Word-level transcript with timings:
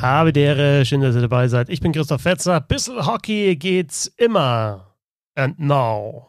Habe 0.00 0.32
die 0.32 0.40
Ehre, 0.40 0.84
schön, 0.86 1.00
dass 1.00 1.16
ihr 1.16 1.22
dabei 1.22 1.48
seid. 1.48 1.68
Ich 1.68 1.80
bin 1.80 1.90
Christoph 1.90 2.22
Fetzer. 2.22 2.60
Bissel 2.60 3.04
Hockey 3.04 3.56
geht's 3.56 4.06
immer. 4.16 4.94
And 5.34 5.58
now. 5.58 6.28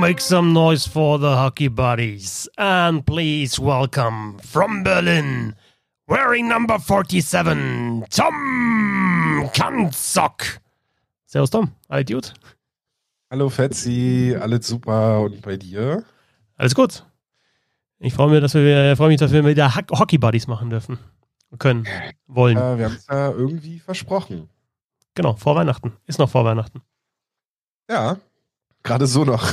Make 0.00 0.20
some 0.20 0.52
noise 0.52 0.88
for 0.88 1.20
the 1.20 1.36
hockey 1.36 1.68
buddies. 1.68 2.50
And 2.56 3.06
please 3.06 3.60
welcome 3.60 4.38
from 4.40 4.82
Berlin, 4.82 5.54
wearing 6.08 6.48
number 6.48 6.80
47, 6.80 8.04
Tom 8.10 9.50
Kanzok. 9.52 10.58
Servus 11.26 11.50
Tom, 11.50 11.70
alles 11.88 12.06
gut? 12.06 12.34
Hallo 13.30 13.48
Fetzi, 13.50 14.36
alles 14.40 14.66
super 14.66 15.20
und 15.20 15.42
bei 15.42 15.56
dir? 15.56 16.02
Alles 16.56 16.74
gut. 16.74 17.04
Ich 18.00 18.14
freue 18.14 18.30
mich, 18.30 18.40
dass 18.40 18.54
wir, 18.54 18.96
freue 18.96 19.08
mich, 19.08 19.18
dass 19.18 19.32
wir 19.32 19.44
wieder 19.44 19.74
Hockey 19.74 20.18
Buddies 20.18 20.46
machen 20.46 20.70
dürfen. 20.70 20.98
Können, 21.58 21.86
wollen. 22.26 22.56
Ja, 22.56 22.78
wir 22.78 22.84
haben 22.84 22.94
es 22.94 23.06
ja 23.06 23.30
irgendwie 23.30 23.78
versprochen. 23.80 24.48
Genau, 25.14 25.34
vor 25.34 25.56
Weihnachten. 25.56 25.94
Ist 26.06 26.18
noch 26.18 26.28
vor 26.28 26.44
Weihnachten. 26.44 26.82
Ja, 27.90 28.18
gerade 28.82 29.06
so 29.06 29.24
noch. 29.24 29.52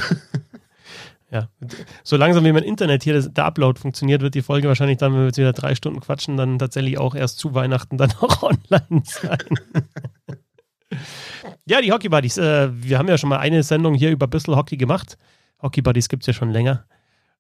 ja, 1.32 1.50
so 2.04 2.18
langsam 2.18 2.44
wie 2.44 2.52
mein 2.52 2.64
Internet 2.64 3.04
hier, 3.04 3.20
der 3.20 3.46
Upload 3.46 3.80
funktioniert, 3.80 4.22
wird 4.22 4.36
die 4.36 4.42
Folge 4.42 4.68
wahrscheinlich 4.68 4.98
dann, 4.98 5.14
wenn 5.14 5.22
wir 5.22 5.28
jetzt 5.28 5.38
wieder 5.38 5.54
drei 5.54 5.74
Stunden 5.74 6.02
quatschen, 6.02 6.38
dann 6.38 6.60
tatsächlich 6.60 6.98
auch 6.98 7.16
erst 7.16 7.40
zu 7.40 7.56
Weihnachten 7.56 7.98
dann 7.98 8.12
auch 8.20 8.44
online 8.44 9.04
sein. 9.06 9.40
ja, 11.66 11.82
die 11.82 11.92
Hockey 11.92 12.10
Buddies. 12.10 12.38
Äh, 12.38 12.70
wir 12.72 13.00
haben 13.00 13.08
ja 13.08 13.18
schon 13.18 13.30
mal 13.30 13.40
eine 13.40 13.64
Sendung 13.64 13.96
hier 13.96 14.12
über 14.12 14.28
Bissel 14.28 14.56
Hockey 14.56 14.78
gemacht. 14.78 15.18
Hockey 15.62 15.82
Buddies 15.82 16.10
gibt 16.10 16.24
es 16.24 16.28
ja 16.28 16.34
schon 16.34 16.52
länger 16.52 16.86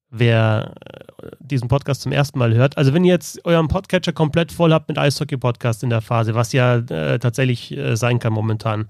wer 0.10 0.74
äh, 1.22 1.30
diesen 1.40 1.68
Podcast 1.68 2.02
zum 2.02 2.12
ersten 2.12 2.40
Mal 2.40 2.54
hört. 2.54 2.78
Also 2.78 2.94
wenn 2.94 3.04
ihr 3.04 3.14
jetzt 3.14 3.44
euren 3.46 3.68
Podcatcher 3.68 4.14
komplett 4.14 4.52
voll 4.52 4.74
habt 4.74 4.88
mit 4.88 4.98
Eishockey-Podcast 4.98 5.84
in 5.84 5.90
der 5.90 6.02
Phase, 6.02 6.36
was 6.36 6.54
ja 6.54 6.78
äh, 6.78 7.20
tatsächlich 7.20 7.76
äh, 7.76 7.96
sein 7.96 8.20
kann 8.20 8.34
momentan, 8.34 8.90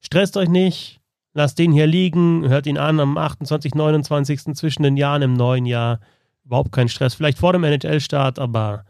stresst 0.00 0.36
euch 0.36 0.48
nicht, 0.48 1.00
lasst 1.32 1.58
den 1.58 1.72
hier 1.72 1.86
liegen, 1.86 2.48
hört 2.48 2.66
ihn 2.66 2.78
an 2.78 3.00
am 3.00 3.18
28., 3.18 3.74
29. 3.74 4.54
zwischen 4.54 4.82
den 4.82 4.96
Jahren 4.96 5.22
im 5.22 5.34
neuen 5.34 5.66
Jahr. 5.66 6.00
Überhaupt 6.44 6.72
kein 6.72 6.88
Stress. 6.88 7.14
Vielleicht 7.14 7.38
vor 7.38 7.52
dem 7.52 7.64
NHL-Start, 7.64 8.38
aber 8.38 8.84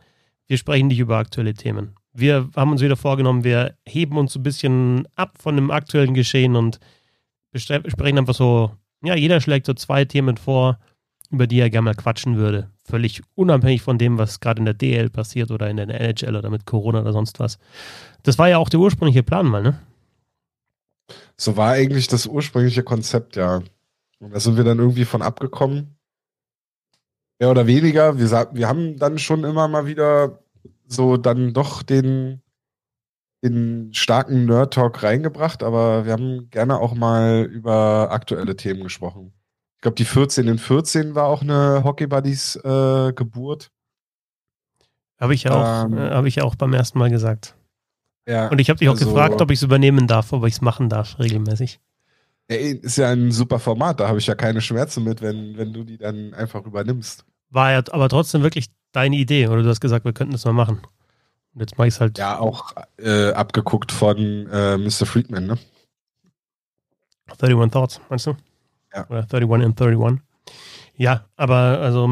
wir 0.47 0.59
sprechen 0.59 0.89
nicht 0.89 0.99
über 0.99 1.17
aktuelle 1.19 1.55
Themen. 1.55 1.95
Wir 2.13 2.49
haben 2.57 2.73
uns 2.73 2.81
wieder 2.81 2.97
vorgenommen, 2.97 3.45
wir 3.45 3.75
heben 3.87 4.19
uns 4.19 4.37
ein 4.37 4.43
bisschen 4.43 5.09
ab 5.17 5.37
von 5.41 5.57
dem 5.57 5.71
aktuellen 5.71 6.15
Geschehen 6.15 6.55
und 6.55 6.79
sprechen 7.57 8.19
einfach 8.19 8.35
so, 8.35 8.73
ja, 9.03 9.15
jeder 9.15 9.41
schlägt 9.41 9.67
so 9.67 9.75
zwei 9.75 10.05
Themen 10.05 10.37
vor 10.37 10.79
über 11.35 11.47
die 11.47 11.61
er 11.61 11.71
gerne 11.71 11.87
mal 11.87 11.95
quatschen 11.95 12.37
würde. 12.37 12.71
Völlig 12.85 13.23
unabhängig 13.35 13.83
von 13.83 13.99
dem, 13.99 14.19
was 14.19 14.41
gerade 14.41 14.61
in 14.61 14.65
der 14.65 14.75
DL 14.75 15.11
passiert 15.11 15.51
oder 15.51 15.69
in 15.69 15.77
der 15.77 15.89
NHL 15.89 16.37
oder 16.37 16.51
mit 16.51 16.65
Corona 16.65 17.01
oder 17.01 17.13
sonst 17.13 17.41
was. 17.41 17.59
Das 18.23 18.39
war 18.39 18.49
ja 18.49 18.59
auch 18.59 18.69
der 18.69 18.81
ursprüngliche 18.81 19.23
Plan 19.23 19.47
mal, 19.47 19.63
ne? 19.63 19.79
So 21.37 21.57
war 21.57 21.73
eigentlich 21.73 22.07
das 22.09 22.27
ursprüngliche 22.27 22.83
Konzept, 22.83 23.37
ja. 23.37 23.63
Und 24.21 24.33
da 24.33 24.41
sind 24.41 24.57
wir 24.57 24.65
dann 24.65 24.79
irgendwie 24.79 25.05
von 25.05 25.23
abgekommen. 25.23 25.97
Mehr 27.41 27.51
oder 27.51 27.67
weniger. 27.67 28.19
Wir, 28.19 28.31
wir 28.53 28.69
haben 28.69 28.97
dann 28.97 29.19
schon 29.19 29.45
immer 29.45 29.69
mal 29.69 29.87
wieder 29.87 30.39
so 30.87 31.17
dann 31.17 31.53
doch 31.53 31.83
den, 31.83 32.41
den 33.43 33.93
starken 33.93 34.47
Nerd-Talk 34.47 35.03
reingebracht, 35.03 35.63
aber 35.63 36.07
wir 36.07 36.13
haben 36.13 36.49
gerne 36.51 36.79
auch 36.79 36.95
mal 36.95 37.45
über 37.51 38.09
aktuelle 38.13 38.57
Themen 38.57 38.85
gesprochen 38.85 39.33
glaube, 39.85 39.97
die 39.97 40.05
14 40.05 40.49
in 40.49 40.59
14 40.59 41.15
war 41.15 41.27
auch 41.27 41.43
eine 41.43 41.85
Hockey 41.85 42.07
Buddies 42.07 42.57
äh, 42.57 43.13
Geburt. 43.13 43.71
Habe 45.21 45.35
ich, 45.35 45.49
auch, 45.49 45.85
ähm, 45.85 45.97
äh, 45.97 46.11
hab 46.11 46.25
ich 46.25 46.43
auch 46.43 46.55
beim 46.55 46.73
ersten 46.73 46.99
Mal 46.99 47.11
gesagt. 47.11 47.55
Ja, 48.27 48.49
Und 48.49 48.59
ich 48.59 48.71
habe 48.71 48.79
dich 48.79 48.89
auch 48.89 48.95
also, 48.95 49.07
gefragt, 49.07 49.41
ob 49.43 49.51
ich 49.51 49.59
es 49.59 49.63
übernehmen 49.63 50.07
darf, 50.07 50.33
ob 50.33 50.45
ich 50.47 50.55
es 50.55 50.61
machen 50.63 50.89
darf, 50.89 51.19
regelmäßig. 51.19 51.81
Ja, 52.51 52.57
ist 52.57 52.97
ja 52.97 53.11
ein 53.11 53.31
super 53.31 53.59
Format, 53.59 54.01
da 54.01 54.09
habe 54.09 54.19
ich 54.19 54.27
ja 54.27 54.35
keine 54.35 54.63
Schmerzen 54.63 55.05
mit, 55.05 55.21
wenn, 55.21 55.57
wenn 55.59 55.73
du 55.75 55.85
die 55.85 55.99
dann 55.99 56.33
einfach 56.33 56.65
übernimmst. 56.65 57.25
War 57.51 57.73
ja 57.73 57.83
aber 57.91 58.09
trotzdem 58.09 58.43
wirklich 58.43 58.71
deine 58.93 59.17
Idee, 59.17 59.49
oder 59.49 59.63
du 59.63 59.69
hast 59.69 59.81
gesagt, 59.81 60.07
wir 60.07 60.15
könnten 60.15 60.33
das 60.33 60.47
mal 60.47 60.53
machen. 60.53 60.81
Und 61.53 61.61
jetzt 61.61 61.77
mache 61.77 61.89
ich 61.89 61.95
es 61.95 62.01
halt. 62.01 62.19
Ja, 62.19 62.39
auch 62.39 62.73
äh, 62.97 63.33
abgeguckt 63.33 63.93
von 63.93 64.49
äh, 64.51 64.79
Mr. 64.79 65.05
Friedman, 65.05 65.47
ne? 65.47 65.59
31 67.39 67.71
Thoughts, 67.71 68.01
meinst 68.09 68.27
du? 68.27 68.35
Ja. 68.95 69.07
Oder 69.09 69.23
31 69.23 69.67
and 69.67 69.81
31. 69.81 70.21
Ja, 70.97 71.25
aber 71.37 71.81
also 71.81 72.09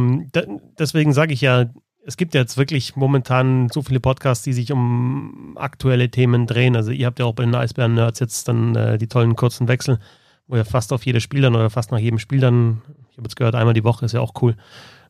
deswegen 0.78 1.12
sage 1.12 1.32
ich 1.32 1.40
ja, 1.40 1.66
es 2.04 2.16
gibt 2.16 2.34
jetzt 2.34 2.56
wirklich 2.56 2.96
momentan 2.96 3.68
so 3.68 3.82
viele 3.82 4.00
Podcasts, 4.00 4.42
die 4.44 4.52
sich 4.52 4.72
um 4.72 5.56
aktuelle 5.56 6.10
Themen 6.10 6.46
drehen. 6.46 6.74
Also 6.74 6.90
ihr 6.90 7.06
habt 7.06 7.18
ja 7.18 7.26
auch 7.26 7.34
bei 7.34 7.44
den 7.44 7.54
Eisbären-Nerds 7.54 8.18
jetzt 8.18 8.48
dann 8.48 8.74
äh, 8.74 8.98
die 8.98 9.06
tollen 9.06 9.36
kurzen 9.36 9.68
Wechsel, 9.68 10.00
wo 10.48 10.56
ihr 10.56 10.64
fast 10.64 10.92
auf 10.92 11.06
jedes 11.06 11.22
Spiel 11.22 11.42
dann 11.42 11.54
oder 11.54 11.70
fast 11.70 11.92
nach 11.92 11.98
jedem 11.98 12.18
Spiel 12.18 12.40
dann, 12.40 12.82
ich 13.10 13.18
habe 13.18 13.26
jetzt 13.26 13.36
gehört, 13.36 13.54
einmal 13.54 13.74
die 13.74 13.84
Woche 13.84 14.04
ist 14.04 14.12
ja 14.12 14.20
auch 14.20 14.32
cool, 14.42 14.56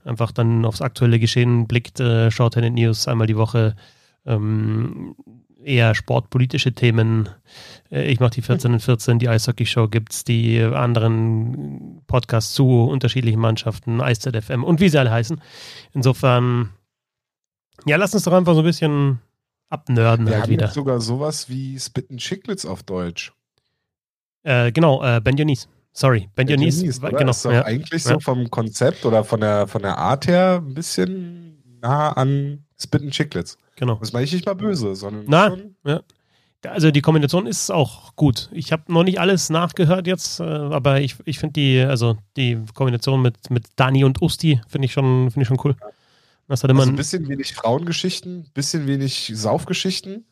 einfach 0.04 0.32
dann 0.32 0.66
aufs 0.66 0.82
aktuelle 0.82 1.18
Geschehen 1.18 1.66
blickt, 1.66 1.98
äh, 2.00 2.30
schaut 2.30 2.54
Tenant 2.54 2.76
News 2.76 3.08
einmal 3.08 3.26
die 3.26 3.36
Woche, 3.36 3.74
ähm, 4.26 5.14
eher 5.64 5.94
sportpolitische 5.94 6.72
Themen. 6.72 7.28
Äh, 7.90 8.10
ich 8.10 8.20
mache 8.20 8.32
die 8.32 8.42
14 8.42 8.72
und 8.72 8.80
14, 8.80 9.18
die 9.18 9.28
Eishockey-Show 9.28 9.88
gibt 9.88 10.12
es, 10.12 10.24
die 10.24 10.60
anderen 10.60 12.02
Podcasts 12.06 12.52
zu 12.54 12.84
unterschiedlichen 12.84 13.40
Mannschaften, 13.40 14.00
EisZFM 14.00 14.64
und 14.64 14.80
wie 14.80 14.88
sie 14.88 14.98
alle 14.98 15.10
heißen. 15.10 15.40
Insofern, 15.92 16.70
ja, 17.86 17.96
lass 17.96 18.14
uns 18.14 18.24
doch 18.24 18.32
einfach 18.32 18.54
so 18.54 18.60
ein 18.60 18.66
bisschen 18.66 19.20
abnörden 19.68 20.26
Wir 20.26 20.34
halt 20.34 20.42
haben 20.44 20.50
wieder. 20.50 20.66
Jetzt 20.66 20.74
sogar 20.74 21.00
sowas 21.00 21.48
wie 21.48 21.78
Spitten 21.78 22.18
Chicklets 22.18 22.66
auf 22.66 22.82
Deutsch. 22.82 23.32
Äh, 24.42 24.72
genau, 24.72 25.02
äh, 25.02 25.20
Ben 25.20 25.36
Dionis. 25.36 25.68
Sorry, 25.92 26.28
Ben, 26.34 26.46
ben 26.46 26.58
Dionis. 26.58 26.78
Dionis 26.78 27.00
genau, 27.00 27.30
ist 27.30 27.44
doch 27.44 27.52
ja. 27.52 27.64
eigentlich 27.64 28.02
so 28.02 28.18
vom 28.20 28.50
Konzept 28.50 29.04
oder 29.04 29.24
von 29.24 29.40
der, 29.40 29.66
von 29.66 29.82
der 29.82 29.98
Art 29.98 30.26
her 30.26 30.62
ein 30.62 30.74
bisschen 30.74 31.78
nah 31.80 32.12
an 32.12 32.64
Spitten 32.82 33.10
Chicklets. 33.10 33.58
Genau. 33.76 33.96
Das 33.96 34.12
meine 34.12 34.24
ich 34.24 34.32
nicht 34.32 34.46
mal 34.46 34.54
böse, 34.54 34.94
sondern. 34.94 35.24
Na, 35.26 35.50
schon 35.50 35.76
ja. 35.84 36.02
Also 36.64 36.92
die 36.92 37.00
Kombination 37.00 37.46
ist 37.46 37.70
auch 37.70 38.14
gut. 38.14 38.48
Ich 38.52 38.70
habe 38.70 38.92
noch 38.92 39.02
nicht 39.02 39.18
alles 39.18 39.50
nachgehört 39.50 40.06
jetzt, 40.06 40.38
äh, 40.38 40.44
aber 40.44 41.00
ich, 41.00 41.16
ich 41.24 41.40
finde 41.40 41.54
die, 41.54 41.80
also 41.80 42.16
die 42.36 42.58
Kombination 42.74 43.20
mit, 43.20 43.50
mit 43.50 43.66
Dani 43.74 44.04
und 44.04 44.22
Usti 44.22 44.60
finde 44.68 44.86
ich 44.86 44.92
schon, 44.92 45.30
finde 45.32 45.42
ich 45.42 45.48
schon 45.48 45.60
cool. 45.64 45.74
Was 46.46 46.62
hat 46.62 46.70
immer 46.70 46.80
also 46.80 46.92
ein 46.92 46.96
bisschen 46.96 47.28
wenig 47.28 47.54
Frauengeschichten, 47.54 48.50
bisschen 48.54 48.86
wenig 48.86 49.32
Saufgeschichten. 49.34 50.24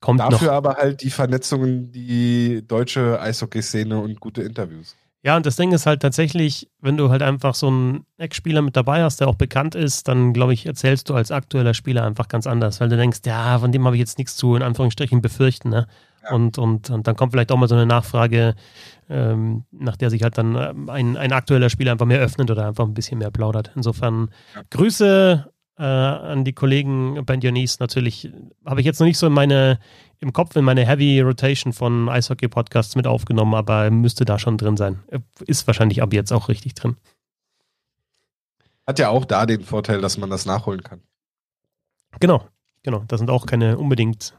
Kommt 0.00 0.20
Dafür 0.20 0.48
noch. 0.48 0.54
aber 0.54 0.76
halt 0.76 1.02
die 1.02 1.10
Vernetzungen, 1.10 1.92
die 1.92 2.66
deutsche 2.66 3.20
Eishockey-Szene 3.20 4.00
und 4.00 4.18
gute 4.18 4.42
Interviews. 4.42 4.96
Ja, 5.22 5.36
und 5.36 5.44
das 5.44 5.56
Ding 5.56 5.72
ist 5.72 5.84
halt 5.84 6.00
tatsächlich, 6.00 6.70
wenn 6.80 6.96
du 6.96 7.10
halt 7.10 7.20
einfach 7.20 7.54
so 7.54 7.66
einen 7.66 8.06
Ex-Spieler 8.16 8.62
mit 8.62 8.74
dabei 8.74 9.02
hast, 9.02 9.20
der 9.20 9.28
auch 9.28 9.34
bekannt 9.34 9.74
ist, 9.74 10.08
dann 10.08 10.32
glaube 10.32 10.54
ich, 10.54 10.64
erzählst 10.64 11.10
du 11.10 11.14
als 11.14 11.30
aktueller 11.30 11.74
Spieler 11.74 12.04
einfach 12.04 12.28
ganz 12.28 12.46
anders, 12.46 12.80
weil 12.80 12.88
du 12.88 12.96
denkst, 12.96 13.20
ja, 13.26 13.58
von 13.58 13.70
dem 13.70 13.84
habe 13.84 13.96
ich 13.96 14.00
jetzt 14.00 14.16
nichts 14.16 14.36
zu, 14.36 14.56
in 14.56 14.62
Anführungsstrichen, 14.62 15.20
befürchten. 15.20 15.68
Ne? 15.68 15.86
Ja. 16.22 16.34
Und, 16.34 16.56
und, 16.56 16.88
und 16.88 17.06
dann 17.06 17.16
kommt 17.16 17.32
vielleicht 17.32 17.52
auch 17.52 17.58
mal 17.58 17.68
so 17.68 17.74
eine 17.74 17.84
Nachfrage, 17.84 18.54
ähm, 19.10 19.64
nach 19.70 19.96
der 19.96 20.08
sich 20.08 20.22
halt 20.22 20.38
dann 20.38 20.56
ähm, 20.56 20.88
ein, 20.88 21.18
ein 21.18 21.32
aktueller 21.32 21.68
Spieler 21.68 21.92
einfach 21.92 22.06
mehr 22.06 22.20
öffnet 22.20 22.50
oder 22.50 22.66
einfach 22.66 22.86
ein 22.86 22.94
bisschen 22.94 23.18
mehr 23.18 23.30
plaudert. 23.30 23.72
Insofern 23.76 24.30
ja. 24.54 24.62
Grüße 24.70 25.52
äh, 25.78 25.82
an 25.82 26.44
die 26.44 26.54
Kollegen 26.54 27.24
Ben 27.26 27.40
Dionys. 27.40 27.78
Natürlich 27.78 28.30
habe 28.64 28.80
ich 28.80 28.86
jetzt 28.86 29.00
noch 29.00 29.06
nicht 29.06 29.18
so 29.18 29.26
in 29.26 29.32
meine, 29.34 29.78
im 30.20 30.32
Kopf 30.32 30.54
in 30.54 30.64
meine 30.64 30.86
Heavy 30.86 31.20
Rotation 31.20 31.72
von 31.72 32.08
Eishockey-Podcasts 32.08 32.94
mit 32.94 33.06
aufgenommen, 33.06 33.54
aber 33.54 33.90
müsste 33.90 34.24
da 34.24 34.38
schon 34.38 34.58
drin 34.58 34.76
sein. 34.76 35.00
Ist 35.46 35.66
wahrscheinlich 35.66 36.02
ab 36.02 36.12
jetzt 36.12 36.32
auch 36.32 36.48
richtig 36.48 36.74
drin. 36.74 36.96
Hat 38.86 38.98
ja 38.98 39.08
auch 39.08 39.24
da 39.24 39.46
den 39.46 39.62
Vorteil, 39.62 40.00
dass 40.00 40.18
man 40.18 40.30
das 40.30 40.46
nachholen 40.46 40.82
kann. 40.82 41.00
Genau, 42.18 42.46
genau. 42.82 43.04
Das 43.08 43.18
sind 43.18 43.30
auch 43.30 43.46
keine 43.46 43.78
unbedingt 43.78 44.36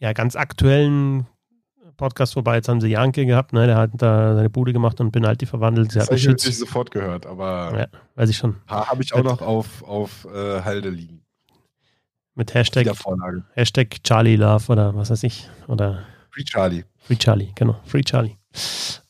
ja, 0.00 0.12
ganz 0.12 0.36
aktuellen 0.36 1.26
Podcast 1.96 2.34
vorbei. 2.34 2.56
Jetzt 2.56 2.68
haben 2.68 2.80
sie 2.80 2.88
Janke 2.88 3.26
gehabt, 3.26 3.52
ne? 3.52 3.66
Der 3.66 3.76
hat 3.76 3.90
da 3.94 4.34
seine 4.34 4.50
Bude 4.50 4.72
gemacht 4.72 5.00
und 5.00 5.12
Penalty 5.12 5.46
verwandelt. 5.46 5.92
Sie 5.92 5.98
das 5.98 6.08
habe 6.08 6.16
ich 6.16 6.26
nicht 6.26 6.40
sofort 6.40 6.90
gehört, 6.90 7.26
aber 7.26 7.78
ja, 7.78 7.86
weiß 8.14 8.30
ich 8.30 8.36
schon. 8.36 8.56
Habe 8.66 9.02
ich 9.02 9.12
auch 9.12 9.22
noch 9.22 9.42
auf, 9.42 9.82
auf 9.82 10.26
äh, 10.32 10.62
Halde 10.62 10.90
liegen. 10.90 11.22
Mit 12.38 12.54
Hashtag, 12.54 12.86
Hashtag 13.54 13.96
Charlie 14.04 14.36
Love 14.36 14.70
oder 14.70 14.94
was 14.94 15.10
weiß 15.10 15.24
ich. 15.24 15.50
Oder 15.66 16.04
Free 16.30 16.44
Charlie. 16.44 16.84
Free 16.98 17.16
Charlie, 17.16 17.50
genau. 17.56 17.80
Free 17.84 18.02
Charlie. 18.02 18.36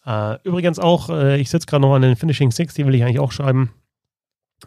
Äh, 0.06 0.38
übrigens 0.44 0.78
auch, 0.78 1.10
äh, 1.10 1.38
ich 1.38 1.50
sitze 1.50 1.66
gerade 1.66 1.82
noch 1.82 1.94
an 1.94 2.00
den 2.00 2.16
Finishing 2.16 2.50
Six, 2.50 2.72
die 2.72 2.86
will 2.86 2.94
ich 2.94 3.02
eigentlich 3.02 3.18
auch 3.18 3.30
schreiben. 3.30 3.70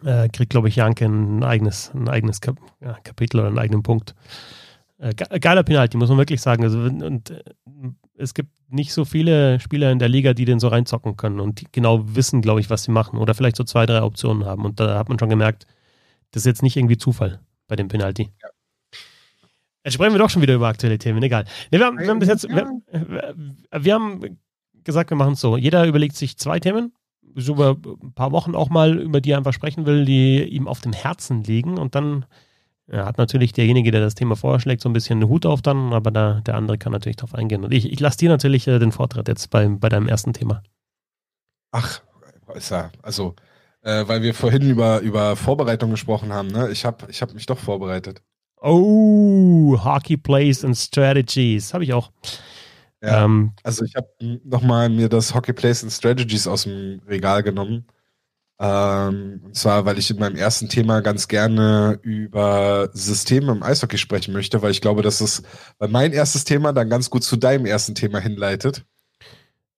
Äh, 0.04 0.28
kriegt, 0.28 0.50
glaube 0.50 0.68
ich, 0.68 0.76
Janke 0.76 1.06
ein 1.06 1.42
eigenes, 1.42 1.90
ein 1.92 2.08
eigenes 2.08 2.40
Kap 2.40 2.56
ja, 2.80 2.96
Kapitel 3.02 3.40
oder 3.40 3.48
einen 3.48 3.58
eigenen 3.58 3.82
Punkt. 3.82 4.14
Äh, 4.98 5.12
geiler 5.12 5.64
Penalty, 5.64 5.96
muss 5.96 6.10
man 6.10 6.18
wirklich 6.18 6.40
sagen. 6.40 6.62
Also, 6.62 6.78
und 6.78 7.30
äh, 7.30 7.42
es 8.16 8.32
gibt 8.32 8.50
nicht 8.68 8.92
so 8.92 9.04
viele 9.04 9.58
Spieler 9.58 9.90
in 9.90 9.98
der 9.98 10.08
Liga, 10.08 10.34
die 10.34 10.44
den 10.44 10.60
so 10.60 10.68
reinzocken 10.68 11.16
können 11.16 11.40
und 11.40 11.60
die 11.60 11.66
genau 11.72 12.14
wissen, 12.14 12.42
glaube 12.42 12.60
ich, 12.60 12.70
was 12.70 12.84
sie 12.84 12.92
machen 12.92 13.18
oder 13.18 13.34
vielleicht 13.34 13.56
so 13.56 13.64
zwei, 13.64 13.86
drei 13.86 14.04
Optionen 14.04 14.44
haben. 14.44 14.64
Und 14.64 14.78
da 14.78 15.00
hat 15.00 15.08
man 15.08 15.18
schon 15.18 15.30
gemerkt, 15.30 15.66
das 16.30 16.42
ist 16.42 16.46
jetzt 16.46 16.62
nicht 16.62 16.76
irgendwie 16.76 16.96
Zufall 16.96 17.40
bei 17.68 17.76
dem 17.76 17.88
Penalty. 17.88 18.30
Ja. 18.42 18.48
Jetzt 19.84 19.94
sprechen 19.94 20.12
wir 20.12 20.18
doch 20.18 20.30
schon 20.30 20.42
wieder 20.42 20.54
über 20.54 20.68
aktuelle 20.68 20.98
Themen, 20.98 21.22
egal. 21.22 21.44
Nee, 21.70 21.78
wir, 21.78 21.86
haben, 21.86 21.98
wir 21.98 22.08
haben 22.08 22.18
bis 22.20 22.28
jetzt, 22.28 22.48
wir, 22.48 22.82
wir 23.72 23.94
haben 23.94 24.38
gesagt, 24.84 25.10
wir 25.10 25.16
machen 25.16 25.32
es 25.32 25.40
so. 25.40 25.56
Jeder 25.56 25.86
überlegt 25.86 26.14
sich 26.14 26.38
zwei 26.38 26.60
Themen, 26.60 26.92
so 27.34 27.54
über 27.54 27.76
ein 28.02 28.12
paar 28.14 28.30
Wochen 28.32 28.54
auch 28.54 28.68
mal, 28.68 28.98
über 28.98 29.20
die 29.20 29.32
er 29.32 29.38
einfach 29.38 29.52
sprechen 29.52 29.86
will, 29.86 30.04
die 30.04 30.44
ihm 30.44 30.68
auf 30.68 30.80
dem 30.80 30.92
Herzen 30.92 31.42
liegen. 31.42 31.78
Und 31.78 31.94
dann 31.96 32.26
ja, 32.90 33.06
hat 33.06 33.18
natürlich 33.18 33.52
derjenige, 33.52 33.90
der 33.90 34.00
das 34.00 34.14
Thema 34.14 34.36
vorschlägt, 34.36 34.82
so 34.82 34.88
ein 34.88 34.92
bisschen 34.92 35.20
einen 35.20 35.28
Hut 35.28 35.46
auf 35.46 35.62
dann, 35.62 35.92
aber 35.92 36.10
da, 36.10 36.40
der 36.40 36.54
andere 36.54 36.78
kann 36.78 36.92
natürlich 36.92 37.16
darauf 37.16 37.34
eingehen. 37.34 37.64
Und 37.64 37.72
ich, 37.72 37.90
ich 37.90 38.00
lasse 38.00 38.18
dir 38.18 38.28
natürlich 38.28 38.68
äh, 38.68 38.78
den 38.78 38.92
Vortritt 38.92 39.28
jetzt 39.28 39.50
bei, 39.50 39.66
bei 39.68 39.88
deinem 39.88 40.08
ersten 40.08 40.32
Thema. 40.32 40.62
Ach, 41.72 42.02
ist 42.54 42.70
ja, 42.70 42.90
also, 43.02 43.34
äh, 43.82 44.06
weil 44.06 44.22
wir 44.22 44.34
vorhin 44.34 44.62
über, 44.62 45.00
über 45.00 45.36
Vorbereitung 45.36 45.90
gesprochen 45.90 46.32
haben, 46.32 46.48
ne? 46.48 46.70
Ich 46.70 46.84
habe 46.84 47.06
ich 47.10 47.22
hab 47.22 47.34
mich 47.34 47.46
doch 47.46 47.58
vorbereitet. 47.58 48.22
Oh, 48.60 49.76
Hockey 49.84 50.16
Plays 50.16 50.64
and 50.64 50.76
Strategies. 50.76 51.74
Habe 51.74 51.84
ich 51.84 51.92
auch. 51.92 52.12
Ja, 53.02 53.24
ähm, 53.24 53.52
also 53.64 53.84
ich 53.84 53.96
habe 53.96 54.08
nochmal 54.44 54.88
mir 54.88 55.08
das 55.08 55.34
Hockey 55.34 55.52
Plays 55.52 55.82
and 55.82 55.92
Strategies 55.92 56.46
aus 56.46 56.62
dem 56.62 57.00
Regal 57.08 57.42
genommen. 57.42 57.86
Ähm, 58.60 59.40
und 59.44 59.56
zwar, 59.56 59.84
weil 59.84 59.98
ich 59.98 60.08
in 60.08 60.20
meinem 60.20 60.36
ersten 60.36 60.68
Thema 60.68 61.00
ganz 61.00 61.26
gerne 61.26 61.98
über 62.02 62.90
Systeme 62.92 63.50
im 63.50 63.64
Eishockey 63.64 63.98
sprechen 63.98 64.32
möchte, 64.32 64.62
weil 64.62 64.70
ich 64.70 64.80
glaube, 64.80 65.02
dass 65.02 65.20
es, 65.20 65.42
weil 65.78 65.88
mein 65.88 66.12
erstes 66.12 66.44
Thema 66.44 66.72
dann 66.72 66.88
ganz 66.88 67.10
gut 67.10 67.24
zu 67.24 67.36
deinem 67.36 67.66
ersten 67.66 67.96
Thema 67.96 68.20
hinleitet. 68.20 68.84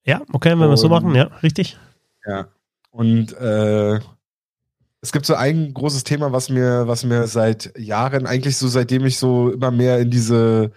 Ja, 0.04 0.20
okay, 0.34 0.50
wenn 0.50 0.58
wir 0.58 0.72
es 0.72 0.82
so 0.82 0.90
machen, 0.90 1.14
ja, 1.14 1.30
richtig. 1.42 1.78
Ja. 2.26 2.48
Und 2.94 3.32
äh, 3.32 3.98
es 5.00 5.10
gibt 5.10 5.26
so 5.26 5.34
ein 5.34 5.74
großes 5.74 6.04
Thema, 6.04 6.30
was 6.30 6.48
mir, 6.48 6.86
was 6.86 7.02
mir 7.02 7.26
seit 7.26 7.76
Jahren, 7.76 8.24
eigentlich 8.24 8.56
so 8.56 8.68
seitdem 8.68 9.04
ich 9.04 9.18
so 9.18 9.50
immer 9.50 9.72
mehr 9.72 9.98
in 9.98 10.12
diese 10.12 10.70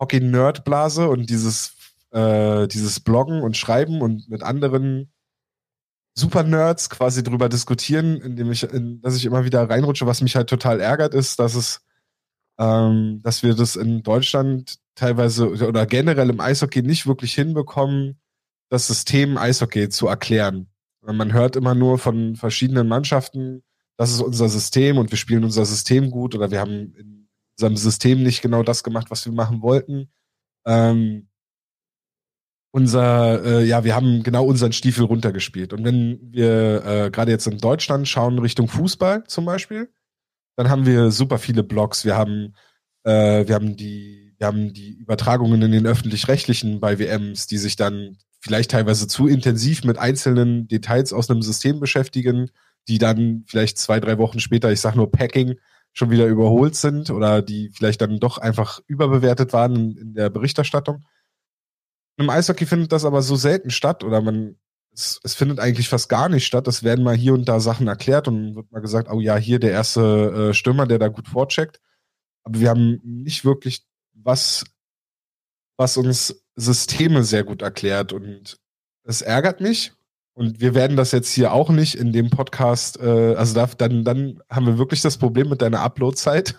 Hockey-Nerd-Blase 0.00 1.10
und 1.10 1.28
dieses, 1.28 1.74
äh, 2.10 2.66
dieses 2.68 3.00
Bloggen 3.00 3.42
und 3.42 3.58
Schreiben 3.58 4.00
und 4.00 4.30
mit 4.30 4.42
anderen 4.42 5.12
Super-Nerds 6.14 6.88
quasi 6.88 7.22
drüber 7.22 7.50
diskutieren, 7.50 8.18
indem 8.22 8.50
ich, 8.50 8.62
in, 8.62 9.02
dass 9.02 9.16
ich 9.16 9.26
immer 9.26 9.44
wieder 9.44 9.68
reinrutsche. 9.68 10.06
Was 10.06 10.22
mich 10.22 10.36
halt 10.36 10.48
total 10.48 10.80
ärgert, 10.80 11.12
ist, 11.12 11.38
dass 11.38 11.54
es, 11.54 11.82
ähm, 12.58 13.20
dass 13.22 13.42
wir 13.42 13.54
das 13.54 13.76
in 13.76 14.02
Deutschland 14.02 14.78
teilweise 14.94 15.50
oder 15.50 15.84
generell 15.84 16.30
im 16.30 16.40
Eishockey 16.40 16.80
nicht 16.80 17.06
wirklich 17.06 17.34
hinbekommen, 17.34 18.18
das 18.70 18.86
System 18.86 19.36
Eishockey 19.36 19.90
zu 19.90 20.08
erklären. 20.08 20.66
Man 21.16 21.32
hört 21.32 21.56
immer 21.56 21.74
nur 21.74 21.98
von 21.98 22.36
verschiedenen 22.36 22.88
Mannschaften, 22.88 23.62
das 23.96 24.12
ist 24.12 24.20
unser 24.20 24.48
System 24.48 24.98
und 24.98 25.10
wir 25.10 25.18
spielen 25.18 25.44
unser 25.44 25.64
System 25.64 26.10
gut 26.10 26.34
oder 26.34 26.50
wir 26.50 26.60
haben 26.60 26.94
in 26.94 27.28
unserem 27.56 27.76
System 27.76 28.22
nicht 28.22 28.42
genau 28.42 28.62
das 28.62 28.84
gemacht, 28.84 29.10
was 29.10 29.24
wir 29.26 29.32
machen 29.32 29.60
wollten. 29.62 30.10
Ähm, 30.66 31.28
unser, 32.70 33.44
äh, 33.44 33.64
ja, 33.64 33.82
wir 33.82 33.94
haben 33.96 34.22
genau 34.22 34.44
unseren 34.44 34.72
Stiefel 34.72 35.04
runtergespielt. 35.04 35.72
Und 35.72 35.84
wenn 35.84 36.20
wir 36.32 36.84
äh, 36.84 37.10
gerade 37.10 37.32
jetzt 37.32 37.46
in 37.46 37.58
Deutschland 37.58 38.06
schauen 38.06 38.38
Richtung 38.38 38.68
Fußball 38.68 39.24
zum 39.24 39.44
Beispiel, 39.46 39.90
dann 40.56 40.68
haben 40.68 40.86
wir 40.86 41.10
super 41.10 41.38
viele 41.38 41.62
Blogs. 41.62 42.04
Wir 42.04 42.16
haben, 42.16 42.54
äh, 43.04 43.46
wir 43.46 43.54
haben 43.54 43.76
die, 43.76 44.27
wir 44.38 44.46
haben 44.46 44.72
die 44.72 44.92
Übertragungen 44.92 45.60
in 45.62 45.72
den 45.72 45.86
öffentlich-rechtlichen 45.86 46.80
bei 46.80 46.98
WMs, 46.98 47.46
die 47.46 47.58
sich 47.58 47.76
dann 47.76 48.16
vielleicht 48.40 48.70
teilweise 48.70 49.08
zu 49.08 49.26
intensiv 49.26 49.84
mit 49.84 49.98
einzelnen 49.98 50.68
Details 50.68 51.12
aus 51.12 51.28
einem 51.28 51.42
System 51.42 51.80
beschäftigen, 51.80 52.50
die 52.86 52.98
dann 52.98 53.44
vielleicht 53.46 53.78
zwei, 53.78 54.00
drei 54.00 54.16
Wochen 54.18 54.38
später, 54.38 54.70
ich 54.70 54.80
sag 54.80 54.94
nur 54.94 55.10
Packing, 55.10 55.56
schon 55.92 56.10
wieder 56.10 56.26
überholt 56.26 56.76
sind 56.76 57.10
oder 57.10 57.42
die 57.42 57.70
vielleicht 57.74 58.00
dann 58.00 58.20
doch 58.20 58.38
einfach 58.38 58.80
überbewertet 58.86 59.52
waren 59.52 59.74
in, 59.74 59.96
in 59.96 60.14
der 60.14 60.30
Berichterstattung. 60.30 61.04
Im 62.16 62.30
Eishockey 62.30 62.66
findet 62.66 62.92
das 62.92 63.04
aber 63.04 63.22
so 63.22 63.34
selten 63.34 63.70
statt 63.70 64.04
oder 64.04 64.20
man, 64.20 64.56
es, 64.92 65.20
es, 65.24 65.34
findet 65.34 65.58
eigentlich 65.58 65.88
fast 65.88 66.08
gar 66.08 66.28
nicht 66.28 66.46
statt. 66.46 66.68
Es 66.68 66.82
werden 66.82 67.04
mal 67.04 67.16
hier 67.16 67.34
und 67.34 67.48
da 67.48 67.58
Sachen 67.58 67.88
erklärt 67.88 68.28
und 68.28 68.54
wird 68.54 68.70
mal 68.70 68.80
gesagt, 68.80 69.08
oh 69.10 69.20
ja, 69.20 69.36
hier 69.36 69.58
der 69.58 69.72
erste 69.72 70.50
äh, 70.50 70.54
Stürmer, 70.54 70.86
der 70.86 70.98
da 70.98 71.08
gut 71.08 71.28
vorcheckt. 71.28 71.80
Aber 72.44 72.60
wir 72.60 72.70
haben 72.70 73.00
nicht 73.02 73.44
wirklich 73.44 73.84
was, 74.22 74.64
was 75.76 75.96
uns 75.96 76.42
Systeme 76.56 77.24
sehr 77.24 77.44
gut 77.44 77.62
erklärt 77.62 78.12
und 78.12 78.58
es 79.04 79.22
ärgert 79.22 79.60
mich. 79.60 79.92
Und 80.34 80.60
wir 80.60 80.74
werden 80.74 80.96
das 80.96 81.10
jetzt 81.10 81.32
hier 81.32 81.52
auch 81.52 81.70
nicht 81.70 81.96
in 81.96 82.12
dem 82.12 82.30
Podcast, 82.30 83.00
äh, 83.00 83.34
also 83.34 83.54
da, 83.54 83.66
dann, 83.66 84.04
dann 84.04 84.40
haben 84.48 84.66
wir 84.66 84.78
wirklich 84.78 85.02
das 85.02 85.16
Problem 85.16 85.48
mit 85.48 85.62
deiner 85.62 85.80
Uploadzeit. 85.80 86.54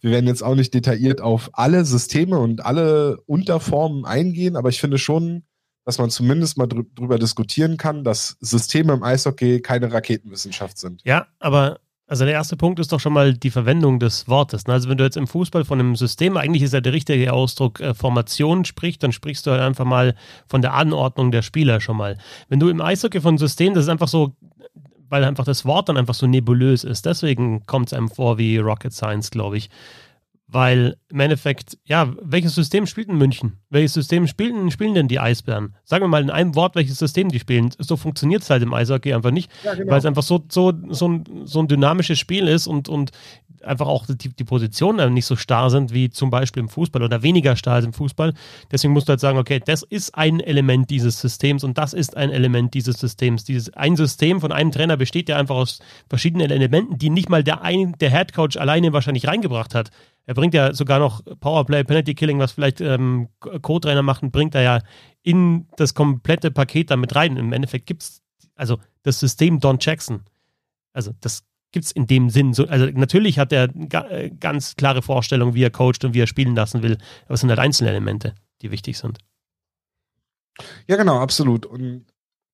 Wir 0.00 0.10
werden 0.10 0.26
jetzt 0.26 0.42
auch 0.42 0.56
nicht 0.56 0.74
detailliert 0.74 1.20
auf 1.20 1.50
alle 1.52 1.84
Systeme 1.84 2.38
und 2.38 2.64
alle 2.64 3.20
Unterformen 3.26 4.04
eingehen, 4.04 4.56
aber 4.56 4.70
ich 4.70 4.80
finde 4.80 4.98
schon, 4.98 5.44
dass 5.84 5.98
man 5.98 6.10
zumindest 6.10 6.58
mal 6.58 6.66
drüber 6.66 7.18
diskutieren 7.18 7.76
kann, 7.76 8.02
dass 8.02 8.36
Systeme 8.40 8.92
im 8.92 9.04
Eishockey 9.04 9.60
keine 9.60 9.92
Raketenwissenschaft 9.92 10.76
sind. 10.76 11.00
Ja, 11.04 11.28
aber 11.38 11.78
also 12.08 12.24
der 12.24 12.34
erste 12.34 12.56
Punkt 12.56 12.78
ist 12.78 12.92
doch 12.92 13.00
schon 13.00 13.12
mal 13.12 13.34
die 13.34 13.50
Verwendung 13.50 13.98
des 13.98 14.28
Wortes. 14.28 14.66
Ne? 14.66 14.74
Also 14.74 14.88
wenn 14.88 14.96
du 14.96 15.04
jetzt 15.04 15.16
im 15.16 15.26
Fußball 15.26 15.64
von 15.64 15.80
einem 15.80 15.96
System, 15.96 16.36
eigentlich 16.36 16.62
ist 16.62 16.72
ja 16.72 16.80
der 16.80 16.92
richtige 16.92 17.32
Ausdruck 17.32 17.80
äh, 17.80 17.94
Formation 17.94 18.64
sprichst, 18.64 19.02
dann 19.02 19.12
sprichst 19.12 19.46
du 19.46 19.50
halt 19.50 19.60
einfach 19.60 19.84
mal 19.84 20.14
von 20.46 20.62
der 20.62 20.74
Anordnung 20.74 21.32
der 21.32 21.42
Spieler 21.42 21.80
schon 21.80 21.96
mal. 21.96 22.16
Wenn 22.48 22.60
du 22.60 22.68
im 22.68 22.80
Eishockey 22.80 23.20
von 23.20 23.38
System, 23.38 23.74
das 23.74 23.84
ist 23.84 23.90
einfach 23.90 24.08
so 24.08 24.34
weil 25.08 25.24
einfach 25.24 25.44
das 25.44 25.64
Wort 25.64 25.88
dann 25.88 25.96
einfach 25.96 26.14
so 26.14 26.26
nebulös 26.26 26.84
ist. 26.84 27.06
Deswegen 27.06 27.64
kommt 27.66 27.88
es 27.88 27.92
einem 27.92 28.08
vor 28.08 28.38
wie 28.38 28.58
Rocket 28.58 28.92
Science, 28.92 29.30
glaube 29.30 29.56
ich. 29.56 29.70
Weil 30.48 30.96
im 31.08 31.18
Endeffekt, 31.18 31.76
ja, 31.84 32.12
welches 32.22 32.54
System 32.54 32.86
spielt 32.86 33.08
in 33.08 33.18
München? 33.18 33.58
Welches 33.68 33.94
System 33.94 34.28
spielen, 34.28 34.70
spielen 34.70 34.94
denn 34.94 35.08
die 35.08 35.18
Eisbären? 35.18 35.74
Sagen 35.82 36.04
wir 36.04 36.08
mal 36.08 36.22
in 36.22 36.30
einem 36.30 36.54
Wort, 36.54 36.76
welches 36.76 36.98
System 36.98 37.30
die 37.30 37.40
spielen. 37.40 37.70
So 37.78 37.96
funktioniert 37.96 38.42
es 38.42 38.50
halt 38.50 38.62
im 38.62 38.72
Eishockey 38.72 39.12
einfach 39.12 39.32
nicht, 39.32 39.50
ja, 39.64 39.74
genau. 39.74 39.90
weil 39.90 39.98
es 39.98 40.06
einfach 40.06 40.22
so, 40.22 40.44
so, 40.48 40.72
so, 40.90 41.08
ein, 41.08 41.24
so 41.44 41.58
ein 41.58 41.66
dynamisches 41.66 42.20
Spiel 42.20 42.46
ist 42.46 42.68
und, 42.68 42.88
und 42.88 43.10
einfach 43.66 43.86
auch 43.88 44.06
die, 44.06 44.28
die 44.28 44.44
Positionen 44.44 45.12
nicht 45.12 45.26
so 45.26 45.36
starr 45.36 45.70
sind 45.70 45.92
wie 45.92 46.10
zum 46.10 46.30
Beispiel 46.30 46.62
im 46.62 46.68
Fußball 46.68 47.02
oder 47.02 47.22
weniger 47.22 47.56
starr 47.56 47.74
als 47.74 47.84
im 47.84 47.92
Fußball. 47.92 48.32
Deswegen 48.70 48.92
musst 48.92 49.08
du 49.08 49.10
halt 49.10 49.20
sagen, 49.20 49.38
okay, 49.38 49.60
das 49.64 49.82
ist 49.82 50.14
ein 50.14 50.40
Element 50.40 50.90
dieses 50.90 51.20
Systems 51.20 51.64
und 51.64 51.76
das 51.76 51.92
ist 51.92 52.16
ein 52.16 52.30
Element 52.30 52.74
dieses 52.74 52.98
Systems. 52.98 53.44
Dieses 53.44 53.74
ein 53.74 53.96
System 53.96 54.40
von 54.40 54.52
einem 54.52 54.70
Trainer 54.70 54.96
besteht 54.96 55.28
ja 55.28 55.36
einfach 55.36 55.56
aus 55.56 55.80
verschiedenen 56.08 56.50
Elementen, 56.50 56.98
die 56.98 57.10
nicht 57.10 57.28
mal 57.28 57.42
der, 57.42 57.62
ein, 57.62 57.96
der 57.98 58.10
Head 58.10 58.32
Coach 58.32 58.56
alleine 58.56 58.92
wahrscheinlich 58.92 59.26
reingebracht 59.26 59.74
hat. 59.74 59.90
Er 60.26 60.34
bringt 60.34 60.54
ja 60.54 60.74
sogar 60.74 60.98
noch 60.98 61.22
Powerplay, 61.40 61.84
Penalty 61.84 62.14
Killing, 62.14 62.38
was 62.38 62.52
vielleicht 62.52 62.80
ähm, 62.80 63.28
Co-Trainer 63.40 64.02
machen, 64.02 64.32
bringt 64.32 64.54
er 64.54 64.62
ja 64.62 64.82
in 65.22 65.68
das 65.76 65.94
komplette 65.94 66.50
Paket 66.50 66.90
damit 66.90 67.14
rein. 67.14 67.36
Im 67.36 67.52
Endeffekt 67.52 67.86
gibt 67.86 68.02
es 68.02 68.22
also 68.56 68.78
das 69.02 69.20
System 69.20 69.60
Don 69.60 69.78
Jackson. 69.80 70.24
Also 70.92 71.12
das 71.20 71.44
gibt 71.70 71.84
es 71.84 71.92
in 71.92 72.06
dem 72.06 72.30
Sinn. 72.30 72.54
So, 72.54 72.66
also 72.66 72.86
natürlich 72.86 73.38
hat 73.38 73.52
er 73.52 73.68
äh, 74.10 74.30
ganz 74.30 74.76
klare 74.76 75.02
Vorstellungen, 75.02 75.54
wie 75.54 75.62
er 75.62 75.70
coacht 75.70 76.04
und 76.04 76.14
wie 76.14 76.20
er 76.20 76.26
spielen 76.26 76.56
lassen 76.56 76.82
will. 76.82 76.98
Aber 77.26 77.34
es 77.34 77.40
sind 77.40 77.50
halt 77.50 77.60
einzelne 77.60 77.90
Elemente, 77.90 78.34
die 78.62 78.70
wichtig 78.70 78.98
sind. 78.98 79.18
Ja, 80.88 80.96
genau, 80.96 81.18
absolut. 81.20 81.66
Und 81.66 82.06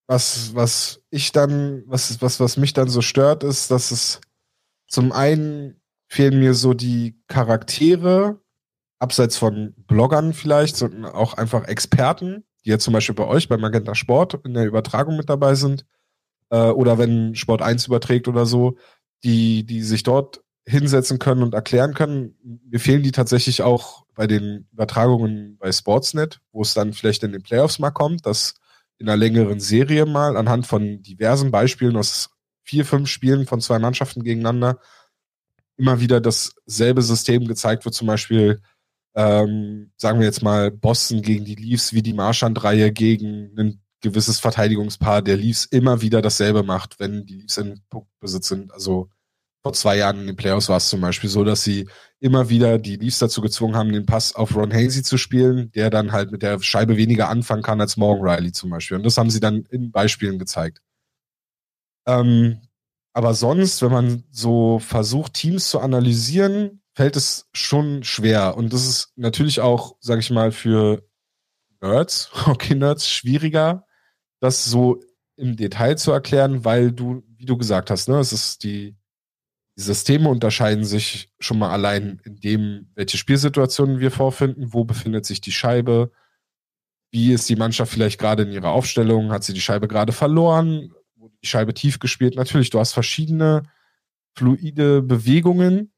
was, 0.09 0.55
was 0.55 1.01
ich 1.11 1.33
dann, 1.33 1.85
was, 1.87 2.21
was, 2.21 2.41
was 2.41 2.57
mich 2.57 2.73
dann 2.73 2.89
so 2.89 3.01
stört, 3.01 3.45
ist, 3.45 3.71
dass 3.71 3.93
es 3.93 4.21
zum 4.89 5.13
einen 5.13 5.81
fehlen 6.13 6.41
mir 6.41 6.53
so 6.53 6.75
die 6.75 7.19
Charaktere, 7.27 8.39
abseits 8.99 9.39
von 9.39 9.73
Bloggern 9.87 10.35
vielleicht, 10.35 10.77
sondern 10.77 11.07
auch 11.07 11.35
einfach 11.35 11.65
Experten, 11.65 12.45
die 12.65 12.69
ja 12.69 12.79
zum 12.79 12.93
Beispiel 12.93 13.15
bei 13.15 13.27
euch 13.27 13.49
bei 13.49 13.57
Magenta 13.57 13.95
Sport 13.95 14.39
in 14.45 14.53
der 14.53 14.67
Übertragung 14.67 15.17
mit 15.17 15.31
dabei 15.31 15.55
sind. 15.55 15.87
Äh, 16.51 16.69
oder 16.69 16.99
wenn 16.99 17.35
Sport 17.35 17.63
1 17.63 17.87
überträgt 17.87 18.29
oder 18.29 18.45
so, 18.45 18.77
die, 19.25 19.65
die 19.65 19.83
sich 19.83 20.03
dort 20.03 20.43
hinsetzen 20.67 21.19
können 21.19 21.43
und 21.43 21.55
erklären 21.55 21.95
können. 21.95 22.61
Mir 22.71 22.79
fehlen 22.79 23.03
die 23.03 23.13
tatsächlich 23.13 23.63
auch 23.63 24.05
bei 24.15 24.27
den 24.27 24.69
Übertragungen 24.71 25.57
bei 25.57 25.73
Sportsnet, 25.73 26.41
wo 26.53 26.61
es 26.61 26.75
dann 26.75 26.93
vielleicht 26.93 27.23
in 27.23 27.33
den 27.33 27.43
Playoffs 27.43 27.79
mal 27.79 27.91
kommt, 27.91 28.27
dass 28.27 28.55
in 28.99 29.09
einer 29.09 29.17
längeren 29.17 29.61
Serie 29.61 30.05
mal 30.05 30.37
anhand 30.37 30.67
von 30.67 31.01
diversen 31.01 31.51
Beispielen 31.51 31.97
aus 31.97 32.29
vier, 32.65 32.85
fünf 32.85 33.09
Spielen 33.09 33.47
von 33.47 33.63
zwei 33.63 33.79
Mannschaften 33.79 34.23
gegeneinander 34.23 34.79
immer 35.77 36.01
wieder 36.01 36.21
dasselbe 36.21 37.03
System 37.03 37.47
gezeigt 37.47 37.85
wird, 37.85 37.95
zum 37.95 38.07
Beispiel 38.07 38.61
ähm, 39.15 39.93
sagen 39.97 40.21
wir 40.21 40.27
jetzt 40.27 40.43
mal 40.43 40.71
Boston 40.71 41.23
gegen 41.23 41.45
die 41.45 41.55
Leafs, 41.55 41.93
wie 41.93 42.03
die 42.03 42.15
Marschand-Reihe 42.15 42.93
gegen 42.93 43.53
ein 43.59 43.83
gewisses 44.01 44.41
Verteidigungspaar 44.41 45.23
der 45.23 45.37
Leafs 45.37 45.65
immer 45.67 46.01
wieder 46.01 46.23
dasselbe 46.23 46.63
macht, 46.63 46.99
wenn 46.99 47.27
die 47.27 47.35
Leafs 47.43 47.57
in 47.59 47.81
Puckbesitz 47.91 48.49
sind. 48.49 48.73
Also 48.73 49.11
vor 49.63 49.75
zwei 49.75 49.97
Jahren 49.97 50.21
in 50.21 50.27
den 50.27 50.37
Playoffs 50.37 50.69
war 50.69 50.79
es 50.79 50.89
zum 50.89 51.01
Beispiel 51.01 51.31
so, 51.31 51.45
dass 51.45 51.63
sie 51.63 51.89
immer 52.19 52.49
wieder 52.49 52.79
die 52.79 52.97
Leafs 52.97 53.21
dazu 53.21 53.41
gezwungen 53.41 53.77
haben, 53.77 53.93
den 53.93 54.07
Pass 54.07 54.35
auf 54.35 54.57
Ron 54.57 54.73
Hazy 54.73 55.03
zu 55.03 55.19
spielen, 55.19 55.71
der 55.73 55.89
dann 55.89 56.11
halt 56.11 56.33
mit 56.33 56.43
der 56.43 56.61
Scheibe 56.61 56.97
weniger 56.97 57.29
anfangen 57.29 57.63
kann 57.63 57.81
als 57.81 57.97
Morgan 57.97 58.29
Riley 58.29 58.53
zum 58.53 58.71
Beispiel. 58.71 58.97
Und 58.97 59.05
das 59.05 59.19
haben 59.19 59.31
sie 59.31 59.41
dann 59.41 59.65
in 59.71 59.93
Beispielen 59.93 60.39
gezeigt. 60.39 60.81
Ähm, 62.07 62.61
aber 63.13 63.35
sonst, 63.35 63.83
wenn 63.83 63.93
man 63.93 64.25
so 64.31 64.79
versucht, 64.79 65.35
Teams 65.35 65.69
zu 65.69 65.81
analysieren, 65.81 66.83
fällt 66.95 67.17
es 67.17 67.49
schon 67.53 68.05
schwer. 68.05 68.57
Und 68.57 68.73
das 68.73 68.87
ist 68.87 69.13
natürlich 69.17 69.61
auch, 69.61 69.97
sag 70.01 70.19
ich 70.21 70.31
mal, 70.31 70.53
für 70.53 71.03
Nerds, 71.81 72.31
Hockey-Nerds, 72.47 73.09
schwieriger, 73.09 73.87
das 74.41 74.65
so 74.65 75.01
im 75.37 75.57
Detail 75.57 75.97
zu 75.97 76.13
erklären, 76.13 76.65
weil 76.65 76.93
du, 76.93 77.23
wie 77.37 77.45
du 77.45 77.57
gesagt 77.57 77.91
hast, 77.91 78.09
ne, 78.09 78.19
es 78.19 78.33
ist 78.33 78.65
die, 78.65 78.97
die 79.77 79.83
Systeme 79.83 80.29
unterscheiden 80.29 80.85
sich 80.85 81.33
schon 81.41 81.59
mal 81.59 81.71
allein 81.71 82.21
in 82.25 82.37
dem, 82.37 82.91
welche 82.95 83.17
Spielsituationen 83.17 84.01
wir 84.01 84.11
vorfinden, 84.11 84.73
wo 84.73 84.85
befindet 84.85 85.25
sich 85.25 85.41
die 85.41 85.53
Scheibe, 85.53 86.13
wie 87.11 87.33
ist 87.33 87.49
die 87.49 87.57
Mannschaft 87.57 87.93
vielleicht 87.93 88.21
gerade 88.21 88.43
in 88.43 88.53
ihrer 88.53 88.71
Aufstellung, 88.71 89.33
hat 89.33 89.45
sie 89.45 89.55
die 89.55 89.61
Scheibe 89.61 89.89
gerade 89.89 90.13
verloren, 90.13 90.93
die 91.43 91.49
Scheibe 91.49 91.75
tief 91.75 91.99
gespielt. 91.99 92.37
Natürlich, 92.37 92.71
du 92.71 92.79
hast 92.79 92.93
verschiedene 92.93 93.63
fluide 94.35 95.03
Bewegungen, 95.03 95.93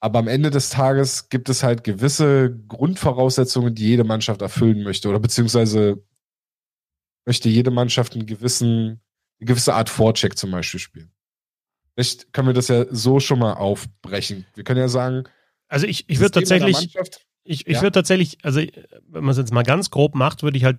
aber 0.00 0.18
am 0.18 0.28
Ende 0.28 0.50
des 0.50 0.70
Tages 0.70 1.28
gibt 1.28 1.48
es 1.48 1.62
halt 1.62 1.84
gewisse 1.84 2.54
Grundvoraussetzungen, 2.68 3.74
die 3.74 3.86
jede 3.86 4.04
Mannschaft 4.04 4.42
erfüllen 4.42 4.82
möchte 4.82 5.08
oder 5.08 5.20
beziehungsweise 5.20 6.04
möchte 7.24 7.48
jede 7.48 7.70
Mannschaft 7.70 8.14
einen 8.14 8.26
gewissen, 8.26 9.00
eine 9.40 9.46
gewisse 9.46 9.74
Art 9.74 9.88
Vorcheck 9.88 10.38
zum 10.38 10.50
Beispiel 10.50 10.80
spielen. 10.80 11.10
Vielleicht 11.94 12.32
können 12.32 12.48
wir 12.48 12.54
das 12.54 12.68
ja 12.68 12.84
so 12.90 13.20
schon 13.20 13.38
mal 13.38 13.54
aufbrechen. 13.54 14.46
Wir 14.54 14.64
können 14.64 14.80
ja 14.80 14.88
sagen, 14.88 15.24
also 15.68 15.86
ich, 15.86 16.08
ich 16.08 16.20
würde 16.20 16.32
tatsächlich, 16.32 16.94
ich, 17.42 17.66
ich 17.66 17.76
ja? 17.76 17.82
würde 17.82 17.92
tatsächlich, 17.92 18.38
also 18.44 18.60
wenn 18.60 19.24
man 19.24 19.30
es 19.30 19.38
jetzt 19.38 19.52
mal 19.52 19.62
ganz 19.62 19.90
grob 19.90 20.14
macht, 20.14 20.42
würde 20.42 20.58
ich 20.58 20.64
halt 20.64 20.78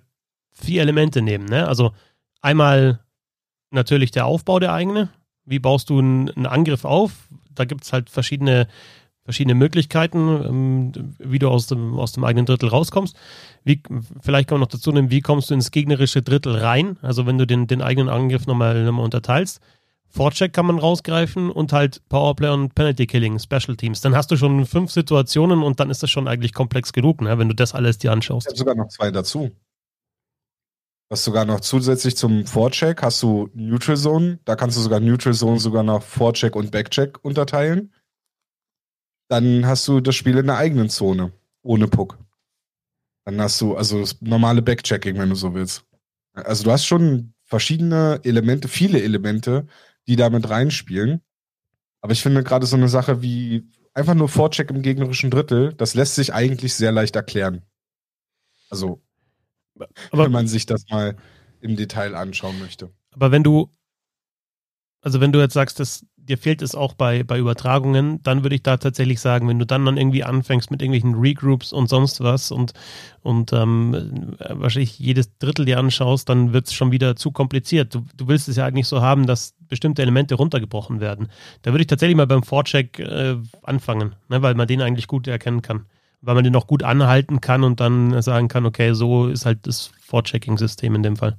vier 0.52 0.82
Elemente 0.82 1.20
nehmen. 1.20 1.44
Ne? 1.44 1.66
Also 1.66 1.92
einmal 2.40 3.04
natürlich 3.70 4.10
der 4.10 4.26
Aufbau 4.26 4.58
der 4.58 4.72
eigene. 4.72 5.10
Wie 5.44 5.58
baust 5.58 5.90
du 5.90 5.98
einen, 5.98 6.46
Angriff 6.46 6.84
auf? 6.84 7.28
Da 7.54 7.64
gibt 7.64 7.84
es 7.84 7.92
halt 7.92 8.10
verschiedene, 8.10 8.68
verschiedene 9.24 9.54
Möglichkeiten, 9.54 10.28
ähm, 10.46 10.92
wie 11.18 11.38
du 11.38 11.48
aus 11.48 11.66
dem, 11.66 11.98
aus 11.98 12.12
dem 12.12 12.24
eigenen 12.24 12.46
Drittel 12.46 12.68
rauskommst. 12.68 13.16
Wie, 13.64 13.82
vielleicht 14.20 14.48
kann 14.48 14.56
man 14.56 14.62
noch 14.62 14.68
dazu 14.68 14.92
nehmen, 14.92 15.10
wie 15.10 15.20
kommst 15.20 15.50
du 15.50 15.54
ins 15.54 15.70
gegnerische 15.70 16.22
Drittel 16.22 16.56
rein? 16.56 16.98
Also 17.02 17.26
wenn 17.26 17.38
du 17.38 17.46
den, 17.46 17.66
den 17.66 17.82
eigenen 17.82 18.08
Angriff 18.08 18.46
nochmal, 18.46 18.84
nochmal 18.84 19.04
unterteilst. 19.04 19.60
Vorcheck 20.10 20.52
kann 20.52 20.66
man 20.66 20.78
rausgreifen 20.78 21.50
und 21.50 21.72
halt 21.72 22.02
Powerplay 22.08 22.48
und 22.48 22.74
Penalty 22.74 23.06
Killing, 23.06 23.38
Special 23.38 23.76
Teams. 23.76 24.00
Dann 24.00 24.16
hast 24.16 24.30
du 24.30 24.36
schon 24.36 24.64
fünf 24.64 24.90
Situationen 24.90 25.62
und 25.62 25.80
dann 25.80 25.90
ist 25.90 26.02
das 26.02 26.10
schon 26.10 26.26
eigentlich 26.28 26.54
komplex 26.54 26.92
genug, 26.92 27.20
ne, 27.20 27.38
wenn 27.38 27.48
du 27.48 27.54
das 27.54 27.74
alles 27.74 27.98
dir 27.98 28.12
anschaust. 28.12 28.46
Ich 28.46 28.50
habe 28.52 28.58
sogar 28.58 28.74
noch 28.74 28.88
zwei 28.88 29.10
dazu. 29.10 29.50
Hast 31.10 31.24
sogar 31.24 31.44
noch 31.44 31.60
zusätzlich 31.60 32.16
zum 32.16 32.46
Vorcheck 32.46 33.02
hast 33.02 33.22
du 33.22 33.48
Neutral 33.54 33.96
Zone. 33.96 34.40
Da 34.44 34.56
kannst 34.56 34.76
du 34.76 34.80
sogar 34.80 35.00
Neutral 35.00 35.34
Zone 35.34 35.58
sogar 35.58 35.82
noch 35.82 36.02
Vorcheck 36.02 36.54
und 36.54 36.70
Backcheck 36.70 37.24
unterteilen. 37.24 37.94
Dann 39.28 39.66
hast 39.66 39.86
du 39.88 40.00
das 40.00 40.14
Spiel 40.14 40.38
in 40.38 40.46
der 40.46 40.56
eigenen 40.56 40.88
Zone, 40.88 41.32
ohne 41.62 41.88
Puck. 41.88 42.18
Dann 43.24 43.40
hast 43.40 43.60
du 43.60 43.76
also 43.76 44.00
das 44.00 44.20
normale 44.20 44.62
Backchecking, 44.62 45.18
wenn 45.18 45.28
du 45.28 45.34
so 45.34 45.54
willst. 45.54 45.84
Also 46.32 46.64
du 46.64 46.72
hast 46.72 46.86
schon 46.86 47.34
verschiedene 47.44 48.20
Elemente, 48.24 48.68
viele 48.68 49.02
Elemente, 49.02 49.66
die 50.06 50.16
da 50.16 50.30
mit 50.30 50.48
reinspielen. 50.48 51.22
Aber 52.00 52.12
ich 52.12 52.22
finde 52.22 52.42
gerade 52.42 52.66
so 52.66 52.76
eine 52.76 52.88
Sache 52.88 53.22
wie 53.22 53.70
einfach 53.94 54.14
nur 54.14 54.28
Vorcheck 54.28 54.70
im 54.70 54.82
gegnerischen 54.82 55.30
Drittel, 55.30 55.74
das 55.74 55.94
lässt 55.94 56.14
sich 56.14 56.32
eigentlich 56.32 56.74
sehr 56.74 56.92
leicht 56.92 57.16
erklären. 57.16 57.62
Also, 58.70 59.02
aber, 60.10 60.24
wenn 60.24 60.32
man 60.32 60.48
sich 60.48 60.66
das 60.66 60.84
mal 60.90 61.16
im 61.60 61.76
Detail 61.76 62.14
anschauen 62.14 62.58
möchte. 62.60 62.90
Aber 63.12 63.30
wenn 63.30 63.42
du, 63.42 63.70
also 65.02 65.20
wenn 65.20 65.32
du 65.32 65.40
jetzt 65.40 65.54
sagst, 65.54 65.80
dass 65.80 66.04
dir 66.28 66.38
fehlt 66.38 66.62
es 66.62 66.74
auch 66.74 66.92
bei, 66.92 67.22
bei 67.22 67.38
Übertragungen, 67.38 68.22
dann 68.22 68.42
würde 68.42 68.54
ich 68.54 68.62
da 68.62 68.76
tatsächlich 68.76 69.20
sagen, 69.20 69.48
wenn 69.48 69.58
du 69.58 69.64
dann 69.64 69.84
dann 69.84 69.96
irgendwie 69.96 70.24
anfängst 70.24 70.70
mit 70.70 70.82
irgendwelchen 70.82 71.14
Regroups 71.14 71.72
und 71.72 71.88
sonst 71.88 72.20
was 72.20 72.50
und, 72.50 72.72
und 73.22 73.52
ähm, 73.52 74.36
wahrscheinlich 74.38 74.98
jedes 74.98 75.36
Drittel 75.38 75.64
dir 75.64 75.78
anschaust, 75.78 76.28
dann 76.28 76.52
wird 76.52 76.66
es 76.66 76.74
schon 76.74 76.92
wieder 76.92 77.16
zu 77.16 77.32
kompliziert. 77.32 77.94
Du, 77.94 78.04
du 78.16 78.28
willst 78.28 78.48
es 78.48 78.56
ja 78.56 78.66
eigentlich 78.66 78.86
so 78.86 79.00
haben, 79.00 79.26
dass 79.26 79.54
bestimmte 79.68 80.02
Elemente 80.02 80.34
runtergebrochen 80.34 81.00
werden. 81.00 81.28
Da 81.62 81.72
würde 81.72 81.82
ich 81.82 81.86
tatsächlich 81.86 82.16
mal 82.16 82.26
beim 82.26 82.42
Vorcheck 82.42 82.98
äh, 82.98 83.36
anfangen, 83.62 84.14
ne, 84.28 84.42
weil 84.42 84.54
man 84.54 84.68
den 84.68 84.82
eigentlich 84.82 85.06
gut 85.06 85.26
erkennen 85.26 85.62
kann. 85.62 85.86
Weil 86.20 86.34
man 86.34 86.44
den 86.44 86.56
auch 86.56 86.66
gut 86.66 86.82
anhalten 86.82 87.40
kann 87.40 87.62
und 87.62 87.80
dann 87.80 88.20
sagen 88.22 88.48
kann, 88.48 88.66
okay, 88.66 88.92
so 88.92 89.28
ist 89.28 89.46
halt 89.46 89.66
das 89.66 89.90
Vorchecking-System 90.00 90.94
in 90.94 91.02
dem 91.02 91.16
Fall. 91.16 91.38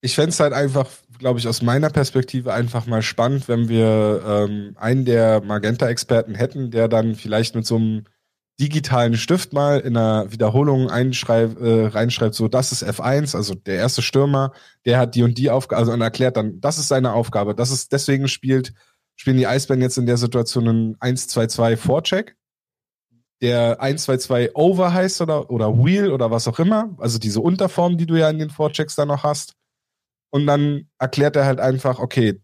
Ich 0.00 0.14
fände 0.14 0.30
es 0.30 0.38
halt 0.38 0.52
einfach 0.52 0.86
glaube 1.18 1.38
ich, 1.38 1.48
aus 1.48 1.62
meiner 1.62 1.90
Perspektive 1.90 2.54
einfach 2.54 2.86
mal 2.86 3.02
spannend, 3.02 3.48
wenn 3.48 3.68
wir 3.68 4.22
ähm, 4.26 4.74
einen 4.76 5.04
der 5.04 5.42
Magenta-Experten 5.42 6.34
hätten, 6.34 6.70
der 6.70 6.88
dann 6.88 7.14
vielleicht 7.14 7.54
mit 7.54 7.66
so 7.66 7.76
einem 7.76 8.04
digitalen 8.60 9.16
Stift 9.16 9.52
mal 9.52 9.78
in 9.80 9.96
einer 9.96 10.32
Wiederholung 10.32 10.88
äh, 10.88 11.86
reinschreibt, 11.86 12.34
so 12.34 12.48
das 12.48 12.72
ist 12.72 12.84
F1, 12.84 13.36
also 13.36 13.54
der 13.54 13.76
erste 13.76 14.02
Stürmer, 14.02 14.52
der 14.84 14.98
hat 14.98 15.14
die 15.14 15.22
und 15.22 15.38
die 15.38 15.50
Aufgabe, 15.50 15.78
also 15.78 15.92
und 15.92 16.00
erklärt 16.00 16.36
dann, 16.36 16.60
das 16.60 16.78
ist 16.78 16.88
seine 16.88 17.12
Aufgabe, 17.12 17.54
das 17.54 17.70
ist 17.70 17.92
deswegen 17.92 18.26
spielt 18.26 18.72
spielen 19.14 19.36
die 19.36 19.46
Eisbären 19.46 19.82
jetzt 19.82 19.98
in 19.98 20.06
der 20.06 20.16
Situation 20.16 20.68
einen 20.68 20.96
1-2-2 20.96 21.76
Vorcheck, 21.76 22.36
der 23.40 23.80
1-2-2 23.80 24.54
Over 24.54 24.92
heißt 24.92 25.20
oder, 25.20 25.50
oder 25.50 25.76
Wheel 25.78 26.10
oder 26.10 26.30
was 26.30 26.48
auch 26.48 26.58
immer, 26.58 26.94
also 26.98 27.18
diese 27.18 27.40
Unterform, 27.40 27.96
die 27.96 28.06
du 28.06 28.16
ja 28.16 28.28
in 28.30 28.38
den 28.38 28.50
Vorchecks 28.50 28.96
da 28.96 29.06
noch 29.06 29.22
hast. 29.22 29.54
Und 30.30 30.46
dann 30.46 30.88
erklärt 30.98 31.36
er 31.36 31.46
halt 31.46 31.60
einfach, 31.60 31.98
okay, 32.00 32.40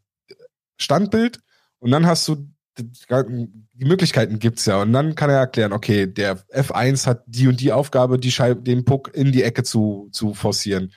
Standbild. 0.76 1.40
Und 1.78 1.90
dann 1.90 2.06
hast 2.06 2.26
du, 2.28 2.48
die 2.78 3.84
Möglichkeiten 3.84 4.38
gibt's 4.38 4.66
ja. 4.66 4.80
Und 4.80 4.92
dann 4.92 5.14
kann 5.14 5.30
er 5.30 5.38
erklären, 5.38 5.72
okay, 5.72 6.06
der 6.06 6.38
F1 6.48 7.06
hat 7.06 7.22
die 7.26 7.48
und 7.48 7.60
die 7.60 7.72
Aufgabe, 7.72 8.18
die 8.18 8.32
Scheibe, 8.32 8.62
den 8.62 8.84
Puck 8.84 9.10
in 9.14 9.32
die 9.32 9.42
Ecke 9.42 9.62
zu, 9.62 10.08
zu 10.12 10.34
forcieren. 10.34 10.92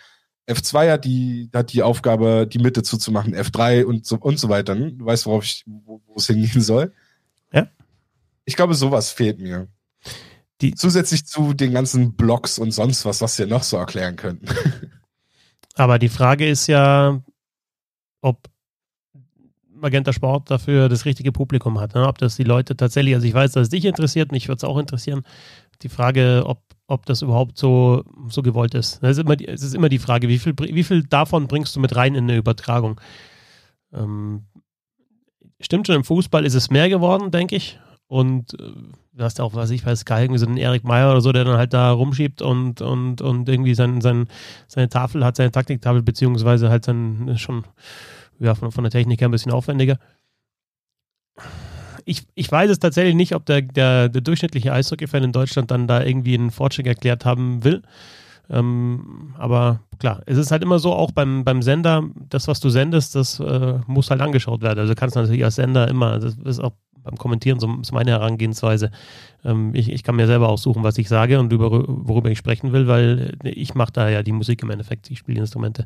F2 0.47 0.91
hat 0.91 1.05
die, 1.05 1.49
hat 1.53 1.73
die 1.73 1.83
Aufgabe, 1.83 2.47
die 2.47 2.59
Mitte 2.59 2.81
zuzumachen, 2.81 3.35
F3 3.35 3.83
und 3.83 4.05
so, 4.05 4.17
und 4.17 4.39
so 4.39 4.47
weiter. 4.47 4.75
Du 4.75 5.05
weißt, 5.05 5.25
worauf 5.25 5.43
ich, 5.43 5.63
wo, 5.65 6.01
wo 6.05 6.15
es 6.15 6.27
hingehen 6.27 6.61
soll. 6.61 6.93
Ja. 7.51 7.67
Ich 8.45 8.55
glaube, 8.55 8.73
sowas 8.73 9.11
fehlt 9.11 9.39
mir. 9.39 9.67
Die, 10.61 10.73
Zusätzlich 10.73 11.25
zu 11.25 11.53
den 11.53 11.71
ganzen 11.71 12.15
Blogs 12.15 12.57
und 12.57 12.71
sonst 12.71 13.05
was, 13.05 13.21
was 13.21 13.37
wir 13.37 13.47
noch 13.47 13.63
so 13.63 13.77
erklären 13.77 14.15
könnten. 14.15 14.47
Aber 15.75 15.99
die 15.99 16.09
Frage 16.09 16.49
ist 16.49 16.67
ja, 16.67 17.21
ob 18.21 18.49
Magenta 19.79 20.11
Sport 20.11 20.49
dafür 20.49 20.89
das 20.89 21.05
richtige 21.05 21.31
Publikum 21.31 21.79
hat. 21.79 21.93
Ne? 21.93 22.07
Ob 22.07 22.17
das 22.17 22.35
die 22.35 22.43
Leute 22.43 22.75
tatsächlich, 22.75 23.13
also 23.13 23.27
ich 23.27 23.33
weiß, 23.33 23.51
dass 23.51 23.63
es 23.63 23.69
dich 23.69 23.85
interessiert, 23.85 24.31
mich 24.31 24.47
würde 24.47 24.57
es 24.57 24.63
auch 24.63 24.77
interessieren. 24.77 25.23
Die 25.83 25.89
Frage, 25.89 26.43
ob, 26.45 26.63
ob 26.87 27.05
das 27.05 27.21
überhaupt 27.21 27.57
so, 27.57 28.03
so 28.29 28.41
gewollt 28.41 28.73
ist. 28.73 29.03
Es 29.03 29.17
ist, 29.17 29.23
immer 29.23 29.35
die, 29.35 29.47
es 29.47 29.61
ist 29.61 29.75
immer 29.75 29.89
die 29.89 29.99
Frage, 29.99 30.27
wie 30.27 30.39
viel, 30.39 30.55
wie 30.57 30.83
viel 30.83 31.03
davon 31.03 31.47
bringst 31.47 31.75
du 31.75 31.79
mit 31.79 31.95
rein 31.95 32.15
in 32.15 32.23
eine 32.23 32.37
Übertragung? 32.37 32.99
Ähm, 33.93 34.45
stimmt 35.59 35.85
schon, 35.87 35.97
im 35.97 36.03
Fußball 36.03 36.45
ist 36.45 36.55
es 36.55 36.71
mehr 36.71 36.89
geworden, 36.89 37.29
denke 37.29 37.55
ich. 37.55 37.79
Und 38.07 38.53
äh, 38.53 38.73
du 39.13 39.23
hast 39.23 39.41
auch, 39.41 39.53
was 39.53 39.69
ich 39.69 39.85
weiß, 39.85 39.99
Sky 39.99 40.21
irgendwie 40.21 40.39
so 40.39 40.45
einen 40.45 40.57
Erik 40.57 40.83
Meyer 40.83 41.11
oder 41.11 41.21
so, 41.21 41.31
der 41.31 41.43
dann 41.43 41.57
halt 41.57 41.73
da 41.73 41.91
rumschiebt 41.91 42.41
und, 42.41 42.81
und, 42.81 43.21
und 43.21 43.49
irgendwie 43.49 43.73
sein, 43.73 43.99
sein, 44.01 44.27
seine 44.67 44.89
Tafel 44.89 45.25
hat, 45.25 45.35
seine 45.35 45.51
Taktiktafel, 45.51 46.01
beziehungsweise 46.01 46.69
halt 46.69 46.85
sein, 46.85 47.35
schon 47.37 47.65
ja, 48.39 48.55
von, 48.55 48.71
von 48.71 48.83
der 48.83 48.91
Technik 48.91 49.19
her 49.19 49.27
ein 49.27 49.31
bisschen 49.31 49.51
aufwendiger. 49.51 49.97
Ich, 52.05 52.25
ich 52.35 52.49
weiß 52.49 52.69
es 52.71 52.79
tatsächlich 52.79 53.15
nicht, 53.15 53.35
ob 53.35 53.45
der, 53.45 53.61
der, 53.61 54.07
der 54.07 54.21
durchschnittliche 54.21 54.71
Eishockey-Fan 54.71 55.23
in 55.23 55.31
Deutschland 55.33 55.71
dann 55.71 55.87
da 55.87 56.03
irgendwie 56.03 56.35
einen 56.35 56.51
Fortschritt 56.51 56.87
erklärt 56.87 57.25
haben 57.25 57.65
will. 57.65 57.81
Ähm, 58.49 59.35
aber 59.37 59.81
klar, 59.99 60.21
es 60.25 60.37
ist 60.37 60.51
halt 60.51 60.63
immer 60.63 60.79
so, 60.79 60.93
auch 60.93 61.11
beim, 61.11 61.43
beim 61.43 61.61
Sender, 61.61 62.03
das, 62.29 62.47
was 62.47 62.61
du 62.61 62.69
sendest, 62.69 63.15
das 63.15 63.41
äh, 63.41 63.79
muss 63.87 64.09
halt 64.09 64.21
angeschaut 64.21 64.61
werden. 64.61 64.79
Also 64.79 64.95
kannst 64.95 65.17
du 65.17 65.19
natürlich 65.19 65.43
als 65.43 65.55
Sender 65.55 65.89
immer, 65.89 66.19
das 66.19 66.35
ist 66.35 66.59
auch 66.59 66.71
beim 67.07 67.17
Kommentieren, 67.17 67.59
so 67.59 67.73
ist 67.81 67.91
meine 67.91 68.11
Herangehensweise. 68.11 68.91
Ähm, 69.43 69.73
ich, 69.73 69.91
ich 69.91 70.03
kann 70.03 70.15
mir 70.15 70.27
selber 70.27 70.49
aussuchen, 70.49 70.83
was 70.83 70.97
ich 70.97 71.07
sage 71.09 71.39
und 71.39 71.51
über, 71.53 71.71
worüber 71.71 72.29
ich 72.29 72.37
sprechen 72.37 72.73
will, 72.73 72.87
weil 72.87 73.37
ich 73.43 73.75
mache 73.75 73.93
da 73.93 74.09
ja 74.09 74.23
die 74.23 74.31
Musik 74.31 74.61
im 74.63 74.69
Endeffekt, 74.69 75.09
ich 75.09 75.19
spiele 75.19 75.39
Instrumente 75.39 75.85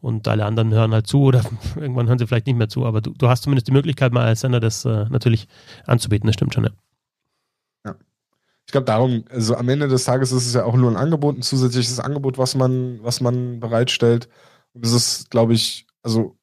und 0.00 0.26
alle 0.28 0.44
anderen 0.44 0.72
hören 0.72 0.92
halt 0.92 1.06
zu 1.06 1.22
oder 1.22 1.44
irgendwann 1.76 2.08
hören 2.08 2.18
sie 2.18 2.26
vielleicht 2.26 2.46
nicht 2.46 2.58
mehr 2.58 2.68
zu, 2.68 2.86
aber 2.86 3.00
du, 3.00 3.12
du 3.12 3.28
hast 3.28 3.42
zumindest 3.42 3.68
die 3.68 3.72
Möglichkeit, 3.72 4.12
mal 4.12 4.26
als 4.26 4.40
Sender 4.40 4.60
das 4.60 4.84
äh, 4.84 5.06
natürlich 5.10 5.48
anzubieten, 5.86 6.26
das 6.26 6.34
stimmt 6.34 6.54
schon, 6.54 6.64
ja. 6.64 6.70
ja. 7.84 7.96
Ich 8.66 8.72
glaube, 8.72 8.84
darum, 8.84 9.24
also 9.30 9.56
am 9.56 9.68
Ende 9.68 9.88
des 9.88 10.04
Tages 10.04 10.32
ist 10.32 10.46
es 10.46 10.54
ja 10.54 10.64
auch 10.64 10.76
nur 10.76 10.90
ein 10.90 10.96
Angebot, 10.96 11.36
ein 11.36 11.42
zusätzliches 11.42 11.98
Angebot, 11.98 12.38
was 12.38 12.54
man, 12.54 13.00
was 13.02 13.20
man 13.20 13.60
bereitstellt. 13.60 14.28
Und 14.72 14.86
es 14.86 14.92
ist, 14.92 15.30
glaube 15.30 15.52
ich, 15.52 15.86
also 16.02 16.38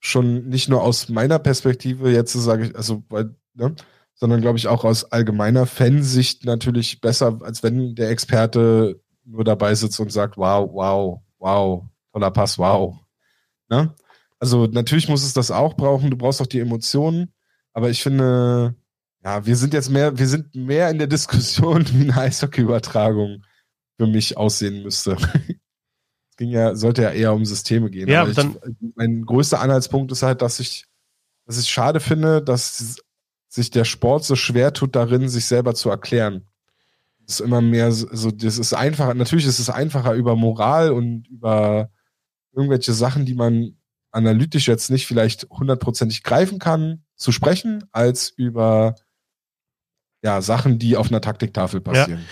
schon 0.00 0.48
nicht 0.48 0.68
nur 0.68 0.82
aus 0.82 1.08
meiner 1.08 1.38
Perspektive, 1.38 2.10
jetzt 2.10 2.32
sage 2.32 2.66
ich, 2.66 2.76
also, 2.76 3.02
weil, 3.08 3.34
ne, 3.54 3.74
sondern 4.14 4.40
glaube 4.40 4.58
ich 4.58 4.68
auch 4.68 4.84
aus 4.84 5.10
allgemeiner 5.10 5.66
Fansicht 5.66 6.44
natürlich 6.44 7.00
besser, 7.00 7.38
als 7.42 7.62
wenn 7.62 7.94
der 7.94 8.10
Experte 8.10 9.00
nur 9.24 9.44
dabei 9.44 9.74
sitzt 9.74 9.98
und 9.98 10.12
sagt, 10.12 10.36
wow, 10.36 10.68
wow, 10.72 11.20
wow, 11.38 11.84
toller 12.12 12.30
Pass, 12.30 12.58
wow. 12.58 12.98
Ne? 13.68 13.94
Also 14.38 14.66
natürlich 14.66 15.08
muss 15.08 15.24
es 15.24 15.32
das 15.32 15.50
auch 15.50 15.74
brauchen, 15.74 16.10
du 16.10 16.16
brauchst 16.16 16.42
auch 16.42 16.46
die 16.46 16.60
Emotionen, 16.60 17.32
aber 17.72 17.90
ich 17.90 18.02
finde, 18.02 18.74
ja, 19.24 19.44
wir 19.46 19.56
sind 19.56 19.74
jetzt 19.74 19.90
mehr, 19.90 20.18
wir 20.18 20.26
sind 20.26 20.54
mehr 20.54 20.90
in 20.90 20.98
der 20.98 21.06
Diskussion, 21.06 21.86
wie 21.92 22.10
eine 22.10 22.16
Eishockey-Übertragung 22.16 23.44
für 23.98 24.06
mich 24.06 24.36
aussehen 24.36 24.82
müsste. 24.82 25.12
es 25.12 26.36
ging 26.36 26.50
ja, 26.50 26.74
sollte 26.74 27.02
ja 27.02 27.10
eher 27.10 27.32
um 27.32 27.44
Systeme 27.44 27.90
gehen. 27.90 28.08
Ja, 28.08 28.24
dann, 28.26 28.56
ich, 28.80 28.92
mein 28.96 29.24
größter 29.24 29.60
Anhaltspunkt 29.60 30.10
ist 30.12 30.22
halt, 30.22 30.42
dass 30.42 30.58
ich, 30.58 30.86
dass 31.46 31.58
ich 31.58 31.68
schade 31.68 32.00
finde, 32.00 32.42
dass 32.42 32.96
sich 33.50 33.70
der 33.70 33.84
Sport 33.84 34.24
so 34.24 34.36
schwer 34.36 34.72
tut, 34.72 34.94
darin, 34.94 35.28
sich 35.28 35.44
selber 35.44 35.74
zu 35.74 35.90
erklären. 35.90 36.46
Das 37.26 37.40
ist 37.40 37.40
immer 37.40 37.60
mehr 37.60 37.92
so, 37.92 38.30
das 38.30 38.58
ist 38.58 38.72
einfacher, 38.72 39.12
natürlich 39.14 39.46
ist 39.46 39.58
es 39.58 39.68
einfacher 39.68 40.14
über 40.14 40.36
Moral 40.36 40.92
und 40.92 41.26
über 41.28 41.90
irgendwelche 42.52 42.92
Sachen, 42.92 43.26
die 43.26 43.34
man 43.34 43.76
analytisch 44.12 44.68
jetzt 44.68 44.90
nicht 44.90 45.06
vielleicht 45.06 45.48
hundertprozentig 45.50 46.22
greifen 46.22 46.58
kann, 46.58 47.04
zu 47.16 47.32
sprechen, 47.32 47.84
als 47.92 48.30
über 48.30 48.94
ja, 50.22 50.40
Sachen, 50.42 50.78
die 50.78 50.96
auf 50.96 51.08
einer 51.08 51.20
Taktiktafel 51.20 51.80
passieren. 51.80 52.20
Ja. 52.20 52.26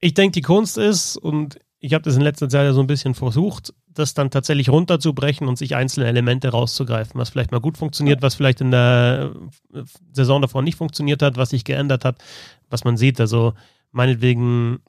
Ich 0.00 0.14
denke, 0.14 0.32
die 0.32 0.42
Kunst 0.42 0.78
ist, 0.78 1.16
und 1.16 1.58
ich 1.78 1.92
habe 1.92 2.02
das 2.02 2.16
in 2.16 2.22
letzter 2.22 2.48
Zeit 2.48 2.64
ja 2.64 2.72
so 2.72 2.80
ein 2.80 2.86
bisschen 2.86 3.14
versucht, 3.14 3.74
das 3.94 4.14
dann 4.14 4.30
tatsächlich 4.30 4.68
runterzubrechen 4.68 5.48
und 5.48 5.56
sich 5.56 5.76
einzelne 5.76 6.06
Elemente 6.06 6.48
rauszugreifen, 6.48 7.20
was 7.20 7.30
vielleicht 7.30 7.52
mal 7.52 7.60
gut 7.60 7.78
funktioniert, 7.78 8.22
was 8.22 8.34
vielleicht 8.34 8.60
in 8.60 8.70
der 8.70 9.32
äh, 9.72 9.82
Saison 10.12 10.42
davor 10.42 10.62
nicht 10.62 10.76
funktioniert 10.76 11.22
hat, 11.22 11.36
was 11.36 11.50
sich 11.50 11.64
geändert 11.64 12.04
hat, 12.04 12.22
was 12.70 12.84
man 12.84 12.96
sieht. 12.96 13.20
Also 13.20 13.54
meinetwegen, 13.92 14.80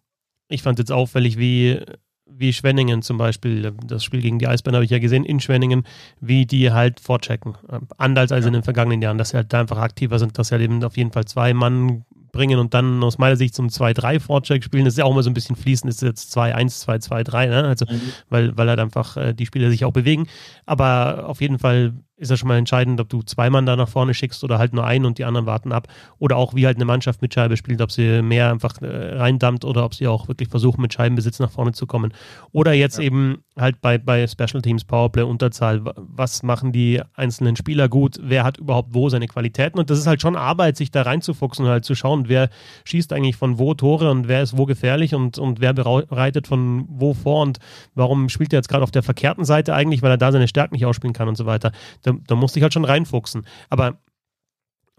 ich 0.47 0.62
fand 0.62 0.79
jetzt 0.79 0.91
auffällig, 0.91 1.38
wie 1.38 1.79
wie 2.27 2.53
Schwenningen 2.53 3.01
zum 3.01 3.17
Beispiel, 3.17 3.71
das 3.85 4.03
Spiel 4.03 4.21
gegen 4.21 4.39
die 4.39 4.47
Eisbären 4.47 4.75
habe 4.75 4.85
ich 4.85 4.91
ja 4.91 5.00
gesehen, 5.00 5.25
in 5.25 5.39
Schwenningen, 5.39 5.83
wie 6.19 6.45
die 6.45 6.71
halt 6.71 7.00
vorchecken. 7.00 7.55
Anders 7.97 8.31
als 8.31 8.45
ja. 8.45 8.47
in 8.47 8.53
den 8.53 8.63
vergangenen 8.63 9.01
Jahren, 9.01 9.17
dass 9.17 9.29
sie 9.29 9.38
halt 9.38 9.53
da 9.53 9.62
einfach 9.62 9.77
aktiver 9.77 10.19
sind, 10.19 10.38
dass 10.38 10.47
sie 10.47 10.55
halt 10.55 10.63
eben 10.63 10.83
auf 10.83 10.97
jeden 10.97 11.12
Fall 11.12 11.25
zwei 11.25 11.53
Mann 11.53 12.03
bringen 12.36 12.60
und 12.60 12.74
dann 12.74 13.01
aus 13.04 13.18
meiner 13.18 13.36
Sicht 13.36 13.56
zum 13.56 13.70
2-3 13.70 14.20
Vorcheck 14.20 14.63
spielen. 14.63 14.86
Das 14.86 14.94
ist 14.94 14.98
ja 14.98 15.06
auch 15.06 15.12
immer 15.12 15.24
so 15.24 15.30
ein 15.30 15.34
bisschen 15.34 15.56
fließend, 15.56 15.89
ist 15.89 16.01
jetzt 16.01 16.38
2-1, 16.38 16.86
2-2-3, 16.86 17.48
ne? 17.48 17.63
Also, 17.63 17.86
mhm. 17.89 18.01
weil, 18.30 18.56
weil 18.58 18.70
halt 18.70 18.80
einfach 18.80 19.18
äh, 19.18 19.34
die 19.34 19.46
Spieler 19.46 19.70
sich 19.70 19.86
auch 19.86 19.94
bewegen. 19.94 20.27
Aber 20.65 21.27
auf 21.27 21.42
jeden 21.42 21.58
Fall 21.58 21.94
ist 22.17 22.31
ja 22.31 22.38
schon 22.38 22.48
mal 22.48 22.57
entscheidend, 22.57 23.00
ob 23.01 23.10
du 23.10 23.22
zwei 23.24 23.50
Mann 23.50 23.65
da 23.65 23.75
nach 23.75 23.89
vorne 23.89 24.13
schickst 24.13 24.43
oder 24.43 24.57
halt 24.57 24.74
nur 24.74 24.86
einen 24.86 25.05
und 25.05 25.17
die 25.17 25.25
anderen 25.25 25.45
warten 25.45 25.74
ab. 25.74 25.88
Oder 26.17 26.38
auch 26.38 26.55
wie 26.55 26.65
halt 26.65 26.77
eine 26.77 26.86
Mannschaft 26.86 27.22
mit 27.22 27.34
Scheibe 27.34 27.57
spielt, 27.57 27.81
ob 27.81 27.91
sie 27.91 28.22
mehr 28.22 28.51
einfach 28.51 28.81
äh, 28.81 29.17
reindammt 29.17 29.65
oder 29.65 29.84
ob 29.84 29.93
sie 29.93 30.07
auch 30.07 30.29
wirklich 30.29 30.50
versuchen, 30.50 30.81
mit 30.81 30.93
Scheibenbesitz 30.93 31.39
nach 31.39 31.51
vorne 31.51 31.74
zu 31.74 31.88
kommen. 31.88 32.13
Oder 32.51 32.72
jetzt 32.74 33.00
ja. 33.00 33.05
eben 33.05 33.39
halt 33.57 33.81
bei, 33.81 33.98
bei 33.98 34.27
Special 34.27 34.62
Teams, 34.62 34.86
Powerplay, 34.86 35.24
Unterzahl, 35.24 35.81
was 35.95 36.43
machen 36.43 36.72
die 36.72 37.01
einzelnen 37.15 37.57
Spieler 37.57 37.89
gut, 37.89 38.17
wer 38.22 38.43
hat 38.43 38.57
überhaupt 38.57 38.93
wo 38.93 39.10
seine 39.10 39.27
Qualitäten. 39.27 39.77
Und 39.77 39.89
das 39.89 40.00
ist 40.00 40.07
halt 40.07 40.22
schon 40.22 40.38
Arbeit, 40.38 40.77
sich 40.77 40.91
da 40.91 41.01
reinzufuchsen 41.01 41.65
und 41.65 41.72
halt 41.72 41.84
zu 41.84 41.95
schauen, 41.95 42.29
wer 42.29 42.50
schießt 42.86 43.12
eigentlich 43.12 43.36
von 43.36 43.60
wo 43.60 43.74
Tore 43.74 44.10
und 44.10 44.29
wer 44.29 44.41
ist 44.41 44.57
wo 44.57 44.65
gefährlich 44.65 45.15
und, 45.15 45.38
und 45.38 45.60
wer 45.60 45.74
bereitet 45.74 46.48
von 46.48 46.86
wo 46.88 47.13
vor 47.13 47.41
und 47.41 47.60
warum 47.93 48.29
spielt 48.29 48.53
er 48.53 48.60
jetzt 48.60 48.69
gerade 48.69 48.84
auf 48.84 48.91
der 48.91 49.03
verkehrten 49.03 49.43
Seite 49.43 49.74
eigentlich, 49.74 50.01
weil 50.01 50.12
er 50.12 50.17
da 50.17 50.31
seine 50.31 50.48
Stärken 50.48 50.75
nicht 50.75 50.86
ausspielen 50.86 51.13
kann 51.13 51.27
und 51.27 51.36
so 51.36 51.45
weiter 51.45 51.72
da, 52.05 52.13
da 52.27 52.35
musste 52.35 52.59
ich 52.59 52.63
halt 52.63 52.74
schon 52.74 52.85
reinfuchsen. 52.85 53.45
Aber 53.69 53.97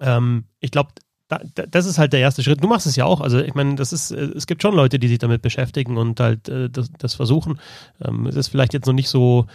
ähm, 0.01 0.45
ich 0.61 0.71
glaube, 0.71 0.91
da, 1.29 1.41
das 1.69 1.87
ist 1.87 1.99
halt 1.99 2.13
der 2.13 2.21
erste 2.21 2.43
Schritt. 2.43 2.63
Du 2.63 2.69
machst 2.69 2.87
es 2.87 2.97
ja 2.97 3.05
auch. 3.05 3.21
Also 3.21 3.41
ich 3.41 3.55
meine, 3.55 3.75
das 3.75 3.93
ist, 3.93 4.13
äh, 4.13 4.31
es 4.37 4.47
gibt 4.47 4.63
schon 4.63 4.75
Leute, 4.75 4.99
die 4.99 5.09
sich 5.09 5.19
damit 5.19 5.43
beschäftigen 5.43 5.97
und 5.97 6.21
halt 6.21 6.49
äh, 6.49 6.71
das, 6.71 6.91
das, 6.99 7.15
versuchen. 7.15 7.59
Ähm, 8.05 8.27
es 8.27 8.37
ist 8.37 8.49
vielleicht 8.49 8.75
jetzt 8.75 8.87
noch 8.87 8.93
nicht 8.93 9.09
so. 9.09 9.47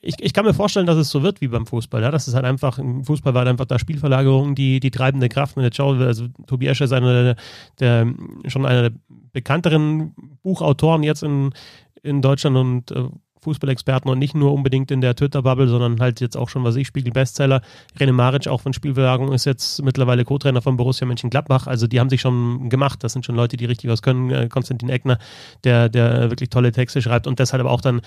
Ich, 0.00 0.14
ich 0.20 0.32
kann 0.32 0.44
mir 0.44 0.54
vorstellen, 0.54 0.86
dass 0.86 0.96
es 0.96 1.10
so 1.10 1.22
wird 1.22 1.40
wie 1.40 1.48
beim 1.48 1.66
Fußball. 1.66 2.02
Ja? 2.02 2.10
Das 2.10 2.28
ist 2.28 2.34
halt 2.34 2.44
einfach, 2.44 2.78
im 2.78 3.04
Fußball 3.04 3.34
war 3.34 3.40
halt 3.40 3.48
einfach 3.48 3.64
da 3.64 3.78
Spielverlagerung 3.78 4.54
die, 4.54 4.78
die 4.78 4.92
treibende 4.92 5.28
Kraft. 5.28 5.56
Und 5.56 5.64
jetzt 5.64 5.76
schau, 5.76 5.94
also 5.94 6.28
Tobi 6.46 6.66
Escher 6.66 6.84
ist 6.84 6.92
einer 6.92 7.24
der, 7.24 7.36
der, 7.80 8.14
schon 8.46 8.66
einer 8.66 8.90
der 8.90 8.98
bekannteren 9.32 10.14
Buchautoren 10.42 11.02
jetzt 11.02 11.24
in, 11.24 11.52
in 12.02 12.22
Deutschland 12.22 12.56
und 12.56 12.90
äh, 12.92 13.08
Fußballexperten 13.44 14.10
und 14.10 14.18
nicht 14.18 14.34
nur 14.34 14.52
unbedingt 14.52 14.90
in 14.90 15.00
der 15.00 15.14
Twitter-Bubble, 15.14 15.68
sondern 15.68 16.00
halt 16.00 16.20
jetzt 16.20 16.36
auch 16.36 16.48
schon, 16.48 16.64
was 16.64 16.76
ich, 16.76 16.88
Spiegel-Bestseller. 16.88 17.62
René 17.98 18.12
Maric, 18.12 18.48
auch 18.48 18.60
von 18.60 18.72
Spielverlagerung, 18.72 19.32
ist 19.32 19.44
jetzt 19.44 19.82
mittlerweile 19.82 20.24
Co-Trainer 20.24 20.62
von 20.62 20.76
Borussia 20.76 21.06
Mönchengladbach. 21.06 21.66
Also 21.66 21.86
die 21.86 22.00
haben 22.00 22.10
sich 22.10 22.20
schon 22.20 22.68
gemacht. 22.68 23.04
Das 23.04 23.12
sind 23.12 23.24
schon 23.24 23.36
Leute, 23.36 23.56
die 23.56 23.64
richtig 23.64 23.88
was 23.88 24.02
können. 24.02 24.30
Äh, 24.30 24.48
Konstantin 24.48 24.88
Eckner, 24.88 25.18
der, 25.62 25.88
der 25.88 26.30
wirklich 26.30 26.50
tolle 26.50 26.72
Texte 26.72 27.00
schreibt 27.00 27.26
und 27.26 27.38
deshalb 27.38 27.64
auch 27.66 27.80
dann 27.80 28.00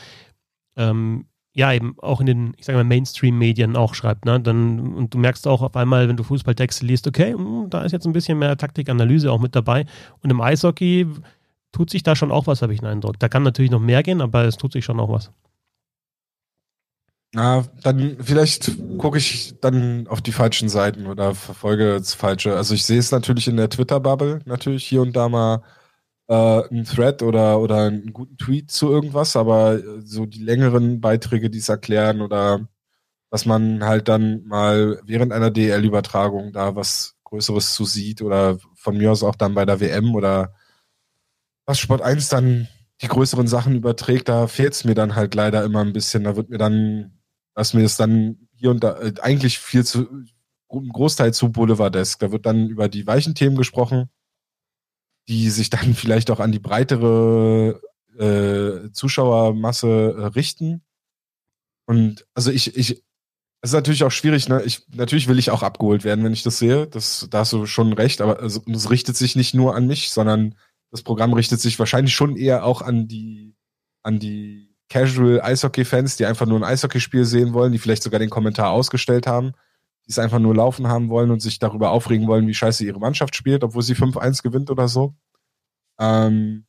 ähm, 0.75 1.25
ja, 1.57 1.73
eben 1.73 1.95
auch 2.03 2.19
in 2.19 2.27
den, 2.27 2.53
ich 2.57 2.65
sage 2.65 2.77
mal, 2.77 2.83
Mainstream-Medien 2.83 3.75
auch 3.75 3.95
schreibt, 3.95 4.25
ne? 4.25 4.39
Dann, 4.39 4.93
und 4.93 5.15
du 5.15 5.17
merkst 5.17 5.47
auch 5.47 5.63
auf 5.63 5.75
einmal, 5.75 6.07
wenn 6.07 6.15
du 6.15 6.21
Fußballtexte 6.21 6.85
liest, 6.85 7.07
okay, 7.07 7.33
mh, 7.33 7.43
hm, 7.43 7.69
da 7.71 7.81
ist 7.81 7.93
jetzt 7.93 8.05
ein 8.05 8.13
bisschen 8.13 8.37
mehr 8.37 8.55
Taktikanalyse 8.57 9.31
auch 9.31 9.39
mit 9.39 9.55
dabei. 9.55 9.87
Und 10.21 10.29
im 10.29 10.39
Eishockey 10.39 11.07
tut 11.77 11.91
sich 11.91 12.01
da 12.01 12.15
schon 12.15 12.31
auch 12.31 12.47
was, 12.47 12.63
habe 12.63 12.73
ich 12.73 12.79
den 12.79 12.89
Eindruck. 12.89 13.19
Da 13.19 13.29
kann 13.29 13.43
natürlich 13.43 13.69
noch 13.69 13.79
mehr 13.79 14.01
gehen, 14.01 14.19
aber 14.19 14.45
es 14.45 14.57
tut 14.57 14.73
sich 14.73 14.83
schon 14.83 14.99
auch 14.99 15.09
was. 15.09 15.31
Na, 17.33 17.65
dann 17.83 18.17
vielleicht 18.19 18.71
gucke 18.97 19.19
ich 19.19 19.53
dann 19.61 20.07
auf 20.07 20.21
die 20.21 20.31
falschen 20.31 20.69
Seiten 20.69 21.05
oder 21.05 21.35
verfolge 21.35 21.99
das 21.99 22.15
Falsche. 22.15 22.55
Also 22.55 22.73
ich 22.73 22.83
sehe 22.83 22.97
es 22.97 23.11
natürlich 23.11 23.47
in 23.47 23.57
der 23.57 23.69
Twitter-Bubble, 23.69 24.39
natürlich 24.45 24.85
hier 24.85 25.03
und 25.03 25.15
da 25.15 25.29
mal 25.29 25.61
äh, 26.27 26.33
einen 26.33 26.85
Thread 26.85 27.21
oder, 27.21 27.59
oder 27.59 27.85
einen 27.85 28.11
guten 28.11 28.37
Tweet 28.37 28.71
zu 28.71 28.89
irgendwas, 28.89 29.35
aber 29.35 29.79
so 30.03 30.25
die 30.25 30.41
längeren 30.41 30.99
Beiträge, 30.99 31.51
die 31.51 31.59
es 31.59 31.69
erklären 31.69 32.21
oder 32.21 32.67
dass 33.29 33.45
man 33.45 33.83
halt 33.83 34.07
dann 34.07 34.43
mal 34.45 34.99
während 35.05 35.31
einer 35.31 35.51
DL-Übertragung 35.51 36.53
da 36.53 36.75
was 36.75 37.17
Größeres 37.25 37.75
zu 37.75 37.85
sieht 37.85 38.23
oder 38.23 38.57
von 38.73 38.97
mir 38.97 39.11
aus 39.11 39.21
auch 39.21 39.35
dann 39.35 39.53
bei 39.53 39.65
der 39.65 39.79
WM 39.79 40.15
oder 40.15 40.55
was 41.67 41.79
Sport 41.79 42.01
1 42.01 42.29
dann 42.29 42.67
die 43.01 43.07
größeren 43.07 43.45
Sachen 43.45 43.75
überträgt, 43.75 44.27
da 44.27 44.47
fehlt 44.47 44.73
es 44.73 44.83
mir 44.83 44.95
dann 44.95 45.15
halt 45.15 45.35
leider 45.35 45.63
immer 45.63 45.81
ein 45.81 45.93
bisschen. 45.93 46.23
Da 46.23 46.35
wird 46.35 46.49
mir 46.49 46.57
dann, 46.57 47.19
dass 47.53 47.75
mir 47.75 47.83
das 47.83 47.97
dann 47.97 48.47
hier 48.55 48.71
und 48.71 48.83
da 48.83 48.97
äh, 48.99 49.13
eigentlich 49.21 49.59
viel 49.59 49.85
zu, 49.85 50.07
ein 50.71 50.89
Großteil 50.89 51.33
zu 51.33 51.51
Boulevardesk. 51.51 52.19
Da 52.19 52.31
wird 52.31 52.47
dann 52.47 52.69
über 52.69 52.89
die 52.89 53.05
weichen 53.05 53.35
Themen 53.35 53.55
gesprochen, 53.55 54.09
die 55.27 55.49
sich 55.49 55.69
dann 55.69 55.93
vielleicht 55.93 56.31
auch 56.31 56.39
an 56.39 56.51
die 56.51 56.59
breitere 56.59 57.79
äh, 58.17 58.91
Zuschauermasse 58.91 60.15
äh, 60.17 60.25
richten. 60.27 60.81
Und 61.85 62.25
also 62.33 62.49
ich, 62.49 62.75
ich, 62.75 63.03
es 63.61 63.71
ist 63.71 63.73
natürlich 63.73 64.03
auch 64.03 64.11
schwierig, 64.11 64.49
ne? 64.49 64.63
Ich, 64.63 64.87
natürlich 64.93 65.27
will 65.27 65.39
ich 65.39 65.51
auch 65.51 65.63
abgeholt 65.63 66.03
werden, 66.03 66.23
wenn 66.23 66.33
ich 66.33 66.43
das 66.43 66.57
sehe. 66.59 66.87
Das, 66.87 67.27
da 67.29 67.39
hast 67.39 67.53
du 67.53 67.65
schon 67.65 67.93
recht, 67.93 68.21
aber 68.21 68.39
also, 68.39 68.61
es 68.67 68.89
richtet 68.89 69.17
sich 69.17 69.35
nicht 69.35 69.53
nur 69.53 69.75
an 69.75 69.87
mich, 69.87 70.11
sondern 70.11 70.55
das 70.91 71.03
Programm 71.03 71.33
richtet 71.33 71.59
sich 71.59 71.77
wahrscheinlich 71.79 72.15
schon 72.15 72.35
eher 72.35 72.63
auch 72.65 72.81
an 72.81 73.07
die, 73.07 73.55
an 74.03 74.19
die 74.19 74.75
Casual 74.89 75.41
Eishockey-Fans, 75.41 76.15
die 76.15 76.25
einfach 76.25 76.45
nur 76.45 76.59
ein 76.59 76.63
Eishockeyspiel 76.63 77.25
sehen 77.25 77.53
wollen, 77.53 77.73
die 77.73 77.77
vielleicht 77.77 78.03
sogar 78.03 78.19
den 78.19 78.29
Kommentar 78.29 78.71
ausgestellt 78.71 79.27
haben, 79.27 79.51
die 80.05 80.11
es 80.11 80.19
einfach 80.19 80.39
nur 80.39 80.55
laufen 80.55 80.87
haben 80.87 81.09
wollen 81.09 81.31
und 81.31 81.41
sich 81.41 81.59
darüber 81.59 81.91
aufregen 81.91 82.27
wollen, 82.27 82.47
wie 82.47 82.53
scheiße 82.53 82.85
ihre 82.85 82.99
Mannschaft 82.99 83.35
spielt, 83.35 83.63
obwohl 83.63 83.83
sie 83.83 83.95
5-1 83.95 84.43
gewinnt 84.43 84.71
oder 84.71 84.87
so. 84.87 85.15
Ähm, 85.99 86.65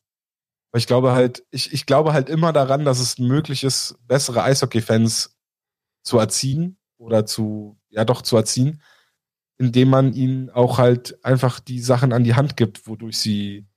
ich 0.74 0.86
glaube 0.86 1.12
halt, 1.12 1.44
ich, 1.50 1.72
ich 1.72 1.86
glaube 1.86 2.12
halt 2.12 2.28
immer 2.28 2.52
daran, 2.52 2.84
dass 2.84 2.98
es 2.98 3.18
möglich 3.18 3.62
ist, 3.62 3.96
bessere 4.06 4.42
Eishockey-Fans 4.42 5.36
zu 6.02 6.18
erziehen 6.18 6.76
oder 6.98 7.24
zu, 7.24 7.78
ja 7.88 8.04
doch 8.04 8.22
zu 8.22 8.36
erziehen, 8.36 8.82
indem 9.58 9.90
man 9.90 10.12
ihnen 10.12 10.50
auch 10.50 10.78
halt 10.78 11.24
einfach 11.24 11.60
die 11.60 11.80
Sachen 11.80 12.12
an 12.12 12.24
die 12.24 12.34
Hand 12.34 12.56
gibt, 12.56 12.86
wodurch 12.86 13.18
sie 13.18 13.67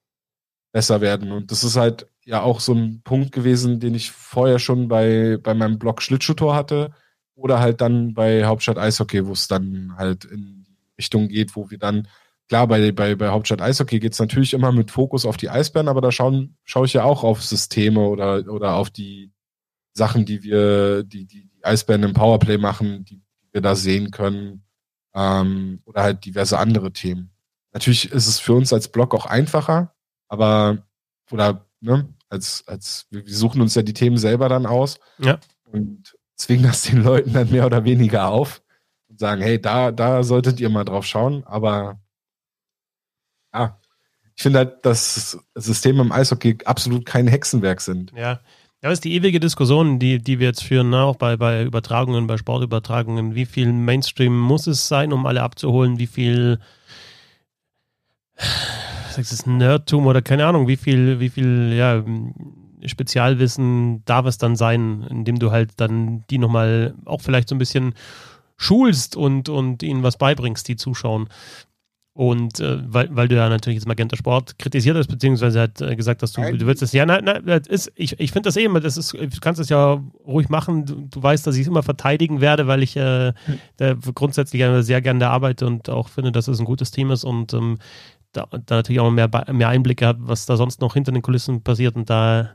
besser 0.71 1.01
werden. 1.01 1.31
Und 1.31 1.51
das 1.51 1.63
ist 1.63 1.75
halt 1.75 2.07
ja 2.25 2.41
auch 2.41 2.59
so 2.59 2.73
ein 2.73 3.01
Punkt 3.03 3.31
gewesen, 3.31 3.79
den 3.79 3.95
ich 3.95 4.11
vorher 4.11 4.59
schon 4.59 4.87
bei, 4.87 5.37
bei 5.41 5.53
meinem 5.53 5.79
Blog 5.79 6.01
Schlittschuhtor 6.01 6.55
hatte 6.55 6.91
oder 7.35 7.59
halt 7.59 7.81
dann 7.81 8.13
bei 8.13 8.45
Hauptstadt 8.45 8.77
Eishockey, 8.77 9.25
wo 9.25 9.33
es 9.33 9.47
dann 9.47 9.93
halt 9.97 10.25
in 10.25 10.65
Richtung 10.97 11.27
geht, 11.27 11.55
wo 11.55 11.69
wir 11.69 11.77
dann, 11.77 12.07
klar, 12.47 12.67
bei, 12.67 12.91
bei, 12.91 13.15
bei 13.15 13.29
Hauptstadt 13.29 13.61
Eishockey 13.61 13.99
geht 13.99 14.13
es 14.13 14.19
natürlich 14.19 14.53
immer 14.53 14.71
mit 14.71 14.91
Fokus 14.91 15.25
auf 15.25 15.37
die 15.37 15.49
Eisbären, 15.49 15.87
aber 15.87 16.01
da 16.01 16.11
schauen, 16.11 16.57
schaue 16.63 16.85
ich 16.85 16.93
ja 16.93 17.03
auch 17.03 17.23
auf 17.23 17.43
Systeme 17.43 18.01
oder, 18.01 18.47
oder 18.47 18.75
auf 18.75 18.89
die 18.89 19.31
Sachen, 19.93 20.25
die 20.25 20.43
wir, 20.43 21.03
die, 21.03 21.25
die, 21.25 21.49
die 21.49 21.65
Eisbären 21.65 22.03
im 22.03 22.13
Powerplay 22.13 22.57
machen, 22.57 23.03
die, 23.03 23.17
die 23.17 23.53
wir 23.53 23.61
da 23.61 23.75
sehen 23.75 24.11
können, 24.11 24.63
ähm, 25.13 25.81
oder 25.85 26.03
halt 26.03 26.25
diverse 26.25 26.57
andere 26.57 26.93
Themen. 26.93 27.31
Natürlich 27.73 28.11
ist 28.11 28.27
es 28.27 28.39
für 28.39 28.53
uns 28.53 28.71
als 28.73 28.89
Blog 28.89 29.13
auch 29.13 29.25
einfacher, 29.25 29.93
aber, 30.31 30.77
oder, 31.29 31.65
ne, 31.81 32.07
als, 32.29 32.63
als, 32.65 33.05
wir 33.09 33.23
suchen 33.27 33.61
uns 33.61 33.75
ja 33.75 33.81
die 33.81 33.93
Themen 33.93 34.17
selber 34.17 34.47
dann 34.47 34.65
aus. 34.65 34.97
Ja. 35.19 35.39
Und 35.65 36.15
zwingen 36.37 36.63
das 36.63 36.83
den 36.83 37.03
Leuten 37.03 37.33
dann 37.33 37.51
mehr 37.51 37.65
oder 37.65 37.83
weniger 37.83 38.29
auf 38.29 38.63
und 39.09 39.19
sagen, 39.19 39.41
hey, 39.41 39.61
da, 39.61 39.91
da 39.91 40.23
solltet 40.23 40.61
ihr 40.61 40.69
mal 40.69 40.85
drauf 40.85 41.05
schauen. 41.05 41.43
Aber 41.43 41.99
ja, 43.53 43.77
ich 44.35 44.41
finde 44.41 44.59
halt, 44.59 44.85
dass 44.85 45.37
Systeme 45.53 46.01
im 46.01 46.13
Eishockey 46.13 46.59
absolut 46.63 47.05
kein 47.05 47.27
Hexenwerk 47.27 47.81
sind. 47.81 48.13
Ja. 48.15 48.39
Das 48.79 48.93
ist 48.93 49.03
die 49.03 49.13
ewige 49.13 49.41
Diskussion, 49.41 49.99
die, 49.99 50.17
die 50.19 50.39
wir 50.39 50.47
jetzt 50.47 50.63
führen, 50.63 50.89
ne? 50.89 51.01
auch 51.01 51.17
bei, 51.17 51.35
bei 51.35 51.63
Übertragungen, 51.63 52.25
bei 52.25 52.37
Sportübertragungen. 52.37 53.35
Wie 53.35 53.45
viel 53.45 53.71
Mainstream 53.71 54.39
muss 54.39 54.65
es 54.65 54.87
sein, 54.87 55.11
um 55.11 55.25
alle 55.25 55.43
abzuholen? 55.43 55.99
Wie 55.99 56.07
viel 56.07 56.59
das 59.15 59.31
ist 59.31 59.47
Nerdtum 59.47 60.07
oder 60.07 60.21
keine 60.21 60.45
Ahnung, 60.45 60.67
wie 60.67 60.77
viel, 60.77 61.19
wie 61.19 61.29
viel, 61.29 61.73
ja, 61.73 62.03
Spezialwissen 62.85 64.03
darf 64.05 64.25
es 64.25 64.37
dann 64.37 64.55
sein, 64.55 65.05
indem 65.09 65.39
du 65.39 65.51
halt 65.51 65.71
dann 65.77 66.23
die 66.29 66.37
nochmal 66.37 66.95
auch 67.05 67.21
vielleicht 67.21 67.49
so 67.49 67.55
ein 67.55 67.59
bisschen 67.59 67.93
schulst 68.57 69.15
und, 69.15 69.49
und 69.49 69.83
ihnen 69.83 70.03
was 70.03 70.17
beibringst, 70.17 70.67
die 70.67 70.75
zuschauen. 70.75 71.29
Und 72.13 72.59
äh, 72.59 72.77
weil, 72.91 73.07
weil 73.15 73.27
du 73.29 73.35
ja 73.35 73.47
natürlich 73.47 73.77
jetzt 73.77 73.87
Magenta 73.87 74.17
Sport 74.17 74.59
kritisiert 74.59 74.97
hast, 74.97 75.07
beziehungsweise 75.07 75.61
hat 75.61 75.79
äh, 75.79 75.95
gesagt, 75.95 76.21
dass 76.21 76.33
du, 76.33 76.41
du 76.41 76.65
willst 76.67 76.83
es, 76.83 76.91
ja, 76.91 77.05
nein, 77.05 77.23
nein, 77.23 77.41
das 77.45 77.67
ist, 77.67 77.91
ich, 77.95 78.19
ich 78.19 78.33
finde 78.33 78.47
das 78.47 78.57
eh 78.57 78.65
immer, 78.65 78.81
das 78.81 78.97
ist, 78.97 79.13
du 79.13 79.39
kannst 79.39 79.61
es 79.61 79.69
ja 79.69 80.03
ruhig 80.27 80.49
machen, 80.49 80.85
du, 80.85 81.07
du 81.09 81.23
weißt, 81.23 81.47
dass 81.47 81.55
ich 81.55 81.61
es 81.61 81.67
immer 81.67 81.83
verteidigen 81.83 82.41
werde, 82.41 82.67
weil 82.67 82.83
ich 82.83 82.97
äh, 82.97 83.31
der, 83.79 83.95
grundsätzlich 84.13 84.61
sehr 84.85 85.01
gerne 85.01 85.29
arbeite 85.29 85.65
und 85.65 85.89
auch 85.89 86.09
finde, 86.09 86.33
dass 86.33 86.49
es 86.49 86.59
ein 86.59 86.65
gutes 86.65 86.91
Team 86.91 87.11
ist. 87.11 87.23
Und 87.23 87.53
ähm, 87.53 87.77
da, 88.31 88.47
da, 88.51 88.75
natürlich 88.75 88.99
auch 88.99 89.11
mehr, 89.11 89.29
mehr 89.51 89.69
Einblicke 89.69 90.05
habe, 90.05 90.27
was 90.27 90.45
da 90.45 90.57
sonst 90.57 90.81
noch 90.81 90.93
hinter 90.93 91.11
den 91.11 91.21
Kulissen 91.21 91.63
passiert 91.63 91.95
und 91.95 92.09
da 92.09 92.51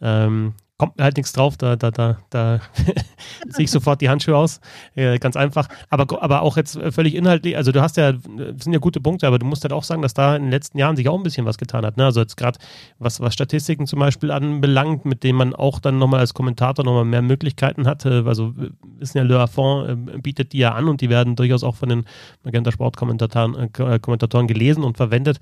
ähm, 0.00 0.54
kommt 0.80 0.96
mir 0.96 1.04
halt 1.04 1.18
nichts 1.18 1.34
drauf, 1.34 1.58
da, 1.58 1.76
da, 1.76 1.90
da, 1.90 2.20
da 2.30 2.58
ziehe 3.50 3.64
ich 3.64 3.70
sofort 3.70 4.00
die 4.00 4.08
Handschuhe 4.08 4.34
aus. 4.34 4.62
Äh, 4.94 5.18
ganz 5.18 5.36
einfach. 5.36 5.68
Aber, 5.90 6.22
aber 6.22 6.40
auch 6.40 6.56
jetzt 6.56 6.80
völlig 6.90 7.14
inhaltlich, 7.14 7.54
also 7.54 7.70
du 7.70 7.82
hast 7.82 7.98
ja, 7.98 8.12
das 8.12 8.64
sind 8.64 8.72
ja 8.72 8.78
gute 8.78 8.98
Punkte, 8.98 9.26
aber 9.26 9.38
du 9.38 9.44
musst 9.44 9.62
halt 9.62 9.74
auch 9.74 9.84
sagen, 9.84 10.00
dass 10.00 10.14
da 10.14 10.36
in 10.36 10.44
den 10.44 10.50
letzten 10.50 10.78
Jahren 10.78 10.96
sich 10.96 11.06
auch 11.06 11.18
ein 11.18 11.22
bisschen 11.22 11.44
was 11.44 11.58
getan 11.58 11.84
hat. 11.84 11.98
Ne? 11.98 12.06
Also 12.06 12.20
jetzt 12.20 12.38
gerade, 12.38 12.58
was, 12.98 13.20
was 13.20 13.34
Statistiken 13.34 13.86
zum 13.86 13.98
Beispiel 13.98 14.30
anbelangt, 14.30 15.04
mit 15.04 15.22
denen 15.22 15.36
man 15.36 15.54
auch 15.54 15.80
dann 15.80 15.98
nochmal 15.98 16.20
als 16.20 16.32
Kommentator 16.32 16.82
nochmal 16.82 17.04
mehr 17.04 17.20
Möglichkeiten 17.20 17.86
hatte. 17.86 18.24
Also 18.26 18.54
wissen 18.96 19.18
ja, 19.18 19.24
Le 19.24 19.38
Affont 19.38 19.86
äh, 19.86 20.18
bietet 20.18 20.54
die 20.54 20.60
ja 20.60 20.72
an 20.72 20.88
und 20.88 21.02
die 21.02 21.10
werden 21.10 21.36
durchaus 21.36 21.62
auch 21.62 21.76
von 21.76 21.90
den 21.90 22.04
Magenta 22.42 22.72
Sport-Kommentatoren 22.72 23.54
äh, 23.54 23.98
Kommentatoren 23.98 24.46
gelesen 24.46 24.82
und 24.82 24.96
verwendet. 24.96 25.40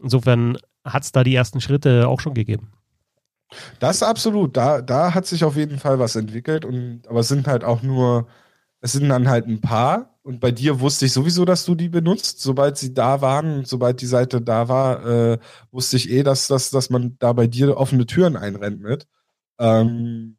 Insofern 0.00 0.58
hat 0.84 1.02
es 1.02 1.10
da 1.10 1.24
die 1.24 1.34
ersten 1.34 1.60
Schritte 1.60 2.06
auch 2.06 2.20
schon 2.20 2.34
gegeben. 2.34 2.68
Das 3.78 4.02
absolut. 4.02 4.56
Da, 4.56 4.80
da 4.82 5.14
hat 5.14 5.26
sich 5.26 5.44
auf 5.44 5.56
jeden 5.56 5.78
Fall 5.78 5.98
was 5.98 6.16
entwickelt. 6.16 6.64
Und, 6.64 7.06
aber 7.08 7.20
es 7.20 7.28
sind 7.28 7.46
halt 7.46 7.64
auch 7.64 7.82
nur, 7.82 8.26
es 8.80 8.92
sind 8.92 9.08
dann 9.08 9.28
halt 9.28 9.46
ein 9.46 9.60
paar. 9.60 10.18
Und 10.22 10.40
bei 10.40 10.50
dir 10.50 10.80
wusste 10.80 11.06
ich 11.06 11.12
sowieso, 11.12 11.44
dass 11.44 11.64
du 11.64 11.74
die 11.74 11.88
benutzt. 11.88 12.40
Sobald 12.40 12.76
sie 12.76 12.94
da 12.94 13.20
waren, 13.20 13.64
sobald 13.64 14.00
die 14.00 14.06
Seite 14.06 14.40
da 14.40 14.68
war, 14.68 15.06
äh, 15.06 15.38
wusste 15.70 15.96
ich 15.96 16.10
eh, 16.10 16.22
dass, 16.22 16.48
dass, 16.48 16.70
dass 16.70 16.90
man 16.90 17.16
da 17.18 17.32
bei 17.32 17.46
dir 17.46 17.76
offene 17.76 18.06
Türen 18.06 18.36
einrennt 18.36 18.80
mit. 18.80 19.06
Ähm, 19.58 20.36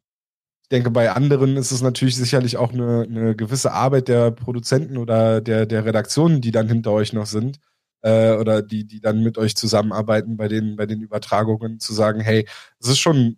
ich 0.64 0.68
denke, 0.70 0.90
bei 0.90 1.10
anderen 1.12 1.56
ist 1.56 1.72
es 1.72 1.80
natürlich 1.80 2.16
sicherlich 2.16 2.58
auch 2.58 2.72
eine, 2.74 3.02
eine 3.08 3.34
gewisse 3.36 3.72
Arbeit 3.72 4.08
der 4.08 4.30
Produzenten 4.32 4.98
oder 4.98 5.40
der, 5.40 5.64
der 5.64 5.86
Redaktionen, 5.86 6.42
die 6.42 6.50
dann 6.50 6.68
hinter 6.68 6.92
euch 6.92 7.14
noch 7.14 7.26
sind, 7.26 7.58
äh, 8.02 8.32
oder 8.32 8.62
die, 8.62 8.84
die 8.84 9.00
dann 9.00 9.22
mit 9.22 9.38
euch 9.38 9.56
zusammenarbeiten 9.56 10.36
bei 10.36 10.48
den, 10.48 10.76
bei 10.76 10.86
den 10.86 11.00
Übertragungen, 11.00 11.80
zu 11.80 11.92
sagen, 11.94 12.20
hey, 12.20 12.46
es 12.80 12.88
ist 12.88 12.98
schon, 12.98 13.36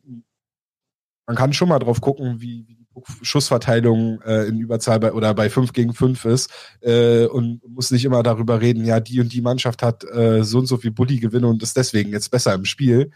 man 1.27 1.37
kann 1.37 1.53
schon 1.53 1.69
mal 1.69 1.79
drauf 1.79 2.01
gucken, 2.01 2.41
wie, 2.41 2.67
wie 2.69 2.75
die 2.75 2.87
Schussverteilung 3.23 4.21
äh, 4.23 4.45
in 4.45 4.61
Überzahl 4.61 5.01
bei, 5.01 5.13
oder 5.13 5.33
bei 5.35 5.49
5 5.49 5.73
gegen 5.73 5.95
5 5.95 6.25
ist 6.27 6.51
äh, 6.81 7.27
und 7.27 7.61
muss 7.69 7.91
nicht 7.91 8.05
immer 8.05 8.23
darüber 8.23 8.61
reden, 8.61 8.85
ja, 8.85 9.01
die 9.01 9.21
und 9.21 9.33
die 9.33 9.41
Mannschaft 9.41 9.83
hat 9.83 10.05
äh, 10.05 10.45
so 10.45 10.59
und 10.59 10.67
so 10.67 10.77
viel 10.77 10.91
Bulli-Gewinne 10.91 11.47
und 11.47 11.63
ist 11.63 11.77
deswegen 11.77 12.11
jetzt 12.11 12.31
besser 12.31 12.55
im 12.55 12.65
Spiel. 12.65 13.11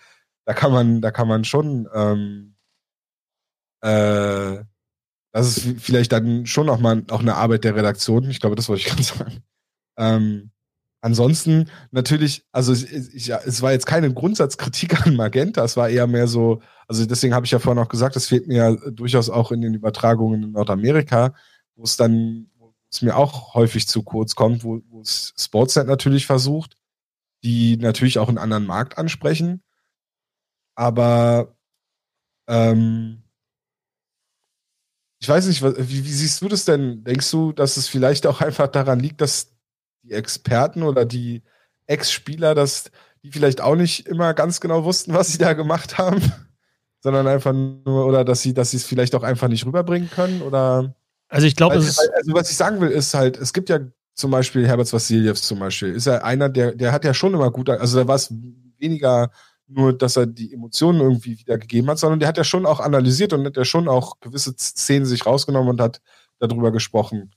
Da 0.47 0.55
kann 0.55 0.73
man, 0.73 1.01
da 1.01 1.11
kann 1.11 1.29
man 1.29 1.45
schon 1.45 1.89
ähm, 1.95 2.55
äh, 3.83 4.65
das 5.35 5.57
ist 5.57 5.83
vielleicht 5.83 6.13
dann 6.13 6.47
schon 6.47 6.69
auch 6.69 6.79
mal 6.79 7.03
auch 7.11 7.21
eine 7.21 7.35
Arbeit 7.35 7.65
der 7.65 7.75
Redaktion. 7.75 8.31
Ich 8.31 8.39
glaube, 8.39 8.55
das 8.55 8.69
wollte 8.69 8.83
ich 8.83 8.87
gerade 8.89 9.03
sagen. 9.03 9.43
Ähm, 9.99 10.51
Ansonsten 11.05 11.69
natürlich, 11.91 12.47
also 12.51 12.73
ich, 12.73 12.91
ich, 12.91 13.29
es 13.29 13.61
war 13.61 13.73
jetzt 13.73 13.85
keine 13.85 14.11
Grundsatzkritik 14.11 15.07
an 15.07 15.17
Magenta, 15.17 15.63
es 15.63 15.77
war 15.77 15.91
eher 15.91 16.07
mehr 16.07 16.27
so, 16.27 16.63
also 16.89 17.05
deswegen 17.05 17.35
habe 17.35 17.45
ich 17.45 17.53
ja 17.53 17.59
vorhin 17.59 17.85
auch 17.85 17.91
gesagt, 17.91 18.17
das 18.17 18.29
fehlt 18.29 18.49
mir 18.49 18.57
ja 18.57 18.91
durchaus 18.91 19.29
auch 19.29 19.53
in 19.53 19.61
den 19.61 19.75
Übertragungen 19.75 20.43
in 20.43 20.53
Nordamerika, 20.53 21.35
wo 21.77 21.83
es 21.83 21.99
dann, 21.99 22.47
wo 22.57 22.73
es 22.91 23.03
mir 23.03 23.19
auch 23.19 23.53
häufig 23.53 23.87
zu 23.87 24.03
kurz 24.03 24.35
kommt, 24.35 24.65
wo, 24.65 24.81
wo 24.89 25.03
es 25.03 25.35
Sportsnet 25.37 25.89
natürlich 25.89 26.25
versucht, 26.25 26.75
die 27.43 27.77
natürlich 27.77 28.19
auch 28.19 28.31
einen 28.31 28.39
anderen 28.39 28.65
Markt 28.65 28.97
ansprechen. 28.97 29.63
Aber 30.75 31.55
ähm, 32.49 33.25
ich 35.21 35.29
weiß 35.29 35.49
nicht, 35.49 35.63
wie, 35.63 36.05
wie 36.07 36.13
siehst 36.13 36.41
du 36.41 36.49
das 36.49 36.65
denn? 36.65 37.05
Denkst 37.05 37.31
du, 37.31 37.53
dass 37.53 37.77
es 37.77 37.89
vielleicht 37.89 38.27
auch 38.27 38.41
einfach 38.41 38.69
daran 38.69 39.01
liegt, 39.01 39.21
dass 39.21 39.54
die 40.05 40.13
Experten 40.13 40.83
oder 40.83 41.05
die 41.05 41.43
Ex-Spieler, 41.87 42.55
dass 42.55 42.91
die 43.23 43.31
vielleicht 43.31 43.61
auch 43.61 43.75
nicht 43.75 44.07
immer 44.07 44.35
ganz 44.35 44.61
genau 44.61 44.85
wussten, 44.85 45.15
was 45.15 45.29
sie 45.29 45.39
da 45.39 45.55
gemacht 45.55 45.99
haben, 45.99 46.21
sondern 47.01 47.27
einfach 47.27 47.53
nur, 47.53 48.07
oder 48.07 48.25
dass 48.25 48.43
sie, 48.43 48.55
dass 48.55 48.71
sie 48.71 48.77
es 48.77 48.85
vielleicht 48.85 49.15
auch 49.15 49.23
einfach 49.23 49.49
nicht 49.49 49.67
rüberbringen 49.67 50.11
können, 50.11 50.43
oder? 50.43 50.95
Also 51.29 51.47
ich 51.47 51.57
glaube, 51.57 51.75
also, 51.75 52.03
also 52.15 52.35
was 52.35 52.51
ich 52.51 52.57
sagen 52.57 52.81
will, 52.81 52.91
ist 52.91 53.15
halt, 53.15 53.39
es 53.39 53.53
gibt 53.53 53.69
ja 53.69 53.81
zum 54.15 54.31
Beispiel 54.31 54.67
Herbert 54.67 54.93
Vassiljevs 54.93 55.43
zum 55.43 55.59
Beispiel, 55.59 55.93
ist 55.93 56.07
ja 56.07 56.19
einer, 56.23 56.49
der, 56.49 56.75
der 56.75 56.93
hat 56.93 57.05
ja 57.05 57.15
schon 57.15 57.35
immer 57.35 57.51
gut, 57.51 57.69
also 57.71 57.99
da 57.99 58.07
war 58.07 58.17
es 58.17 58.33
weniger 58.79 59.31
nur, 59.67 59.97
dass 59.97 60.17
er 60.17 60.27
die 60.27 60.53
Emotionen 60.53 61.01
irgendwie 61.01 61.39
wiedergegeben 61.39 61.91
hat, 61.91 61.99
sondern 61.99 62.21
der 62.21 62.29
hat 62.29 62.37
ja 62.37 62.45
schon 62.45 62.67
auch 62.67 62.81
analysiert 62.81 63.33
und 63.33 63.47
hat 63.47 63.57
ja 63.57 63.65
schon 63.65 63.89
auch 63.89 64.21
gewisse 64.21 64.55
Szenen 64.57 65.07
sich 65.07 65.25
rausgenommen 65.25 65.71
und 65.71 65.81
hat 65.81 66.01
darüber 66.39 66.71
gesprochen. 66.71 67.33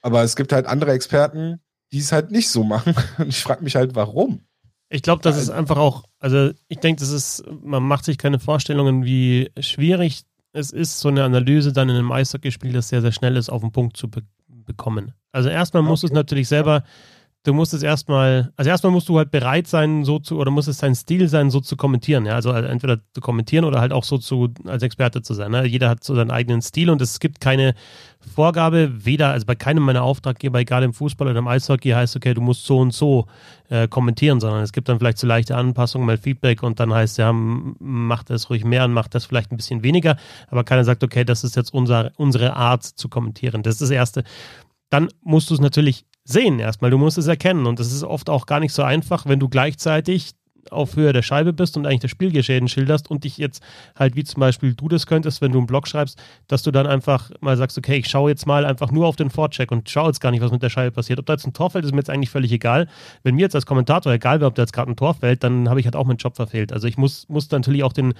Aber 0.00 0.22
es 0.22 0.36
gibt 0.36 0.52
halt 0.52 0.66
andere 0.66 0.92
Experten, 0.92 1.60
die 1.92 1.98
es 1.98 2.12
halt 2.12 2.30
nicht 2.30 2.48
so 2.48 2.64
machen. 2.64 2.94
Und 3.18 3.28
ich 3.28 3.40
frage 3.40 3.64
mich 3.64 3.76
halt, 3.76 3.94
warum. 3.94 4.40
Ich 4.88 5.02
glaube, 5.02 5.22
das 5.22 5.36
ist 5.36 5.50
einfach 5.50 5.76
auch, 5.76 6.04
also 6.18 6.50
ich 6.66 6.78
denke, 6.78 7.00
das 7.00 7.10
ist, 7.10 7.44
man 7.62 7.82
macht 7.84 8.04
sich 8.04 8.18
keine 8.18 8.40
Vorstellungen, 8.40 9.04
wie 9.04 9.50
schwierig 9.60 10.22
es 10.52 10.72
ist, 10.72 10.98
so 10.98 11.08
eine 11.08 11.22
Analyse 11.22 11.72
dann 11.72 11.88
in 11.88 11.96
einem 11.96 12.10
Eishockeyspiel, 12.10 12.72
das 12.72 12.88
sehr, 12.88 13.00
sehr 13.00 13.12
schnell 13.12 13.36
ist, 13.36 13.50
auf 13.50 13.60
den 13.60 13.72
Punkt 13.72 13.96
zu 13.96 14.10
be 14.10 14.22
bekommen. 14.48 15.12
Also 15.32 15.48
erstmal 15.48 15.82
okay. 15.82 15.90
muss 15.90 16.04
es 16.04 16.12
natürlich 16.12 16.46
selber 16.46 16.84
du 17.42 17.54
musst 17.54 17.72
es 17.72 17.82
erstmal, 17.82 18.52
also 18.56 18.68
erstmal 18.68 18.92
musst 18.92 19.08
du 19.08 19.16
halt 19.16 19.30
bereit 19.30 19.66
sein, 19.66 20.04
so 20.04 20.18
zu, 20.18 20.38
oder 20.38 20.50
muss 20.50 20.66
es 20.66 20.78
dein 20.78 20.94
Stil 20.94 21.26
sein, 21.28 21.50
so 21.50 21.60
zu 21.60 21.76
kommentieren, 21.76 22.26
ja. 22.26 22.34
Also 22.34 22.50
entweder 22.50 22.98
zu 23.14 23.20
kommentieren 23.20 23.64
oder 23.64 23.80
halt 23.80 23.92
auch 23.92 24.04
so 24.04 24.18
zu, 24.18 24.52
als 24.66 24.82
Experte 24.82 25.22
zu 25.22 25.32
sein. 25.32 25.50
Ne? 25.50 25.64
Jeder 25.66 25.88
hat 25.88 26.04
so 26.04 26.14
seinen 26.14 26.30
eigenen 26.30 26.60
Stil 26.60 26.90
und 26.90 27.00
es 27.00 27.18
gibt 27.18 27.40
keine 27.40 27.74
Vorgabe, 28.34 29.06
weder, 29.06 29.30
also 29.30 29.46
bei 29.46 29.54
keinem 29.54 29.82
meiner 29.84 30.02
Auftraggeber, 30.02 30.58
egal 30.58 30.82
im 30.82 30.92
Fußball 30.92 31.28
oder 31.28 31.38
im 31.38 31.48
Eishockey, 31.48 31.90
heißt, 31.90 32.14
okay, 32.16 32.34
du 32.34 32.42
musst 32.42 32.66
so 32.66 32.78
und 32.78 32.92
so 32.92 33.26
äh, 33.70 33.88
kommentieren, 33.88 34.40
sondern 34.40 34.62
es 34.62 34.72
gibt 34.72 34.90
dann 34.90 34.98
vielleicht 34.98 35.18
so 35.18 35.26
leichte 35.26 35.56
Anpassungen, 35.56 36.06
mal 36.06 36.18
Feedback 36.18 36.62
und 36.62 36.78
dann 36.78 36.92
heißt 36.92 37.16
ja, 37.16 37.32
mach 37.32 38.22
das 38.22 38.50
ruhig 38.50 38.64
mehr 38.64 38.84
und 38.84 38.92
mach 38.92 39.08
das 39.08 39.24
vielleicht 39.24 39.50
ein 39.50 39.56
bisschen 39.56 39.82
weniger, 39.82 40.16
aber 40.48 40.64
keiner 40.64 40.84
sagt, 40.84 41.02
okay, 41.02 41.24
das 41.24 41.44
ist 41.44 41.56
jetzt 41.56 41.72
unser, 41.72 42.12
unsere 42.16 42.54
Art 42.54 42.84
zu 42.84 43.08
kommentieren. 43.08 43.62
Das 43.62 43.76
ist 43.76 43.82
das 43.82 43.90
Erste. 43.90 44.24
Dann 44.90 45.08
musst 45.22 45.48
du 45.48 45.54
es 45.54 45.60
natürlich 45.60 46.04
sehen 46.24 46.58
erstmal. 46.58 46.90
Du 46.90 46.98
musst 46.98 47.18
es 47.18 47.26
erkennen. 47.26 47.66
Und 47.66 47.78
das 47.80 47.92
ist 47.92 48.02
oft 48.02 48.30
auch 48.30 48.46
gar 48.46 48.60
nicht 48.60 48.72
so 48.72 48.82
einfach, 48.82 49.26
wenn 49.26 49.40
du 49.40 49.48
gleichzeitig 49.48 50.32
auf 50.70 50.96
Höhe 50.96 51.12
der 51.12 51.22
Scheibe 51.22 51.52
bist 51.52 51.76
und 51.76 51.86
eigentlich 51.86 52.00
das 52.00 52.10
Spielgeschehen 52.10 52.68
schilderst 52.68 53.10
und 53.10 53.24
dich 53.24 53.38
jetzt 53.38 53.62
halt, 53.96 54.16
wie 54.16 54.24
zum 54.24 54.40
Beispiel 54.40 54.74
du 54.74 54.88
das 54.88 55.06
könntest, 55.06 55.40
wenn 55.40 55.52
du 55.52 55.58
einen 55.58 55.66
Blog 55.66 55.88
schreibst, 55.88 56.20
dass 56.48 56.62
du 56.62 56.70
dann 56.70 56.86
einfach 56.86 57.30
mal 57.40 57.56
sagst, 57.56 57.78
okay, 57.78 57.96
ich 57.96 58.08
schaue 58.08 58.30
jetzt 58.30 58.46
mal 58.46 58.64
einfach 58.64 58.90
nur 58.90 59.06
auf 59.06 59.16
den 59.16 59.30
Vorcheck 59.30 59.72
und 59.72 59.88
schaue 59.88 60.08
jetzt 60.08 60.20
gar 60.20 60.30
nicht, 60.30 60.42
was 60.42 60.52
mit 60.52 60.62
der 60.62 60.70
Scheibe 60.70 60.92
passiert. 60.92 61.18
Ob 61.18 61.26
da 61.26 61.32
jetzt 61.34 61.46
ein 61.46 61.52
Tor 61.52 61.70
fällt, 61.70 61.84
ist 61.84 61.92
mir 61.92 61.98
jetzt 61.98 62.10
eigentlich 62.10 62.30
völlig 62.30 62.52
egal. 62.52 62.88
Wenn 63.22 63.34
mir 63.34 63.42
jetzt 63.42 63.54
als 63.54 63.66
Kommentator 63.66 64.12
egal 64.12 64.40
wäre, 64.40 64.48
ob 64.48 64.54
da 64.54 64.62
jetzt 64.62 64.72
gerade 64.72 64.90
ein 64.90 64.96
Tor 64.96 65.14
fällt, 65.14 65.42
dann 65.42 65.68
habe 65.68 65.80
ich 65.80 65.86
halt 65.86 65.96
auch 65.96 66.06
meinen 66.06 66.18
Job 66.18 66.36
verfehlt. 66.36 66.72
Also 66.72 66.86
ich 66.86 66.96
muss, 66.96 67.28
muss 67.28 67.50
natürlich 67.50 67.82
auch 67.82 67.92
den, 67.92 68.14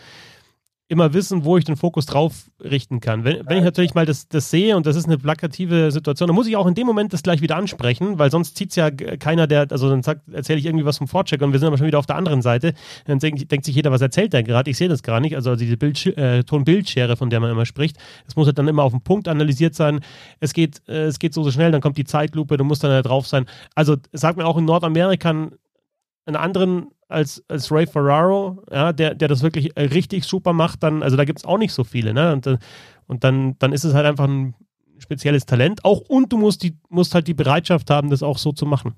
immer 0.91 1.15
wissen, 1.15 1.45
wo 1.45 1.57
ich 1.57 1.65
den 1.65 1.77
Fokus 1.77 2.05
drauf 2.05 2.51
richten 2.61 2.99
kann. 2.99 3.23
Wenn, 3.23 3.47
wenn 3.47 3.59
ich 3.59 3.65
natürlich 3.65 3.95
mal 3.95 4.07
das, 4.07 4.29
das 4.29 4.51
sehe 4.51 4.77
und 4.77 4.87
das 4.87 4.97
ist 4.97 5.07
eine 5.07 5.19
plakative 5.19 5.93
Situation, 5.93 6.27
dann 6.27 6.35
muss 6.35 6.49
ich 6.49 6.57
auch 6.57 6.67
in 6.67 6.75
dem 6.75 6.85
Moment 6.85 7.13
das 7.13 7.23
gleich 7.23 7.41
wieder 7.41 7.55
ansprechen, 7.57 8.19
weil 8.19 8.33
sonst 8.33 8.57
zieht 8.57 8.71
es 8.71 8.77
ja 8.77 8.91
keiner, 8.91 9.47
der, 9.47 9.69
also 9.71 9.89
dann 9.89 10.03
sagt, 10.03 10.29
erzähle 10.33 10.59
ich 10.59 10.67
irgendwie 10.67 10.85
was 10.85 10.99
vom 10.99 11.07
Vorcheck 11.07 11.41
und 11.43 11.53
wir 11.53 11.61
sind 11.61 11.69
aber 11.69 11.79
schon 11.79 11.87
wieder 11.87 12.01
auf 12.01 12.07
der 12.07 12.17
anderen 12.17 12.43
Seite. 12.43 12.75
Dann 13.07 13.21
denkt, 13.21 13.53
denkt 13.53 13.67
sich 13.67 13.77
jeder, 13.77 13.93
was 13.93 14.01
erzählt 14.01 14.33
der 14.33 14.43
gerade? 14.43 14.69
Ich 14.69 14.79
sehe 14.79 14.89
das 14.89 15.05
gar 15.05 15.21
nicht. 15.21 15.37
Also 15.37 15.55
diese 15.55 15.77
Bild, 15.77 16.05
äh, 16.07 16.43
Ton-Bildschere, 16.43 17.17
von 17.17 17.31
der 17.31 17.39
man 17.39 17.53
immer 17.53 17.67
spricht, 17.67 17.97
es 18.27 18.35
muss 18.35 18.49
halt 18.49 18.59
dann 18.59 18.67
immer 18.67 18.83
auf 18.83 18.93
den 18.93 19.03
Punkt 19.03 19.29
analysiert 19.29 19.77
sein. 19.77 20.01
Es 20.41 20.53
geht, 20.53 20.83
äh, 20.89 21.05
es 21.05 21.21
geht 21.21 21.35
so, 21.35 21.45
so 21.45 21.53
schnell, 21.53 21.71
dann 21.71 21.81
kommt 21.81 21.99
die 21.99 22.05
Zeitlupe, 22.05 22.57
du 22.57 22.65
musst 22.65 22.83
dann 22.83 22.91
da 22.91 23.03
drauf 23.03 23.29
sein. 23.29 23.47
Also 23.77 23.97
sag 24.13 24.37
mir 24.37 24.45
auch 24.45 24.59
in 24.59 24.65
Nordamerika 24.65 25.31
einen 25.31 26.37
anderen 26.37 26.89
als, 27.11 27.43
als 27.49 27.71
Ray 27.71 27.87
Ferraro, 27.87 28.63
ja, 28.71 28.93
der, 28.93 29.15
der 29.15 29.29
das 29.29 29.43
wirklich 29.43 29.77
äh, 29.77 29.83
richtig 29.83 30.25
super 30.25 30.53
macht, 30.53 30.83
dann, 30.83 31.03
also 31.03 31.17
da 31.17 31.25
gibt 31.25 31.41
es 31.41 31.45
auch 31.45 31.59
nicht 31.59 31.73
so 31.73 31.85
viele, 31.85 32.15
ne? 32.15 32.33
Und, 32.33 32.47
äh, 32.47 32.59
und 33.07 33.25
dann, 33.25 33.59
dann 33.59 33.73
ist 33.73 33.85
es 33.85 33.95
halt 33.95 34.07
einfach 34.07 34.27
ein 34.27 34.55
spezielles 34.99 35.47
Talent 35.47 35.85
auch 35.85 36.01
und 36.01 36.33
du 36.33 36.39
musst, 36.39 36.63
die, 36.63 36.77
musst 36.89 37.15
halt 37.15 37.27
die 37.27 37.35
Bereitschaft 37.35 37.91
haben, 37.91 38.11
das 38.11 38.23
auch 38.23 38.39
so 38.39 38.53
zu 38.53 38.67
machen. 38.67 38.95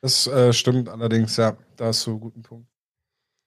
Das 0.00 0.26
äh, 0.26 0.52
stimmt 0.52 0.88
allerdings, 0.88 1.36
ja, 1.36 1.56
da 1.76 1.86
hast 1.86 2.06
du 2.06 2.12
einen 2.12 2.20
guten 2.20 2.42
Punkt. 2.42 2.68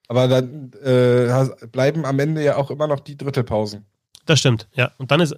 Aber 0.07 0.27
dann 0.27 0.71
äh, 0.83 1.67
bleiben 1.67 2.05
am 2.05 2.19
Ende 2.19 2.43
ja 2.43 2.57
auch 2.57 2.69
immer 2.69 2.87
noch 2.87 2.99
die 2.99 3.17
Drittelpausen. 3.17 3.85
Das 4.25 4.39
stimmt, 4.39 4.67
ja. 4.73 4.91
Und 4.97 5.11
dann 5.11 5.21
ist, 5.21 5.35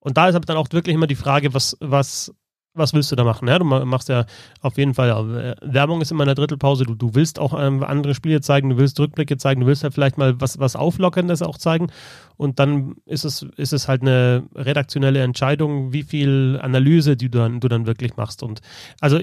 und 0.00 0.16
da 0.16 0.28
ist 0.28 0.34
aber 0.34 0.44
dann 0.44 0.56
auch 0.56 0.68
wirklich 0.72 0.94
immer 0.94 1.06
die 1.06 1.14
Frage, 1.14 1.54
was, 1.54 1.76
was 1.80 2.34
was 2.74 2.94
willst 2.94 3.12
du 3.12 3.16
da 3.16 3.24
machen? 3.24 3.48
Ja, 3.48 3.58
du 3.58 3.64
machst 3.64 4.08
ja 4.08 4.24
auf 4.60 4.78
jeden 4.78 4.94
Fall, 4.94 5.56
Werbung 5.62 6.00
ist 6.00 6.10
immer 6.10 6.24
in 6.24 6.28
der 6.28 6.34
Drittelpause, 6.34 6.84
du, 6.84 6.94
du 6.94 7.14
willst 7.14 7.38
auch 7.38 7.58
ähm, 7.58 7.82
andere 7.82 8.14
Spiele 8.14 8.40
zeigen, 8.40 8.70
du 8.70 8.78
willst 8.78 8.98
Rückblicke 8.98 9.36
zeigen, 9.36 9.60
du 9.62 9.66
willst 9.66 9.82
ja 9.82 9.90
vielleicht 9.90 10.18
mal 10.18 10.40
was, 10.40 10.58
was 10.58 10.76
Auflockerndes 10.76 11.42
auch 11.42 11.58
zeigen 11.58 11.88
und 12.36 12.58
dann 12.58 12.94
ist 13.04 13.24
es, 13.24 13.46
ist 13.56 13.72
es 13.72 13.88
halt 13.88 14.02
eine 14.02 14.44
redaktionelle 14.54 15.22
Entscheidung, 15.22 15.92
wie 15.92 16.02
viel 16.02 16.58
Analyse 16.62 17.16
die 17.16 17.30
du 17.30 17.38
dann, 17.38 17.60
du 17.60 17.68
dann 17.68 17.86
wirklich 17.86 18.16
machst 18.16 18.42
und 18.42 18.60
also 19.00 19.20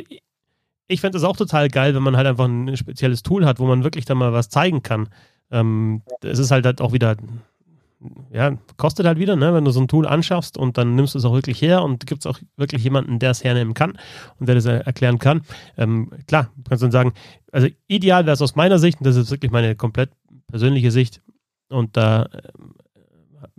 ich 0.87 1.01
fände 1.01 1.17
es 1.17 1.23
auch 1.23 1.37
total 1.37 1.69
geil, 1.69 1.95
wenn 1.95 2.03
man 2.03 2.17
halt 2.17 2.27
einfach 2.27 2.45
ein 2.45 2.75
spezielles 2.75 3.23
Tool 3.23 3.45
hat, 3.45 3.59
wo 3.59 3.67
man 3.67 3.83
wirklich 3.83 4.05
dann 4.05 4.17
mal 4.17 4.33
was 4.33 4.49
zeigen 4.49 4.81
kann. 4.81 5.09
Ähm, 5.51 6.01
es 6.21 6.39
ist 6.39 6.51
halt, 6.51 6.65
halt 6.65 6.81
auch 6.81 6.93
wieder 6.93 7.15
ja, 8.31 8.57
kostet 8.77 9.05
halt 9.05 9.19
wieder, 9.19 9.35
ne, 9.35 9.53
wenn 9.53 9.65
du 9.65 9.71
so 9.71 9.81
ein 9.81 9.87
Tool 9.87 10.07
anschaffst 10.07 10.57
und 10.57 10.77
dann 10.77 10.95
nimmst 10.95 11.15
du 11.15 11.19
es 11.19 11.25
auch 11.25 11.33
wirklich 11.33 11.61
her 11.61 11.83
und 11.83 12.07
gibt 12.07 12.21
es 12.21 12.25
auch 12.25 12.39
wirklich 12.55 12.83
jemanden, 12.83 13.19
der 13.19 13.31
es 13.31 13.43
hernehmen 13.43 13.73
kann 13.73 13.97
und 14.39 14.47
der 14.47 14.55
das 14.55 14.65
erklären 14.65 15.19
kann. 15.19 15.41
Ähm, 15.77 16.09
klar, 16.27 16.49
kannst 16.67 16.83
dann 16.83 16.91
sagen, 16.91 17.13
also 17.51 17.67
ideal 17.87 18.25
wäre 18.25 18.33
es 18.33 18.41
aus 18.41 18.55
meiner 18.55 18.79
Sicht, 18.79 18.99
und 18.99 19.05
das 19.05 19.15
ist 19.15 19.31
wirklich 19.31 19.51
meine 19.51 19.75
komplett 19.75 20.11
persönliche 20.47 20.91
Sicht, 20.91 21.21
und 21.69 21.97
da 21.97 22.23
äh, 22.23 22.39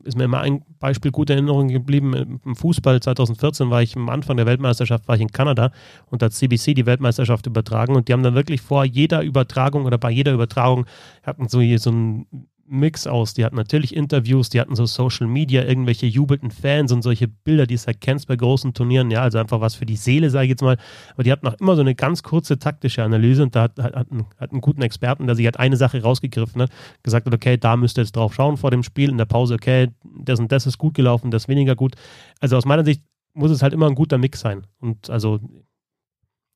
ist 0.05 0.17
mir 0.17 0.25
immer 0.25 0.41
ein 0.41 0.63
Beispiel 0.79 1.11
gut 1.11 1.29
in 1.29 1.37
Erinnerung 1.37 1.69
geblieben. 1.69 2.41
Im 2.45 2.57
Fußball 2.57 3.01
2014 3.01 3.69
war 3.71 3.83
ich 3.83 3.97
am 3.97 4.09
Anfang 4.09 4.37
der 4.37 4.47
Weltmeisterschaft, 4.47 5.07
war 5.09 5.17
ich 5.17 5.21
in 5.21 5.31
Kanada 5.31 5.73
und 6.07 6.23
hat 6.23 6.33
CBC 6.33 6.75
die 6.75 6.87
Weltmeisterschaft 6.87 7.47
übertragen 7.47 7.95
und 7.95 8.09
die 8.09 8.15
haben 8.15 8.23
dann 8.23 8.35
wirklich 8.35 8.63
vor 8.63 8.85
jeder 8.85 9.23
Übertragung 9.23 9.85
oder 9.85 9.99
bei 9.99 10.11
jeder 10.11 10.33
Übertragung 10.33 10.87
hatten 11.23 11.49
so, 11.49 11.61
hier 11.61 11.79
so 11.79 11.91
ein 11.91 12.27
Mix 12.71 13.07
aus. 13.07 13.35
Die 13.35 13.45
hatten 13.45 13.57
natürlich 13.57 13.95
Interviews, 13.95 14.49
die 14.49 14.61
hatten 14.61 14.77
so 14.77 14.87
Social 14.87 15.27
Media, 15.27 15.65
irgendwelche 15.65 16.07
jubelnden 16.07 16.51
Fans 16.51 16.93
und 16.93 17.03
solche 17.03 17.27
Bilder, 17.27 17.67
die 17.67 17.75
es 17.75 17.87
halt 17.87 18.01
kennst 18.01 18.29
bei 18.29 18.37
großen 18.37 18.73
Turnieren. 18.75 19.11
Ja, 19.11 19.23
also 19.23 19.39
einfach 19.39 19.61
was 19.61 19.75
für 19.75 19.87
die 19.87 19.97
Seele, 19.97 20.31
sage 20.31 20.45
ich 20.45 20.51
jetzt 20.51 20.63
mal. 20.63 20.79
Aber 21.15 21.25
die 21.25 21.33
hatten 21.33 21.47
auch 21.49 21.55
immer 21.55 21.75
so 21.75 21.81
eine 21.81 21.95
ganz 21.95 22.23
kurze 22.23 22.59
taktische 22.59 23.03
Analyse 23.03 23.43
und 23.43 23.57
da 23.57 23.63
hat, 23.63 23.79
hat, 23.79 23.97
hat, 23.97 24.11
einen, 24.11 24.27
hat 24.39 24.53
einen 24.53 24.61
guten 24.61 24.83
Experten, 24.83 25.27
der 25.27 25.35
sich 25.35 25.45
halt 25.47 25.59
eine 25.59 25.77
Sache 25.77 26.01
rausgegriffen 26.01 26.63
hat, 26.63 26.71
gesagt 27.03 27.27
hat, 27.27 27.35
okay, 27.35 27.57
da 27.57 27.77
müsst 27.77 27.99
ihr 27.99 28.03
jetzt 28.03 28.15
drauf 28.15 28.35
schauen 28.35 28.57
vor 28.57 28.71
dem 28.71 28.85
Spiel, 28.85 29.11
in 29.11 29.19
der 29.19 29.25
Pause, 29.25 29.55
okay, 29.55 29.89
das 30.05 30.39
und 30.39 30.53
das 30.53 30.67
ist 30.67 30.79
gut 30.79 30.95
gelaufen, 30.95 31.31
das 31.31 31.49
weniger 31.49 31.75
gut. 31.75 31.97
Also 32.39 32.57
aus 32.57 32.65
meiner 32.65 32.85
Sicht 32.85 33.03
muss 33.35 33.51
es 33.51 33.63
halt 33.63 33.73
immer 33.73 33.89
ein 33.89 33.95
guter 33.95 34.19
Mix 34.19 34.41
sein. 34.41 34.67
Und 34.79 35.11
also 35.11 35.41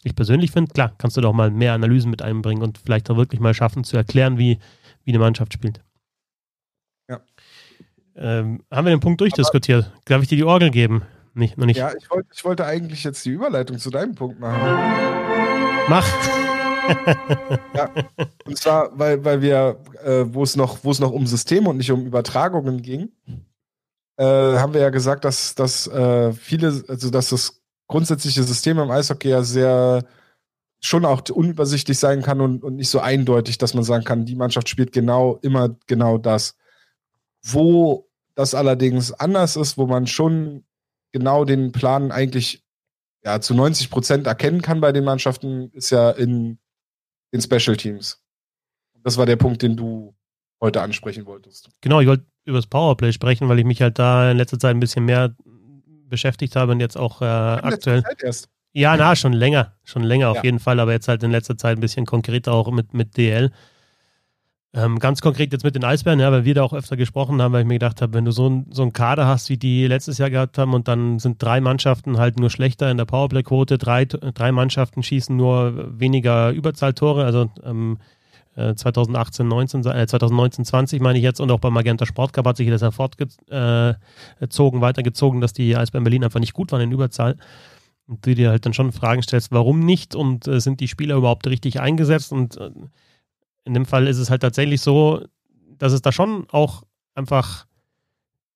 ich 0.05 0.15
persönlich 0.15 0.53
finde, 0.53 0.73
klar, 0.73 0.93
kannst 0.99 1.17
du 1.17 1.21
doch 1.21 1.33
mal 1.33 1.51
mehr 1.51 1.73
Analysen 1.73 2.11
mit 2.11 2.23
einbringen 2.23 2.63
und 2.63 2.79
vielleicht 2.79 3.11
auch 3.11 3.17
wirklich 3.17 3.41
mal 3.41 3.55
schaffen 3.55 3.83
zu 3.83 3.97
erklären, 3.97 4.39
wie, 4.39 4.59
wie 5.05 5.11
eine 5.11 5.19
Mannschaft 5.19 5.53
spielt. 5.53 5.83
Ähm, 8.17 8.63
haben 8.71 8.87
wir 8.87 8.95
den 8.95 9.01
Punkt 9.01 9.21
durchdiskutiert? 9.21 9.87
Aber, 9.87 10.01
Darf 10.05 10.23
ich 10.23 10.29
dir 10.29 10.37
die 10.37 10.45
Orgel 10.45 10.71
geben? 10.71 11.03
Nicht, 11.35 11.59
noch 11.59 11.67
nicht. 11.67 11.79
Ja, 11.79 11.93
ich, 11.97 12.09
wollt, 12.11 12.27
ich 12.33 12.45
wollte 12.45 12.65
eigentlich 12.65 13.03
jetzt 13.03 13.25
die 13.25 13.31
Überleitung 13.31 13.79
zu 13.79 13.91
deinem 13.91 14.15
Punkt 14.15 14.39
machen. 14.39 14.61
Mach! 15.89 16.07
ja, 17.75 17.91
und 18.45 18.59
zwar, 18.59 18.97
weil, 18.99 19.25
weil 19.25 19.41
wir, 19.43 19.79
äh, 20.05 20.25
wo 20.29 20.43
es 20.43 20.55
noch, 20.55 20.85
noch 20.85 21.11
um 21.11 21.27
Systeme 21.27 21.71
und 21.71 21.79
nicht 21.79 21.91
um 21.91 22.07
Übertragungen 22.07 22.83
ging, 22.83 23.11
äh, 24.17 24.25
haben 24.25 24.75
wir 24.75 24.81
ja 24.81 24.91
gesagt, 24.91 25.25
dass, 25.25 25.55
dass 25.55 25.87
äh, 25.89 26.33
viele, 26.33 26.85
also 26.89 27.11
dass 27.11 27.31
das 27.31 27.63
grundsätzliche 27.89 28.43
System 28.43 28.79
im 28.79 28.91
Eishockey 28.91 29.29
ja 29.29 29.43
sehr 29.43 30.05
schon 30.81 31.07
auch 31.07 31.23
unübersichtlich 31.31 31.99
sein 31.99 32.23
kann 32.23 32.41
und, 32.41 32.63
und 32.63 32.77
nicht 32.77 32.91
so 32.91 33.01
eindeutig, 33.01 33.57
dass 33.57 33.73
man 33.73 33.85
sagen 33.85 34.05
kann, 34.05 34.27
die 34.27 34.37
Mannschaft 34.37 34.69
spielt 34.69 34.93
genau 34.93 35.39
immer 35.41 35.71
genau 35.87 36.19
das. 36.19 36.57
Wo 37.47 38.09
das 38.35 38.55
allerdings 38.55 39.13
anders 39.13 39.57
ist, 39.57 39.79
wo 39.79 39.87
man 39.87 40.07
schon 40.07 40.65
genau 41.13 41.45
den 41.45 41.73
Plan 41.73 42.11
eigentlich 42.11 42.65
ja, 43.25 43.41
zu 43.41 43.55
90 43.55 43.91
Prozent 43.91 44.27
erkennen 44.27 44.61
kann 44.61 44.81
bei 44.81 44.93
den 44.93 45.05
Mannschaften, 45.05 45.71
ist 45.73 45.91
ja 45.91 46.11
in 46.11 46.59
den 47.33 47.41
Special 47.41 47.77
Teams. 47.77 48.23
Das 49.03 49.17
war 49.17 49.27
der 49.27 49.37
Punkt, 49.37 49.63
den 49.63 49.77
du 49.77 50.15
heute 50.61 50.83
ansprechen 50.83 51.27
wolltest. 51.27 51.71
Genau, 51.81 52.01
ich 52.01 52.07
wollte 52.07 52.25
über 52.45 52.59
das 52.59 52.67
Powerplay 52.67 53.13
sprechen, 53.13 53.49
weil 53.49 53.59
ich 53.59 53.65
mich 53.65 53.81
halt 53.81 53.99
da 53.99 54.31
in 54.31 54.37
letzter 54.37 54.59
Zeit 54.59 54.75
ein 54.75 54.81
bisschen 54.81 55.05
mehr 55.05 55.35
beschäftigt 56.09 56.57
habe 56.57 56.73
und 56.73 56.81
jetzt 56.81 56.97
auch 56.97 57.23
äh, 57.23 57.25
aktuell. 57.25 58.03
Ja, 58.73 58.97
na, 58.97 59.15
schon 59.15 59.33
länger, 59.33 59.77
schon 59.85 60.03
länger 60.03 60.31
auf 60.31 60.39
ja. 60.39 60.45
jeden 60.45 60.59
Fall, 60.59 60.81
aber 60.81 60.93
jetzt 60.93 61.07
halt 61.07 61.23
in 61.23 61.31
letzter 61.31 61.57
Zeit 61.57 61.79
ein 61.79 61.81
bisschen 61.81 62.07
konkreter 62.07 62.53
auch 62.53 62.71
mit, 62.73 62.93
mit 62.93 63.17
DL. 63.17 63.53
Ähm, 64.77 64.99
ganz 64.99 65.21
konkret 65.21 65.53
jetzt 65.53 65.63
mit 65.63 65.77
den 65.77 65.85
Eisbären, 65.85 66.19
ja, 66.19 66.33
weil 66.33 66.45
wir 66.45 66.55
da 66.55 66.65
auch 66.65 66.73
öfter 66.73 66.97
gesprochen 66.97 67.41
haben, 67.41 67.53
weil 67.53 67.63
ich 67.63 67.69
mir 67.69 67.75
gedacht 67.75 68.03
habe, 68.03 68.13
wenn 68.15 68.25
du 68.25 68.33
so, 68.33 68.49
ein, 68.49 68.67
so 68.71 68.83
einen 68.83 68.93
Kader 68.93 69.27
hast, 69.27 69.49
wie 69.49 69.57
die 69.57 69.87
letztes 69.87 70.19
Jahr 70.19 70.31
gehabt 70.31 70.59
haben 70.59 70.75
und 70.75 70.89
dann 70.89 71.21
sind 71.21 71.41
drei 71.41 71.61
Mannschaften 71.61 72.19
halt 72.19 72.41
nur 72.41 72.51
schlechter 72.51 72.91
in 72.91 72.97
der 72.97 73.05
Powerplay-Quote, 73.05 73.79
drei, 73.79 74.05
drei 74.05 74.51
Mannschaften 74.51 75.05
schießen 75.05 75.37
nur 75.37 76.01
weniger 76.01 76.51
Überzahltore, 76.51 77.25
also 77.25 77.49
ähm, 77.63 77.99
2018, 78.57 79.49
19, 79.49 79.87
äh, 79.87 80.07
2019, 80.07 80.65
20 80.65 81.01
meine 81.01 81.19
ich 81.19 81.25
jetzt 81.25 81.41
und 81.41 81.51
auch 81.51 81.59
beim 81.59 81.73
Magenta 81.73 82.07
Sport 82.07 82.33
Cup 82.33 82.47
hat 82.47 82.57
sich 82.57 82.69
das 82.69 82.83
ja 82.83 82.93
fortgezogen, 82.93 83.99
äh, 84.79 84.81
weitergezogen, 84.81 85.41
dass 85.41 85.53
die 85.53 85.77
Eisbären 85.77 86.05
Berlin 86.05 86.25
einfach 86.25 86.41
nicht 86.41 86.53
gut 86.53 86.71
waren 86.71 86.81
in 86.81 86.93
Überzahl. 86.93 87.37
Und 88.07 88.25
du 88.27 88.35
dir 88.35 88.51
halt 88.51 88.67
dann 88.67 88.75
schon 88.75 88.93
Fragen 88.93 89.23
stellst, 89.23 89.51
warum 89.51 89.81
nicht 89.81 90.15
und 90.15 90.47
äh, 90.47 90.61
sind 90.61 90.81
die 90.81 90.89
Spieler 90.89 91.17
überhaupt 91.17 91.47
richtig 91.47 91.81
eingesetzt 91.81 92.33
und 92.33 92.57
äh, 92.59 92.71
in 93.65 93.75
dem 93.75 93.87
Fall 93.87 94.07
ist 94.07 94.19
es 94.19 94.31
halt 94.31 94.43
tatsächlich 94.43 94.81
so, 94.81 95.25
dass 95.79 95.93
es 95.93 96.03
da 96.03 96.13
schon 96.13 96.47
auch 96.51 96.83
einfach 97.15 97.67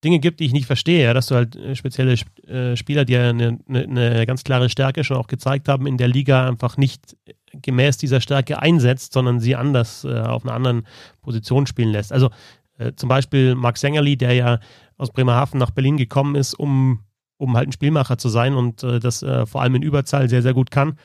Dinge 0.05 0.21
gibt, 0.21 0.39
die 0.39 0.45
ich 0.45 0.53
nicht 0.53 0.67
verstehe, 0.67 1.05
ja, 1.05 1.15
dass 1.15 1.27
du 1.27 1.35
halt 1.35 1.57
äh, 1.57 1.75
spezielle 1.75 2.15
äh, 2.47 2.77
Spieler, 2.77 3.05
die 3.05 3.15
ja 3.15 3.31
eine, 3.31 3.59
eine, 3.69 3.83
eine, 3.83 4.27
ganz 4.27 4.45
klare 4.45 4.69
Stärke 4.69 5.03
schon 5.03 5.17
auch 5.17 5.27
gezeigt 5.27 5.69
haben, 5.69 5.87
in 5.87 5.97
der 5.97 6.09
Liga 6.09 6.47
einfach 6.47 6.77
nicht 6.77 7.17
gemäß 7.53 7.97
dieser 7.97 8.21
Stärke 8.21 8.63
einsetzt, 8.63 9.13
sondern 9.13 9.41
sie 9.41 9.57
anders 9.57 10.05
äh, 10.05 10.21
auf 10.21 10.45
einer 10.45 10.55
anderen 10.55 10.87
Position 11.21 11.67
spielen 11.67 11.91
lässt. 11.91 12.13
Also 12.13 12.31
äh, 12.79 12.93
zum 12.95 13.09
Beispiel 13.09 13.57
Max 13.57 13.81
Sängerli, 13.81 14.17
der 14.17 14.35
ja 14.35 14.61
aus 14.99 15.11
Bremerhaven 15.11 15.59
nach 15.59 15.73
Berlin 15.73 15.97
gekommen 15.97 16.37
ist, 16.37 16.55
um, 16.55 17.01
um 17.37 17.57
halt 17.57 17.69
ein 17.69 17.73
Spielmacher 17.73 18.19
zu 18.19 18.29
sein 18.29 18.55
und 18.55 18.85
äh, 18.85 19.01
das 19.01 19.25
äh, 19.25 19.47
vor 19.47 19.63
allem 19.63 19.75
in 19.75 19.83
Überzahl 19.83 20.29
sehr, 20.29 20.43
sehr 20.43 20.55
gut 20.55 20.71
kann 20.71 20.97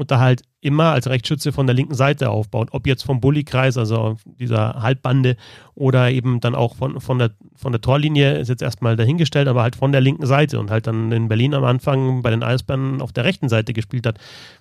und 0.00 0.10
da 0.10 0.18
halt 0.18 0.42
immer 0.62 0.92
als 0.92 1.08
Rechtsschütze 1.08 1.52
von 1.52 1.66
der 1.66 1.76
linken 1.76 1.94
Seite 1.94 2.30
aufbaut. 2.30 2.70
Ob 2.72 2.86
jetzt 2.86 3.02
vom 3.02 3.20
Bullykreis, 3.20 3.76
also 3.76 4.16
dieser 4.24 4.80
Halbbande, 4.80 5.36
oder 5.74 6.10
eben 6.10 6.40
dann 6.40 6.54
auch 6.54 6.74
von, 6.74 7.02
von, 7.02 7.18
der, 7.18 7.32
von 7.54 7.72
der 7.72 7.82
Torlinie, 7.82 8.38
ist 8.38 8.48
jetzt 8.48 8.62
erstmal 8.62 8.96
dahingestellt, 8.96 9.46
aber 9.46 9.60
halt 9.60 9.76
von 9.76 9.92
der 9.92 10.00
linken 10.00 10.24
Seite 10.24 10.58
und 10.58 10.70
halt 10.70 10.86
dann 10.86 11.12
in 11.12 11.28
Berlin 11.28 11.52
am 11.52 11.64
Anfang 11.64 12.22
bei 12.22 12.30
den 12.30 12.42
Eisbären 12.42 13.02
auf 13.02 13.12
der 13.12 13.24
rechten 13.24 13.50
Seite 13.50 13.74
gespielt 13.74 14.06
hat. 14.06 14.16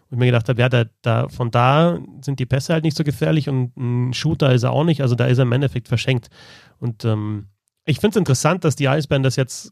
Und 0.10 0.16
ich 0.16 0.20
mir 0.20 0.26
gedacht 0.26 0.50
habe, 0.50 0.60
ja, 0.60 0.68
da, 0.68 0.84
da, 1.04 1.30
von 1.30 1.52
da 1.52 2.00
sind 2.20 2.40
die 2.40 2.46
Pässe 2.46 2.74
halt 2.74 2.84
nicht 2.84 2.98
so 2.98 3.06
gefährlich 3.06 3.48
und 3.48 3.78
ein 3.78 4.14
Shooter 4.14 4.54
ist 4.54 4.64
er 4.64 4.74
auch 4.74 4.84
nicht, 4.84 5.02
also 5.02 5.16
da 5.16 5.26
ist 5.26 5.38
er 5.38 5.44
im 5.44 5.54
Endeffekt 5.54 5.88
verschenkt. 5.88 6.28
Und 6.80 7.06
ähm, 7.06 7.48
ich 7.86 8.02
finde 8.02 8.16
es 8.16 8.18
interessant, 8.18 8.66
dass 8.66 8.76
die 8.76 8.90
Eisbären 8.90 9.24
das 9.24 9.38
jetzt 9.38 9.72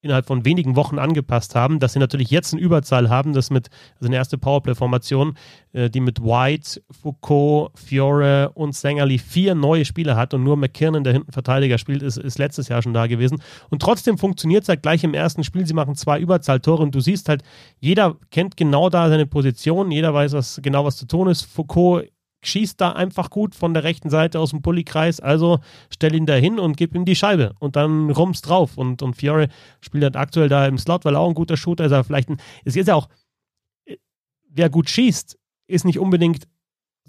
innerhalb 0.00 0.26
von 0.26 0.44
wenigen 0.44 0.76
Wochen 0.76 0.98
angepasst 0.98 1.54
haben, 1.54 1.80
dass 1.80 1.92
sie 1.92 1.98
natürlich 1.98 2.30
jetzt 2.30 2.52
eine 2.52 2.62
Überzahl 2.62 3.10
haben, 3.10 3.32
das 3.32 3.50
mit, 3.50 3.68
also 3.96 4.06
eine 4.06 4.16
erste 4.16 4.38
Powerplay-Formation, 4.38 5.34
äh, 5.72 5.90
die 5.90 6.00
mit 6.00 6.22
White, 6.22 6.80
Foucault, 6.90 7.72
Fiore 7.76 8.50
und 8.54 8.76
Sängerli 8.76 9.18
vier 9.18 9.54
neue 9.54 9.84
Spieler 9.84 10.16
hat 10.16 10.34
und 10.34 10.44
nur 10.44 10.56
McKiernan, 10.56 11.02
der 11.02 11.14
hinten 11.14 11.32
Verteidiger 11.32 11.78
spielt, 11.78 12.02
ist, 12.02 12.16
ist 12.16 12.38
letztes 12.38 12.68
Jahr 12.68 12.80
schon 12.80 12.94
da 12.94 13.06
gewesen. 13.06 13.42
Und 13.70 13.82
trotzdem 13.82 14.18
funktioniert 14.18 14.62
es 14.62 14.68
halt 14.68 14.82
gleich 14.82 15.02
im 15.02 15.14
ersten 15.14 15.42
Spiel. 15.42 15.66
Sie 15.66 15.74
machen 15.74 15.96
zwei 15.96 16.20
Überzahltore 16.20 16.82
und 16.82 16.94
du 16.94 17.00
siehst 17.00 17.28
halt, 17.28 17.42
jeder 17.80 18.16
kennt 18.30 18.56
genau 18.56 18.90
da 18.90 19.08
seine 19.08 19.26
Position, 19.26 19.90
jeder 19.90 20.14
weiß 20.14 20.32
was, 20.32 20.60
genau, 20.62 20.84
was 20.84 20.96
zu 20.96 21.06
tun 21.06 21.28
ist. 21.28 21.42
Foucault 21.42 22.04
schießt 22.42 22.80
da 22.80 22.92
einfach 22.92 23.30
gut 23.30 23.54
von 23.54 23.74
der 23.74 23.84
rechten 23.84 24.10
Seite 24.10 24.38
aus 24.38 24.50
dem 24.50 24.62
Pullykreis, 24.62 25.20
also 25.20 25.58
stell 25.90 26.14
ihn 26.14 26.26
da 26.26 26.34
hin 26.34 26.58
und 26.58 26.76
gib 26.76 26.94
ihm 26.94 27.04
die 27.04 27.16
Scheibe 27.16 27.54
und 27.58 27.76
dann 27.76 28.10
rums 28.10 28.42
drauf. 28.42 28.78
Und, 28.78 29.02
und 29.02 29.14
Fiore 29.14 29.48
spielt 29.80 30.04
halt 30.04 30.16
aktuell 30.16 30.48
da 30.48 30.66
im 30.66 30.78
Slot, 30.78 31.04
weil 31.04 31.14
er 31.14 31.20
auch 31.20 31.28
ein 31.28 31.34
guter 31.34 31.56
Shooter 31.56 31.84
ist, 31.86 31.92
aber 31.92 32.04
vielleicht 32.04 32.28
ein, 32.28 32.40
es 32.64 32.76
ist 32.76 32.88
ja 32.88 32.94
auch, 32.94 33.08
wer 34.48 34.70
gut 34.70 34.88
schießt, 34.88 35.38
ist 35.66 35.84
nicht 35.84 35.98
unbedingt 35.98 36.48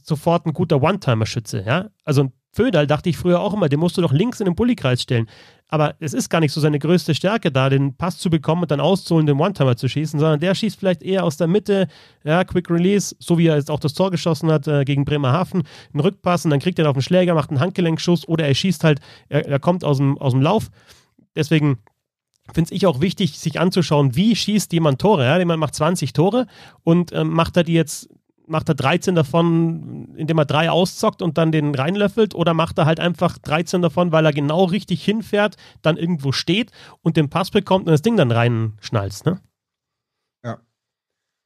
sofort 0.02 0.46
ein 0.46 0.54
guter 0.54 0.82
One-Timer-Schütze, 0.82 1.64
ja. 1.66 1.90
Also 2.04 2.32
Föderl 2.60 2.88
dachte 2.88 3.08
ich 3.08 3.16
früher 3.16 3.40
auch 3.40 3.54
immer, 3.54 3.70
den 3.70 3.80
musst 3.80 3.96
du 3.96 4.02
doch 4.02 4.12
links 4.12 4.42
in 4.42 4.46
den 4.46 4.54
Bullykreis 4.54 5.02
stellen. 5.02 5.30
Aber 5.70 5.96
es 6.02 6.14
ist 6.14 6.28
gar 6.28 6.42
nicht 6.42 6.52
so 6.52 6.60
seine 6.60 6.78
größte 6.78 7.16
Stärke 7.16 7.54
da, 7.54 7.70
den 7.70 7.96
Pass 7.96 8.18
zu 8.18 8.30
bekommen 8.30 8.64
und 8.64 8.72
dann 8.72 8.82
auszuholen, 8.82 9.26
den 9.26 9.40
One-Timer 9.40 9.78
zu 9.78 9.88
schießen, 9.88 10.20
sondern 10.20 10.42
der 10.42 10.54
schießt 10.54 10.78
vielleicht 10.78 11.02
eher 11.02 11.24
aus 11.24 11.38
der 11.38 11.48
Mitte, 11.48 11.88
ja, 12.26 12.44
Quick 12.44 12.70
Release, 12.70 13.16
so 13.18 13.38
wie 13.38 13.48
er 13.48 13.56
jetzt 13.56 13.72
auch 13.72 13.80
das 13.80 13.94
Tor 13.94 14.12
geschossen 14.12 14.52
hat 14.52 14.68
äh, 14.68 14.84
gegen 14.84 15.06
Bremerhaven, 15.06 15.64
einen 15.94 16.02
Rückpass 16.02 16.44
und 16.44 16.52
dann 16.52 16.60
kriegt 16.60 16.80
er 16.80 16.90
auf 16.90 16.98
den 16.98 17.02
Schläger, 17.02 17.34
macht 17.34 17.50
einen 17.50 17.62
Handgelenkschuss 17.62 18.28
oder 18.28 18.46
er 18.46 18.54
schießt 18.54 18.84
halt, 18.84 19.00
er, 19.30 19.48
er 19.48 19.60
kommt 19.60 19.86
aus 19.86 19.96
dem, 19.96 20.18
aus 20.18 20.34
dem 20.34 20.42
Lauf. 20.42 20.70
Deswegen 21.38 21.78
finde 22.54 22.74
ich 22.74 22.86
auch 22.88 23.00
wichtig, 23.00 23.40
sich 23.40 23.58
anzuschauen, 23.58 24.18
wie 24.18 24.36
schießt 24.36 24.74
jemand 24.74 25.00
Tore. 25.00 25.24
Ja? 25.24 25.38
Jemand 25.38 25.62
macht 25.62 25.76
20 25.76 26.12
Tore 26.12 26.46
und 26.84 27.14
ähm, 27.14 27.30
macht 27.30 27.56
er 27.56 27.64
die 27.64 27.72
jetzt 27.72 28.10
macht 28.50 28.70
er 28.70 28.76
13 28.76 29.16
davon, 29.16 30.14
indem 30.16 30.38
er 30.38 30.46
drei 30.46 30.70
auszockt 30.70 31.22
und 31.22 31.38
dann 31.38 31.52
den 31.52 31.74
reinlöffelt 31.76 32.36
oder 32.36 32.54
macht 32.54 32.78
er 32.78 32.86
halt 32.86 33.00
einfach 33.00 33.38
13 33.38 33.82
davon, 33.82 34.12
weil 34.12 34.26
er 34.26 34.34
genau 34.34 34.66
richtig 34.66 35.04
hinfährt, 35.04 35.56
dann 35.82 35.98
irgendwo 35.98 36.32
steht 36.32 36.72
und 37.02 37.18
den 37.18 37.30
Pass 37.30 37.52
bekommt 37.52 37.88
und 37.88 37.92
das 37.92 38.02
Ding 38.02 38.18
dann 38.18 38.32
reinschnalzt, 38.32 39.26
ne? 39.26 39.40
Ja. 40.44 40.60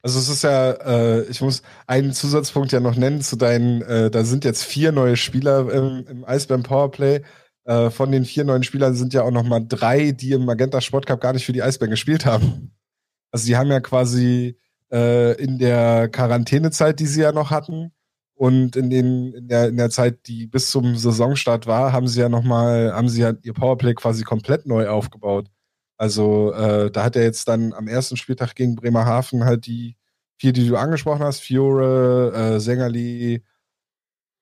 Also 0.02 0.18
es 0.18 0.28
ist 0.28 0.42
ja, 0.42 0.72
äh, 0.72 1.22
ich 1.24 1.40
muss 1.40 1.62
einen 1.86 2.12
Zusatzpunkt 2.12 2.72
ja 2.72 2.80
noch 2.80 2.96
nennen 2.96 3.20
zu 3.20 3.36
deinen, 3.36 3.82
äh, 3.82 4.10
da 4.10 4.24
sind 4.24 4.44
jetzt 4.44 4.64
vier 4.64 4.92
neue 4.92 5.16
Spieler 5.16 5.70
im, 5.72 6.06
im 6.06 6.24
Eisbären 6.24 6.62
Powerplay. 6.62 7.22
Äh, 7.64 7.90
von 7.90 8.12
den 8.12 8.24
vier 8.24 8.44
neuen 8.44 8.62
Spielern 8.62 8.94
sind 8.94 9.14
ja 9.14 9.22
auch 9.22 9.30
noch 9.30 9.44
mal 9.44 9.64
drei, 9.66 10.12
die 10.12 10.32
im 10.32 10.44
Magenta 10.44 10.80
Sport 10.80 11.06
Cup 11.06 11.20
gar 11.20 11.32
nicht 11.32 11.46
für 11.46 11.52
die 11.52 11.62
Eisbären 11.62 11.90
gespielt 11.90 12.26
haben. 12.26 12.74
Also 13.30 13.46
die 13.46 13.56
haben 13.56 13.70
ja 13.70 13.80
quasi 13.80 14.58
äh, 14.92 15.32
in 15.42 15.58
der 15.58 16.08
Quarantänezeit, 16.08 17.00
die 17.00 17.06
sie 17.06 17.22
ja 17.22 17.32
noch 17.32 17.50
hatten, 17.50 17.92
und 18.36 18.74
in, 18.76 18.90
den, 18.90 19.32
in, 19.32 19.48
der, 19.48 19.68
in 19.68 19.76
der 19.76 19.90
Zeit, 19.90 20.26
die 20.26 20.46
bis 20.46 20.70
zum 20.70 20.96
Saisonstart 20.96 21.66
war, 21.66 21.92
haben 21.92 22.08
sie 22.08 22.20
ja 22.20 22.28
noch 22.28 22.42
mal, 22.42 22.92
haben 22.92 23.08
sie 23.08 23.22
ja 23.22 23.32
ihr 23.42 23.54
Powerplay 23.54 23.94
quasi 23.94 24.24
komplett 24.24 24.66
neu 24.66 24.88
aufgebaut. 24.88 25.48
Also 25.96 26.52
äh, 26.52 26.90
da 26.90 27.04
hat 27.04 27.16
er 27.16 27.22
jetzt 27.22 27.46
dann 27.46 27.72
am 27.72 27.86
ersten 27.86 28.16
Spieltag 28.16 28.56
gegen 28.56 28.74
Bremerhaven 28.74 29.44
halt 29.44 29.66
die 29.66 29.96
vier, 30.36 30.52
die 30.52 30.66
du 30.66 30.76
angesprochen 30.76 31.22
hast, 31.22 31.40
Fiore, 31.40 32.56
äh, 32.56 32.60
Sängerli, 32.60 33.44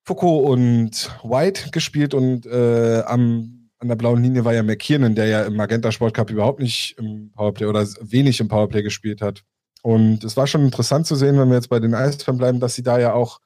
Foucault 0.04 0.48
und 0.48 1.10
White 1.22 1.70
gespielt 1.70 2.14
und 2.14 2.46
äh, 2.46 3.02
am, 3.02 3.70
an 3.78 3.88
der 3.88 3.96
blauen 3.96 4.22
Linie 4.22 4.44
war 4.46 4.54
ja 4.54 4.62
McKiernan, 4.62 5.14
der 5.14 5.26
ja 5.26 5.42
im 5.44 5.54
Magenta 5.54 5.92
Sport 5.92 6.14
Cup 6.14 6.30
überhaupt 6.30 6.60
nicht 6.60 6.96
im 6.98 7.30
Powerplay 7.32 7.66
oder 7.66 7.86
wenig 8.00 8.40
im 8.40 8.48
Powerplay 8.48 8.82
gespielt 8.82 9.20
hat. 9.20 9.44
Und 9.82 10.24
es 10.24 10.36
war 10.36 10.46
schon 10.46 10.64
interessant 10.64 11.06
zu 11.06 11.16
sehen, 11.16 11.38
wenn 11.38 11.48
wir 11.48 11.56
jetzt 11.56 11.68
bei 11.68 11.80
den 11.80 11.94
Eisbären 11.94 12.38
bleiben, 12.38 12.60
dass 12.60 12.74
sie 12.74 12.84
da 12.84 12.98
ja 12.98 13.12
auch, 13.12 13.40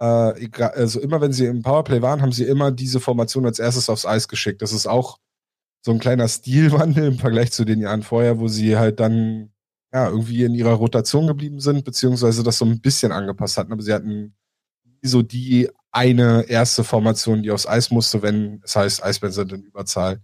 äh, 0.00 0.44
egal, 0.44 0.70
also 0.70 0.98
immer 0.98 1.20
wenn 1.20 1.32
sie 1.32 1.46
im 1.46 1.62
Powerplay 1.62 2.02
waren, 2.02 2.22
haben 2.22 2.32
sie 2.32 2.44
immer 2.44 2.72
diese 2.72 3.00
Formation 3.00 3.44
als 3.46 3.58
erstes 3.58 3.90
aufs 3.90 4.06
Eis 4.06 4.28
geschickt. 4.28 4.62
Das 4.62 4.72
ist 4.72 4.86
auch 4.86 5.18
so 5.82 5.92
ein 5.92 5.98
kleiner 5.98 6.26
Stilwandel 6.28 7.04
im 7.04 7.18
Vergleich 7.18 7.52
zu 7.52 7.64
den 7.64 7.80
Jahren 7.80 8.02
vorher, 8.02 8.40
wo 8.40 8.48
sie 8.48 8.78
halt 8.78 8.98
dann 9.00 9.52
ja 9.92 10.08
irgendwie 10.08 10.44
in 10.44 10.54
ihrer 10.54 10.72
Rotation 10.72 11.26
geblieben 11.26 11.60
sind, 11.60 11.84
beziehungsweise 11.84 12.42
das 12.42 12.58
so 12.58 12.64
ein 12.64 12.80
bisschen 12.80 13.12
angepasst 13.12 13.58
hatten. 13.58 13.72
Aber 13.72 13.82
sie 13.82 13.92
hatten 13.92 14.34
so 15.02 15.22
die 15.22 15.68
eine 15.92 16.46
erste 16.48 16.82
Formation, 16.82 17.42
die 17.42 17.50
aufs 17.50 17.66
Eis 17.66 17.90
musste, 17.90 18.22
wenn 18.22 18.60
es 18.64 18.74
heißt, 18.74 19.04
Eisbären 19.04 19.32
sind 19.32 19.52
in 19.52 19.62
Überzahl. 19.62 20.22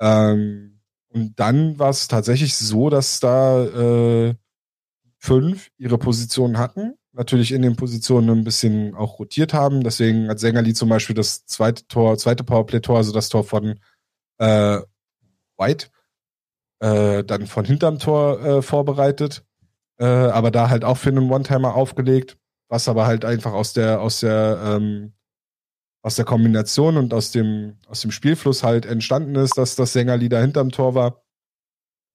Ähm, 0.00 0.80
und 1.10 1.38
dann 1.38 1.78
war 1.78 1.90
es 1.90 2.08
tatsächlich 2.08 2.56
so, 2.56 2.90
dass 2.90 3.20
da 3.20 3.64
äh, 3.64 4.34
fünf 5.22 5.70
ihre 5.78 5.98
Positionen 5.98 6.58
hatten. 6.58 6.94
Natürlich 7.12 7.52
in 7.52 7.62
den 7.62 7.76
Positionen 7.76 8.30
ein 8.30 8.44
bisschen 8.44 8.94
auch 8.94 9.20
rotiert 9.20 9.54
haben. 9.54 9.84
Deswegen 9.84 10.28
hat 10.28 10.40
Sängerli 10.40 10.74
zum 10.74 10.88
Beispiel 10.88 11.14
das 11.14 11.46
zweite 11.46 11.86
Tor, 11.86 12.18
zweite 12.18 12.42
Powerplay-Tor, 12.42 12.96
also 12.96 13.12
das 13.12 13.28
Tor 13.28 13.44
von 13.44 13.78
äh, 14.38 14.80
White, 15.58 15.88
äh, 16.80 17.22
dann 17.22 17.46
von 17.46 17.64
hinterm 17.64 18.00
Tor 18.00 18.40
äh, 18.44 18.62
vorbereitet, 18.62 19.44
äh, 19.98 20.06
aber 20.06 20.50
da 20.50 20.70
halt 20.70 20.84
auch 20.84 20.96
für 20.96 21.10
einen 21.10 21.30
One-Timer 21.30 21.74
aufgelegt, 21.74 22.36
was 22.68 22.88
aber 22.88 23.06
halt 23.06 23.24
einfach 23.24 23.52
aus 23.52 23.74
der, 23.74 24.00
aus 24.00 24.20
der, 24.20 24.60
ähm, 24.64 25.12
aus 26.02 26.16
der 26.16 26.24
Kombination 26.24 26.96
und 26.96 27.14
aus 27.14 27.30
dem, 27.30 27.76
aus 27.86 28.00
dem 28.00 28.10
Spielfluss 28.10 28.64
halt 28.64 28.86
entstanden 28.86 29.36
ist, 29.36 29.56
dass 29.56 29.76
das 29.76 29.92
Sängerlied 29.92 30.32
da 30.32 30.40
hinterm 30.40 30.70
Tor 30.72 30.96
war. 30.96 31.22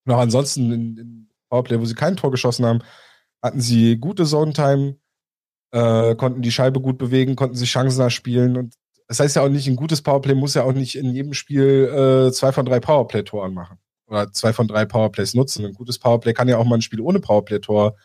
Noch 0.04 0.18
ansonsten 0.18 0.72
in, 0.74 0.98
in 0.98 1.27
Powerplay, 1.50 1.80
wo 1.80 1.86
sie 1.86 1.96
kein 1.96 2.18
Tor 2.18 2.32
geschossen 2.32 2.66
haben, 2.66 2.80
hatten 3.42 3.62
sie 3.62 3.98
gute 3.98 4.26
Zone-Time, 4.26 4.98
äh, 5.72 6.16
konnten 6.16 6.42
die 6.42 6.52
Scheibe 6.52 6.82
gut 6.82 6.98
bewegen, 6.98 7.36
konnten 7.36 7.56
sich 7.56 7.70
Chancen 7.70 8.02
erspielen 8.02 8.58
und 8.58 8.76
das 9.08 9.20
heißt 9.20 9.38
ja 9.38 9.42
auch 9.42 9.50
nicht, 9.50 9.68
ein 9.68 9.78
gutes 9.78 10.02
Powerplay 10.02 10.36
muss 10.36 10.54
ja 10.54 10.64
auch 10.64 10.74
nicht 10.74 10.96
in 10.96 11.14
jedem 11.14 11.34
Spiel 11.34 12.28
äh, 12.28 12.32
zwei 12.32 12.52
von 12.52 12.66
drei 12.66 12.80
Powerplay-Toren 12.80 13.54
machen. 13.54 13.78
Oder 14.08 14.32
zwei 14.32 14.54
von 14.54 14.68
drei 14.68 14.86
Powerplays 14.86 15.34
nutzen. 15.34 15.66
Ein 15.66 15.74
gutes 15.74 16.00
Powerplay 16.00 16.34
kann 16.34 16.48
ja 16.48 16.58
auch 16.58 16.66
mal 16.66 16.76
ein 16.76 16.82
Spiel 16.82 17.02
ohne 17.02 17.20
Powerplay-Tor 17.20 17.96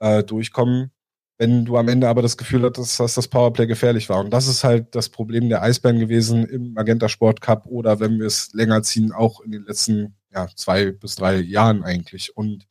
äh, 0.00 0.22
durchkommen, 0.22 0.92
wenn 1.38 1.64
du 1.64 1.76
am 1.76 1.88
Ende 1.88 2.08
aber 2.08 2.22
das 2.22 2.36
Gefühl 2.36 2.62
hattest, 2.62 2.98
dass 3.00 3.14
das 3.14 3.28
Powerplay 3.28 3.66
gefährlich 3.66 4.08
war. 4.08 4.20
Und 4.20 4.30
das 4.30 4.46
ist 4.46 4.62
halt 4.62 4.94
das 4.94 5.08
Problem 5.08 5.48
der 5.48 5.62
Eisbären 5.62 5.98
gewesen 5.98 6.44
im 6.46 6.74
Magenta 6.74 7.08
Sport 7.08 7.40
Cup 7.40 7.66
oder 7.66 7.98
wenn 7.98 8.18
wir 8.18 8.26
es 8.26 8.52
länger 8.52 8.82
ziehen, 8.82 9.12
auch 9.12 9.40
in 9.40 9.50
den 9.50 9.64
letzten 9.64 10.16
ja, 10.32 10.48
zwei 10.54 10.92
bis 10.92 11.16
drei 11.16 11.36
Jahren 11.36 11.82
eigentlich. 11.82 12.36
Und 12.36 12.66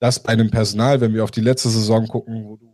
das 0.00 0.22
bei 0.22 0.32
einem 0.32 0.50
Personal, 0.50 1.00
wenn 1.00 1.14
wir 1.14 1.24
auf 1.24 1.30
die 1.30 1.40
letzte 1.40 1.68
Saison 1.68 2.08
gucken, 2.08 2.44
wo 2.44 2.56
du 2.56 2.72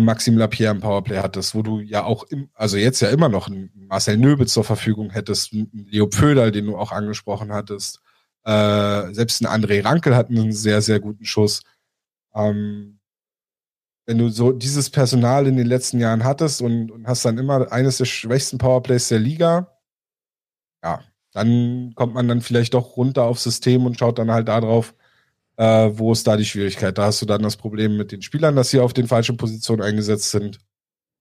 Maxim 0.00 0.38
Lapierre 0.38 0.74
im 0.74 0.80
Powerplay 0.80 1.18
hattest, 1.18 1.54
wo 1.54 1.62
du 1.62 1.80
ja 1.80 2.04
auch, 2.04 2.24
im, 2.24 2.50
also 2.54 2.76
jetzt 2.76 3.00
ja 3.00 3.08
immer 3.10 3.28
noch 3.28 3.48
einen 3.48 3.70
Marcel 3.74 4.16
Nöbel 4.16 4.46
zur 4.46 4.64
Verfügung 4.64 5.10
hättest, 5.10 5.52
einen 5.52 5.86
Leo 5.90 6.06
Pföder, 6.06 6.50
den 6.50 6.66
du 6.66 6.76
auch 6.76 6.92
angesprochen 6.92 7.52
hattest. 7.52 8.00
Äh, 8.44 9.12
selbst 9.12 9.42
ein 9.42 9.46
André 9.46 9.84
Rankel 9.84 10.14
hat 10.14 10.30
einen 10.30 10.52
sehr, 10.52 10.82
sehr 10.82 11.00
guten 11.00 11.24
Schuss. 11.24 11.62
Ähm, 12.34 13.00
wenn 14.06 14.18
du 14.18 14.30
so 14.30 14.52
dieses 14.52 14.88
Personal 14.88 15.46
in 15.46 15.56
den 15.56 15.66
letzten 15.66 15.98
Jahren 16.00 16.24
hattest 16.24 16.62
und, 16.62 16.90
und 16.90 17.06
hast 17.06 17.24
dann 17.24 17.36
immer 17.36 17.70
eines 17.72 17.98
der 17.98 18.06
schwächsten 18.06 18.56
Powerplays 18.56 19.08
der 19.08 19.18
Liga, 19.18 19.76
ja, 20.82 21.02
dann 21.38 21.92
kommt 21.94 22.14
man 22.14 22.28
dann 22.28 22.40
vielleicht 22.40 22.74
doch 22.74 22.96
runter 22.96 23.24
aufs 23.24 23.44
System 23.44 23.86
und 23.86 23.98
schaut 23.98 24.18
dann 24.18 24.30
halt 24.30 24.48
darauf, 24.48 24.94
äh, 25.56 25.90
wo 25.92 26.12
ist 26.12 26.26
da 26.26 26.36
die 26.36 26.44
Schwierigkeit? 26.44 26.98
Da 26.98 27.04
hast 27.06 27.22
du 27.22 27.26
dann 27.26 27.42
das 27.42 27.56
Problem 27.56 27.96
mit 27.96 28.12
den 28.12 28.22
Spielern, 28.22 28.56
dass 28.56 28.70
sie 28.70 28.80
auf 28.80 28.92
den 28.92 29.06
falschen 29.06 29.36
Positionen 29.36 29.82
eingesetzt 29.82 30.30
sind. 30.30 30.58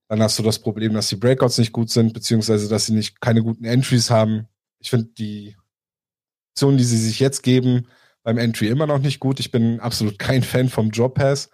Dann 0.09 0.21
hast 0.21 0.39
du 0.39 0.43
das 0.43 0.59
Problem, 0.59 0.93
dass 0.93 1.09
die 1.09 1.15
Breakouts 1.17 1.57
nicht 1.57 1.71
gut 1.71 1.89
sind, 1.89 2.13
beziehungsweise 2.13 2.67
dass 2.67 2.85
sie 2.87 2.93
nicht 2.93 3.21
keine 3.21 3.43
guten 3.43 3.65
Entries 3.65 4.09
haben. 4.09 4.47
Ich 4.79 4.89
finde 4.89 5.09
die 5.17 5.55
Optionen, 6.51 6.77
die 6.77 6.83
sie 6.83 6.97
sich 6.97 7.19
jetzt 7.19 7.43
geben, 7.43 7.87
beim 8.23 8.37
Entry 8.37 8.67
immer 8.67 8.87
noch 8.87 8.99
nicht 8.99 9.19
gut. 9.19 9.39
Ich 9.39 9.51
bin 9.51 9.79
absolut 9.79 10.17
kein 10.19 10.43
Fan 10.43 10.69
vom 10.69 10.91
Drop 10.91 11.15
Pass 11.15 11.49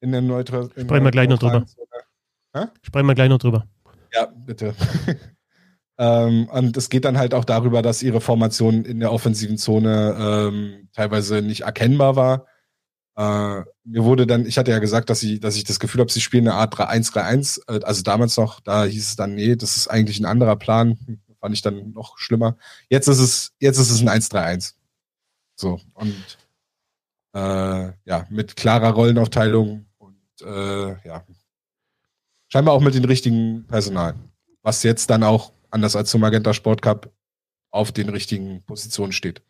in 0.00 0.12
der 0.12 0.20
Neutral. 0.20 0.70
Sprechen 0.70 1.04
wir 1.04 1.10
gleich 1.10 1.28
noch 1.28 1.38
drüber. 1.38 1.64
Sprechen 2.82 3.06
wir 3.06 3.14
gleich 3.14 3.28
noch 3.28 3.38
drüber. 3.38 3.66
Ja, 4.12 4.26
bitte. 4.26 4.74
Ähm, 5.96 6.48
und 6.48 6.76
es 6.76 6.88
geht 6.88 7.04
dann 7.04 7.18
halt 7.18 7.34
auch 7.34 7.44
darüber, 7.44 7.82
dass 7.82 8.02
ihre 8.02 8.20
Formation 8.20 8.84
in 8.84 9.00
der 9.00 9.12
offensiven 9.12 9.58
Zone 9.58 10.16
ähm, 10.18 10.88
teilweise 10.92 11.40
nicht 11.40 11.62
erkennbar 11.62 12.16
war. 12.16 12.46
Äh, 13.16 13.62
mir 13.84 14.04
wurde 14.04 14.26
dann, 14.26 14.44
ich 14.44 14.58
hatte 14.58 14.72
ja 14.72 14.80
gesagt, 14.80 15.08
dass, 15.08 15.20
sie, 15.20 15.38
dass 15.38 15.56
ich 15.56 15.64
das 15.64 15.78
Gefühl 15.78 16.00
habe, 16.00 16.10
sie 16.10 16.20
spielen 16.20 16.48
eine 16.48 16.56
Art 16.56 16.74
3-1-3-1. 16.74 17.60
Äh, 17.68 17.84
also 17.84 18.02
damals 18.02 18.36
noch, 18.36 18.60
da 18.60 18.84
hieß 18.84 19.08
es 19.08 19.16
dann, 19.16 19.34
nee, 19.34 19.54
das 19.54 19.76
ist 19.76 19.88
eigentlich 19.88 20.18
ein 20.18 20.26
anderer 20.26 20.56
Plan. 20.56 20.98
Fand 21.40 21.54
ich 21.54 21.62
dann 21.62 21.92
noch 21.92 22.18
schlimmer. 22.18 22.56
Jetzt 22.88 23.06
ist 23.06 23.20
es, 23.20 23.52
jetzt 23.60 23.78
ist 23.78 23.90
es 23.90 24.00
ein 24.00 24.08
1-3-1. 24.08 24.74
So, 25.56 25.78
und 25.92 26.38
äh, 27.34 27.92
ja, 28.04 28.26
mit 28.30 28.56
klarer 28.56 28.90
Rollenaufteilung 28.90 29.86
und 29.98 30.16
äh, 30.42 31.06
ja, 31.06 31.24
scheinbar 32.48 32.74
auch 32.74 32.80
mit 32.80 32.94
dem 32.94 33.04
richtigen 33.04 33.66
Personal. 33.66 34.14
Was 34.62 34.82
jetzt 34.82 35.10
dann 35.10 35.22
auch 35.22 35.52
anders 35.74 35.96
als 35.96 36.10
zum 36.10 36.20
Magenta 36.20 36.54
Sport 36.54 36.80
Cup, 36.80 37.10
auf 37.70 37.92
den 37.92 38.08
richtigen 38.08 38.62
Positionen 38.62 39.12
steht. 39.12 39.42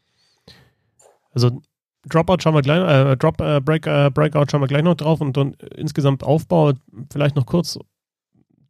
Also 1.32 1.60
Dropout 2.08 2.38
schauen 2.40 2.54
wir 2.54 2.62
gleich, 2.62 2.80
äh, 2.80 3.16
Drop, 3.16 3.40
äh, 3.40 3.60
Break, 3.60 3.87
äh, 3.87 4.10
Breakout 4.10 4.46
schauen 4.50 4.62
wir 4.62 4.66
gleich 4.66 4.82
noch 4.82 4.94
drauf 4.94 5.20
und 5.20 5.37
dann 5.37 5.54
insgesamt 5.76 6.22
Aufbau, 6.22 6.72
vielleicht 7.12 7.37
noch 7.37 7.46
kurz 7.46 7.78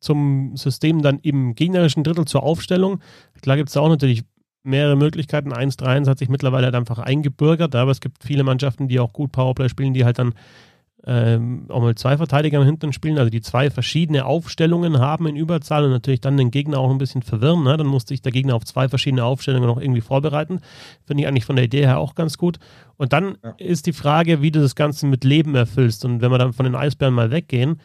zum 0.00 0.56
System 0.56 1.02
dann 1.02 1.18
im 1.20 1.54
gegnerischen 1.54 2.04
Drittel 2.04 2.26
zur 2.26 2.42
Aufstellung. 2.42 3.00
Klar 3.40 3.56
gibt 3.56 3.70
es 3.70 3.74
da 3.74 3.80
auch 3.80 3.88
natürlich 3.88 4.24
mehrere 4.62 4.96
Möglichkeiten. 4.96 5.52
1-3-1 5.52 6.08
hat 6.08 6.18
sich 6.18 6.28
mittlerweile 6.28 6.66
halt 6.66 6.74
einfach 6.74 6.98
eingebürgert, 6.98 7.74
aber 7.74 7.90
es 7.90 8.00
gibt 8.00 8.24
viele 8.24 8.44
Mannschaften, 8.44 8.88
die 8.88 9.00
auch 9.00 9.12
gut 9.12 9.32
Powerplay 9.32 9.68
spielen, 9.68 9.94
die 9.94 10.04
halt 10.04 10.18
dann 10.18 10.34
ähm, 11.06 11.66
auch 11.68 11.80
mal 11.82 11.94
zwei 11.94 12.16
Verteidiger 12.16 12.58
im 12.60 12.66
Hintern 12.66 12.92
spielen, 12.92 13.18
also 13.18 13.30
die 13.30 13.42
zwei 13.42 13.70
verschiedene 13.70 14.24
Aufstellungen 14.24 14.98
haben 14.98 15.26
in 15.26 15.36
Überzahl 15.36 15.84
und 15.84 15.90
natürlich 15.90 16.20
dann 16.20 16.36
den 16.36 16.50
Gegner 16.50 16.78
auch 16.78 16.90
ein 16.90 16.98
bisschen 16.98 17.22
verwirren. 17.22 17.62
Ne? 17.62 17.76
Dann 17.76 17.86
musste 17.86 18.14
sich 18.14 18.22
der 18.22 18.32
Gegner 18.32 18.54
auf 18.54 18.64
zwei 18.64 18.88
verschiedene 18.88 19.24
Aufstellungen 19.24 19.68
noch 19.68 19.80
irgendwie 19.80 20.00
vorbereiten. 20.00 20.60
Finde 21.04 21.22
ich 21.22 21.28
eigentlich 21.28 21.44
von 21.44 21.56
der 21.56 21.66
Idee 21.66 21.86
her 21.86 21.98
auch 21.98 22.14
ganz 22.14 22.38
gut. 22.38 22.58
Und 22.96 23.12
dann 23.12 23.36
ja. 23.42 23.54
ist 23.58 23.86
die 23.86 23.92
Frage, 23.92 24.40
wie 24.40 24.50
du 24.50 24.60
das 24.60 24.76
Ganze 24.76 25.06
mit 25.06 25.24
Leben 25.24 25.54
erfüllst. 25.54 26.04
Und 26.06 26.22
wenn 26.22 26.30
wir 26.30 26.38
dann 26.38 26.54
von 26.54 26.64
den 26.64 26.74
Eisbären 26.74 27.12
mal 27.12 27.30
weggehen, 27.30 27.80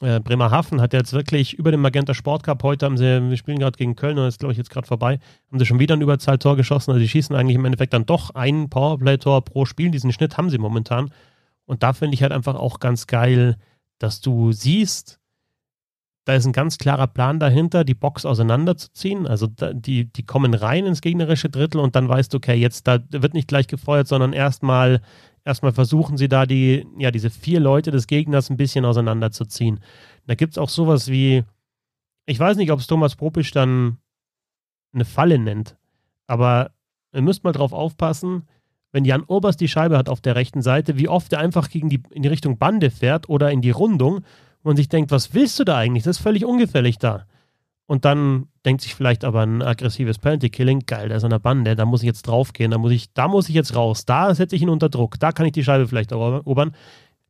äh, 0.00 0.18
Bremerhaven 0.18 0.80
hat 0.80 0.92
jetzt 0.94 1.12
wirklich 1.12 1.54
über 1.54 1.70
den 1.70 1.80
Magenta 1.80 2.12
Sport 2.12 2.42
Cup 2.42 2.64
heute 2.64 2.86
haben 2.86 2.98
sie, 2.98 3.04
wir 3.04 3.36
spielen 3.36 3.60
gerade 3.60 3.78
gegen 3.78 3.94
Köln 3.94 4.18
und 4.18 4.26
ist 4.26 4.40
glaube 4.40 4.50
ich 4.50 4.58
jetzt 4.58 4.70
gerade 4.70 4.86
vorbei, 4.86 5.20
haben 5.48 5.60
sie 5.60 5.66
schon 5.66 5.78
wieder 5.78 5.94
ein 5.94 6.00
Überzahltor 6.00 6.56
geschossen. 6.56 6.90
Also 6.90 7.00
die 7.00 7.08
schießen 7.08 7.36
eigentlich 7.36 7.54
im 7.54 7.64
Endeffekt 7.64 7.92
dann 7.92 8.04
doch 8.04 8.30
ein 8.30 8.68
Powerplay-Tor 8.68 9.44
pro 9.44 9.64
Spiel. 9.64 9.92
Diesen 9.92 10.10
Schnitt 10.10 10.36
haben 10.36 10.50
sie 10.50 10.58
momentan. 10.58 11.12
Und 11.72 11.82
da 11.82 11.94
finde 11.94 12.12
ich 12.14 12.22
halt 12.22 12.32
einfach 12.32 12.54
auch 12.54 12.80
ganz 12.80 13.06
geil, 13.06 13.56
dass 13.98 14.20
du 14.20 14.52
siehst, 14.52 15.20
da 16.26 16.34
ist 16.34 16.44
ein 16.44 16.52
ganz 16.52 16.76
klarer 16.76 17.06
Plan 17.06 17.40
dahinter, 17.40 17.82
die 17.82 17.94
Box 17.94 18.26
auseinanderzuziehen. 18.26 19.26
Also 19.26 19.46
die, 19.46 20.04
die 20.04 20.26
kommen 20.26 20.52
rein 20.52 20.84
ins 20.84 21.00
gegnerische 21.00 21.48
Drittel 21.48 21.80
und 21.80 21.96
dann 21.96 22.10
weißt 22.10 22.30
du, 22.30 22.36
okay, 22.36 22.56
jetzt 22.56 22.86
da 22.86 22.98
wird 23.08 23.32
nicht 23.32 23.48
gleich 23.48 23.68
gefeuert, 23.68 24.06
sondern 24.06 24.34
erstmal 24.34 25.00
erstmal 25.46 25.72
versuchen 25.72 26.18
sie 26.18 26.28
da 26.28 26.44
die, 26.44 26.86
ja, 26.98 27.10
diese 27.10 27.30
vier 27.30 27.58
Leute 27.58 27.90
des 27.90 28.06
Gegners 28.06 28.50
ein 28.50 28.58
bisschen 28.58 28.84
auseinanderzuziehen. 28.84 29.80
Da 30.26 30.34
gibt 30.34 30.52
es 30.52 30.58
auch 30.58 30.68
sowas 30.68 31.08
wie, 31.08 31.42
ich 32.26 32.38
weiß 32.38 32.58
nicht, 32.58 32.70
ob 32.70 32.80
es 32.80 32.86
Thomas 32.86 33.16
Propisch 33.16 33.50
dann 33.50 33.96
eine 34.92 35.06
Falle 35.06 35.38
nennt, 35.38 35.78
aber 36.26 36.72
ihr 37.14 37.22
müsst 37.22 37.44
mal 37.44 37.52
drauf 37.52 37.72
aufpassen, 37.72 38.46
wenn 38.92 39.04
Jan 39.04 39.24
Urbers 39.26 39.56
die 39.56 39.68
Scheibe 39.68 39.96
hat 39.96 40.08
auf 40.08 40.20
der 40.20 40.36
rechten 40.36 40.62
Seite, 40.62 40.98
wie 40.98 41.08
oft 41.08 41.32
er 41.32 41.40
einfach 41.40 41.68
gegen 41.70 41.88
die, 41.88 42.02
in 42.10 42.22
die 42.22 42.28
Richtung 42.28 42.58
Bande 42.58 42.90
fährt 42.90 43.28
oder 43.28 43.50
in 43.50 43.62
die 43.62 43.70
Rundung 43.70 44.20
und 44.62 44.76
sich 44.76 44.88
denkt, 44.88 45.10
was 45.10 45.34
willst 45.34 45.58
du 45.58 45.64
da 45.64 45.78
eigentlich? 45.78 46.04
Das 46.04 46.18
ist 46.18 46.22
völlig 46.22 46.44
ungefährlich 46.44 46.98
da. 46.98 47.26
Und 47.86 48.04
dann 48.04 48.46
denkt 48.64 48.82
sich 48.82 48.94
vielleicht 48.94 49.24
aber 49.24 49.42
ein 49.42 49.60
aggressives 49.60 50.18
Penalty-Killing, 50.18 50.84
geil, 50.86 51.08
da 51.08 51.16
ist 51.16 51.24
eine 51.24 51.40
Bande, 51.40 51.74
da 51.74 51.84
muss 51.84 52.02
ich 52.02 52.06
jetzt 52.06 52.22
draufgehen, 52.22 52.70
da 52.70 52.78
muss 52.78 52.92
ich, 52.92 53.12
da 53.12 53.28
muss 53.28 53.48
ich 53.48 53.54
jetzt 53.54 53.74
raus, 53.74 54.04
da 54.04 54.34
setze 54.34 54.56
ich 54.56 54.62
ihn 54.62 54.68
unter 54.68 54.88
Druck, 54.88 55.18
da 55.18 55.32
kann 55.32 55.46
ich 55.46 55.52
die 55.52 55.64
Scheibe 55.64 55.88
vielleicht 55.88 56.12
erobern. 56.12 56.72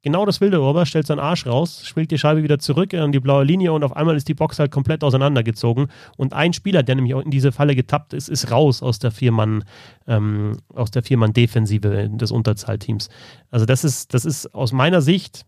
Genau 0.02 0.26
das 0.26 0.40
will 0.40 0.50
der 0.50 0.86
stellt 0.86 1.06
seinen 1.06 1.20
Arsch 1.20 1.46
raus, 1.46 1.86
spielt 1.86 2.10
die 2.10 2.18
Scheibe 2.18 2.42
wieder 2.42 2.58
zurück 2.58 2.92
an 2.94 3.12
die 3.12 3.20
blaue 3.20 3.44
Linie 3.44 3.72
und 3.72 3.84
auf 3.84 3.94
einmal 3.94 4.16
ist 4.16 4.26
die 4.26 4.34
Box 4.34 4.58
halt 4.58 4.72
komplett 4.72 5.04
auseinandergezogen. 5.04 5.86
Und 6.16 6.32
ein 6.32 6.52
Spieler, 6.52 6.82
der 6.82 6.96
nämlich 6.96 7.14
auch 7.14 7.22
in 7.22 7.30
diese 7.30 7.52
Falle 7.52 7.76
getappt 7.76 8.12
ist, 8.12 8.28
ist 8.28 8.50
raus 8.50 8.82
aus 8.82 8.98
der 8.98 9.12
Viermann, 9.12 9.64
ähm, 10.08 10.58
aus 10.74 10.90
der 10.90 11.04
Viermann-Defensive 11.04 12.10
des 12.12 12.32
Unterzahlteams. 12.32 13.10
Also 13.50 13.64
das 13.64 13.84
ist, 13.84 14.12
das 14.12 14.24
ist 14.24 14.52
aus 14.54 14.72
meiner 14.72 15.02
Sicht, 15.02 15.46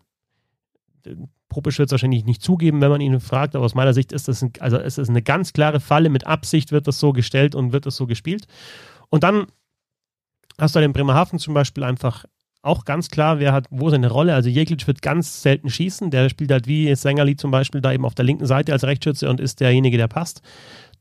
Propisch 1.55 1.79
wird 1.79 1.89
es 1.89 1.93
wahrscheinlich 1.93 2.25
nicht 2.25 2.43
zugeben, 2.43 2.81
wenn 2.81 2.91
man 2.91 3.01
ihn 3.01 3.21
fragt, 3.21 3.55
aber 3.55 3.65
aus 3.65 3.77
meiner 3.77 3.95
Sicht 3.95 4.11
ist 4.11 4.27
das, 4.27 4.43
ein, 4.43 4.53
also 4.59 4.77
ist 4.79 4.99
eine 4.99 5.23
ganz 5.23 5.53
klare 5.53 5.79
Falle, 5.79 6.11
mit 6.11 6.27
Absicht 6.27 6.73
wird 6.73 6.89
das 6.89 6.99
so 6.99 7.13
gestellt 7.13 7.55
und 7.55 7.73
wird 7.73 7.87
das 7.87 7.97
so 7.97 8.07
gespielt. 8.07 8.49
Und 9.09 9.23
dann 9.23 9.47
hast 10.59 10.75
du 10.75 10.81
den 10.81 10.93
Bremerhaven 10.93 11.39
zum 11.39 11.55
Beispiel 11.55 11.85
einfach 11.85 12.25
auch 12.65 12.85
ganz 12.85 13.09
klar, 13.11 13.39
wer 13.39 13.53
hat 13.53 13.67
wo 13.71 13.91
seine 13.91 14.11
Rolle. 14.11 14.35
Also 14.35 14.49
Jeglic 14.49 14.87
wird 14.87 15.03
ganz 15.03 15.43
selten 15.43 15.69
schießen. 15.69 16.11
Der 16.11 16.29
spielt 16.31 16.51
halt 16.51 16.67
wie 16.67 16.95
Sängerli 16.95 17.37
zum 17.37 17.51
Beispiel 17.51 17.81
da 17.81 17.93
eben 17.93 18.05
auf 18.07 18.15
der 18.15 18.25
linken 18.25 18.47
Seite 18.47 18.73
als 18.73 18.85
Rechtsschütze 18.85 19.29
und 19.29 19.41
ist 19.41 19.61
derjenige, 19.61 19.99
der 19.99 20.09
passt. 20.09 20.41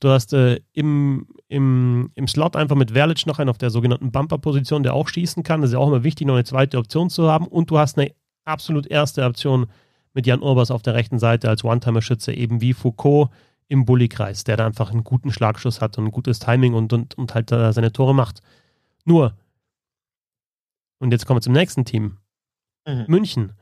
Du 0.02 0.10
hast 0.10 0.34
äh, 0.34 0.60
im, 0.74 1.26
im, 1.48 2.12
im 2.16 2.28
Slot 2.28 2.58
einfach 2.58 2.76
mit 2.76 2.92
Verlic 2.92 3.26
noch 3.26 3.40
einen 3.40 3.50
auf 3.50 3.58
der 3.58 3.70
sogenannten 3.70 4.12
Bumper-Position, 4.12 4.84
der 4.84 4.94
auch 4.94 5.08
schießen 5.08 5.44
kann. 5.44 5.62
Das 5.62 5.70
ist 5.70 5.74
ja 5.74 5.80
auch 5.80 5.88
immer 5.88 6.04
wichtig, 6.04 6.28
noch 6.28 6.34
eine 6.34 6.44
zweite 6.44 6.78
Option 6.78 7.10
zu 7.10 7.32
haben. 7.32 7.48
Und 7.48 7.72
du 7.72 7.78
hast 7.78 7.98
eine 7.98 8.12
absolut 8.44 8.86
erste 8.88 9.24
Option 9.24 9.68
mit 10.14 10.28
Jan 10.28 10.42
Urbers 10.42 10.70
auf 10.70 10.82
der 10.82 10.96
rechten 10.96 11.18
Seite 11.18 11.48
als 11.48 11.64
One-Timer-Schütze, 11.64 12.34
eben 12.34 12.60
wie 12.60 12.74
Foucault 12.74 13.30
im 13.70 13.86
Bulli-Kreis, 13.86 14.44
der 14.44 14.58
da 14.58 14.66
einfach 14.66 14.92
einen 14.92 15.06
guten 15.06 15.32
Schlagschuss 15.32 15.80
hat 15.80 15.98
und 15.98 16.06
ein 16.06 16.12
gutes 16.12 16.40
Timing 16.40 16.74
und, 16.74 16.92
und, 16.92 17.18
und 17.18 17.34
halt 17.34 17.52
da 17.52 17.72
seine 17.72 17.94
Tore 17.94 18.14
macht. 18.14 18.42
Nur, 19.06 19.34
und 21.04 21.12
jetzt 21.12 21.26
kommen 21.26 21.38
wir 21.38 21.42
zum 21.42 21.54
nächsten 21.54 21.84
Team. 21.86 22.18
Mhm. 22.88 23.06
München 23.08 23.54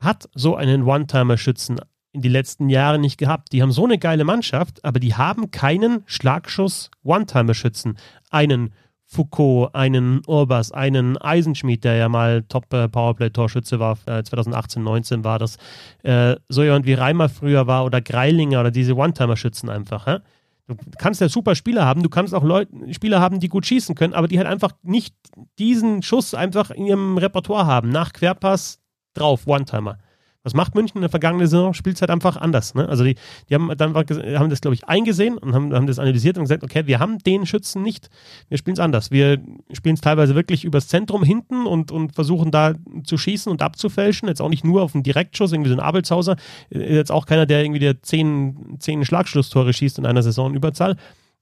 hat 0.00 0.28
so 0.34 0.56
einen 0.56 0.82
One-Timer-Schützen 0.82 1.78
in 2.12 2.22
die 2.22 2.28
letzten 2.28 2.68
Jahre 2.68 2.98
nicht 2.98 3.18
gehabt. 3.18 3.52
Die 3.52 3.60
haben 3.60 3.70
so 3.70 3.84
eine 3.84 3.98
geile 3.98 4.24
Mannschaft, 4.24 4.84
aber 4.84 4.98
die 4.98 5.14
haben 5.14 5.50
keinen 5.50 6.02
Schlagschuss 6.06 6.90
One-Timer-Schützen. 7.02 7.98
Einen 8.30 8.72
Foucault, 9.04 9.74
einen 9.74 10.22
Urbas, 10.26 10.72
einen 10.72 11.18
Eisenschmied, 11.18 11.84
der 11.84 11.96
ja 11.96 12.08
mal 12.08 12.42
Top-Powerplay-Torschütze 12.48 13.78
war, 13.78 13.98
äh, 14.06 14.22
2018, 14.22 14.82
19 14.82 15.22
war 15.22 15.38
das. 15.38 15.58
Äh, 16.02 16.36
so 16.48 16.62
jemand 16.62 16.86
wie 16.86 16.94
Reimer 16.94 17.28
früher 17.28 17.66
war 17.66 17.84
oder 17.84 18.00
Greilinger 18.00 18.60
oder 18.60 18.70
diese 18.70 18.96
One-Timer-Schützen 18.96 19.68
einfach. 19.68 20.06
Hä? 20.06 20.18
Du 20.66 20.76
kannst 20.96 21.20
ja 21.20 21.28
super 21.28 21.54
Spieler 21.54 21.84
haben, 21.84 22.02
du 22.02 22.08
kannst 22.08 22.34
auch 22.34 22.42
Leute, 22.42 22.72
Spieler 22.94 23.20
haben, 23.20 23.38
die 23.38 23.48
gut 23.48 23.66
schießen 23.66 23.94
können, 23.94 24.14
aber 24.14 24.28
die 24.28 24.38
halt 24.38 24.48
einfach 24.48 24.72
nicht 24.82 25.14
diesen 25.58 26.02
Schuss 26.02 26.32
einfach 26.32 26.70
in 26.70 26.86
ihrem 26.86 27.18
Repertoire 27.18 27.66
haben. 27.66 27.90
Nach 27.90 28.12
Querpass 28.12 28.80
drauf, 29.12 29.46
One-Timer. 29.46 29.98
Was 30.44 30.52
macht 30.52 30.74
München 30.74 30.98
in 30.98 31.00
der 31.00 31.10
vergangenen 31.10 31.46
Saison? 31.46 31.72
Halt 31.72 32.10
einfach 32.10 32.36
anders. 32.36 32.74
Ne? 32.74 32.86
Also 32.86 33.02
die, 33.02 33.16
die 33.48 33.54
haben 33.54 33.72
dann 33.76 33.94
haben 33.94 34.50
das, 34.50 34.60
glaube 34.60 34.74
ich, 34.74 34.86
eingesehen 34.86 35.38
und 35.38 35.54
haben, 35.54 35.74
haben 35.74 35.86
das 35.86 35.98
analysiert 35.98 36.36
und 36.36 36.44
gesagt, 36.44 36.62
okay, 36.62 36.86
wir 36.86 36.98
haben 36.98 37.18
den 37.18 37.46
Schützen 37.46 37.82
nicht, 37.82 38.10
wir 38.50 38.58
spielen 38.58 38.74
es 38.74 38.80
anders. 38.80 39.10
Wir 39.10 39.40
spielen 39.72 39.94
es 39.94 40.02
teilweise 40.02 40.34
wirklich 40.34 40.64
übers 40.64 40.86
Zentrum 40.88 41.24
hinten 41.24 41.66
und, 41.66 41.90
und 41.90 42.14
versuchen 42.14 42.50
da 42.50 42.74
zu 43.04 43.16
schießen 43.16 43.50
und 43.50 43.62
abzufälschen. 43.62 44.28
Jetzt 44.28 44.42
auch 44.42 44.50
nicht 44.50 44.64
nur 44.64 44.82
auf 44.82 44.94
einen 44.94 45.02
Direktschuss, 45.02 45.52
irgendwie 45.52 45.70
so 45.70 45.76
ein 45.76 45.80
Abelshauser. 45.80 46.36
Jetzt 46.68 47.10
auch 47.10 47.24
keiner, 47.24 47.46
der 47.46 47.64
irgendwie 47.64 47.80
der 47.80 48.02
zehn, 48.02 48.76
zehn 48.80 49.02
Schlagschlusstore 49.02 49.72
schießt 49.72 49.98
in 49.98 50.04
einer 50.04 50.22
Saison 50.22 50.54
Überzahl. 50.54 50.96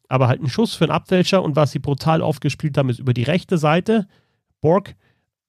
Aber 0.08 0.28
halt 0.28 0.42
ein 0.42 0.48
Schuss 0.48 0.76
für 0.76 0.84
einen 0.84 0.92
Abfälscher 0.92 1.42
und 1.42 1.56
was 1.56 1.72
sie 1.72 1.80
brutal 1.80 2.22
aufgespielt 2.22 2.78
haben, 2.78 2.88
ist 2.88 3.00
über 3.00 3.14
die 3.14 3.24
rechte 3.24 3.58
Seite. 3.58 4.06
Borg 4.60 4.94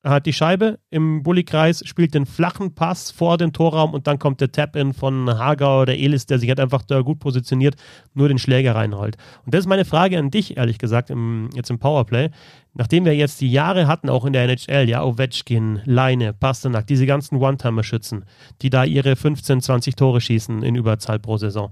hat 0.04 0.26
die 0.26 0.34
Scheibe 0.34 0.80
im 0.90 1.24
Bulli-Kreis, 1.24 1.82
spielt 1.86 2.14
den 2.14 2.26
flachen 2.26 2.76
Pass 2.76 3.10
vor 3.10 3.38
den 3.38 3.54
Torraum 3.54 3.94
und 3.94 4.06
dann 4.06 4.20
kommt 4.20 4.42
der 4.42 4.52
Tap-In 4.52 4.94
von 4.94 5.30
Hager 5.30 5.82
oder 5.82 5.96
Elis, 5.96 6.26
der 6.26 6.40
sich 6.40 6.50
halt 6.50 6.60
einfach 6.60 6.84
da 6.84 7.00
gut 7.02 7.20
positioniert, 7.20 7.76
nur 8.14 8.28
den 8.28 8.38
Schläger 8.38 8.76
reinrollt. 8.76 9.18
Und 9.46 9.54
das 9.54 9.62
ist 9.62 9.68
meine 9.68 9.86
Frage 9.86 10.20
an 10.20 10.30
dich, 10.30 10.58
ehrlich 10.58 10.78
gesagt, 10.78 11.10
im, 11.10 11.50
jetzt 11.56 11.70
im 11.70 11.80
Powerplay. 11.80 12.30
Nachdem 12.74 13.06
wir 13.06 13.16
jetzt 13.16 13.40
die 13.40 13.52
Jahre 13.52 13.88
hatten, 13.88 14.10
auch 14.10 14.26
in 14.26 14.34
der 14.34 14.44
NHL, 14.44 14.90
ja, 14.90 15.04
Ovechkin, 15.04 15.82
Leine, 15.86 16.34
Pasternak, 16.34 16.86
diese 16.88 17.06
ganzen 17.06 17.38
One-Timer-Schützen, 17.38 18.26
die 18.62 18.70
da 18.70 18.84
ihre 18.84 19.16
15, 19.16 19.62
20 19.62 19.96
Tore 19.96 20.20
schießen 20.20 20.64
in 20.64 20.76
Überzahl 20.76 21.20
pro 21.20 21.38
Saison. 21.38 21.72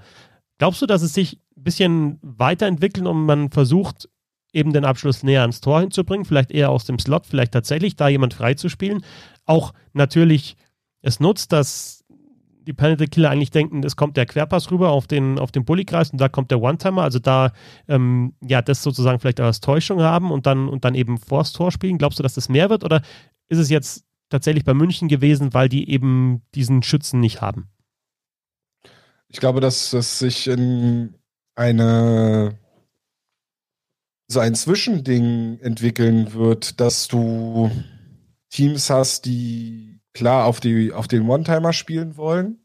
Glaubst 0.58 0.82
du, 0.82 0.86
dass 0.86 1.02
es 1.02 1.14
sich 1.14 1.40
ein 1.58 1.64
bisschen 1.64 2.20
weiterentwickelt 2.22 3.08
und 3.08 3.26
man 3.26 3.50
versucht, 3.50 4.08
eben 4.54 4.74
den 4.74 4.86
Abschluss 4.86 5.24
näher 5.24 5.42
ans 5.42 5.62
Tor 5.62 5.80
hinzubringen, 5.82 6.26
vielleicht 6.26 6.52
eher 6.52 6.70
aus 6.70 6.86
dem 6.86 7.00
Slot, 7.00 7.26
vielleicht 7.26 7.54
tatsächlich 7.54 7.96
da 7.96 8.08
jemand 8.08 8.34
freizuspielen. 8.34 9.04
Auch 9.46 9.74
natürlich 9.94 10.56
es 11.02 11.20
nutzt, 11.20 11.52
dass 11.52 12.04
die 12.68 12.74
Penalty 12.74 13.08
Killer 13.08 13.32
eigentlich 13.32 13.50
denken, 13.50 13.84
es 13.84 13.96
kommt 13.96 14.18
der 14.18 14.26
Querpass 14.26 14.70
rüber 14.70 14.92
auf 14.92 15.08
den, 15.08 15.40
auf 15.40 15.52
den 15.52 15.66
Bullykreis 15.66 16.12
und 16.12 16.22
da 16.22 16.30
kommt 16.30 16.52
der 16.52 16.62
One-Timer, 16.62 17.02
also 17.02 17.18
da 17.18 17.54
ähm, 17.88 18.34
ja 18.42 18.62
das 18.62 18.84
sozusagen 18.84 19.20
vielleicht 19.20 19.40
als 19.40 19.62
Täuschung 19.62 20.02
haben 20.02 20.32
und 20.32 20.46
dann 20.46 20.68
und 20.70 20.86
dann 20.86 20.94
eben 20.94 21.18
vors 21.18 21.54
Tor 21.54 21.72
spielen. 21.72 21.98
Glaubst 21.98 22.20
du, 22.20 22.24
dass 22.24 22.36
das 22.36 22.50
mehr 22.50 22.70
wird 22.70 22.84
oder 22.84 23.02
ist 23.50 23.58
es 23.58 23.70
jetzt 23.70 24.06
tatsächlich 24.30 24.64
bei 24.64 24.74
München 24.74 25.08
gewesen, 25.08 25.54
weil 25.54 25.70
die 25.70 25.90
eben 25.90 26.44
diesen 26.54 26.84
Schützen 26.84 27.20
nicht 27.20 27.42
haben? 27.42 27.70
Ich 29.28 29.40
glaube, 29.40 29.60
dass 29.60 29.94
es 29.94 30.20
sich 30.20 30.48
in 30.48 31.16
eine 31.56 32.58
so 34.32 34.40
ein 34.40 34.56
Zwischending 34.56 35.60
entwickeln 35.60 36.34
wird, 36.34 36.80
dass 36.80 37.08
du 37.08 37.70
Teams 38.50 38.90
hast, 38.90 39.26
die 39.26 40.00
klar 40.14 40.46
auf, 40.46 40.60
die, 40.60 40.94
auf 40.94 41.08
den 41.08 41.28
One-Timer 41.28 41.74
spielen 41.74 42.18
wollen. 42.18 42.60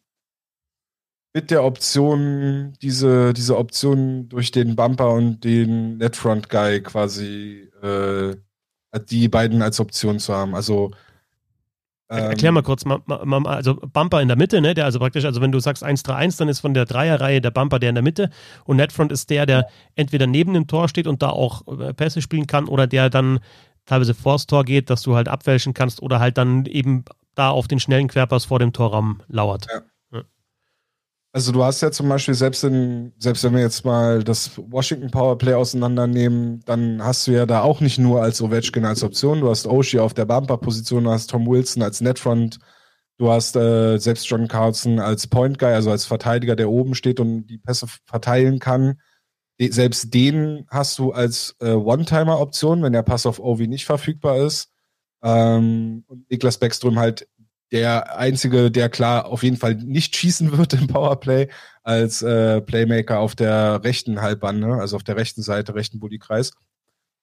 Mit 1.34 1.50
der 1.50 1.64
Option, 1.64 2.74
diese, 2.80 3.34
diese 3.34 3.58
Option 3.58 4.28
durch 4.28 4.52
den 4.52 4.74
Bumper 4.74 5.12
und 5.12 5.44
den 5.44 5.98
Netfront 5.98 6.48
Guy 6.48 6.80
quasi 6.82 7.68
äh, 7.82 8.36
die 9.10 9.28
beiden 9.28 9.60
als 9.60 9.78
Option 9.78 10.18
zu 10.18 10.34
haben. 10.34 10.54
Also 10.54 10.92
Erklär 12.08 12.52
mal 12.52 12.62
kurz, 12.62 12.84
also 12.86 13.74
Bumper 13.74 14.22
in 14.22 14.28
der 14.28 14.36
Mitte, 14.36 14.60
ne? 14.60 14.74
Der 14.74 14.84
also 14.84 15.00
praktisch, 15.00 15.24
also 15.24 15.40
wenn 15.40 15.50
du 15.50 15.58
sagst 15.58 15.84
1-3-1, 15.84 16.38
dann 16.38 16.48
ist 16.48 16.60
von 16.60 16.72
der 16.72 16.84
Dreierreihe 16.84 17.40
der 17.40 17.50
Bumper 17.50 17.80
der 17.80 17.88
in 17.88 17.96
der 17.96 18.04
Mitte 18.04 18.30
und 18.64 18.76
Netfront 18.76 19.10
ist 19.10 19.28
der, 19.30 19.44
der 19.44 19.66
entweder 19.96 20.28
neben 20.28 20.54
dem 20.54 20.68
Tor 20.68 20.88
steht 20.88 21.08
und 21.08 21.22
da 21.22 21.30
auch 21.30 21.66
äh, 21.66 21.92
Pässe 21.94 22.22
spielen 22.22 22.46
kann 22.46 22.68
oder 22.68 22.86
der 22.86 23.10
dann 23.10 23.40
teilweise 23.86 24.14
vors 24.14 24.46
Tor 24.46 24.64
geht, 24.64 24.88
dass 24.88 25.02
du 25.02 25.16
halt 25.16 25.28
abwälschen 25.28 25.74
kannst 25.74 26.00
oder 26.00 26.20
halt 26.20 26.38
dann 26.38 26.64
eben 26.66 27.04
da 27.34 27.50
auf 27.50 27.66
den 27.66 27.80
schnellen 27.80 28.08
Querpass 28.08 28.44
vor 28.44 28.60
dem 28.60 28.72
Torraum 28.72 29.20
lauert. 29.28 29.66
Ja. 29.72 29.82
Also 31.36 31.52
du 31.52 31.62
hast 31.62 31.82
ja 31.82 31.90
zum 31.90 32.08
Beispiel 32.08 32.32
selbst 32.32 32.64
in, 32.64 33.12
selbst 33.18 33.44
wenn 33.44 33.52
wir 33.52 33.60
jetzt 33.60 33.84
mal 33.84 34.24
das 34.24 34.52
Washington 34.56 35.10
Powerplay 35.10 35.52
auseinandernehmen, 35.52 36.62
dann 36.64 37.04
hast 37.04 37.26
du 37.26 37.32
ja 37.32 37.44
da 37.44 37.60
auch 37.60 37.82
nicht 37.82 37.98
nur 37.98 38.22
als 38.22 38.40
Ovechkin 38.40 38.86
als 38.86 39.02
Option, 39.02 39.42
du 39.42 39.50
hast 39.50 39.66
Oshie 39.66 39.98
auf 39.98 40.14
der 40.14 40.24
Bumper-Position, 40.24 41.04
du 41.04 41.10
hast 41.10 41.28
Tom 41.28 41.46
Wilson 41.46 41.82
als 41.82 42.00
Netfront, 42.00 42.58
du 43.18 43.30
hast 43.30 43.54
äh, 43.54 43.98
selbst 43.98 44.26
John 44.26 44.48
Carlson 44.48 44.98
als 44.98 45.26
Point 45.26 45.58
Guy, 45.58 45.74
also 45.74 45.90
als 45.90 46.06
Verteidiger, 46.06 46.56
der 46.56 46.70
oben 46.70 46.94
steht 46.94 47.20
und 47.20 47.48
die 47.48 47.58
Pässe 47.58 47.86
verteilen 48.06 48.58
kann. 48.58 48.98
Selbst 49.60 50.14
den 50.14 50.64
hast 50.70 50.98
du 50.98 51.12
als 51.12 51.54
äh, 51.60 51.72
One-Timer-Option, 51.72 52.82
wenn 52.82 52.94
der 52.94 53.02
Pass 53.02 53.26
auf 53.26 53.40
Ovi 53.40 53.68
nicht 53.68 53.84
verfügbar 53.84 54.38
ist. 54.38 54.70
Ähm, 55.22 56.02
und 56.06 56.30
Niklas 56.30 56.56
Beckström 56.56 56.98
halt 56.98 57.28
der 57.72 58.16
einzige, 58.18 58.70
der 58.70 58.88
klar 58.88 59.26
auf 59.26 59.42
jeden 59.42 59.56
Fall 59.56 59.74
nicht 59.74 60.16
schießen 60.16 60.56
wird 60.56 60.74
im 60.74 60.86
Powerplay, 60.86 61.48
als 61.82 62.22
äh, 62.22 62.60
Playmaker 62.60 63.20
auf 63.20 63.34
der 63.34 63.82
rechten 63.84 64.20
Halbbahn, 64.20 64.60
ne? 64.60 64.74
also 64.74 64.96
auf 64.96 65.04
der 65.04 65.16
rechten 65.16 65.42
Seite, 65.42 65.74
rechten 65.74 66.00
Bullykreis. 66.00 66.52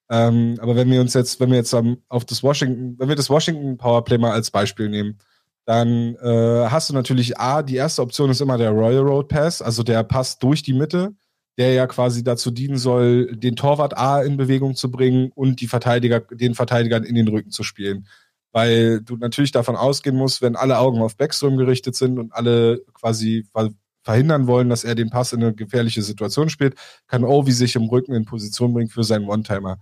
Ähm, 0.10 0.58
aber 0.60 0.76
wenn 0.76 0.92
wir 0.92 1.02
uns 1.02 1.14
jetzt, 1.14 1.40
wenn 1.40 1.50
wir 1.50 1.58
jetzt 1.58 1.74
um, 1.74 1.98
auf 2.10 2.26
das 2.26 2.44
Washington, 2.44 2.96
wenn 3.00 3.10
wir 3.10 3.16
das 3.16 3.30
Washington 3.30 3.78
Powerplay 3.78 4.18
mal 4.18 4.32
als 4.34 4.52
Beispiel 4.52 4.90
nehmen, 4.90 5.18
dann 5.66 6.16
äh, 6.16 6.68
hast 6.70 6.90
du 6.90 6.94
natürlich 6.94 7.40
A, 7.40 7.64
die 7.64 7.78
erste 7.78 8.02
Option 8.02 8.30
ist 8.30 8.42
immer 8.42 8.58
der 8.58 8.72
Royal 8.72 9.04
Road 9.04 9.30
Pass, 9.30 9.62
also 9.62 9.82
der 9.82 10.04
Pass 10.04 10.40
durch 10.40 10.62
die 10.62 10.74
Mitte, 10.74 11.16
der 11.58 11.74
ja 11.74 11.88
quasi 11.88 12.24
dazu 12.24 12.52
dienen 12.52 12.78
soll, 12.78 13.36
den 13.36 13.56
Torwart 13.56 13.98
A 13.98 14.22
in 14.22 14.36
Bewegung 14.36 14.76
zu 14.76 14.92
bringen 14.92 15.32
und 15.34 15.62
die 15.62 15.68
Verteidiger, 15.68 16.20
den 16.20 16.54
Verteidigern 16.54 17.04
in 17.04 17.16
den 17.16 17.30
Rücken 17.30 17.52
zu 17.52 17.64
spielen 17.64 18.08
weil 18.54 19.02
du 19.02 19.18
natürlich 19.18 19.52
davon 19.52 19.76
ausgehen 19.76 20.16
musst, 20.16 20.42
wenn 20.42 20.56
alle 20.56 20.78
Augen 20.78 21.02
auf 21.02 21.18
Backstrom 21.18 21.58
gerichtet 21.58 21.96
sind 21.96 22.20
und 22.20 22.34
alle 22.34 22.82
quasi 22.94 23.46
verhindern 24.04 24.48
wollen, 24.48 24.70
dass 24.70 24.84
er 24.84 24.96
den 24.96 25.10
Pass 25.10 25.34
in 25.34 25.44
eine 25.44 25.54
gefährliche 25.54 26.04
Situation 26.04 26.50
spielt, 26.50 26.76
kann 27.08 27.24
Ovi 27.24 27.52
sich 27.52 27.76
im 27.76 27.84
Rücken 27.84 28.14
in 28.14 28.26
Position 28.26 28.74
bringen 28.74 28.90
für 28.90 29.04
seinen 29.04 29.28
One-Timer. 29.28 29.80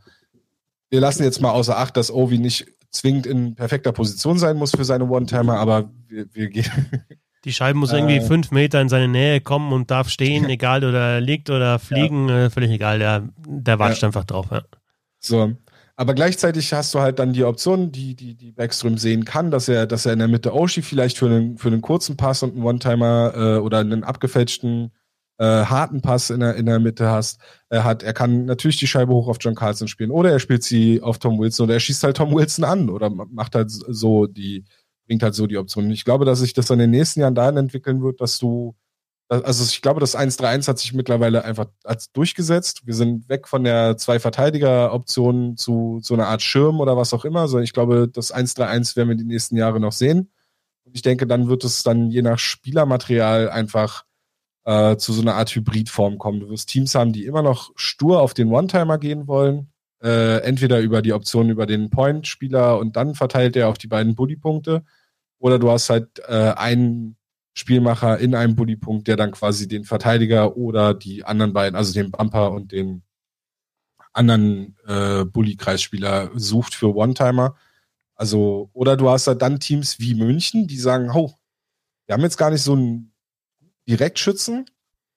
wir 0.89 0.99
lassen 0.99 1.23
jetzt 1.23 1.41
mal 1.41 1.51
außer 1.51 1.77
Acht, 1.77 1.97
dass 1.97 2.11
Ovi 2.11 2.37
nicht 2.37 2.65
zwingend 2.91 3.25
in 3.25 3.55
perfekter 3.55 3.91
Position 3.91 4.37
sein 4.37 4.57
muss 4.57 4.71
für 4.71 4.85
seine 4.85 5.05
One-Timer, 5.05 5.57
aber 5.57 5.89
wir, 6.07 6.25
wir 6.33 6.49
gehen. 6.49 6.65
Die 7.43 7.53
Scheibe 7.53 7.79
muss 7.79 7.91
irgendwie 7.91 8.17
äh, 8.17 8.21
fünf 8.21 8.51
Meter 8.51 8.79
in 8.81 8.89
seine 8.89 9.07
Nähe 9.07 9.41
kommen 9.41 9.73
und 9.73 9.89
darf 9.89 10.09
stehen, 10.09 10.45
egal 10.49 10.83
oder 10.85 11.15
er 11.15 11.21
liegt 11.21 11.49
oder 11.49 11.79
fliegen, 11.79 12.29
ja. 12.29 12.45
äh, 12.45 12.49
völlig 12.49 12.71
egal. 12.71 12.99
Der, 12.99 13.27
der 13.37 13.79
watscht 13.79 14.03
ja. 14.03 14.09
einfach 14.09 14.25
drauf. 14.25 14.47
Ja. 14.51 14.63
So. 15.19 15.53
Aber 16.01 16.15
gleichzeitig 16.15 16.73
hast 16.73 16.95
du 16.95 16.99
halt 16.99 17.19
dann 17.19 17.31
die 17.31 17.43
Option, 17.43 17.91
die, 17.91 18.15
die, 18.15 18.33
die 18.33 18.51
Backstrom 18.51 18.97
sehen 18.97 19.23
kann, 19.23 19.51
dass 19.51 19.67
er, 19.67 19.85
dass 19.85 20.07
er 20.07 20.13
in 20.13 20.17
der 20.17 20.27
Mitte 20.27 20.51
Oshi 20.51 20.81
vielleicht 20.81 21.15
für 21.15 21.27
einen, 21.27 21.59
für 21.59 21.67
einen 21.67 21.81
kurzen 21.81 22.17
Pass 22.17 22.41
und 22.41 22.53
einen 22.55 22.63
One-Timer 22.63 23.33
äh, 23.35 23.57
oder 23.59 23.77
einen 23.77 24.03
abgefälschten 24.03 24.89
äh, 25.37 25.43
harten 25.43 26.01
Pass 26.01 26.31
in 26.31 26.39
der, 26.39 26.55
in 26.55 26.65
der 26.65 26.79
Mitte 26.79 27.07
hast, 27.07 27.39
er 27.69 27.83
hat, 27.83 28.01
er 28.01 28.13
kann 28.13 28.45
natürlich 28.45 28.77
die 28.77 28.87
Scheibe 28.87 29.13
hoch 29.13 29.27
auf 29.27 29.37
John 29.39 29.53
Carlson 29.53 29.87
spielen 29.87 30.09
oder 30.09 30.31
er 30.31 30.39
spielt 30.39 30.63
sie 30.63 31.03
auf 31.03 31.19
Tom 31.19 31.37
Wilson 31.37 31.65
oder 31.65 31.75
er 31.75 31.79
schießt 31.79 32.03
halt 32.03 32.17
Tom 32.17 32.33
Wilson 32.33 32.65
an 32.65 32.89
oder 32.89 33.11
macht 33.11 33.53
halt 33.53 33.69
so 33.69 34.25
die, 34.25 34.65
bringt 35.05 35.21
halt 35.21 35.35
so 35.35 35.45
die 35.45 35.59
Option. 35.59 35.91
Ich 35.91 36.03
glaube, 36.03 36.25
dass 36.25 36.39
sich 36.39 36.53
das 36.53 36.71
in 36.71 36.79
den 36.79 36.89
nächsten 36.89 37.19
Jahren 37.19 37.35
dahin 37.35 37.57
entwickeln 37.57 38.01
wird, 38.01 38.21
dass 38.21 38.39
du, 38.39 38.73
also 39.31 39.63
ich 39.63 39.81
glaube, 39.81 40.01
das 40.01 40.17
1-3-1 40.17 40.67
hat 40.67 40.79
sich 40.79 40.93
mittlerweile 40.93 41.45
einfach 41.45 41.67
als 41.85 42.11
durchgesetzt. 42.11 42.85
Wir 42.85 42.93
sind 42.93 43.29
weg 43.29 43.47
von 43.47 43.63
der 43.63 43.95
Zwei-Verteidiger-Option 43.95 45.55
zu 45.55 45.99
so 46.01 46.13
einer 46.13 46.27
Art 46.27 46.41
Schirm 46.41 46.81
oder 46.81 46.97
was 46.97 47.13
auch 47.13 47.23
immer, 47.23 47.47
sondern 47.47 47.63
ich 47.63 47.71
glaube, 47.71 48.09
das 48.09 48.33
1-3-1 48.33 48.97
werden 48.97 49.09
wir 49.09 49.15
die 49.15 49.23
nächsten 49.23 49.55
Jahre 49.55 49.79
noch 49.79 49.93
sehen. 49.93 50.31
Und 50.83 50.95
ich 50.95 51.01
denke, 51.01 51.27
dann 51.27 51.47
wird 51.47 51.63
es 51.63 51.83
dann 51.83 52.11
je 52.11 52.21
nach 52.21 52.39
Spielermaterial 52.39 53.49
einfach 53.49 54.03
äh, 54.65 54.97
zu 54.97 55.13
so 55.13 55.21
einer 55.21 55.35
Art 55.35 55.55
Hybridform 55.55 56.17
kommen. 56.17 56.41
Du 56.41 56.49
wirst 56.49 56.69
Teams 56.69 56.93
haben, 56.93 57.13
die 57.13 57.25
immer 57.25 57.41
noch 57.41 57.71
stur 57.75 58.21
auf 58.21 58.33
den 58.33 58.51
One-Timer 58.51 58.97
gehen 58.97 59.27
wollen, 59.27 59.71
äh, 60.03 60.39
entweder 60.41 60.81
über 60.81 61.01
die 61.01 61.13
Option 61.13 61.49
über 61.49 61.65
den 61.65 61.89
Point-Spieler 61.89 62.79
und 62.79 62.97
dann 62.97 63.15
verteilt 63.15 63.55
er 63.55 63.69
auf 63.69 63.77
die 63.77 63.87
beiden 63.87 64.15
Bully-Punkte, 64.15 64.83
oder 65.39 65.57
du 65.57 65.71
hast 65.71 65.89
halt 65.89 66.19
äh, 66.27 66.53
einen 66.55 67.17
Spielmacher 67.53 68.17
in 68.19 68.33
einem 68.33 68.55
Bully-Punkt, 68.55 69.07
der 69.07 69.17
dann 69.17 69.31
quasi 69.31 69.67
den 69.67 69.83
Verteidiger 69.83 70.55
oder 70.55 70.93
die 70.93 71.25
anderen 71.25 71.53
beiden, 71.53 71.75
also 71.75 71.93
den 71.93 72.11
Bumper 72.11 72.51
und 72.51 72.71
den 72.71 73.03
anderen 74.13 74.77
äh, 74.87 75.25
Bully-Kreisspieler 75.25 76.31
sucht 76.35 76.75
für 76.75 76.95
One-Timer. 76.95 77.55
Also, 78.15 78.69
oder 78.73 78.97
du 78.97 79.09
hast 79.09 79.27
halt 79.27 79.41
dann 79.41 79.59
Teams 79.59 79.99
wie 79.99 80.15
München, 80.15 80.67
die 80.67 80.77
sagen, 80.77 81.09
oh, 81.13 81.33
wir 82.05 82.13
haben 82.13 82.21
jetzt 82.21 82.37
gar 82.37 82.51
nicht 82.51 82.61
so 82.61 82.73
einen 82.73 83.13
Direktschützen. 83.87 84.65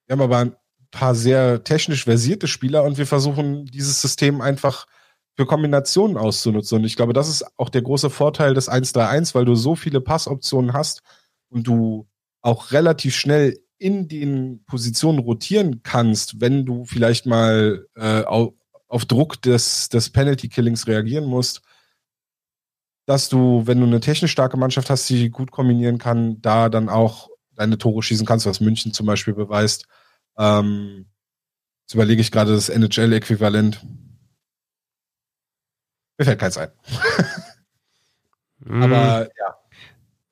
Wir 0.07 0.15
haben 0.15 0.23
aber 0.23 0.39
ein 0.39 0.57
paar 0.91 1.15
sehr 1.15 1.65
technisch 1.65 2.05
versierte 2.05 2.49
Spieler 2.49 2.85
und 2.85 2.99
wir 2.99 3.07
versuchen 3.07 3.67
dieses 3.67 4.01
System 4.01 4.41
einfach 4.41 4.87
für 5.37 5.47
Kombinationen 5.47 6.17
auszunutzen. 6.17 6.79
Und 6.79 6.85
ich 6.85 6.97
glaube, 6.97 7.13
das 7.13 7.29
ist 7.29 7.45
auch 7.59 7.69
der 7.69 7.83
große 7.83 8.11
Vorteil 8.11 8.55
des 8.55 8.71
1-3-1, 8.71 9.35
weil 9.35 9.45
du 9.45 9.55
so 9.55 9.75
viele 9.75 10.01
Passoptionen 10.01 10.73
hast 10.73 11.03
und 11.49 11.67
du 11.67 12.07
auch 12.45 12.73
relativ 12.73 13.17
schnell 13.17 13.59
in 13.79 14.07
den 14.07 14.65
Positionen 14.67 15.19
rotieren 15.19 15.83
kannst, 15.83 16.41
wenn 16.41 16.67
du 16.67 16.85
vielleicht 16.85 17.27
mal 17.27 17.87
äh, 17.97 18.23
auf, 18.23 18.53
auf, 18.87 19.07
Druck 19.07 19.41
des, 19.43 19.89
des 19.89 20.11
Penalty-Killings 20.11 20.87
reagieren 20.87 21.25
musst, 21.25 21.63
dass 23.07 23.31
du, 23.31 23.67
wenn 23.67 23.81
du 23.81 23.87
eine 23.87 24.01
technisch 24.01 24.33
starke 24.33 24.59
Mannschaft 24.59 24.91
hast, 24.91 25.09
die 25.09 25.31
gut 25.31 25.51
kombinieren 25.51 25.99
kann, 25.99 26.41
da 26.43 26.69
dann 26.69 26.89
auch 26.89 27.31
deine 27.55 27.79
Tore 27.79 28.03
schießen 28.03 28.27
kannst, 28.27 28.47
was 28.47 28.61
München 28.61 28.93
zum 28.93 29.07
Beispiel 29.07 29.35
beweist. 29.35 29.87
Ähm, 30.37 31.07
jetzt 31.83 31.95
überlege 31.95 32.21
ich 32.21 32.31
gerade 32.31 32.53
das 32.53 32.69
NHL-Äquivalent. 32.69 33.85
Mir 36.19 36.25
fällt 36.25 36.41
keins 36.41 36.59
ein. 36.59 36.71
Aber 38.67 39.31
ja. 39.39 39.57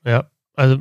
Ja, 0.04 0.30
also 0.54 0.80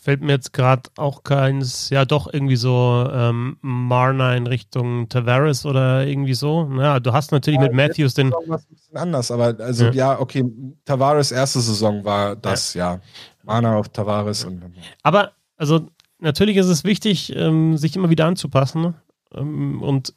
fällt 0.00 0.22
mir 0.22 0.32
jetzt 0.32 0.52
gerade 0.52 0.82
auch 0.96 1.22
keins, 1.22 1.90
ja 1.90 2.04
doch 2.04 2.32
irgendwie 2.32 2.56
so 2.56 3.08
ähm, 3.12 3.58
Marna 3.60 4.34
in 4.34 4.46
Richtung 4.46 5.08
Tavares 5.08 5.66
oder 5.66 6.06
irgendwie 6.06 6.34
so. 6.34 6.70
Ja, 6.78 7.00
du 7.00 7.12
hast 7.12 7.32
natürlich 7.32 7.60
ja, 7.60 7.66
mit 7.66 7.74
Matthews 7.74 8.14
den. 8.14 8.32
Was 8.46 8.62
ein 8.62 8.74
bisschen 8.74 8.96
anders, 8.96 9.30
aber 9.30 9.54
also 9.60 9.86
ja, 9.86 9.92
ja 9.92 10.20
okay, 10.20 10.44
Tavares 10.84 11.32
erste 11.32 11.60
Saison 11.60 12.04
war 12.04 12.36
das, 12.36 12.74
ja. 12.74 13.00
Marna 13.42 13.76
auf 13.76 13.88
Tavares 13.88 14.44
und. 14.44 14.62
Aber 15.02 15.32
also 15.56 15.86
natürlich 16.18 16.56
ist 16.56 16.66
es 16.66 16.84
wichtig, 16.84 17.34
ähm, 17.36 17.76
sich 17.76 17.96
immer 17.96 18.10
wieder 18.10 18.26
anzupassen. 18.26 18.94
Ähm, 19.34 19.82
und 19.82 20.14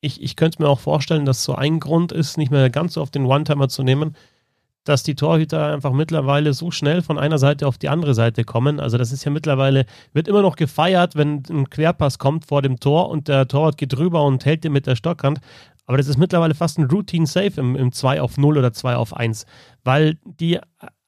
ich, 0.00 0.22
ich 0.22 0.36
könnte 0.36 0.62
mir 0.62 0.68
auch 0.68 0.80
vorstellen, 0.80 1.24
dass 1.24 1.44
so 1.44 1.54
ein 1.54 1.80
Grund 1.80 2.12
ist, 2.12 2.36
nicht 2.36 2.50
mehr 2.50 2.68
ganz 2.70 2.94
so 2.94 3.02
auf 3.02 3.10
den 3.10 3.24
One-Timer 3.24 3.68
zu 3.68 3.82
nehmen, 3.82 4.16
dass 4.84 5.02
die 5.02 5.14
Torhüter 5.14 5.72
einfach 5.72 5.92
mittlerweile 5.92 6.52
so 6.52 6.70
schnell 6.70 7.02
von 7.02 7.18
einer 7.18 7.38
Seite 7.38 7.66
auf 7.66 7.78
die 7.78 7.88
andere 7.88 8.14
Seite 8.14 8.44
kommen. 8.44 8.80
Also 8.80 8.98
das 8.98 9.12
ist 9.12 9.24
ja 9.24 9.30
mittlerweile, 9.30 9.86
wird 10.12 10.28
immer 10.28 10.42
noch 10.42 10.56
gefeiert, 10.56 11.16
wenn 11.16 11.42
ein 11.50 11.70
Querpass 11.70 12.18
kommt 12.18 12.46
vor 12.46 12.62
dem 12.62 12.78
Tor 12.78 13.08
und 13.08 13.28
der 13.28 13.48
Torwart 13.48 13.78
geht 13.78 13.94
drüber 13.94 14.22
und 14.24 14.44
hält 14.44 14.64
den 14.64 14.72
mit 14.72 14.86
der 14.86 14.96
Stockhand. 14.96 15.40
Aber 15.86 15.96
das 15.96 16.06
ist 16.06 16.18
mittlerweile 16.18 16.54
fast 16.54 16.78
ein 16.78 16.84
Routine-Safe 16.84 17.60
im, 17.60 17.76
im 17.76 17.92
2 17.92 18.20
auf 18.20 18.38
0 18.38 18.58
oder 18.58 18.72
2 18.72 18.96
auf 18.96 19.14
1, 19.14 19.46
weil 19.82 20.18
die 20.24 20.58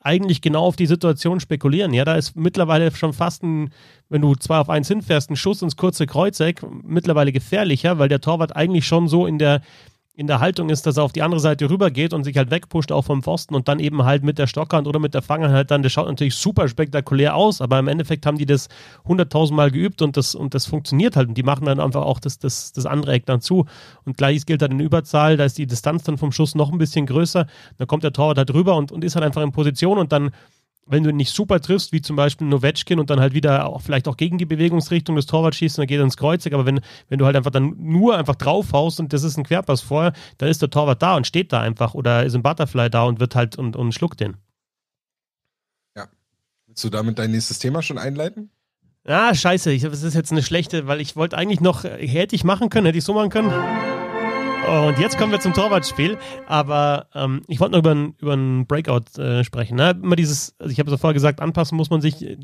eigentlich 0.07 0.41
genau 0.41 0.65
auf 0.65 0.77
die 0.77 0.87
Situation 0.87 1.41
spekulieren. 1.41 1.93
Ja, 1.93 2.05
da 2.05 2.15
ist 2.15 2.37
mittlerweile 2.37 2.95
schon 2.95 3.13
fast 3.13 3.43
ein, 3.43 3.71
wenn 4.09 4.23
du 4.23 4.37
zwei 4.37 4.59
auf 4.59 4.71
eins 4.71 4.87
hinfährst, 4.87 5.31
ein 5.31 5.37
Schuss 5.37 5.63
ins 5.63 5.77
kurze 5.77 6.07
Kreuzeck 6.07 6.65
mittlerweile 6.85 7.33
gefährlicher, 7.33 7.99
weil 7.99 8.09
der 8.09 8.21
Torwart 8.21 8.55
eigentlich 8.55 8.87
schon 8.87 9.09
so 9.09 9.27
in 9.27 9.39
der 9.39 9.63
in 10.19 10.27
der 10.27 10.41
Haltung 10.41 10.71
ist, 10.71 10.87
dass 10.87 10.97
er 10.97 11.03
auf 11.03 11.13
die 11.13 11.23
andere 11.23 11.41
Seite 11.41 11.69
rübergeht 11.69 12.15
und 12.15 12.25
sich 12.25 12.39
halt 12.39 12.51
wegpusht 12.51 12.91
auch 12.91 13.03
vom 13.03 13.23
Pfosten 13.23 13.55
und 13.55 13.69
dann 13.69 13.79
eben 13.79 14.03
halt 14.05 14.25
mit 14.25 14.39
der 14.39 14.47
Stockhand 14.47 14.89
oder 14.89 14.99
mit 14.99 15.13
der 15.13 15.21
Fanghand 15.21 15.53
halt 15.53 15.71
dann, 15.71 15.83
das 15.83 15.93
schaut 15.93 16.09
natürlich 16.09 16.35
super 16.37 16.69
spektakulär 16.69 17.37
aus, 17.37 17.61
aber 17.61 17.79
im 17.79 17.87
Endeffekt 17.87 18.25
haben 18.25 18.39
die 18.39 18.47
das 18.47 18.69
hunderttausendmal 19.05 19.71
geübt 19.71 20.01
und 20.01 20.17
das, 20.17 20.35
und 20.35 20.55
das 20.55 20.65
funktioniert 20.65 21.17
halt 21.17 21.29
und 21.29 21.37
die 21.37 21.43
machen 21.43 21.67
dann 21.67 21.81
einfach 21.81 22.03
auch 22.03 22.19
das, 22.19 22.39
das, 22.39 22.73
das 22.73 22.87
andere 22.87 23.13
Eck 23.13 23.27
dann 23.27 23.43
zu. 23.43 23.67
Und 24.07 24.17
gleiches 24.17 24.47
gilt 24.47 24.63
dann 24.63 24.73
in 24.73 24.81
Überzahl, 24.81 25.37
da 25.37 25.45
ist 25.45 25.59
die 25.59 25.67
Distanz 25.67 26.05
dann 26.05 26.17
vom 26.17 26.33
Schuss 26.33 26.55
noch 26.55 26.73
ein 26.73 26.79
bisschen 26.79 27.05
größer, 27.05 27.47
dann 27.77 27.87
kommt 27.87 28.03
der 28.03 28.15
Torwart 28.15 28.39
halt 28.39 28.55
rüber 28.55 28.75
und, 28.77 28.93
und 28.93 29.05
ist 29.05 29.17
halt 29.17 29.25
einfach 29.25 29.43
in 29.43 29.53
Position 29.53 29.99
und 29.99 30.13
dann 30.13 30.31
wenn 30.87 31.03
du 31.03 31.11
ihn 31.11 31.17
nicht 31.17 31.35
super 31.35 31.61
triffst, 31.61 31.93
wie 31.93 32.01
zum 32.01 32.17
Beispiel 32.17 32.47
Novechkin 32.47 32.99
und 32.99 33.11
dann 33.11 33.21
halt 33.21 33.35
wieder 33.35 33.67
auch 33.67 33.83
vielleicht 33.83 34.09
auch 34.09 34.17
gegen 34.17 34.39
die 34.39 34.47
Bewegungsrichtung 34.47 35.17
des 35.17 35.27
Torwarts 35.27 35.57
schießt 35.57 35.79
und 35.79 35.83
dann 35.83 35.89
geht 35.89 35.99
er 35.99 36.05
ins 36.05 36.17
Kreuzig, 36.17 36.55
aber 36.55 36.65
wenn, 36.65 36.81
wenn 37.09 37.19
du 37.19 37.27
halt 37.27 37.37
einfach 37.37 37.51
dann 37.51 37.75
nur 37.79 38.17
einfach 38.17 38.37
draufhaust 38.37 39.01
und 39.01 39.13
das 39.13 39.25
ist 39.25 39.37
ein 39.37 39.45
Querpass 39.45 39.81
vorher, 39.81 40.13
dann 40.39 40.49
ist 40.49 40.63
der 40.63 40.71
Torwart 40.71 41.03
da 41.03 41.17
und 41.17 41.27
steht 41.27 41.53
da 41.53 41.61
einfach 41.61 41.95
oder 41.95 42.25
ist 42.25 42.35
ein 42.35 42.43
Butterfly 42.43 42.89
da 42.89 43.03
und 43.05 43.21
wird 43.21 43.35
halt 43.35 43.57
und, 43.57 43.77
und 43.77 43.93
schluckt 43.93 44.21
den. 44.21 44.37
Ja. 45.97 46.07
Willst 46.67 46.85
du 46.85 46.89
damit 46.89 47.19
dein 47.19 47.33
nächstes 47.33 47.59
Thema 47.59 47.83
schon 47.83 47.99
einleiten? 47.99 48.51
Ah, 49.05 49.35
scheiße, 49.35 49.71
ich, 49.71 49.83
das 49.83 50.03
ist 50.03 50.15
jetzt 50.15 50.33
eine 50.33 50.43
schlechte, 50.43 50.87
weil 50.89 51.01
ich 51.01 51.15
wollte 51.15 51.37
eigentlich 51.37 51.61
noch, 51.61 51.85
hätte 51.85 52.35
ich 52.35 52.43
machen 52.43 52.71
können, 52.71 52.87
hätte 52.87 52.99
ich 52.99 53.05
so 53.05 53.15
machen 53.15 53.31
können. 53.31 53.53
Und 54.65 54.99
jetzt 54.99 55.19
kommen 55.19 55.33
wir 55.33 55.41
zum 55.41 55.55
Torwartspiel. 55.55 56.19
Aber 56.47 57.07
ähm, 57.15 57.43
ich 57.47 57.61
wollte 57.61 57.73
noch 57.73 57.81
über 57.81 57.95
ein, 57.95 58.15
über 58.19 58.35
ein 58.35 58.67
Breakout 58.67 59.21
äh, 59.21 59.45
sprechen. 59.45 59.77
Ne? 59.77 59.91
Immer 59.91 60.17
dieses, 60.17 60.55
also 60.59 60.73
ich 60.73 60.79
habe 60.79 60.93
es 60.93 61.01
vorher 61.01 61.15
gesagt, 61.15 61.41
anpassen 61.41 61.77
muss 61.77 61.91
man 61.91 62.01
sich. 62.01 62.39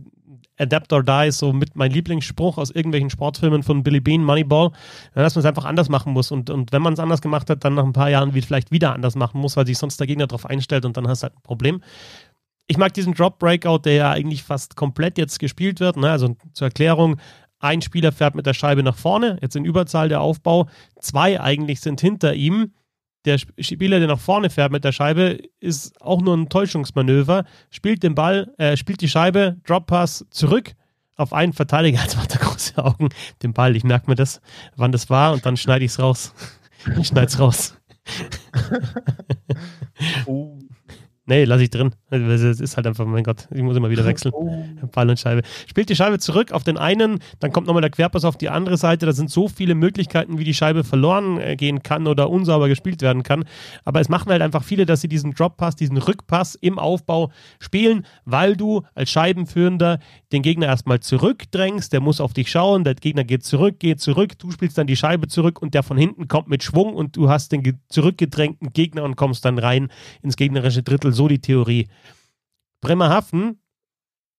Adapt 0.59 0.93
or 0.93 1.03
Die 1.03 1.29
ist 1.29 1.39
so 1.39 1.53
mit 1.53 1.77
mein 1.77 1.91
Lieblingsspruch 1.91 2.59
aus 2.59 2.71
irgendwelchen 2.71 3.11
Sportfilmen 3.11 3.63
von 3.63 3.83
Billy 3.83 4.01
Bean, 4.01 4.23
Moneyball, 4.23 4.71
dass 5.15 5.35
man 5.35 5.41
es 5.41 5.47
einfach 5.47 5.65
anders 5.65 5.89
machen 5.89 6.13
muss. 6.13 6.31
Und, 6.31 6.51
und 6.51 6.73
wenn 6.73 6.83
man 6.83 6.93
es 6.93 7.01
anders 7.01 7.23
gemacht 7.23 7.49
hat, 7.51 7.65
dann 7.65 7.75
nach 7.75 7.85
ein 7.85 7.95
paar 7.95 8.11
Jahren 8.11 8.33
vielleicht 8.33 8.71
wieder 8.71 8.93
anders 8.93 9.17
machen 9.17 9.41
muss, 9.41 9.57
weil 9.57 9.67
sich 9.67 9.79
sonst 9.79 9.99
der 9.99 10.07
Gegner 10.07 10.27
darauf 10.27 10.47
einstellt 10.47 10.85
und 10.85 10.97
dann 10.97 11.09
hast 11.09 11.23
du 11.23 11.25
halt 11.25 11.37
ein 11.37 11.43
Problem. 11.43 11.83
Ich 12.69 12.77
mag 12.77 12.93
diesen 12.95 13.15
Drop 13.15 13.39
Breakout, 13.39 13.81
der 13.85 13.95
ja 13.95 14.11
eigentlich 14.11 14.45
fast 14.45 14.77
komplett 14.77 15.19
jetzt 15.19 15.39
gespielt 15.39 15.81
wird. 15.81 15.97
Ne? 15.97 16.11
Also 16.11 16.37
zur 16.53 16.69
Erklärung, 16.69 17.19
ein 17.63 17.81
Spieler 17.81 18.13
fährt 18.13 18.35
mit 18.35 18.45
der 18.45 18.55
Scheibe 18.55 18.83
nach 18.83 18.97
vorne, 18.97 19.39
jetzt 19.41 19.57
in 19.57 19.65
Überzahl 19.65 20.09
der 20.09 20.21
Aufbau. 20.21 20.69
Zwei 21.01 21.41
eigentlich 21.41 21.81
sind 21.81 22.01
hinter 22.01 22.35
ihm. 22.35 22.73
Der 23.25 23.39
Spieler, 23.39 24.01
der 24.01 24.09
nach 24.09 24.19
vorne 24.19 24.51
fährt 24.51 24.73
mit 24.73 24.83
der 24.83 24.91
Scheibe, 24.91 25.39
ist 25.61 26.01
auch 26.03 26.21
nur 26.21 26.37
ein 26.37 26.49
Täuschungsmanöver, 26.49 27.45
spielt 27.71 28.03
den 28.03 28.17
Ball, 28.17 28.53
äh, 28.59 28.77
spielt 28.77 29.01
die 29.01 29.09
Scheibe, 29.09 29.59
Drop 29.65 29.87
Pass 29.87 30.27
zurück 30.31 30.73
auf 31.15 31.33
einen 31.33 31.53
Verteidiger. 31.53 32.01
Jetzt 32.03 32.17
macht 32.17 32.33
er 32.33 32.41
große 32.41 32.85
Augen, 32.85 33.11
den 33.45 33.53
Ball. 33.53 33.77
Ich 33.77 33.85
merke 33.85 34.11
mir 34.11 34.17
das, 34.17 34.41
wann 34.75 34.91
das 34.91 35.09
war 35.09 35.33
und 35.33 35.47
dann 35.47 35.57
schneide 35.57 35.85
ich 35.85 35.93
es 35.93 35.99
raus. 35.99 36.35
Ich 36.99 37.07
schneide 37.07 37.29
es 37.29 37.39
raus. 37.39 37.77
oh. 40.27 40.59
Nee, 41.27 41.45
lasse 41.45 41.63
ich 41.63 41.71
drin. 41.71 41.95
Es 42.13 42.61
ist 42.61 42.77
halt 42.77 42.87
einfach, 42.87 43.07
mein 43.07 43.25
Gott, 43.25 43.49
ich 43.51 43.63
muss 43.63 43.75
immer 43.75 43.89
wieder 43.89 44.05
wechseln. 44.05 44.33
Oh. 44.35 44.65
Ball 44.93 45.09
und 45.09 45.19
Scheibe. 45.19 45.43
Spielt 45.67 45.89
die 45.89 45.97
Scheibe 45.97 46.19
zurück 46.19 46.53
auf 46.53 46.63
den 46.63 46.77
einen, 46.77 47.21
dann 47.41 47.53
kommt 47.53 47.67
nochmal 47.67 47.81
der 47.81 47.91
Querpass 47.91 48.27
auf 48.27 48.37
die 48.37 48.51
andere 48.51 48.77
Seite. 48.77 49.07
Da 49.07 49.13
sind 49.13 49.31
so 49.31 49.49
viele 49.49 49.75
Möglichkeiten, 49.75 50.39
wie 50.39 50.45
die 50.45 50.53
Scheibe 50.53 50.85
verloren 50.85 51.41
äh, 51.41 51.57
gehen 51.57 51.83
kann 51.83 52.07
oder 52.07 52.29
unsauber 52.29 52.69
gespielt 52.69 53.01
werden 53.01 53.23
kann. 53.23 53.45
Aber 53.85 54.01
es 54.01 54.11
machen 54.11 54.31
halt 54.31 54.43
einfach 54.43 54.63
viele, 54.63 54.85
dass 54.85 55.01
sie 55.01 55.09
diesen 55.09 55.33
Drop-Pass, 55.33 55.75
diesen 55.75 55.97
Rückpass 55.97 56.55
im 56.55 56.79
Aufbau 56.79 57.31
spielen, 57.61 58.05
weil 58.27 58.57
du 58.57 58.83
als 58.95 59.11
Scheibenführender 59.11 59.99
den 60.33 60.43
Gegner 60.43 60.67
erstmal 60.67 61.01
zurückdrängst. 61.01 61.95
Der 61.95 62.01
muss 62.01 62.21
auf 62.21 62.35
dich 62.35 62.51
schauen, 62.51 62.85
der 62.85 62.95
Gegner 62.95 63.25
geht 63.25 63.45
zurück, 63.45 63.79
geht 63.79 64.01
zurück, 64.01 64.39
du 64.39 64.51
spielst 64.51 64.77
dann 64.77 64.87
die 64.87 64.97
Scheibe 64.97 65.29
zurück 65.29 65.63
und 65.63 65.73
der 65.73 65.83
von 65.83 65.97
hinten 65.97 66.29
kommt 66.29 66.49
mit 66.49 66.63
Schwung 66.63 66.95
und 66.95 67.17
du 67.17 67.31
hast 67.31 67.53
den 67.53 67.79
zurückgedrängten 67.89 68.73
Gegner 68.75 69.05
und 69.05 69.17
kommst 69.17 69.47
dann 69.47 69.59
rein 69.59 69.89
ins 70.21 70.37
gegnerische 70.37 70.83
Drittel. 70.83 71.13
So 71.13 71.29
die 71.29 71.41
Theorie. 71.41 71.89
Bremerhaven 72.83 73.62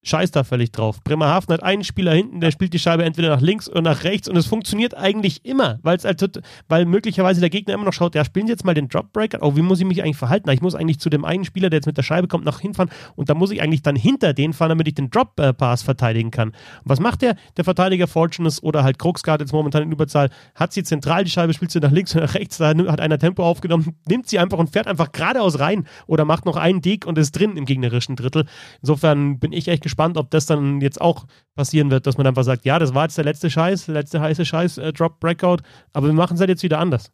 scheißt 0.03 0.35
da 0.35 0.43
völlig 0.43 0.71
drauf. 0.71 1.01
Bremerhaven 1.03 1.53
hat 1.53 1.63
einen 1.63 1.83
Spieler 1.83 2.13
hinten, 2.13 2.41
der 2.41 2.51
spielt 2.51 2.73
die 2.73 2.79
Scheibe 2.79 3.03
entweder 3.05 3.29
nach 3.29 3.41
links 3.41 3.69
oder 3.69 3.81
nach 3.81 4.03
rechts 4.03 4.27
und 4.27 4.35
es 4.35 4.45
funktioniert 4.45 4.95
eigentlich 4.95 5.45
immer, 5.45 5.79
weil 5.81 5.97
halt, 5.97 6.41
weil 6.67 6.85
möglicherweise 6.85 7.39
der 7.39 7.49
Gegner 7.49 7.73
immer 7.73 7.85
noch 7.85 7.93
schaut, 7.93 8.13
ja, 8.13 8.25
spielen 8.25 8.47
Sie 8.47 8.53
jetzt 8.53 8.65
mal 8.65 8.73
den 8.73 8.89
Dropbreaker, 8.89 9.39
oh, 9.41 9.55
wie 9.55 9.61
muss 9.61 9.79
ich 9.79 9.85
mich 9.85 10.03
eigentlich 10.03 10.17
verhalten? 10.17 10.49
Ich 10.49 10.61
muss 10.61 10.75
eigentlich 10.75 10.99
zu 10.99 11.09
dem 11.09 11.25
einen 11.25 11.45
Spieler, 11.45 11.69
der 11.69 11.77
jetzt 11.77 11.85
mit 11.85 11.97
der 11.97 12.03
Scheibe 12.03 12.27
kommt, 12.27 12.45
nach 12.45 12.59
hinfahren 12.59 12.91
und 13.15 13.29
da 13.29 13.33
muss 13.33 13.51
ich 13.51 13.61
eigentlich 13.61 13.81
dann 13.81 13.95
hinter 13.95 14.33
den 14.33 14.53
fahren, 14.53 14.69
damit 14.69 14.87
ich 14.87 14.95
den 14.95 15.09
Drop-Pass 15.09 15.83
verteidigen 15.83 16.31
kann. 16.31 16.49
Und 16.49 16.55
was 16.83 16.99
macht 16.99 17.21
der? 17.21 17.35
Der 17.57 17.63
Verteidiger 17.63 18.07
Fortunes 18.07 18.61
oder 18.61 18.83
halt 18.83 18.99
Kruxgard 18.99 19.39
jetzt 19.39 19.53
momentan 19.53 19.83
in 19.83 19.91
Überzahl, 19.91 20.29
hat 20.55 20.73
sie 20.73 20.83
zentral 20.83 21.23
die 21.23 21.31
Scheibe, 21.31 21.53
spielt 21.53 21.71
sie 21.71 21.79
nach 21.79 21.91
links 21.91 22.13
oder 22.15 22.25
nach 22.25 22.35
rechts, 22.35 22.57
da 22.57 22.69
hat 22.69 22.99
einer 22.99 23.19
Tempo 23.19 23.43
aufgenommen, 23.43 23.95
nimmt 24.07 24.27
sie 24.27 24.39
einfach 24.39 24.57
und 24.57 24.69
fährt 24.69 24.87
einfach 24.87 25.11
geradeaus 25.11 25.59
rein 25.59 25.87
oder 26.07 26.25
macht 26.25 26.45
noch 26.45 26.57
einen 26.57 26.81
Dig 26.81 27.05
und 27.05 27.17
ist 27.17 27.31
drin 27.31 27.55
im 27.55 27.65
gegnerischen 27.65 28.15
Drittel. 28.15 28.45
Insofern 28.81 29.39
bin 29.39 29.53
ich 29.53 29.67
echt 29.69 29.81
gespannt, 29.81 29.92
gespannt, 29.93 30.17
ob 30.17 30.31
das 30.31 30.47
dann 30.47 30.81
jetzt 30.81 30.99
auch 30.99 31.25
passieren 31.55 31.91
wird, 31.91 32.07
dass 32.07 32.17
man 32.17 32.25
einfach 32.25 32.43
sagt, 32.43 32.65
ja, 32.65 32.79
das 32.79 32.95
war 32.95 33.03
jetzt 33.03 33.17
der 33.17 33.25
letzte 33.25 33.51
Scheiß, 33.51 33.85
der 33.85 33.93
letzte 33.93 34.19
heiße 34.19 34.43
Scheiß, 34.43 34.79
äh, 34.79 34.91
Drop 34.91 35.19
Breakout, 35.19 35.57
aber 35.93 36.07
wir 36.07 36.13
machen 36.13 36.33
es 36.33 36.39
halt 36.39 36.49
jetzt 36.49 36.63
wieder 36.63 36.79
anders. 36.79 37.11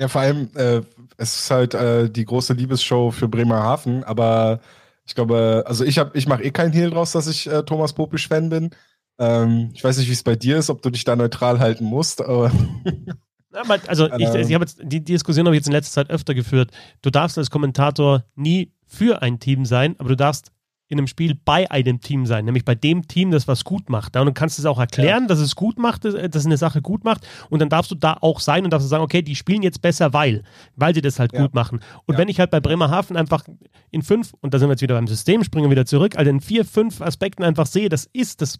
Ja, 0.00 0.08
vor 0.08 0.22
allem, 0.22 0.48
äh, 0.54 0.80
es 1.18 1.36
ist 1.36 1.50
halt 1.50 1.74
äh, 1.74 2.08
die 2.08 2.24
große 2.24 2.54
Liebesshow 2.54 3.10
für 3.10 3.28
Bremerhaven, 3.28 4.02
aber 4.02 4.60
ich 5.06 5.14
glaube, 5.14 5.62
also 5.66 5.84
ich 5.84 5.98
habe, 5.98 6.16
ich 6.16 6.26
mache 6.26 6.42
eh 6.42 6.50
keinen 6.50 6.72
Hehl 6.72 6.90
draus, 6.90 7.12
dass 7.12 7.26
ich 7.26 7.46
äh, 7.46 7.62
Thomas 7.64 7.92
Popisch-Fan 7.92 8.48
bin. 8.48 8.70
Ähm, 9.18 9.70
ich 9.74 9.84
weiß 9.84 9.98
nicht, 9.98 10.08
wie 10.08 10.14
es 10.14 10.22
bei 10.22 10.36
dir 10.36 10.56
ist, 10.56 10.70
ob 10.70 10.80
du 10.80 10.88
dich 10.88 11.04
da 11.04 11.14
neutral 11.14 11.60
halten 11.60 11.84
musst, 11.84 12.22
aber. 12.22 12.50
also 13.86 14.06
ich, 14.06 14.26
ähm. 14.26 14.40
ich 14.40 14.54
habe 14.54 14.64
jetzt 14.64 14.80
die 14.82 15.04
Diskussion 15.04 15.46
habe 15.46 15.54
ich 15.54 15.60
jetzt 15.60 15.68
in 15.68 15.74
letzter 15.74 16.00
Zeit 16.00 16.10
öfter 16.10 16.34
geführt. 16.34 16.70
Du 17.02 17.10
darfst 17.10 17.36
als 17.36 17.50
Kommentator 17.50 18.24
nie 18.34 18.72
für 18.86 19.20
ein 19.20 19.38
Team 19.38 19.66
sein, 19.66 19.94
aber 19.98 20.08
du 20.08 20.16
darfst 20.16 20.53
in 20.94 21.00
einem 21.00 21.06
Spiel 21.06 21.34
bei 21.44 21.70
einem 21.70 22.00
Team 22.00 22.24
sein, 22.24 22.44
nämlich 22.44 22.64
bei 22.64 22.74
dem 22.74 23.06
Team, 23.06 23.30
das 23.30 23.46
was 23.46 23.64
gut 23.64 23.90
macht. 23.90 24.16
Und 24.16 24.26
du 24.26 24.32
kannst 24.32 24.58
es 24.58 24.64
auch 24.64 24.78
erklären, 24.78 25.24
ja. 25.24 25.28
dass 25.28 25.40
es 25.40 25.56
gut 25.56 25.78
macht, 25.78 26.04
dass 26.04 26.14
es 26.14 26.46
eine 26.46 26.56
Sache 26.56 26.80
gut 26.80 27.04
macht. 27.04 27.26
Und 27.50 27.60
dann 27.60 27.68
darfst 27.68 27.90
du 27.90 27.94
da 27.94 28.16
auch 28.20 28.40
sein 28.40 28.64
und 28.64 28.72
darfst 28.72 28.86
du 28.86 28.88
sagen, 28.88 29.02
okay, 29.02 29.22
die 29.22 29.34
spielen 29.34 29.62
jetzt 29.62 29.82
besser, 29.82 30.12
weil, 30.12 30.42
weil 30.76 30.94
sie 30.94 31.02
das 31.02 31.18
halt 31.18 31.32
ja. 31.32 31.42
gut 31.42 31.54
machen. 31.54 31.80
Und 32.06 32.14
ja. 32.14 32.18
wenn 32.18 32.28
ich 32.28 32.38
halt 32.40 32.50
bei 32.50 32.60
Bremerhaven 32.60 33.16
einfach 33.16 33.44
in 33.90 34.02
fünf, 34.02 34.32
und 34.40 34.54
da 34.54 34.58
sind 34.58 34.68
wir 34.68 34.72
jetzt 34.72 34.82
wieder 34.82 34.94
beim 34.94 35.06
System, 35.06 35.44
springen 35.44 35.66
wir 35.66 35.72
wieder 35.72 35.86
zurück, 35.86 36.16
also 36.16 36.30
in 36.30 36.40
vier, 36.40 36.64
fünf 36.64 37.00
Aspekten 37.02 37.42
einfach 37.42 37.66
sehe, 37.66 37.88
das 37.88 38.08
ist 38.12 38.40
das 38.40 38.58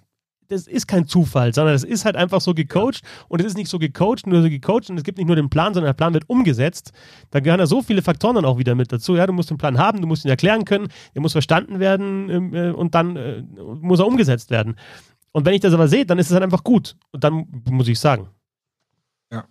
das 0.49 0.67
ist 0.67 0.87
kein 0.87 1.07
Zufall, 1.07 1.55
sondern 1.55 1.75
das 1.75 1.85
ist 1.85 2.05
halt 2.05 2.17
einfach 2.17 2.41
so 2.41 2.55
gecoacht 2.55 3.03
und 3.29 3.41
es 3.41 3.47
ist 3.47 3.57
nicht 3.57 3.69
so 3.69 3.79
gecoacht, 3.79 4.27
nur 4.27 4.43
so 4.43 4.49
gecoacht 4.49 4.91
und 4.91 4.97
es 4.99 5.05
gibt 5.05 5.19
nicht 5.19 5.27
nur 5.27 5.37
den 5.37 5.51
Plan, 5.51 5.75
sondern 5.75 5.89
der 5.89 5.95
Plan 5.95 6.15
wird 6.15 6.29
umgesetzt. 6.29 6.93
Da 7.31 7.41
gehören 7.41 7.61
ja 7.61 7.67
so 7.67 7.83
viele 7.83 8.03
Faktoren 8.03 8.37
dann 8.37 8.45
auch 8.45 8.59
wieder 8.59 8.75
mit 8.75 8.93
dazu. 8.93 9.17
Ja, 9.17 9.27
du 9.27 9.33
musst 9.33 9.51
den 9.51 9.59
Plan 9.59 9.79
haben, 9.79 10.01
du 10.01 10.07
musst 10.07 10.25
ihn 10.25 10.31
erklären 10.31 10.65
können, 10.65 10.89
der 11.15 11.23
muss 11.23 11.33
verstanden 11.33 11.81
werden 11.81 12.31
ähm, 12.31 12.55
äh, 12.55 12.71
und 12.71 12.95
dann 12.95 13.17
äh, 13.17 13.43
muss 13.81 14.01
er 14.01 14.07
umgesetzt 14.07 14.51
werden. 14.51 14.77
Und 15.33 15.45
wenn 15.45 15.55
ich 15.55 15.61
das 15.61 15.75
aber 15.75 15.89
sehe, 15.89 16.07
dann 16.07 16.19
ist 16.19 16.29
es 16.29 16.33
halt 16.33 16.45
einfach 16.45 16.63
gut. 16.63 16.97
Und 17.11 17.25
dann 17.25 17.47
muss 17.69 17.89
ich 17.89 17.99
sagen. 17.99 18.29
Ja. 19.33 19.47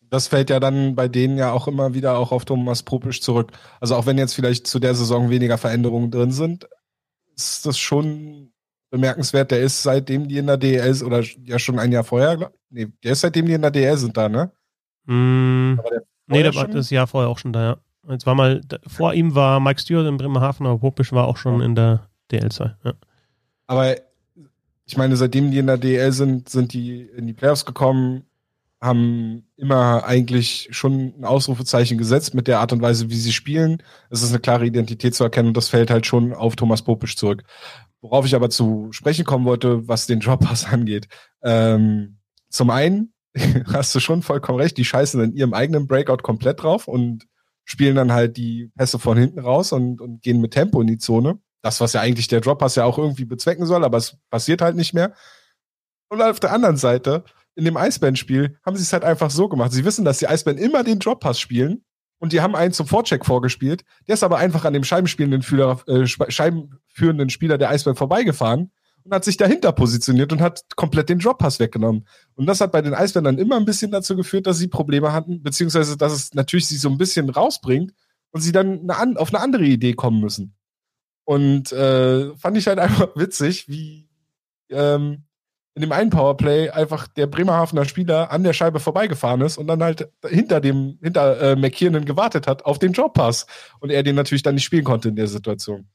Das 0.00 0.28
fällt 0.28 0.48
ja 0.48 0.60
dann 0.60 0.94
bei 0.94 1.08
denen 1.08 1.36
ja 1.36 1.52
auch 1.52 1.66
immer 1.66 1.94
wieder 1.94 2.16
auch 2.18 2.30
auf 2.30 2.44
Thomas 2.44 2.84
Propisch 2.84 3.20
zurück. 3.20 3.50
Also 3.80 3.96
auch 3.96 4.06
wenn 4.06 4.18
jetzt 4.18 4.34
vielleicht 4.34 4.66
zu 4.66 4.78
der 4.78 4.94
Saison 4.94 5.28
weniger 5.28 5.58
Veränderungen 5.58 6.12
drin 6.12 6.30
sind, 6.30 6.68
ist 7.34 7.66
das 7.66 7.78
schon 7.78 8.51
bemerkenswert. 8.92 9.50
Der 9.50 9.60
ist 9.60 9.82
seitdem 9.82 10.28
die 10.28 10.38
in 10.38 10.46
der 10.46 10.58
DL 10.58 10.86
ist, 10.86 11.02
oder 11.02 11.24
ja 11.44 11.58
schon 11.58 11.78
ein 11.80 11.90
Jahr 11.90 12.04
vorher, 12.04 12.52
nee, 12.70 12.86
der 13.02 13.12
ist 13.12 13.22
seitdem 13.22 13.46
die 13.46 13.54
in 13.54 13.62
der 13.62 13.72
DL 13.72 13.96
sind 13.96 14.16
da, 14.16 14.28
ne? 14.28 14.52
Mm, 15.06 15.80
nee, 16.26 16.42
der 16.42 16.54
war 16.54 16.68
das 16.68 16.90
Jahr 16.90 17.08
vorher 17.08 17.28
auch 17.28 17.38
schon 17.38 17.52
da, 17.52 17.62
ja. 17.62 17.76
Jetzt 18.08 18.26
war 18.26 18.34
mal, 18.34 18.60
vor 18.86 19.14
ihm 19.14 19.34
war 19.34 19.60
Mike 19.60 19.80
Stewart 19.80 20.06
in 20.06 20.16
Bremerhaven, 20.16 20.66
aber 20.66 20.78
Popisch 20.78 21.12
war 21.12 21.26
auch 21.26 21.36
schon 21.36 21.60
in 21.60 21.74
der 21.74 22.08
DL2, 22.30 22.74
ja. 22.84 22.92
Aber 23.66 23.96
ich 24.84 24.96
meine, 24.96 25.16
seitdem 25.16 25.50
die 25.50 25.58
in 25.58 25.66
der 25.66 25.78
DL 25.78 26.12
sind, 26.12 26.48
sind 26.48 26.74
die 26.74 27.02
in 27.02 27.26
die 27.26 27.32
Playoffs 27.32 27.64
gekommen, 27.64 28.24
haben 28.80 29.46
immer 29.56 30.04
eigentlich 30.04 30.68
schon 30.72 31.14
ein 31.18 31.24
Ausrufezeichen 31.24 31.96
gesetzt 31.96 32.34
mit 32.34 32.48
der 32.48 32.58
Art 32.58 32.72
und 32.72 32.82
Weise, 32.82 33.08
wie 33.08 33.16
sie 33.16 33.32
spielen. 33.32 33.82
Es 34.10 34.22
ist 34.22 34.30
eine 34.30 34.40
klare 34.40 34.66
Identität 34.66 35.14
zu 35.14 35.22
erkennen 35.22 35.48
und 35.48 35.56
das 35.56 35.68
fällt 35.68 35.88
halt 35.88 36.04
schon 36.04 36.34
auf 36.34 36.56
Thomas 36.56 36.82
Popisch 36.82 37.16
zurück. 37.16 37.44
Worauf 38.02 38.26
ich 38.26 38.34
aber 38.34 38.50
zu 38.50 38.88
sprechen 38.90 39.24
kommen 39.24 39.46
wollte, 39.46 39.88
was 39.88 40.06
den 40.06 40.20
Droppass 40.20 40.66
angeht. 40.70 41.08
Ähm, 41.42 42.18
zum 42.50 42.68
einen 42.70 43.14
hast 43.72 43.94
du 43.94 44.00
schon 44.00 44.22
vollkommen 44.22 44.60
recht, 44.60 44.76
die 44.76 44.84
scheißen 44.84 45.20
in 45.22 45.34
ihrem 45.34 45.54
eigenen 45.54 45.86
Breakout 45.86 46.18
komplett 46.18 46.62
drauf 46.62 46.86
und 46.86 47.26
spielen 47.64 47.96
dann 47.96 48.12
halt 48.12 48.36
die 48.36 48.70
Pässe 48.76 48.98
von 48.98 49.16
hinten 49.16 49.38
raus 49.38 49.72
und, 49.72 50.00
und 50.00 50.22
gehen 50.22 50.40
mit 50.40 50.52
Tempo 50.52 50.80
in 50.80 50.86
die 50.88 50.98
Zone. 50.98 51.40
Das, 51.62 51.80
was 51.80 51.92
ja 51.92 52.00
eigentlich 52.00 52.28
der 52.28 52.40
Droppass 52.40 52.74
ja 52.74 52.84
auch 52.84 52.98
irgendwie 52.98 53.24
bezwecken 53.24 53.66
soll, 53.66 53.84
aber 53.84 53.96
es 53.98 54.16
passiert 54.30 54.60
halt 54.60 54.76
nicht 54.76 54.94
mehr. 54.94 55.14
Und 56.08 56.20
auf 56.20 56.40
der 56.40 56.52
anderen 56.52 56.76
Seite, 56.76 57.24
in 57.54 57.64
dem 57.64 57.76
Eisbären-Spiel, 57.76 58.58
haben 58.66 58.76
sie 58.76 58.82
es 58.82 58.92
halt 58.92 59.04
einfach 59.04 59.30
so 59.30 59.48
gemacht. 59.48 59.72
Sie 59.72 59.84
wissen, 59.84 60.04
dass 60.04 60.18
die 60.18 60.26
Eisbären 60.26 60.58
immer 60.58 60.82
den 60.82 60.98
Droppass 60.98 61.38
spielen 61.38 61.84
und 62.22 62.32
die 62.32 62.40
haben 62.40 62.54
einen 62.54 62.72
zum 62.72 62.86
Vorcheck 62.86 63.26
vorgespielt. 63.26 63.82
Der 64.06 64.14
ist 64.14 64.22
aber 64.22 64.38
einfach 64.38 64.64
an 64.64 64.74
dem 64.74 64.84
scheibenspielenden 64.84 65.42
Fühler, 65.42 65.82
äh, 65.88 66.06
scheibenführenden 66.06 67.30
Spieler 67.30 67.58
der 67.58 67.68
Eisbären 67.68 67.96
vorbeigefahren 67.96 68.70
und 69.02 69.12
hat 69.12 69.24
sich 69.24 69.36
dahinter 69.36 69.72
positioniert 69.72 70.32
und 70.32 70.40
hat 70.40 70.62
komplett 70.76 71.08
den 71.08 71.18
Droppass 71.18 71.58
weggenommen. 71.58 72.06
Und 72.36 72.46
das 72.46 72.60
hat 72.60 72.70
bei 72.70 72.80
den 72.80 72.94
Eisbären 72.94 73.24
dann 73.24 73.38
immer 73.38 73.56
ein 73.56 73.64
bisschen 73.64 73.90
dazu 73.90 74.14
geführt, 74.14 74.46
dass 74.46 74.58
sie 74.58 74.68
Probleme 74.68 75.12
hatten, 75.12 75.42
beziehungsweise 75.42 75.96
dass 75.96 76.12
es 76.12 76.32
natürlich 76.32 76.68
sie 76.68 76.76
so 76.76 76.88
ein 76.90 76.96
bisschen 76.96 77.28
rausbringt 77.28 77.92
und 78.30 78.40
sie 78.40 78.52
dann 78.52 78.88
eine, 78.88 79.18
auf 79.18 79.34
eine 79.34 79.42
andere 79.42 79.64
Idee 79.64 79.94
kommen 79.94 80.20
müssen. 80.20 80.54
Und 81.24 81.72
äh, 81.72 82.36
fand 82.36 82.56
ich 82.56 82.68
halt 82.68 82.78
einfach 82.78 83.16
witzig, 83.16 83.68
wie 83.68 84.08
ähm, 84.70 85.24
in 85.74 85.80
dem 85.80 85.92
einen 85.92 86.10
Powerplay 86.10 86.70
einfach 86.70 87.08
der 87.08 87.26
Bremerhavener 87.26 87.84
Spieler 87.84 88.30
an 88.30 88.44
der 88.44 88.52
Scheibe 88.52 88.78
vorbeigefahren 88.78 89.40
ist 89.40 89.56
und 89.56 89.66
dann 89.66 89.82
halt 89.82 90.10
hinter 90.28 90.60
dem, 90.60 90.98
hinter 91.02 91.40
äh, 91.40 91.56
McKiernan 91.56 92.04
gewartet 92.04 92.46
hat 92.46 92.64
auf 92.66 92.78
den 92.78 92.92
Jobpass 92.92 93.46
und 93.80 93.90
er 93.90 94.02
den 94.02 94.16
natürlich 94.16 94.42
dann 94.42 94.54
nicht 94.54 94.64
spielen 94.64 94.84
konnte 94.84 95.08
in 95.08 95.16
der 95.16 95.28
Situation 95.28 95.88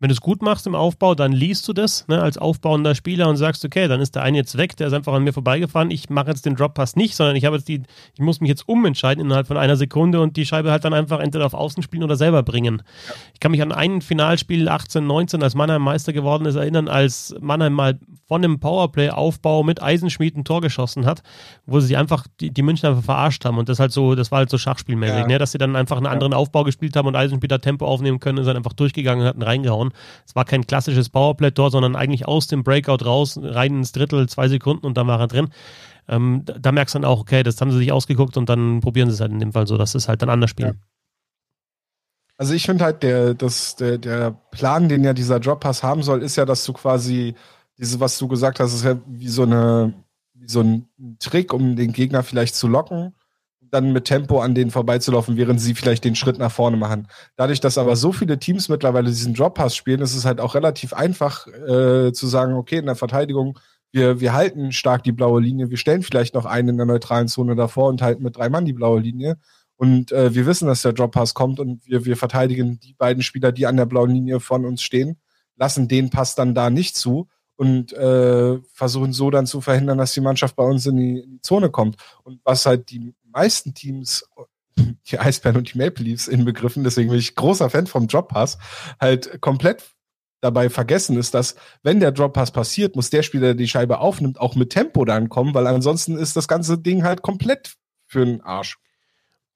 wenn 0.00 0.08
du 0.08 0.12
es 0.12 0.20
gut 0.20 0.42
machst 0.42 0.66
im 0.68 0.76
Aufbau, 0.76 1.16
dann 1.16 1.32
liest 1.32 1.66
du 1.66 1.72
das 1.72 2.06
ne, 2.06 2.22
als 2.22 2.38
aufbauender 2.38 2.94
Spieler 2.94 3.28
und 3.28 3.36
sagst, 3.36 3.64
okay, 3.64 3.88
dann 3.88 4.00
ist 4.00 4.14
der 4.14 4.22
eine 4.22 4.38
jetzt 4.38 4.56
weg, 4.56 4.76
der 4.76 4.86
ist 4.86 4.92
einfach 4.92 5.12
an 5.12 5.24
mir 5.24 5.32
vorbeigefahren. 5.32 5.90
Ich 5.90 6.08
mache 6.08 6.28
jetzt 6.28 6.46
den 6.46 6.54
Drop-Pass 6.54 6.94
nicht, 6.94 7.16
sondern 7.16 7.34
ich 7.34 7.44
habe 7.44 7.56
jetzt 7.56 7.66
die, 7.66 7.82
ich 8.14 8.20
muss 8.20 8.40
mich 8.40 8.48
jetzt 8.48 8.68
umentscheiden 8.68 9.24
innerhalb 9.24 9.48
von 9.48 9.56
einer 9.56 9.74
Sekunde 9.74 10.20
und 10.20 10.36
die 10.36 10.46
Scheibe 10.46 10.70
halt 10.70 10.84
dann 10.84 10.94
einfach 10.94 11.18
entweder 11.18 11.46
auf 11.46 11.54
Außen 11.54 11.82
spielen 11.82 12.04
oder 12.04 12.14
selber 12.14 12.44
bringen. 12.44 12.82
Ja. 13.08 13.14
Ich 13.34 13.40
kann 13.40 13.50
mich 13.50 13.60
an 13.60 13.72
ein 13.72 14.00
Finalspiel 14.00 14.68
18, 14.68 15.04
19, 15.04 15.42
als 15.42 15.56
Mannheim 15.56 15.82
Meister 15.82 16.12
geworden 16.12 16.46
ist, 16.46 16.54
erinnern, 16.54 16.86
als 16.86 17.34
Mannheim 17.40 17.72
mal 17.72 17.98
von 18.28 18.44
einem 18.44 18.60
Powerplay-Aufbau 18.60 19.64
mit 19.64 19.82
Eisenschmied 19.82 20.36
ein 20.36 20.44
Tor 20.44 20.60
geschossen 20.60 21.06
hat, 21.06 21.22
wo 21.66 21.80
sie 21.80 21.96
einfach 21.96 22.26
die, 22.40 22.52
die 22.52 22.62
München 22.62 22.88
einfach 22.88 23.02
verarscht 23.02 23.44
haben 23.44 23.58
und 23.58 23.68
das 23.68 23.80
halt 23.80 23.90
so, 23.90 24.14
das 24.14 24.30
war 24.30 24.38
halt 24.38 24.50
so 24.50 24.58
Schachspielmäßig, 24.58 25.18
ja. 25.18 25.26
ne, 25.26 25.38
dass 25.38 25.50
sie 25.50 25.58
dann 25.58 25.74
einfach 25.74 25.96
einen 25.96 26.06
anderen 26.06 26.32
ja. 26.32 26.38
Aufbau 26.38 26.62
gespielt 26.62 26.94
haben 26.94 27.08
und 27.08 27.16
Eisenschmied 27.16 27.50
hat 27.50 27.62
Tempo 27.62 27.86
aufnehmen 27.86 28.20
können 28.20 28.38
und 28.38 28.44
dann 28.44 28.56
einfach 28.56 28.74
durchgegangen 28.74 29.22
und 29.22 29.28
hat 29.28 29.36
ihn 29.36 29.42
reingehauen 29.42 29.87
Down. 29.88 29.92
Es 30.26 30.34
war 30.34 30.44
kein 30.44 30.66
klassisches 30.66 31.08
Powerplay-Tor, 31.08 31.70
sondern 31.70 31.96
eigentlich 31.96 32.26
aus 32.26 32.46
dem 32.46 32.62
Breakout 32.62 33.04
raus, 33.04 33.38
rein 33.40 33.78
ins 33.78 33.92
Drittel, 33.92 34.28
zwei 34.28 34.48
Sekunden 34.48 34.86
und 34.86 34.96
dann 34.96 35.06
war 35.06 35.20
er 35.20 35.28
drin. 35.28 35.48
Ähm, 36.08 36.42
da, 36.44 36.54
da, 36.58 36.72
merkst 36.72 36.94
du 36.94 37.00
dann 37.00 37.10
auch, 37.10 37.20
okay, 37.20 37.42
das 37.42 37.60
haben 37.60 37.70
sie 37.70 37.78
sich 37.78 37.92
ausgeguckt 37.92 38.36
und 38.36 38.48
dann 38.48 38.80
probieren 38.80 39.08
sie 39.10 39.14
es 39.14 39.20
halt 39.20 39.32
in 39.32 39.40
dem 39.40 39.52
Fall 39.52 39.66
so, 39.66 39.76
dass 39.76 39.92
sie 39.92 39.98
es 39.98 40.08
halt 40.08 40.22
dann 40.22 40.30
anders 40.30 40.50
spielen. 40.50 40.74
Ja. 40.74 40.88
Also 42.38 42.54
ich 42.54 42.64
finde 42.64 42.84
halt, 42.84 43.02
der, 43.02 43.34
das, 43.34 43.76
der, 43.76 43.98
der 43.98 44.30
Plan, 44.52 44.88
den 44.88 45.04
ja 45.04 45.12
dieser 45.12 45.40
Drop-Pass 45.40 45.82
haben 45.82 46.02
soll, 46.02 46.22
ist 46.22 46.36
ja, 46.36 46.44
dass 46.44 46.64
du 46.64 46.72
quasi 46.72 47.34
diese, 47.78 48.00
was 48.00 48.16
du 48.18 48.28
gesagt 48.28 48.60
hast, 48.60 48.74
ist 48.74 48.84
ja 48.84 48.96
wie 49.06 49.28
so 49.28 49.42
eine, 49.42 49.92
wie 50.34 50.48
so 50.48 50.60
ein 50.60 50.88
Trick, 51.18 51.52
um 51.52 51.76
den 51.76 51.92
Gegner 51.92 52.22
vielleicht 52.22 52.54
zu 52.54 52.68
locken 52.68 53.12
dann 53.70 53.92
mit 53.92 54.04
Tempo 54.04 54.40
an 54.40 54.54
denen 54.54 54.70
vorbeizulaufen, 54.70 55.36
während 55.36 55.60
sie 55.60 55.74
vielleicht 55.74 56.04
den 56.04 56.14
Schritt 56.14 56.38
nach 56.38 56.52
vorne 56.52 56.76
machen. 56.76 57.08
Dadurch, 57.36 57.60
dass 57.60 57.78
aber 57.78 57.96
so 57.96 58.12
viele 58.12 58.38
Teams 58.38 58.68
mittlerweile 58.68 59.08
diesen 59.08 59.34
Drop-Pass 59.34 59.76
spielen, 59.76 60.00
ist 60.00 60.14
es 60.14 60.24
halt 60.24 60.40
auch 60.40 60.54
relativ 60.54 60.92
einfach 60.92 61.46
äh, 61.46 62.12
zu 62.12 62.26
sagen, 62.26 62.54
okay, 62.54 62.78
in 62.78 62.86
der 62.86 62.96
Verteidigung, 62.96 63.58
wir, 63.90 64.20
wir 64.20 64.32
halten 64.32 64.72
stark 64.72 65.02
die 65.02 65.12
blaue 65.12 65.40
Linie, 65.40 65.70
wir 65.70 65.78
stellen 65.78 66.02
vielleicht 66.02 66.34
noch 66.34 66.44
einen 66.44 66.70
in 66.70 66.76
der 66.76 66.86
neutralen 66.86 67.28
Zone 67.28 67.56
davor 67.56 67.88
und 67.88 68.02
halten 68.02 68.22
mit 68.22 68.36
drei 68.36 68.48
Mann 68.48 68.64
die 68.64 68.72
blaue 68.72 69.00
Linie. 69.00 69.38
Und 69.76 70.12
äh, 70.12 70.34
wir 70.34 70.44
wissen, 70.46 70.66
dass 70.66 70.82
der 70.82 70.92
Drop 70.92 71.12
Pass 71.12 71.34
kommt 71.34 71.60
und 71.60 71.86
wir, 71.86 72.04
wir 72.04 72.16
verteidigen 72.16 72.80
die 72.80 72.94
beiden 72.94 73.22
Spieler, 73.22 73.52
die 73.52 73.66
an 73.66 73.76
der 73.76 73.86
blauen 73.86 74.10
Linie 74.10 74.40
von 74.40 74.64
uns 74.64 74.82
stehen, 74.82 75.18
lassen 75.56 75.88
den 75.88 76.10
Pass 76.10 76.34
dann 76.34 76.54
da 76.54 76.68
nicht 76.68 76.96
zu 76.96 77.28
und 77.58 77.92
äh, 77.92 78.58
versuchen 78.72 79.12
so 79.12 79.30
dann 79.30 79.46
zu 79.46 79.60
verhindern, 79.60 79.98
dass 79.98 80.14
die 80.14 80.20
Mannschaft 80.20 80.54
bei 80.54 80.64
uns 80.64 80.86
in 80.86 80.96
die, 80.96 81.18
in 81.18 81.30
die 81.32 81.40
Zone 81.40 81.70
kommt. 81.70 81.96
Und 82.22 82.40
was 82.44 82.66
halt 82.66 82.90
die 82.90 83.14
meisten 83.30 83.74
Teams 83.74 84.24
die 85.10 85.18
Eisbären 85.18 85.56
und 85.56 85.72
die 85.72 85.78
Maple 85.78 86.04
Leafs 86.04 86.28
inbegriffen, 86.28 86.84
deswegen 86.84 87.10
bin 87.10 87.18
ich 87.18 87.34
großer 87.34 87.70
Fan 87.70 87.86
vom 87.86 88.06
Drop 88.06 88.28
Pass, 88.28 88.58
halt 89.00 89.40
komplett 89.40 89.82
dabei 90.40 90.70
vergessen 90.70 91.16
ist, 91.16 91.34
dass 91.34 91.56
wenn 91.82 92.00
der 92.00 92.12
Drop 92.12 92.32
Pass 92.32 92.52
passiert, 92.52 92.94
muss 92.94 93.10
der 93.10 93.22
Spieler, 93.22 93.48
der 93.48 93.54
die 93.54 93.68
Scheibe 93.68 93.98
aufnimmt, 93.98 94.40
auch 94.40 94.54
mit 94.54 94.70
Tempo 94.70 95.04
dann 95.04 95.28
kommen, 95.28 95.54
weil 95.54 95.66
ansonsten 95.66 96.16
ist 96.16 96.36
das 96.36 96.46
ganze 96.46 96.78
Ding 96.78 97.02
halt 97.02 97.22
komplett 97.22 97.74
für 98.06 98.24
den 98.24 98.40
Arsch. 98.42 98.78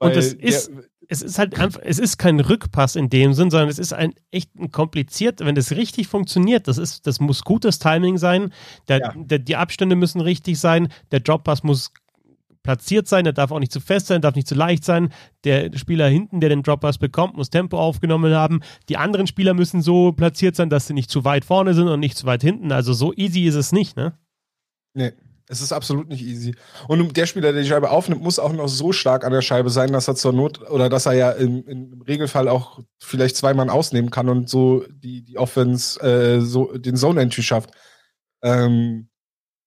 Weil 0.01 0.11
und 0.11 0.17
es 0.17 0.33
ist, 0.33 0.73
es 1.09 1.23
ist 1.23 1.39
halt 1.39 1.59
einfach, 1.61 1.81
es 1.85 2.01
ist 2.01 2.19
kein 2.19 2.41
Rückpass 2.41 2.97
in 2.97 3.09
dem 3.09 3.35
Sinn, 3.35 3.51
sondern 3.51 3.69
es 3.69 3.79
ist 3.79 3.93
ein 3.93 4.15
echt 4.33 4.57
ein 4.57 4.73
kompliziert, 4.73 5.39
wenn 5.41 5.55
das 5.55 5.71
richtig 5.71 6.09
funktioniert, 6.09 6.67
das 6.67 6.79
ist, 6.79 7.07
das 7.07 7.21
muss 7.21 7.43
gutes 7.43 7.79
Timing 7.79 8.19
sein, 8.19 8.53
der, 8.89 8.99
ja. 8.99 9.13
der, 9.15 9.39
die 9.39 9.55
Abstände 9.55 9.95
müssen 9.95 10.21
richtig 10.21 10.59
sein, 10.59 10.89
der 11.13 11.21
Droppass 11.21 11.63
muss 11.63 11.93
platziert 12.63 13.09
sein, 13.09 13.25
der 13.25 13.33
darf 13.33 13.51
auch 13.51 13.59
nicht 13.59 13.73
zu 13.73 13.81
fest 13.81 14.07
sein, 14.07 14.21
darf 14.21 14.35
nicht 14.35 14.49
zu 14.49 14.55
leicht 14.55 14.85
sein. 14.85 15.13
Der 15.45 15.77
Spieler 15.77 16.09
hinten, 16.09 16.41
der 16.41 16.49
den 16.49 16.63
Droppass 16.63 16.99
bekommt, 16.99 17.37
muss 17.37 17.51
Tempo 17.51 17.79
aufgenommen 17.79 18.35
haben. 18.35 18.61
Die 18.89 18.97
anderen 18.97 19.27
Spieler 19.27 19.55
müssen 19.55 19.83
so 19.83 20.13
platziert 20.13 20.57
sein, 20.57 20.71
dass 20.71 20.87
sie 20.87 20.95
nicht 20.95 21.11
zu 21.11 21.25
weit 21.25 21.45
vorne 21.45 21.75
sind 21.75 21.89
und 21.89 22.01
nicht 22.01 22.17
zu 22.17 22.27
weit 22.27 22.43
hinten. 22.43 22.73
Also 22.73 22.93
so 22.93 23.13
easy 23.15 23.45
ist 23.47 23.57
es 23.57 23.73
nicht, 23.73 23.97
ne? 23.97 24.19
Nee. 24.95 25.13
Es 25.49 25.61
ist 25.61 25.73
absolut 25.73 26.09
nicht 26.09 26.23
easy. 26.23 26.55
Und 26.89 27.15
der 27.15 27.27
Spieler, 27.27 27.53
der 27.53 27.61
die 27.61 27.69
Scheibe 27.69 27.91
aufnimmt, 27.91 28.23
muss 28.23 28.39
auch 28.39 28.53
noch 28.53 28.69
so 28.69 28.93
stark 28.93 29.23
an 29.23 29.33
der 29.33 29.43
Scheibe 29.43 29.69
sein, 29.69 29.93
dass 29.93 30.09
er 30.09 30.15
zur 30.15 30.33
Not 30.33 30.71
oder 30.71 30.89
dass 30.89 31.05
er 31.05 31.13
ja 31.13 31.31
im, 31.33 31.67
im 31.67 32.01
Regelfall 32.01 32.49
auch 32.49 32.81
vielleicht 32.99 33.37
zwei 33.37 33.53
Mann 33.53 33.69
ausnehmen 33.69 34.11
kann 34.11 34.31
und 34.31 34.49
so 34.49 34.87
die, 34.89 35.23
die 35.23 35.37
Offense, 35.37 36.01
äh, 36.01 36.41
so 36.41 36.73
den 36.79 36.97
Zone-Entry 36.97 37.43
schafft. 37.43 37.71
Ähm, 38.43 39.09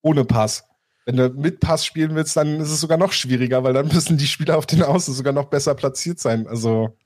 ohne 0.01 0.25
Pass. 0.25 0.63
Wenn 1.06 1.18
du 1.18 1.30
mit 1.30 1.60
Pass 1.60 1.86
spielen 1.86 2.16
willst, 2.16 2.36
dann 2.36 2.60
ist 2.60 2.72
es 2.72 2.82
sogar 2.82 2.97
noch 2.97 3.12
schwieriger, 3.12 3.64
weil 3.64 3.74
dann 3.74 3.88
müssen 3.88 4.18
die 4.18 4.28
Spieler 4.28 4.58
auf 4.58 4.66
den 4.66 4.82
Außen 4.82 5.14
sogar 5.14 5.34
noch 5.34 5.45
besser 5.45 5.76
platziert 5.76 6.20
sein. 6.20 6.47
Also. 6.47 6.97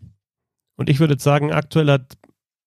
Und 0.78 0.90
ich 0.90 1.02
würde 1.02 1.20
sagen, 1.20 1.52
aktuell 1.52 1.92
hat 1.92 2.18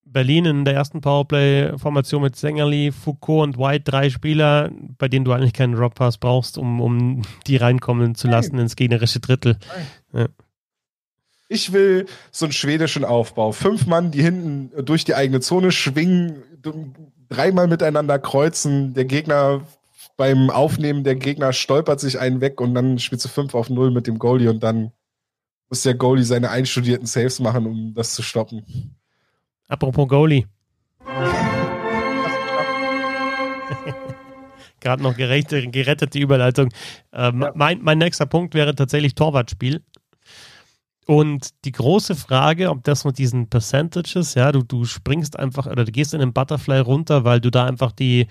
Berlin 0.04 0.44
in 0.44 0.64
der 0.66 0.74
ersten 0.74 1.00
Powerplay-Formation 1.00 2.22
mit 2.22 2.36
Sängerli, 2.36 2.92
Foucault 2.92 3.44
und 3.44 3.58
White 3.58 3.90
drei 3.90 4.10
Spieler, 4.10 4.70
bei 4.98 5.08
denen 5.08 5.24
du 5.24 5.32
eigentlich 5.32 5.54
keinen 5.54 5.74
Drop-Pass 5.74 6.18
brauchst, 6.18 6.58
um, 6.58 6.80
um 6.82 7.22
die 7.46 7.56
reinkommen 7.56 8.14
zu 8.14 8.28
lassen 8.28 8.56
Nein. 8.56 8.64
ins 8.64 8.76
gegnerische 8.76 9.20
Drittel. 9.20 9.56
Ja. 10.12 10.28
Ich 11.48 11.72
will 11.72 12.06
so 12.30 12.46
einen 12.46 12.52
schwedischen 12.52 13.04
Aufbau. 13.04 13.52
Fünf 13.52 13.86
Mann, 13.86 14.10
die 14.10 14.22
hinten 14.22 14.70
durch 14.84 15.04
die 15.04 15.14
eigene 15.14 15.40
Zone 15.40 15.72
schwingen, 15.72 16.42
dreimal 17.28 17.68
miteinander 17.68 18.18
kreuzen, 18.18 18.94
der 18.94 19.06
Gegner 19.06 19.62
beim 20.16 20.50
Aufnehmen 20.50 21.04
der 21.04 21.16
Gegner 21.16 21.52
stolpert 21.52 22.00
sich 22.00 22.18
einen 22.18 22.40
weg 22.40 22.60
und 22.60 22.74
dann 22.74 22.98
spielst 22.98 23.24
du 23.24 23.28
5 23.28 23.54
auf 23.54 23.70
0 23.70 23.90
mit 23.90 24.06
dem 24.06 24.18
Goalie 24.18 24.48
und 24.48 24.62
dann 24.62 24.92
muss 25.68 25.82
der 25.82 25.94
Goalie 25.94 26.24
seine 26.24 26.50
einstudierten 26.50 27.06
Saves 27.06 27.40
machen, 27.40 27.66
um 27.66 27.94
das 27.94 28.14
zu 28.14 28.22
stoppen. 28.22 28.94
Apropos 29.68 30.06
Goalie. 30.08 30.46
Gerade 34.80 35.02
noch 35.02 35.16
gerettet, 35.16 35.72
gerettet 35.72 36.12
die 36.12 36.20
Überleitung. 36.20 36.68
Ähm, 37.12 37.42
ja. 37.42 37.52
mein, 37.54 37.80
mein 37.82 37.98
nächster 37.98 38.26
Punkt 38.26 38.54
wäre 38.54 38.74
tatsächlich 38.74 39.14
Torwartspiel. 39.14 39.82
Und 41.06 41.50
die 41.64 41.72
große 41.72 42.14
Frage, 42.14 42.70
ob 42.70 42.84
das 42.84 43.04
mit 43.04 43.18
diesen 43.18 43.48
Percentages, 43.48 44.34
ja, 44.34 44.52
du, 44.52 44.62
du 44.62 44.84
springst 44.84 45.38
einfach 45.38 45.66
oder 45.66 45.84
du 45.84 45.92
gehst 45.92 46.14
in 46.14 46.20
den 46.20 46.32
Butterfly 46.32 46.78
runter, 46.80 47.24
weil 47.24 47.40
du 47.40 47.50
da 47.50 47.64
einfach 47.64 47.92
die, 47.92 48.28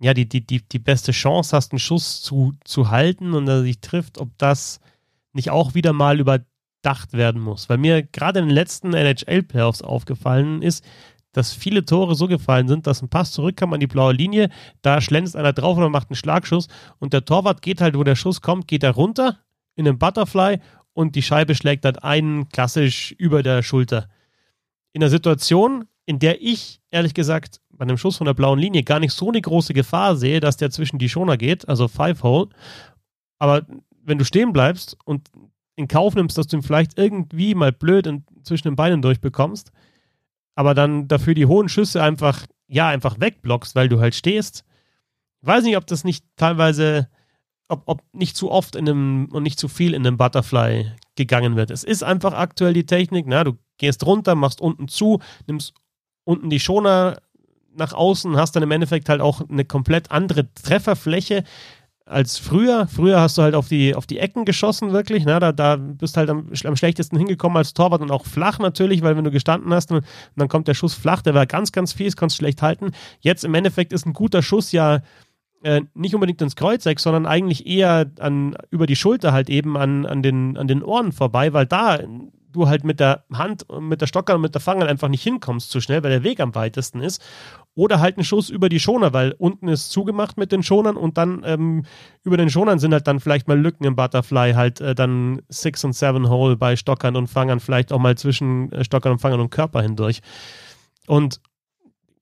ja, 0.00 0.14
die, 0.14 0.28
die, 0.28 0.46
die, 0.46 0.62
die 0.62 0.78
beste 0.78 1.12
Chance 1.12 1.56
hast, 1.56 1.72
einen 1.72 1.78
Schuss 1.78 2.22
zu, 2.22 2.54
zu 2.64 2.90
halten 2.90 3.34
und 3.34 3.48
er 3.48 3.62
sich 3.62 3.80
trifft, 3.80 4.18
ob 4.18 4.30
das 4.38 4.80
nicht 5.32 5.50
auch 5.50 5.74
wieder 5.74 5.92
mal 5.92 6.20
überdacht 6.20 7.12
werden 7.12 7.40
muss. 7.40 7.68
Weil 7.68 7.78
mir 7.78 8.02
gerade 8.02 8.40
in 8.40 8.46
den 8.46 8.54
letzten 8.54 8.94
NHL-Playoffs 8.94 9.82
aufgefallen 9.82 10.62
ist, 10.62 10.84
dass 11.32 11.52
viele 11.52 11.84
Tore 11.84 12.14
so 12.14 12.28
gefallen 12.28 12.66
sind, 12.66 12.86
dass 12.86 13.02
ein 13.02 13.10
Pass 13.10 13.32
zurückkam 13.32 13.74
an 13.74 13.80
die 13.80 13.86
blaue 13.86 14.14
Linie, 14.14 14.48
da 14.80 15.02
schlänzt 15.02 15.36
einer 15.36 15.52
drauf 15.52 15.76
und 15.76 15.92
macht 15.92 16.08
einen 16.08 16.16
Schlagschuss 16.16 16.68
und 16.98 17.12
der 17.12 17.26
Torwart 17.26 17.60
geht 17.60 17.82
halt, 17.82 17.96
wo 17.96 18.04
der 18.04 18.16
Schuss 18.16 18.40
kommt, 18.40 18.66
geht 18.66 18.82
er 18.82 18.92
runter 18.92 19.38
in 19.74 19.84
den 19.84 19.98
Butterfly 19.98 20.60
und 20.94 21.14
die 21.14 21.22
Scheibe 21.22 21.54
schlägt 21.54 21.84
dann 21.84 21.96
einen 21.96 22.48
klassisch 22.48 23.12
über 23.12 23.42
der 23.42 23.62
Schulter. 23.62 24.08
In 24.92 25.00
der 25.00 25.10
Situation, 25.10 25.84
in 26.06 26.18
der 26.18 26.40
ich 26.40 26.80
ehrlich 26.90 27.12
gesagt 27.12 27.60
bei 27.76 27.82
einem 27.82 27.98
Schuss 27.98 28.16
von 28.16 28.24
der 28.24 28.34
blauen 28.34 28.58
Linie 28.58 28.82
gar 28.82 29.00
nicht 29.00 29.12
so 29.12 29.28
eine 29.28 29.40
große 29.40 29.74
Gefahr 29.74 30.16
sehe, 30.16 30.40
dass 30.40 30.56
der 30.56 30.70
zwischen 30.70 30.98
die 30.98 31.08
Schoner 31.08 31.36
geht, 31.36 31.68
also 31.68 31.88
Five 31.88 32.22
Hole. 32.22 32.48
Aber 33.38 33.66
wenn 34.02 34.18
du 34.18 34.24
stehen 34.24 34.52
bleibst 34.52 34.96
und 35.04 35.30
in 35.76 35.88
Kauf 35.88 36.14
nimmst, 36.14 36.38
dass 36.38 36.46
du 36.46 36.56
ihn 36.56 36.62
vielleicht 36.62 36.98
irgendwie 36.98 37.54
mal 37.54 37.72
blöd 37.72 38.06
in, 38.06 38.24
zwischen 38.42 38.68
den 38.68 38.76
Beinen 38.76 39.02
durchbekommst, 39.02 39.72
aber 40.54 40.74
dann 40.74 41.06
dafür 41.06 41.34
die 41.34 41.46
hohen 41.46 41.68
Schüsse 41.68 42.02
einfach, 42.02 42.46
ja, 42.66 42.88
einfach 42.88 43.20
wegblockst, 43.20 43.74
weil 43.74 43.88
du 43.88 44.00
halt 44.00 44.14
stehst. 44.14 44.64
Ich 45.42 45.46
weiß 45.46 45.64
nicht, 45.64 45.76
ob 45.76 45.86
das 45.86 46.02
nicht 46.02 46.24
teilweise, 46.36 47.08
ob, 47.68 47.82
ob 47.86 48.02
nicht 48.12 48.36
zu 48.36 48.50
oft 48.50 48.74
in 48.74 48.88
einem 48.88 49.28
und 49.30 49.42
nicht 49.42 49.58
zu 49.58 49.68
viel 49.68 49.92
in 49.92 50.06
einem 50.06 50.16
Butterfly 50.16 50.92
gegangen 51.14 51.56
wird. 51.56 51.70
Es 51.70 51.84
ist 51.84 52.02
einfach 52.02 52.32
aktuell 52.32 52.72
die 52.72 52.86
Technik, 52.86 53.26
na, 53.28 53.44
du 53.44 53.58
gehst 53.76 54.06
runter, 54.06 54.34
machst 54.34 54.60
unten 54.62 54.88
zu, 54.88 55.20
nimmst 55.46 55.74
unten 56.24 56.48
die 56.48 56.60
Schoner 56.60 57.20
nach 57.76 57.92
außen, 57.92 58.36
hast 58.36 58.56
dann 58.56 58.62
im 58.62 58.70
Endeffekt 58.70 59.08
halt 59.08 59.20
auch 59.20 59.42
eine 59.48 59.64
komplett 59.64 60.10
andere 60.10 60.52
Trefferfläche 60.54 61.44
als 62.06 62.38
früher. 62.38 62.86
Früher 62.86 63.20
hast 63.20 63.36
du 63.36 63.42
halt 63.42 63.54
auf 63.54 63.68
die, 63.68 63.94
auf 63.94 64.06
die 64.06 64.18
Ecken 64.18 64.44
geschossen, 64.44 64.92
wirklich. 64.92 65.24
Ne? 65.24 65.38
Da, 65.40 65.52
da 65.52 65.76
bist 65.76 66.16
halt 66.16 66.30
am, 66.30 66.50
am 66.64 66.76
schlechtesten 66.76 67.18
hingekommen 67.18 67.58
als 67.58 67.74
Torwart 67.74 68.00
und 68.00 68.10
auch 68.10 68.26
flach 68.26 68.58
natürlich, 68.58 69.02
weil 69.02 69.16
wenn 69.16 69.24
du 69.24 69.30
gestanden 69.30 69.74
hast 69.74 69.90
und, 69.90 70.04
dann 70.36 70.48
kommt 70.48 70.68
der 70.68 70.74
Schuss 70.74 70.94
flach, 70.94 71.22
der 71.22 71.34
war 71.34 71.46
ganz, 71.46 71.72
ganz 71.72 71.92
fies, 71.92 72.16
konntest 72.16 72.38
schlecht 72.38 72.62
halten. 72.62 72.92
Jetzt 73.20 73.44
im 73.44 73.54
Endeffekt 73.54 73.92
ist 73.92 74.06
ein 74.06 74.12
guter 74.12 74.42
Schuss 74.42 74.70
ja 74.72 75.00
äh, 75.62 75.82
nicht 75.94 76.14
unbedingt 76.14 76.40
ins 76.40 76.54
Kreuzeck, 76.54 77.00
sondern 77.00 77.26
eigentlich 77.26 77.66
eher 77.66 78.10
an, 78.20 78.56
über 78.70 78.86
die 78.86 78.96
Schulter 78.96 79.32
halt 79.32 79.50
eben 79.50 79.76
an, 79.76 80.06
an, 80.06 80.22
den, 80.22 80.56
an 80.56 80.68
den 80.68 80.84
Ohren 80.84 81.10
vorbei, 81.10 81.52
weil 81.52 81.66
da 81.66 81.98
du 82.52 82.68
halt 82.68 82.84
mit 82.84 83.00
der 83.00 83.24
Hand, 83.32 83.66
mit 83.80 84.00
der 84.00 84.06
Stocker 84.06 84.34
und 84.34 84.40
mit 84.40 84.54
der 84.54 84.60
Fange 84.60 84.86
einfach 84.86 85.08
nicht 85.08 85.22
hinkommst 85.22 85.70
zu 85.70 85.80
schnell, 85.80 86.02
weil 86.02 86.10
der 86.10 86.22
Weg 86.22 86.40
am 86.40 86.54
weitesten 86.54 87.00
ist. 87.00 87.22
Oder 87.76 88.00
halt 88.00 88.16
einen 88.16 88.24
Schuss 88.24 88.48
über 88.48 88.70
die 88.70 88.80
Schoner, 88.80 89.12
weil 89.12 89.34
unten 89.38 89.68
ist 89.68 89.90
zugemacht 89.90 90.38
mit 90.38 90.50
den 90.50 90.62
Schonern 90.62 90.96
und 90.96 91.18
dann 91.18 91.42
ähm, 91.44 91.84
über 92.24 92.38
den 92.38 92.48
Schonern 92.48 92.78
sind 92.78 92.92
halt 92.92 93.06
dann 93.06 93.20
vielleicht 93.20 93.48
mal 93.48 93.60
Lücken 93.60 93.84
im 93.84 93.94
Butterfly, 93.94 94.54
halt 94.54 94.80
äh, 94.80 94.94
dann 94.94 95.42
Six 95.50 95.84
und 95.84 95.92
Seven 95.92 96.30
Hole 96.30 96.56
bei 96.56 96.74
Stockern 96.74 97.16
und 97.16 97.28
Fangern, 97.28 97.60
vielleicht 97.60 97.92
auch 97.92 97.98
mal 97.98 98.16
zwischen 98.16 98.72
äh, 98.72 98.82
Stockern 98.82 99.12
und 99.12 99.18
Fangern 99.18 99.40
und 99.40 99.50
Körper 99.50 99.82
hindurch. 99.82 100.20
Und 101.06 101.40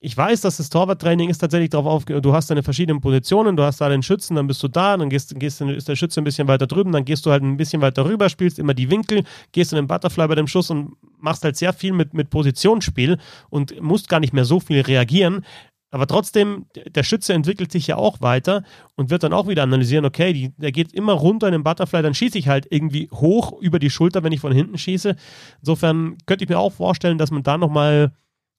ich 0.04 0.14
weiß, 0.14 0.42
dass 0.42 0.58
das 0.58 0.68
Torwarttraining 0.68 1.30
ist 1.30 1.38
tatsächlich 1.38 1.70
darauf 1.70 1.86
aufge... 1.86 2.20
Du 2.20 2.34
hast 2.34 2.50
deine 2.50 2.62
verschiedenen 2.62 3.00
Positionen, 3.00 3.56
du 3.56 3.62
hast 3.62 3.80
da 3.80 3.88
den 3.88 4.02
Schützen, 4.02 4.34
dann 4.34 4.46
bist 4.46 4.62
du 4.62 4.68
da, 4.68 4.98
dann 4.98 5.08
gehst, 5.08 5.34
gehst, 5.40 5.62
ist 5.62 5.88
der 5.88 5.96
Schütze 5.96 6.20
ein 6.20 6.24
bisschen 6.24 6.46
weiter 6.46 6.66
drüben, 6.66 6.92
dann 6.92 7.06
gehst 7.06 7.24
du 7.24 7.30
halt 7.30 7.42
ein 7.42 7.56
bisschen 7.56 7.80
weiter 7.80 8.04
rüber, 8.04 8.28
spielst 8.28 8.58
immer 8.58 8.74
die 8.74 8.90
Winkel, 8.90 9.24
gehst 9.52 9.72
in 9.72 9.76
den 9.76 9.86
Butterfly 9.86 10.28
bei 10.28 10.34
dem 10.34 10.46
Schuss 10.46 10.68
und 10.68 10.92
machst 11.18 11.42
halt 11.42 11.56
sehr 11.56 11.72
viel 11.72 11.94
mit, 11.94 12.12
mit 12.12 12.28
Positionsspiel 12.28 13.18
und 13.48 13.80
musst 13.80 14.10
gar 14.10 14.20
nicht 14.20 14.34
mehr 14.34 14.44
so 14.44 14.60
viel 14.60 14.82
reagieren. 14.82 15.42
Aber 15.90 16.06
trotzdem, 16.06 16.66
der 16.74 17.02
Schütze 17.02 17.32
entwickelt 17.32 17.72
sich 17.72 17.86
ja 17.86 17.96
auch 17.96 18.20
weiter 18.20 18.62
und 18.96 19.08
wird 19.08 19.22
dann 19.22 19.32
auch 19.32 19.48
wieder 19.48 19.62
analysieren, 19.62 20.04
okay, 20.04 20.34
die, 20.34 20.52
der 20.58 20.72
geht 20.72 20.92
immer 20.92 21.14
runter 21.14 21.46
in 21.46 21.52
den 21.52 21.64
Butterfly, 21.64 22.02
dann 22.02 22.14
schieße 22.14 22.36
ich 22.36 22.48
halt 22.48 22.66
irgendwie 22.68 23.08
hoch 23.10 23.58
über 23.58 23.78
die 23.78 23.90
Schulter, 23.90 24.22
wenn 24.22 24.32
ich 24.32 24.40
von 24.40 24.52
hinten 24.52 24.76
schieße. 24.76 25.16
Insofern 25.60 26.18
könnte 26.26 26.44
ich 26.44 26.50
mir 26.50 26.58
auch 26.58 26.72
vorstellen, 26.72 27.16
dass 27.16 27.30
man 27.30 27.42
da 27.42 27.56
nochmal 27.56 28.12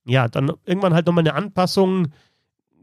ja, 0.05 0.27
dann 0.27 0.51
irgendwann 0.65 0.93
halt 0.93 1.07
nochmal 1.07 1.23
eine 1.23 1.33
Anpassung 1.33 2.09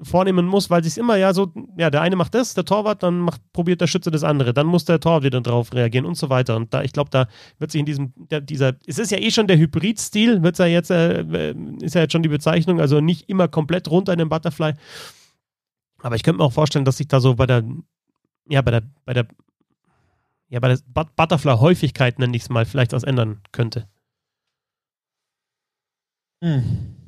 vornehmen 0.03 0.47
muss, 0.47 0.68
weil 0.68 0.83
sich 0.83 0.99
immer 0.99 1.16
ja 1.16 1.33
so, 1.33 1.53
ja, 1.77 1.91
der 1.91 2.01
eine 2.03 2.16
macht 2.16 2.35
das, 2.35 2.55
der 2.55 2.64
Torwart, 2.64 3.03
dann 3.03 3.20
macht, 3.20 3.41
probiert 3.53 3.81
der 3.81 3.87
Schütze 3.87 4.11
das 4.11 4.25
andere, 4.25 4.53
dann 4.53 4.66
muss 4.66 4.85
der 4.85 5.01
Torwart 5.01 5.23
wieder 5.23 5.41
drauf 5.41 5.73
reagieren 5.73 6.05
und 6.07 6.16
so 6.16 6.29
weiter. 6.29 6.57
Und 6.57 6.75
da, 6.75 6.83
ich 6.83 6.93
glaube, 6.93 7.11
da 7.11 7.29
wird 7.59 7.70
sich 7.70 7.79
in 7.79 7.87
diesem, 7.87 8.12
der, 8.16 8.41
dieser, 8.41 8.75
es 8.87 8.99
ist 8.99 9.12
ja 9.12 9.18
eh 9.18 9.31
schon 9.31 9.47
der 9.47 9.59
Hybrid-Stil, 9.59 10.43
wird 10.43 10.59
ja 10.59 10.66
jetzt, 10.66 10.91
äh, 10.91 11.55
ist 11.81 11.95
ja 11.95 12.03
jetzt 12.03 12.12
schon 12.12 12.23
die 12.23 12.29
Bezeichnung, 12.29 12.81
also 12.81 13.01
nicht 13.01 13.29
immer 13.29 13.49
komplett 13.49 13.89
runter 13.89 14.12
in 14.12 14.18
den 14.18 14.29
Butterfly. 14.29 14.75
Aber 16.03 16.16
ich 16.16 16.25
könnte 16.25 16.39
mir 16.39 16.45
auch 16.45 16.53
vorstellen, 16.53 16.85
dass 16.85 16.97
sich 16.97 17.07
da 17.07 17.20
so 17.20 17.37
bei 17.37 17.47
der, 17.47 17.62
ja, 18.49 18.61
bei 18.62 18.73
der, 18.73 18.83
bei 19.05 19.14
der, 19.14 19.29
ja, 20.49 20.59
bei 20.59 20.68
der 20.68 20.81
Butterfly-Häufigkeit, 21.16 22.18
nenne 22.18 22.37
ich 22.37 22.43
es 22.43 22.51
mal, 22.51 22.64
vielleicht 22.66 22.93
was 22.93 23.05
ändern 23.05 23.41
könnte. 23.53 23.89
Hm. 26.43 27.01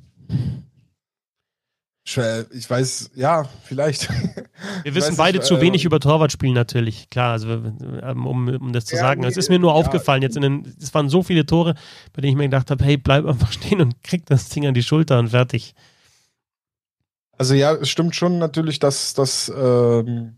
Ich 2.06 2.68
weiß, 2.68 3.12
ja, 3.14 3.48
vielleicht. 3.64 4.08
Wir 4.82 4.94
wissen 4.94 5.16
beide 5.16 5.38
nicht, 5.38 5.46
zu 5.46 5.60
wenig 5.60 5.84
äh, 5.84 5.86
über 5.86 6.00
Torwart 6.00 6.30
spielen 6.30 6.52
natürlich, 6.52 7.08
klar, 7.08 7.32
also 7.32 7.48
ähm, 7.48 8.26
um, 8.26 8.48
um 8.48 8.72
das 8.72 8.84
zu 8.84 8.94
ja, 8.94 9.00
sagen. 9.00 9.24
Es 9.24 9.38
ist 9.38 9.48
mir 9.48 9.58
nur 9.58 9.70
ja, 9.70 9.76
aufgefallen, 9.76 10.22
jetzt 10.22 10.36
in 10.36 10.42
den, 10.42 10.76
es 10.80 10.92
waren 10.92 11.08
so 11.08 11.22
viele 11.22 11.46
Tore, 11.46 11.74
bei 12.12 12.20
denen 12.20 12.32
ich 12.32 12.36
mir 12.36 12.44
gedacht 12.44 12.70
habe, 12.70 12.84
hey, 12.84 12.98
bleib 12.98 13.24
einfach 13.24 13.50
stehen 13.52 13.80
und 13.80 14.02
krieg 14.02 14.26
das 14.26 14.50
Ding 14.50 14.66
an 14.66 14.74
die 14.74 14.82
Schulter 14.82 15.18
und 15.18 15.30
fertig. 15.30 15.74
Also 17.38 17.54
ja, 17.54 17.72
es 17.72 17.88
stimmt 17.88 18.14
schon 18.14 18.38
natürlich, 18.38 18.78
dass, 18.78 19.14
dass 19.14 19.50
ähm, 19.56 20.36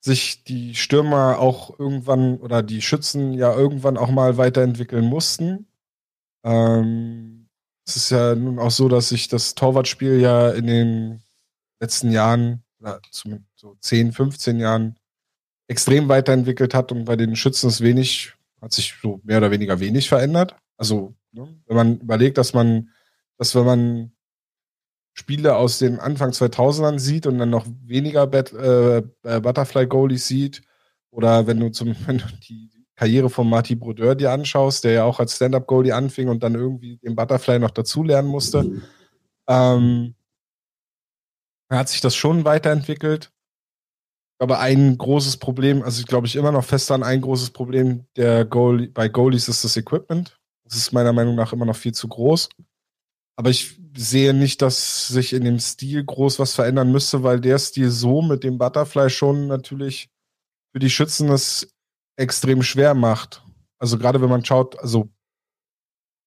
sich 0.00 0.44
die 0.44 0.74
Stürmer 0.74 1.38
auch 1.38 1.78
irgendwann 1.80 2.36
oder 2.36 2.62
die 2.62 2.82
Schützen 2.82 3.32
ja 3.32 3.52
irgendwann 3.54 3.96
auch 3.96 4.10
mal 4.10 4.36
weiterentwickeln 4.36 5.06
mussten. 5.06 5.66
Ähm, 6.44 7.33
es 7.86 7.96
ist 7.96 8.10
ja 8.10 8.34
nun 8.34 8.58
auch 8.58 8.70
so, 8.70 8.88
dass 8.88 9.10
sich 9.10 9.28
das 9.28 9.54
Torwartspiel 9.54 10.20
ja 10.20 10.50
in 10.50 10.66
den 10.66 11.22
letzten 11.80 12.10
Jahren, 12.10 12.62
so 13.56 13.76
10, 13.80 14.12
15 14.12 14.58
Jahren, 14.58 14.98
extrem 15.68 16.08
weiterentwickelt 16.08 16.74
hat 16.74 16.92
und 16.92 17.04
bei 17.04 17.16
den 17.16 17.36
Schützen 17.36 17.68
ist 17.68 17.80
wenig, 17.80 18.34
hat 18.60 18.72
sich 18.72 18.94
so 19.00 19.20
mehr 19.24 19.38
oder 19.38 19.50
weniger 19.50 19.80
wenig 19.80 20.08
verändert. 20.08 20.56
Also, 20.76 21.14
ne, 21.32 21.48
wenn 21.66 21.76
man 21.76 21.98
überlegt, 22.00 22.38
dass 22.38 22.52
man, 22.52 22.90
dass 23.38 23.54
wenn 23.54 23.64
man 23.64 24.12
Spiele 25.14 25.56
aus 25.56 25.78
den 25.78 26.00
Anfang 26.00 26.30
2000ern 26.30 26.98
sieht 26.98 27.26
und 27.26 27.38
dann 27.38 27.50
noch 27.50 27.66
weniger 27.84 28.26
Bat 28.26 28.52
äh, 28.52 28.98
äh, 28.98 29.40
Butterfly 29.40 29.86
Goalies 29.86 30.26
sieht 30.26 30.62
oder 31.10 31.46
wenn 31.46 31.60
du 31.60 31.70
zum 31.70 31.94
wenn 32.06 32.18
du 32.18 32.24
die 32.48 32.68
Karriere 32.96 33.28
von 33.28 33.48
Marty 33.48 33.74
Brodeur 33.74 34.14
dir 34.14 34.30
anschaust, 34.30 34.84
der 34.84 34.92
ja 34.92 35.04
auch 35.04 35.18
als 35.18 35.36
Stand-up 35.36 35.66
Goalie 35.66 35.92
anfing 35.92 36.28
und 36.28 36.42
dann 36.42 36.54
irgendwie 36.54 36.96
den 36.98 37.16
Butterfly 37.16 37.58
noch 37.58 37.70
dazulernen 37.70 38.30
musste, 38.30 38.82
ähm, 39.48 40.14
hat 41.70 41.88
sich 41.88 42.00
das 42.00 42.14
schon 42.14 42.44
weiterentwickelt. 42.44 43.32
Aber 44.38 44.60
ein 44.60 44.98
großes 44.98 45.38
Problem, 45.38 45.82
also 45.82 46.00
ich 46.00 46.06
glaube 46.06 46.26
ich 46.26 46.36
immer 46.36 46.52
noch 46.52 46.64
fest 46.64 46.90
an 46.90 47.02
ein 47.02 47.20
großes 47.20 47.50
Problem 47.50 48.06
der 48.16 48.44
Goalie, 48.44 48.88
bei 48.88 49.08
Goalies 49.08 49.48
ist 49.48 49.64
das 49.64 49.76
Equipment. 49.76 50.38
Das 50.64 50.76
ist 50.76 50.92
meiner 50.92 51.12
Meinung 51.12 51.34
nach 51.34 51.52
immer 51.52 51.66
noch 51.66 51.76
viel 51.76 51.92
zu 51.92 52.08
groß. 52.08 52.48
Aber 53.36 53.50
ich 53.50 53.78
sehe 53.96 54.34
nicht, 54.34 54.62
dass 54.62 55.08
sich 55.08 55.32
in 55.32 55.44
dem 55.44 55.58
Stil 55.58 56.04
groß 56.04 56.38
was 56.38 56.54
verändern 56.54 56.92
müsste, 56.92 57.22
weil 57.22 57.40
der 57.40 57.58
Stil 57.58 57.90
so 57.90 58.22
mit 58.22 58.44
dem 58.44 58.58
Butterfly 58.58 59.10
schon 59.10 59.48
natürlich 59.48 60.08
für 60.72 60.78
die 60.78 60.90
Schützen 60.90 61.30
es 61.30 61.73
extrem 62.16 62.62
schwer 62.62 62.94
macht. 62.94 63.42
Also 63.78 63.98
gerade 63.98 64.20
wenn 64.20 64.28
man 64.28 64.44
schaut, 64.44 64.78
also 64.78 65.08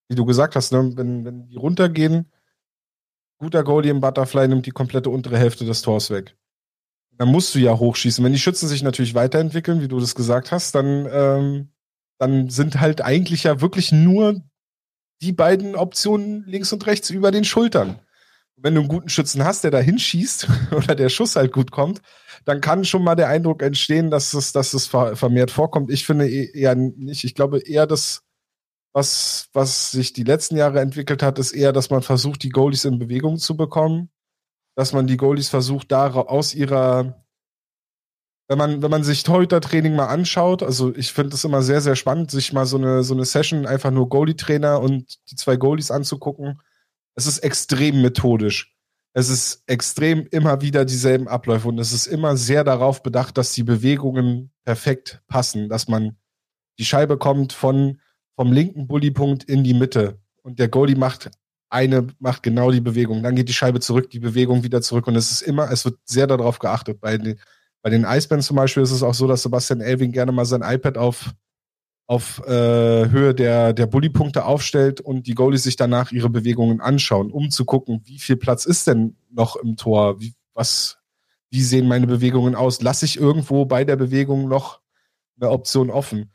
wie 0.09 0.15
du 0.15 0.25
gesagt 0.25 0.55
hast, 0.55 0.71
ne, 0.71 0.91
wenn, 0.95 1.25
wenn 1.25 1.47
die 1.47 1.55
runtergehen, 1.55 2.31
guter 3.37 3.63
Goalie 3.63 3.91
im 3.91 4.01
Butterfly 4.01 4.47
nimmt 4.47 4.65
die 4.65 4.71
komplette 4.71 5.09
untere 5.09 5.37
Hälfte 5.37 5.65
des 5.65 5.81
Tors 5.81 6.09
weg. 6.09 6.37
Dann 7.17 7.29
musst 7.29 7.55
du 7.55 7.59
ja 7.59 7.77
hochschießen. 7.77 8.23
Wenn 8.23 8.33
die 8.33 8.39
Schützen 8.39 8.67
sich 8.67 8.83
natürlich 8.83 9.15
weiterentwickeln, 9.15 9.81
wie 9.81 9.87
du 9.87 9.99
das 9.99 10.15
gesagt 10.15 10.51
hast, 10.51 10.75
dann, 10.75 11.07
ähm, 11.11 11.69
dann 12.19 12.49
sind 12.49 12.79
halt 12.79 13.01
eigentlich 13.01 13.43
ja 13.43 13.59
wirklich 13.61 13.91
nur 13.91 14.41
die 15.21 15.33
beiden 15.33 15.75
Optionen 15.75 16.43
links 16.45 16.71
und 16.73 16.85
rechts 16.85 17.09
über 17.09 17.31
den 17.31 17.43
Schultern. 17.43 17.99
Wenn 18.59 18.73
du 18.73 18.81
einen 18.81 18.89
guten 18.89 19.09
Schützen 19.09 19.43
hast, 19.43 19.63
der 19.63 19.71
da 19.71 19.79
hinschießt 19.79 20.47
oder 20.75 20.95
der 20.95 21.09
Schuss 21.09 21.35
halt 21.35 21.53
gut 21.53 21.71
kommt, 21.71 22.01
dann 22.45 22.61
kann 22.61 22.85
schon 22.85 23.03
mal 23.03 23.15
der 23.15 23.29
Eindruck 23.29 23.61
entstehen, 23.61 24.09
dass 24.09 24.33
es, 24.33 24.51
dass 24.51 24.73
es 24.73 24.87
vermehrt 24.87 25.51
vorkommt. 25.51 25.91
Ich 25.91 26.05
finde 26.05 26.29
e-, 26.29 26.51
eher 26.53 26.75
nicht. 26.75 27.23
Ich 27.23 27.35
glaube 27.35 27.59
eher, 27.59 27.85
dass 27.85 28.23
was, 28.93 29.49
was 29.53 29.91
sich 29.91 30.13
die 30.13 30.23
letzten 30.23 30.57
Jahre 30.57 30.79
entwickelt 30.79 31.21
hat, 31.21 31.37
ist 31.37 31.51
eher, 31.51 31.71
dass 31.71 31.91
man 31.91 32.01
versucht, 32.01 32.41
die 32.41 32.49
Goalies 32.49 32.85
in 32.85 32.97
Bewegung 32.97 33.37
zu 33.37 33.55
bekommen. 33.55 34.09
Dass 34.75 34.93
man 34.93 35.07
die 35.07 35.17
Goalies 35.17 35.49
versucht, 35.49 35.91
da 35.91 36.11
aus 36.11 36.55
ihrer 36.55 37.23
wenn 38.47 38.57
man, 38.57 38.81
wenn 38.81 38.91
man 38.91 39.03
sich 39.03 39.23
Torhüter-Training 39.23 39.95
mal 39.95 40.07
anschaut, 40.07 40.63
also 40.63 40.95
ich 40.95 41.11
finde 41.11 41.35
es 41.35 41.43
immer 41.43 41.61
sehr, 41.61 41.81
sehr 41.81 41.97
spannend, 41.97 42.31
sich 42.31 42.53
mal 42.53 42.65
so 42.65 42.77
eine, 42.77 43.03
so 43.03 43.13
eine 43.13 43.25
Session 43.25 43.65
einfach 43.65 43.91
nur 43.91 44.07
Goalie-Trainer 44.07 44.79
und 44.79 45.17
die 45.29 45.35
zwei 45.35 45.57
Goalies 45.57 45.91
anzugucken. 45.91 46.61
Es 47.17 47.25
ist 47.25 47.39
extrem 47.39 48.01
methodisch. 48.01 48.77
Es 49.13 49.29
ist 49.29 49.63
extrem 49.65 50.27
immer 50.29 50.61
wieder 50.61 50.85
dieselben 50.85 51.27
Abläufe 51.27 51.67
und 51.67 51.79
es 51.79 51.91
ist 51.91 52.05
immer 52.05 52.37
sehr 52.37 52.63
darauf 52.63 53.01
bedacht, 53.01 53.39
dass 53.39 53.53
die 53.53 53.63
Bewegungen 53.63 54.51
perfekt 54.63 55.23
passen, 55.27 55.69
dass 55.69 55.87
man 55.87 56.17
die 56.77 56.85
Scheibe 56.85 57.17
kommt 57.17 57.53
von, 57.53 57.99
vom 58.35 58.53
linken 58.53 58.87
Bullypunkt 58.87 59.43
in 59.45 59.63
die 59.63 59.73
Mitte 59.73 60.19
und 60.43 60.59
der 60.59 60.67
Goalie 60.67 60.95
macht 60.95 61.31
eine, 61.69 62.05
macht 62.19 62.43
genau 62.43 62.69
die 62.69 62.81
Bewegung. 62.81 63.23
Dann 63.23 63.35
geht 63.35 63.49
die 63.49 63.53
Scheibe 63.53 63.79
zurück, 63.79 64.11
die 64.11 64.19
Bewegung 64.19 64.61
wieder 64.61 64.83
zurück 64.83 65.07
und 65.07 65.15
es 65.15 65.31
ist 65.31 65.41
immer, 65.41 65.71
es 65.71 65.83
wird 65.85 65.97
sehr 66.05 66.27
darauf 66.27 66.59
geachtet 66.59 67.01
bei 67.01 67.17
den, 67.17 67.39
bei 67.81 67.89
den 67.89 68.05
Eisbären 68.05 68.43
zum 68.43 68.57
Beispiel 68.57 68.83
ist 68.83 68.91
es 68.91 69.01
auch 69.01 69.15
so, 69.15 69.27
dass 69.27 69.41
Sebastian 69.41 69.81
Elving 69.81 70.11
gerne 70.11 70.31
mal 70.31 70.45
sein 70.45 70.61
iPad 70.61 70.99
auf, 70.99 71.31
auf 72.07 72.41
äh, 72.47 73.09
Höhe 73.09 73.35
der, 73.35 73.73
der 73.73 73.85
Bullypunkte 73.85 74.45
aufstellt 74.45 75.01
und 75.01 75.27
die 75.27 75.35
Goalies 75.35 75.63
sich 75.63 75.75
danach 75.75 76.11
ihre 76.11 76.29
Bewegungen 76.29 76.79
anschauen, 76.79 77.31
um 77.31 77.51
zu 77.51 77.65
gucken, 77.65 78.01
wie 78.05 78.17
viel 78.17 78.37
Platz 78.37 78.65
ist 78.65 78.87
denn 78.87 79.17
noch 79.29 79.57
im 79.57 79.75
Tor? 79.75 80.21
Wie, 80.21 80.33
was, 80.53 80.97
wie 81.49 81.61
sehen 81.61 81.87
meine 81.87 82.07
Bewegungen 82.07 82.55
aus? 82.55 82.81
Lasse 82.81 83.05
ich 83.05 83.19
irgendwo 83.19 83.65
bei 83.65 83.83
der 83.83 83.97
Bewegung 83.97 84.47
noch 84.47 84.79
eine 85.39 85.51
Option 85.51 85.89
offen? 85.89 86.31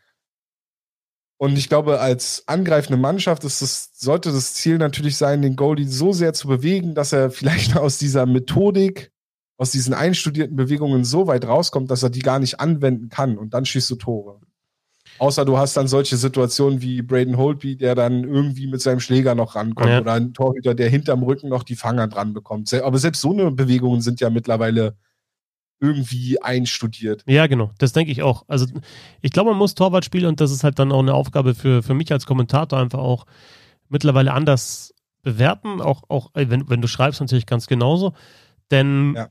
Und 1.39 1.59
ich 1.59 1.71
glaube, 1.71 2.01
als 2.01 2.45
angreifende 2.47 2.99
Mannschaft 2.99 3.43
ist 3.43 3.63
das, 3.63 3.91
sollte 3.95 4.31
das 4.31 4.55
Ziel 4.55 4.77
natürlich 4.77 5.17
sein, 5.17 5.43
den 5.43 5.57
Goalie 5.57 5.89
so 5.89 6.13
sehr 6.13 6.35
zu 6.35 6.49
bewegen, 6.49 6.95
dass 6.95 7.13
er 7.13 7.31
vielleicht 7.31 7.77
aus 7.79 7.99
dieser 7.99 8.27
Methodik 8.27 9.11
aus 9.57 9.71
diesen 9.71 9.95
einstudierten 9.95 10.57
Bewegungen 10.57 11.05
so 11.05 11.29
weit 11.29 11.47
rauskommt, 11.47 11.91
dass 11.91 12.03
er 12.03 12.11
die 12.11 12.21
gar 12.21 12.41
nicht 12.41 12.61
anwenden 12.61 13.09
kann 13.09 13.39
und 13.39 13.55
dann 13.55 13.65
schießt 13.65 13.91
du 13.91 13.97
Tore. 13.97 14.41
Außer 15.19 15.45
du 15.45 15.57
hast 15.57 15.77
dann 15.77 15.89
solche 15.89 16.17
Situationen 16.17 16.83
wie 16.83 17.03
Braden 17.03 17.37
Holtby, 17.37 17.77
der 17.77 17.95
dann 17.95 18.25
irgendwie 18.25 18.67
mit 18.67 18.81
seinem 18.81 19.01
Schläger 19.01 19.35
noch 19.35 19.55
rankommt 19.55 19.89
ja. 19.89 20.01
oder 20.01 20.15
ein 20.15 20.33
Torhüter, 20.33 20.75
der 20.75 20.89
hinterm 20.89 21.23
Rücken 21.23 21.49
noch 21.49 21.63
die 21.63 21.77
Fanger 21.77 22.09
dran 22.09 22.33
bekommt. 22.33 22.73
Aber 22.75 22.99
selbst 22.99 23.21
so 23.21 23.33
eine 23.33 23.51
Bewegungen 23.51 24.01
sind 24.01 24.21
ja 24.21 24.31
mittlerweile 24.31 24.97
irgendwie 25.81 26.41
einstudiert. 26.41 27.25
Ja, 27.27 27.49
genau, 27.49 27.73
das 27.79 27.93
denke 27.93 28.13
ich 28.13 28.23
auch. 28.23 28.45
Also 28.47 28.67
ich 29.21 29.33
glaube, 29.33 29.51
man 29.51 29.59
muss 29.59 29.75
Torwart 29.75 30.05
spielen 30.05 30.27
und 30.27 30.41
das 30.41 30.53
ist 30.53 30.63
halt 30.63 30.79
dann 30.79 30.93
auch 30.93 31.01
eine 31.01 31.15
Aufgabe 31.15 31.55
für, 31.55 31.83
für 31.83 31.95
mich 31.95 32.13
als 32.13 32.25
Kommentator 32.25 32.79
einfach 32.79 33.01
auch 33.01 33.27
mittlerweile 33.89 34.33
anders 34.33 34.95
bewerten. 35.23 35.81
Auch, 35.81 36.03
auch 36.09 36.31
wenn, 36.35 36.69
wenn 36.71 36.83
du 36.83 36.89
schreibst, 36.89 37.21
natürlich 37.21 37.47
ganz 37.47 37.67
genauso. 37.67 38.13
Denn 38.71 39.15
ja. 39.17 39.29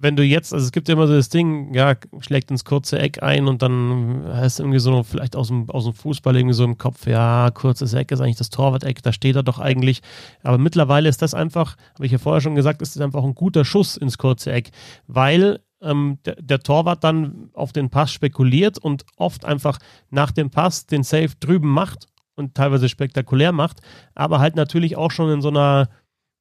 Wenn 0.00 0.16
du 0.16 0.22
jetzt, 0.22 0.52
also 0.52 0.64
es 0.64 0.72
gibt 0.72 0.88
ja 0.88 0.94
immer 0.94 1.06
so 1.06 1.14
das 1.14 1.28
Ding, 1.28 1.74
ja, 1.74 1.94
schlägt 2.20 2.50
ins 2.50 2.64
kurze 2.64 2.98
Eck 2.98 3.22
ein 3.22 3.48
und 3.48 3.62
dann 3.62 4.24
du 4.58 4.62
irgendwie 4.62 4.78
so 4.78 5.02
vielleicht 5.02 5.36
aus 5.36 5.48
dem, 5.48 5.68
aus 5.70 5.84
dem 5.84 5.94
Fußball 5.94 6.36
irgendwie 6.36 6.54
so 6.54 6.64
im 6.64 6.78
Kopf, 6.78 7.06
ja, 7.06 7.50
kurzes 7.52 7.94
Eck 7.94 8.10
ist 8.10 8.20
eigentlich 8.20 8.36
das 8.36 8.50
Torwart-Eck, 8.50 9.02
da 9.02 9.12
steht 9.12 9.36
er 9.36 9.42
doch 9.42 9.58
eigentlich. 9.58 10.02
Aber 10.42 10.58
mittlerweile 10.58 11.08
ist 11.08 11.22
das 11.22 11.34
einfach, 11.34 11.76
habe 11.94 12.06
ich 12.06 12.12
ja 12.12 12.18
vorher 12.18 12.40
schon 12.40 12.54
gesagt, 12.54 12.82
ist 12.82 12.96
das 12.96 13.02
einfach 13.02 13.24
ein 13.24 13.34
guter 13.34 13.64
Schuss 13.64 13.96
ins 13.96 14.18
kurze 14.18 14.52
Eck, 14.52 14.70
weil 15.06 15.60
ähm, 15.80 16.18
der, 16.24 16.36
der, 16.36 16.60
Torwart 16.60 17.02
dann 17.04 17.50
auf 17.54 17.72
den 17.72 17.90
Pass 17.90 18.12
spekuliert 18.12 18.78
und 18.78 19.04
oft 19.16 19.44
einfach 19.44 19.78
nach 20.10 20.30
dem 20.30 20.50
Pass 20.50 20.86
den 20.86 21.02
Safe 21.02 21.30
drüben 21.40 21.68
macht 21.68 22.06
und 22.34 22.54
teilweise 22.54 22.88
spektakulär 22.88 23.52
macht, 23.52 23.80
aber 24.14 24.38
halt 24.38 24.56
natürlich 24.56 24.96
auch 24.96 25.10
schon 25.10 25.30
in 25.30 25.42
so 25.42 25.48
einer 25.48 25.88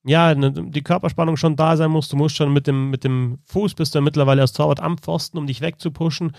ja, 0.04 0.34
ne, 0.34 0.52
die 0.52 0.82
Körperspannung 0.82 1.38
schon 1.38 1.56
da 1.56 1.78
sein 1.78 1.91
muss. 1.91 2.10
Du 2.10 2.18
musst 2.18 2.36
schon 2.36 2.52
mit 2.52 2.66
dem, 2.66 2.89
mit 2.89 3.04
dem 3.04 3.38
Fuß 3.45 3.76
bist 3.76 3.93
du 3.93 3.99
ja 3.99 4.04
mittlerweile 4.04 4.41
als 4.41 4.54
Torwart 4.54 4.80
am 4.80 4.97
Pfosten, 4.97 5.38
um 5.38 5.45
dich 5.45 5.62
wegzupushen. 5.62 6.36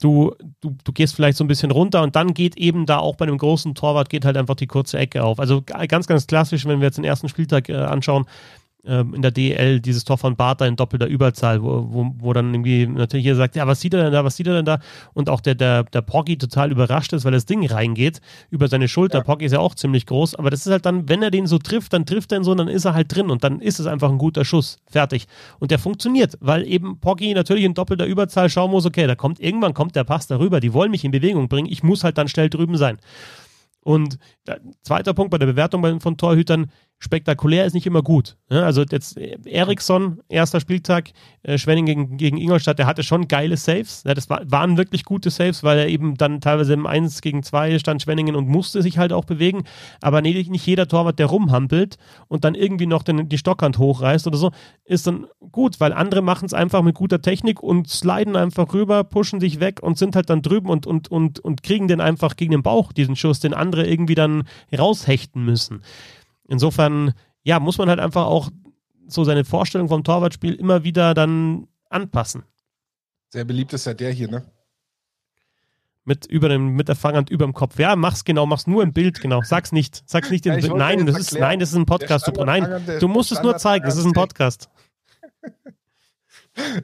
Du, 0.00 0.34
du, 0.60 0.76
du 0.82 0.92
gehst 0.92 1.14
vielleicht 1.14 1.36
so 1.36 1.44
ein 1.44 1.48
bisschen 1.48 1.70
runter 1.70 2.02
und 2.02 2.16
dann 2.16 2.32
geht 2.32 2.56
eben 2.56 2.86
da 2.86 2.98
auch 2.98 3.16
bei 3.16 3.26
einem 3.26 3.38
großen 3.38 3.74
Torwart 3.74 4.08
geht 4.08 4.24
halt 4.24 4.36
einfach 4.36 4.54
die 4.54 4.66
kurze 4.66 4.98
Ecke 4.98 5.22
auf. 5.22 5.38
Also 5.38 5.62
ganz, 5.62 6.06
ganz 6.06 6.26
klassisch, 6.26 6.64
wenn 6.64 6.80
wir 6.80 6.86
jetzt 6.86 6.96
den 6.96 7.04
ersten 7.04 7.28
Spieltag 7.28 7.68
äh, 7.68 7.76
anschauen, 7.76 8.24
ähm, 8.84 9.14
in 9.14 9.22
der 9.22 9.30
DL 9.30 9.80
dieses 9.80 10.04
Tor 10.04 10.18
von 10.18 10.36
Bartha 10.36 10.66
in 10.66 10.76
doppelter 10.76 11.06
Überzahl, 11.06 11.62
wo, 11.62 11.86
wo, 11.88 12.14
wo 12.18 12.32
dann 12.32 12.52
irgendwie 12.52 12.86
natürlich 12.86 13.24
jeder 13.24 13.36
sagt, 13.36 13.54
ja, 13.54 13.66
was 13.66 13.80
sieht 13.80 13.94
er 13.94 14.04
denn 14.04 14.12
da, 14.12 14.24
was 14.24 14.36
sieht 14.36 14.46
er 14.46 14.54
denn 14.54 14.64
da? 14.64 14.80
Und 15.14 15.28
auch 15.28 15.40
der, 15.40 15.54
der, 15.54 15.84
der 15.84 16.02
Poggi 16.02 16.36
total 16.36 16.72
überrascht 16.72 17.12
ist, 17.12 17.24
weil 17.24 17.32
das 17.32 17.46
Ding 17.46 17.64
reingeht 17.66 18.20
über 18.50 18.68
seine 18.68 18.88
Schulter. 18.88 19.18
Ja. 19.18 19.24
Poggi 19.24 19.44
ist 19.44 19.52
ja 19.52 19.60
auch 19.60 19.74
ziemlich 19.74 20.06
groß, 20.06 20.34
aber 20.34 20.50
das 20.50 20.66
ist 20.66 20.72
halt 20.72 20.84
dann, 20.84 21.08
wenn 21.08 21.22
er 21.22 21.30
den 21.30 21.46
so 21.46 21.58
trifft, 21.58 21.92
dann 21.92 22.06
trifft 22.06 22.32
er 22.32 22.38
ihn 22.38 22.44
so 22.44 22.50
und 22.50 22.58
dann 22.58 22.68
ist 22.68 22.84
er 22.84 22.94
halt 22.94 23.14
drin 23.14 23.30
und 23.30 23.44
dann 23.44 23.60
ist 23.60 23.78
es 23.78 23.86
einfach 23.86 24.10
ein 24.10 24.18
guter 24.18 24.44
Schuss. 24.44 24.78
Fertig. 24.86 25.26
Und 25.60 25.70
der 25.70 25.78
funktioniert, 25.78 26.36
weil 26.40 26.66
eben 26.66 26.98
Poggi 26.98 27.34
natürlich 27.34 27.64
in 27.64 27.74
doppelter 27.74 28.06
Überzahl 28.06 28.50
schauen 28.50 28.70
muss, 28.70 28.84
okay, 28.84 29.06
da 29.06 29.14
kommt 29.14 29.38
irgendwann 29.38 29.74
kommt 29.74 29.94
der 29.94 30.04
Pass 30.04 30.26
darüber, 30.26 30.60
die 30.60 30.72
wollen 30.72 30.90
mich 30.90 31.04
in 31.04 31.12
Bewegung 31.12 31.48
bringen, 31.48 31.68
ich 31.70 31.82
muss 31.82 32.04
halt 32.04 32.18
dann 32.18 32.28
schnell 32.28 32.50
drüben 32.50 32.76
sein. 32.76 32.98
Und 33.84 34.18
der, 34.46 34.60
zweiter 34.82 35.12
Punkt 35.12 35.30
bei 35.30 35.38
der 35.38 35.46
Bewertung 35.46 36.00
von 36.00 36.16
Torhütern, 36.16 36.70
spektakulär 37.02 37.64
ist 37.66 37.72
nicht 37.72 37.86
immer 37.86 38.02
gut. 38.02 38.36
Ne? 38.48 38.64
Also 38.64 38.84
jetzt 38.88 39.18
Eriksson, 39.18 40.20
erster 40.28 40.60
Spieltag, 40.60 41.10
äh, 41.42 41.58
Schwenning 41.58 41.84
gegen, 41.84 42.16
gegen 42.16 42.36
Ingolstadt, 42.36 42.78
der 42.78 42.86
hatte 42.86 43.02
schon 43.02 43.26
geile 43.26 43.56
Saves. 43.56 44.04
Das 44.04 44.30
war, 44.30 44.42
waren 44.44 44.76
wirklich 44.76 45.04
gute 45.04 45.30
Saves, 45.30 45.64
weil 45.64 45.78
er 45.78 45.88
eben 45.88 46.16
dann 46.16 46.40
teilweise 46.40 46.74
im 46.74 46.86
1 46.86 47.20
gegen 47.20 47.42
2 47.42 47.80
stand 47.80 48.02
Schwenningen 48.02 48.36
und 48.36 48.46
musste 48.46 48.82
sich 48.82 48.98
halt 48.98 49.12
auch 49.12 49.24
bewegen. 49.24 49.64
Aber 50.00 50.22
nicht 50.22 50.64
jeder 50.64 50.86
Torwart, 50.86 51.18
der 51.18 51.26
rumhampelt 51.26 51.96
und 52.28 52.44
dann 52.44 52.54
irgendwie 52.54 52.86
noch 52.86 53.02
den, 53.02 53.28
die 53.28 53.38
Stockhand 53.38 53.78
hochreißt 53.78 54.28
oder 54.28 54.38
so, 54.38 54.52
ist 54.84 55.08
dann 55.08 55.26
gut, 55.50 55.80
weil 55.80 55.92
andere 55.92 56.22
machen 56.22 56.46
es 56.46 56.54
einfach 56.54 56.82
mit 56.82 56.94
guter 56.94 57.20
Technik 57.20 57.64
und 57.64 57.88
sliden 57.88 58.36
einfach 58.36 58.72
rüber, 58.72 59.02
pushen 59.02 59.40
sich 59.40 59.58
weg 59.58 59.80
und 59.82 59.98
sind 59.98 60.14
halt 60.14 60.30
dann 60.30 60.40
drüben 60.40 60.68
und, 60.68 60.86
und, 60.86 61.10
und, 61.10 61.40
und 61.40 61.64
kriegen 61.64 61.88
den 61.88 62.00
einfach 62.00 62.36
gegen 62.36 62.52
den 62.52 62.62
Bauch, 62.62 62.92
diesen 62.92 63.16
Schuss, 63.16 63.40
den 63.40 63.54
andere 63.54 63.88
irgendwie 63.88 64.14
dann 64.14 64.44
raushechten 64.72 65.44
müssen. 65.44 65.82
Insofern, 66.52 67.14
ja, 67.44 67.58
muss 67.58 67.78
man 67.78 67.88
halt 67.88 67.98
einfach 67.98 68.26
auch 68.26 68.50
so 69.06 69.24
seine 69.24 69.46
Vorstellung 69.46 69.88
vom 69.88 70.04
Torwartspiel 70.04 70.52
immer 70.52 70.84
wieder 70.84 71.14
dann 71.14 71.66
anpassen. 71.88 72.42
Sehr 73.30 73.44
beliebt 73.44 73.72
ist 73.72 73.86
ja 73.86 73.94
der 73.94 74.12
hier, 74.12 74.28
ne? 74.28 74.44
Mit, 76.04 76.26
über 76.26 76.50
dem, 76.50 76.74
mit 76.74 76.88
der 76.88 76.94
Fanghand 76.96 77.30
über 77.30 77.46
dem 77.46 77.54
Kopf. 77.54 77.78
Ja, 77.78 77.96
mach's 77.96 78.24
genau, 78.24 78.44
mach's 78.44 78.66
nur 78.66 78.82
im 78.82 78.92
Bild, 78.92 79.20
genau. 79.22 79.40
Sag's 79.42 79.72
nicht. 79.72 80.02
Sag's 80.04 80.28
nicht 80.28 80.44
im 80.44 80.58
ja, 80.58 80.74
Nein, 80.74 81.06
das 81.06 81.16
ist, 81.18 81.38
nein, 81.38 81.58
das 81.58 81.70
ist 81.70 81.76
ein 81.76 81.86
Podcast. 81.86 82.28
Du, 82.28 82.44
nein, 82.44 82.84
du 83.00 83.08
musst 83.08 83.32
es 83.32 83.42
nur 83.42 83.56
zeigen, 83.56 83.86
das 83.86 83.96
ist 83.96 84.04
ein 84.04 84.12
Podcast. 84.12 84.68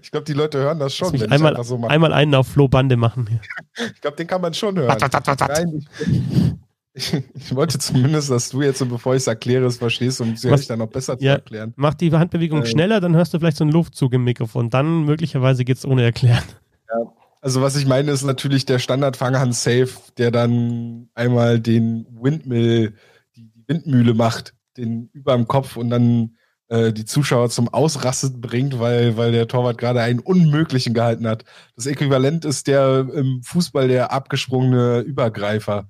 Ich 0.01 0.11
glaube, 0.11 0.25
die 0.25 0.33
Leute 0.33 0.57
hören 0.57 0.79
das 0.79 0.95
schon. 0.95 1.13
Wenn 1.13 1.31
einmal, 1.31 1.63
so 1.63 1.77
einmal 1.87 2.15
einen 2.15 2.35
auf 2.35 2.49
Flo 2.49 2.69
Bande 2.69 2.97
machen. 2.97 3.39
ich 3.77 4.01
glaube, 4.01 4.17
den 4.17 4.27
kann 4.27 4.41
man 4.41 4.55
schon 4.55 4.79
hören. 4.79 4.97
Nein, 4.99 5.87
ich, 6.01 6.55
ich, 6.95 7.55
wollte 7.55 7.79
zumindest, 7.79 8.31
dass 8.31 8.49
du 8.51 8.63
jetzt, 8.63 8.87
bevor 8.89 9.15
ich 9.15 9.23
es 9.23 9.27
erkläre, 9.27 9.67
es 9.67 9.77
verstehst, 9.77 10.21
um 10.21 10.33
es 10.33 10.41
dir 10.43 10.57
dann 10.57 10.81
noch 10.81 10.89
besser 10.89 11.15
ja, 11.21 11.35
zu 11.35 11.39
erklären. 11.41 11.75
Mach 11.77 11.95
die 11.95 12.13
Handbewegung 12.13 12.63
äh, 12.63 12.67
schneller, 12.67 13.01
dann 13.01 13.15
hörst 13.15 13.35
du 13.35 13.39
vielleicht 13.39 13.57
so 13.57 13.65
einen 13.65 13.73
Luftzug 13.73 14.13
im 14.15 14.25
Mikrofon. 14.25 14.71
Dann 14.71 15.05
möglicherweise 15.05 15.65
geht 15.65 15.77
es 15.79 15.85
ohne 15.85 16.03
Erklären. 16.03 16.45
Ja, 16.89 17.13
also 17.41 17.63
was 17.63 17.77
ich 17.77 17.87
meine, 17.87 18.11
ist 18.11 18.25
natürlich 18.25 18.67
der 18.67 18.79
Standard-Fanghand-Safe, 18.79 19.91
der 20.17 20.31
dann 20.31 21.09
einmal 21.15 21.61
den 21.61 22.07
Windmill, 22.11 22.95
die 23.37 23.53
Windmühle 23.67 24.15
macht, 24.15 24.55
den 24.77 25.11
über 25.13 25.35
dem 25.35 25.47
Kopf 25.47 25.77
und 25.77 25.91
dann 25.91 26.37
äh, 26.69 26.93
die 26.93 27.05
Zuschauer 27.05 27.49
zum 27.51 27.69
Ausrasten 27.69 28.41
bringt, 28.41 28.79
weil, 28.79 29.17
weil 29.17 29.33
der 29.33 29.49
Torwart 29.49 29.79
gerade 29.79 30.01
einen 30.01 30.21
Unmöglichen 30.21 30.95
gehalten 30.95 31.27
hat. 31.27 31.45
Das 31.77 31.87
Äquivalent 31.87 32.45
ist 32.45 32.67
der 32.67 33.09
im 33.15 33.43
Fußball 33.43 33.89
der 33.89 34.13
abgesprungene 34.13 35.01
Übergreifer 35.01 35.89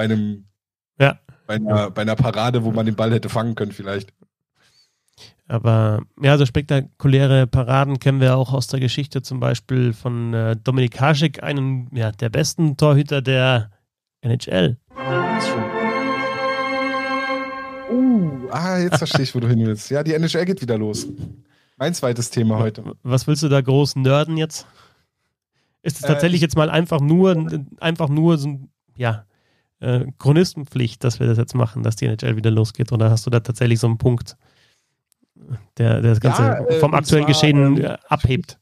bei 0.00 0.04
einem 0.04 0.46
ja. 0.98 1.18
bei, 1.46 1.56
einer, 1.56 1.90
bei 1.90 2.02
einer 2.02 2.16
Parade, 2.16 2.64
wo 2.64 2.72
man 2.72 2.86
den 2.86 2.96
Ball 2.96 3.12
hätte 3.12 3.28
fangen 3.28 3.54
können, 3.54 3.72
vielleicht. 3.72 4.14
Aber 5.46 6.00
ja, 6.22 6.38
so 6.38 6.46
spektakuläre 6.46 7.46
Paraden 7.46 7.98
kennen 7.98 8.20
wir 8.20 8.36
auch 8.36 8.54
aus 8.54 8.66
der 8.66 8.80
Geschichte, 8.80 9.20
zum 9.20 9.40
Beispiel 9.40 9.92
von 9.92 10.32
äh, 10.32 10.56
Dominik 10.56 10.98
Haschek, 10.98 11.42
einem 11.42 11.88
ja, 11.92 12.12
der 12.12 12.30
besten 12.30 12.78
Torhüter 12.78 13.20
der 13.20 13.72
NHL. 14.22 14.78
Uh, 17.90 18.48
ah, 18.52 18.78
jetzt 18.78 18.96
verstehe 18.96 19.24
ich, 19.24 19.34
wo 19.34 19.40
du 19.40 19.48
hin 19.48 19.66
willst. 19.66 19.90
Ja, 19.90 20.02
die 20.02 20.14
NHL 20.14 20.46
geht 20.46 20.62
wieder 20.62 20.78
los. 20.78 21.08
Mein 21.76 21.92
zweites 21.92 22.30
Thema 22.30 22.58
heute. 22.58 22.84
Was 23.02 23.26
willst 23.26 23.42
du 23.42 23.48
da 23.50 23.60
groß 23.60 23.96
nerden 23.96 24.38
jetzt? 24.38 24.66
Ist 25.82 25.98
es 25.98 26.04
äh, 26.04 26.06
tatsächlich 26.06 26.40
äh, 26.40 26.44
jetzt 26.44 26.56
mal 26.56 26.70
einfach 26.70 27.00
nur, 27.00 27.66
einfach 27.80 28.08
nur 28.08 28.38
so 28.38 28.48
ein, 28.48 28.70
ja, 28.96 29.26
äh, 29.80 30.06
Chronistenpflicht, 30.18 31.02
dass 31.04 31.20
wir 31.20 31.26
das 31.26 31.38
jetzt 31.38 31.54
machen, 31.54 31.82
dass 31.82 31.96
die 31.96 32.06
NHL 32.06 32.36
wieder 32.36 32.50
losgeht? 32.50 32.92
Oder 32.92 33.10
hast 33.10 33.26
du 33.26 33.30
da 33.30 33.40
tatsächlich 33.40 33.80
so 33.80 33.86
einen 33.86 33.98
Punkt, 33.98 34.36
der, 35.78 36.00
der 36.00 36.10
das 36.10 36.20
Ganze 36.20 36.42
ja, 36.42 36.64
äh, 36.66 36.80
vom 36.80 36.94
aktuellen 36.94 37.24
zwar, 37.24 37.32
Geschehen 37.32 37.76
ähm, 37.76 37.96
abhebt? 38.08 38.58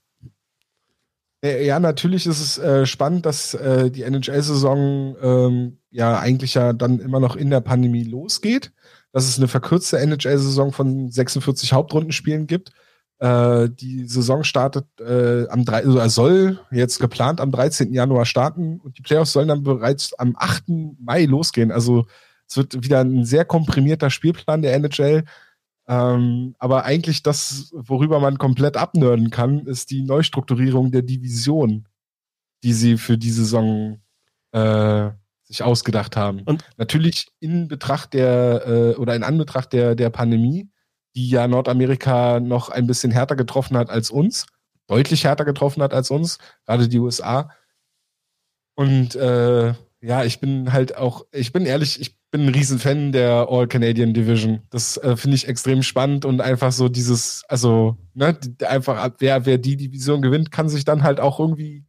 Äh, 1.45 1.66
ja, 1.66 1.79
natürlich 1.79 2.27
ist 2.27 2.41
es 2.41 2.59
äh, 2.59 2.87
spannend, 2.87 3.27
dass 3.27 3.55
äh, 3.55 3.91
die 3.91 4.03
NHL-Saison 4.03 5.16
ähm, 5.23 5.79
ja 5.91 6.19
eigentlich 6.19 6.55
ja 6.55 6.73
dann 6.73 6.99
immer 6.99 7.21
noch 7.21 7.37
in 7.37 7.51
der 7.51 7.61
Pandemie 7.61 8.05
losgeht 8.05 8.73
dass 9.12 9.29
es 9.29 9.39
eine 9.39 9.49
verkürzte 9.49 9.99
NHL-Saison 9.99 10.73
von 10.73 11.11
46 11.11 11.73
Hauptrundenspielen 11.73 12.47
gibt. 12.47 12.73
Äh, 13.19 13.69
die 13.71 14.05
Saison 14.07 14.45
startet 14.45 14.87
äh, 15.01 15.49
am 15.49 15.64
3, 15.64 15.85
also 15.85 16.09
soll 16.09 16.61
jetzt 16.71 17.01
geplant 17.01 17.41
am 17.41 17.51
13. 17.51 17.93
Januar 17.93 18.25
starten 18.25 18.79
und 18.81 18.97
die 18.97 19.03
Playoffs 19.03 19.33
sollen 19.33 19.49
dann 19.49 19.64
bereits 19.64 20.14
am 20.14 20.37
8. 20.39 20.64
Mai 21.01 21.25
losgehen. 21.25 21.73
Also 21.73 22.07
es 22.49 22.57
wird 22.57 22.83
wieder 22.83 23.01
ein 23.01 23.25
sehr 23.25 23.45
komprimierter 23.45 24.11
Spielplan 24.11 24.62
der 24.62 24.75
NHL. 24.75 25.25
Ähm, 25.89 26.55
aber 26.59 26.85
eigentlich 26.85 27.23
das, 27.23 27.73
worüber 27.73 28.21
man 28.21 28.39
komplett 28.39 28.77
abnörden 28.77 29.31
kann, 29.31 29.66
ist 29.66 29.91
die 29.91 30.03
Neustrukturierung 30.03 30.93
der 30.93 31.03
Division, 31.03 31.89
die 32.62 32.73
sie 32.73 32.99
für 32.99 33.19
die 33.19 33.31
Saison 33.31 34.01
äh, 34.53 35.11
sich 35.45 35.62
ausgedacht 35.62 36.16
haben. 36.16 36.43
Und 36.43 36.62
natürlich 36.77 37.29
in 37.41 37.69
Betracht 37.69 38.12
der 38.12 38.66
äh, 38.66 38.95
oder 39.01 39.16
in 39.16 39.23
Anbetracht 39.23 39.73
der, 39.73 39.95
der 39.95 40.11
Pandemie, 40.11 40.69
die 41.19 41.31
ja 41.31 41.49
Nordamerika 41.49 42.39
noch 42.39 42.69
ein 42.69 42.87
bisschen 42.87 43.11
härter 43.11 43.35
getroffen 43.35 43.77
hat 43.77 43.91
als 43.91 44.09
uns, 44.09 44.47
deutlich 44.87 45.25
härter 45.25 45.45
getroffen 45.45 45.83
hat 45.83 45.93
als 45.93 46.12
uns, 46.12 46.39
gerade 46.64 46.87
die 46.87 47.01
USA. 47.01 47.51
Und 48.77 49.16
äh, 49.16 49.75
ja, 50.01 50.23
ich 50.23 50.39
bin 50.39 50.73
halt 50.73 50.97
auch, 50.97 51.27
ich 51.33 51.53
bin 51.53 51.66
ehrlich, 51.66 52.01
ich 52.01 52.16
bin 52.31 52.43
ein 52.43 52.55
Riesenfan 52.55 53.11
der 53.11 53.49
All 53.51 53.66
Canadian 53.66 54.14
Division. 54.14 54.62
Das 54.71 54.97
äh, 54.99 55.16
finde 55.16 55.35
ich 55.35 55.49
extrem 55.49 55.83
spannend 55.83 56.25
und 56.25 56.41
einfach 56.41 56.71
so 56.71 56.89
dieses, 56.89 57.43
also, 57.49 57.97
ne, 58.14 58.39
einfach, 58.64 59.11
wer, 59.19 59.45
wer 59.45 59.59
die 59.59 59.77
Division 59.77 60.23
gewinnt, 60.23 60.53
kann 60.53 60.69
sich 60.69 60.85
dann 60.85 61.03
halt 61.03 61.19
auch 61.19 61.41
irgendwie 61.41 61.85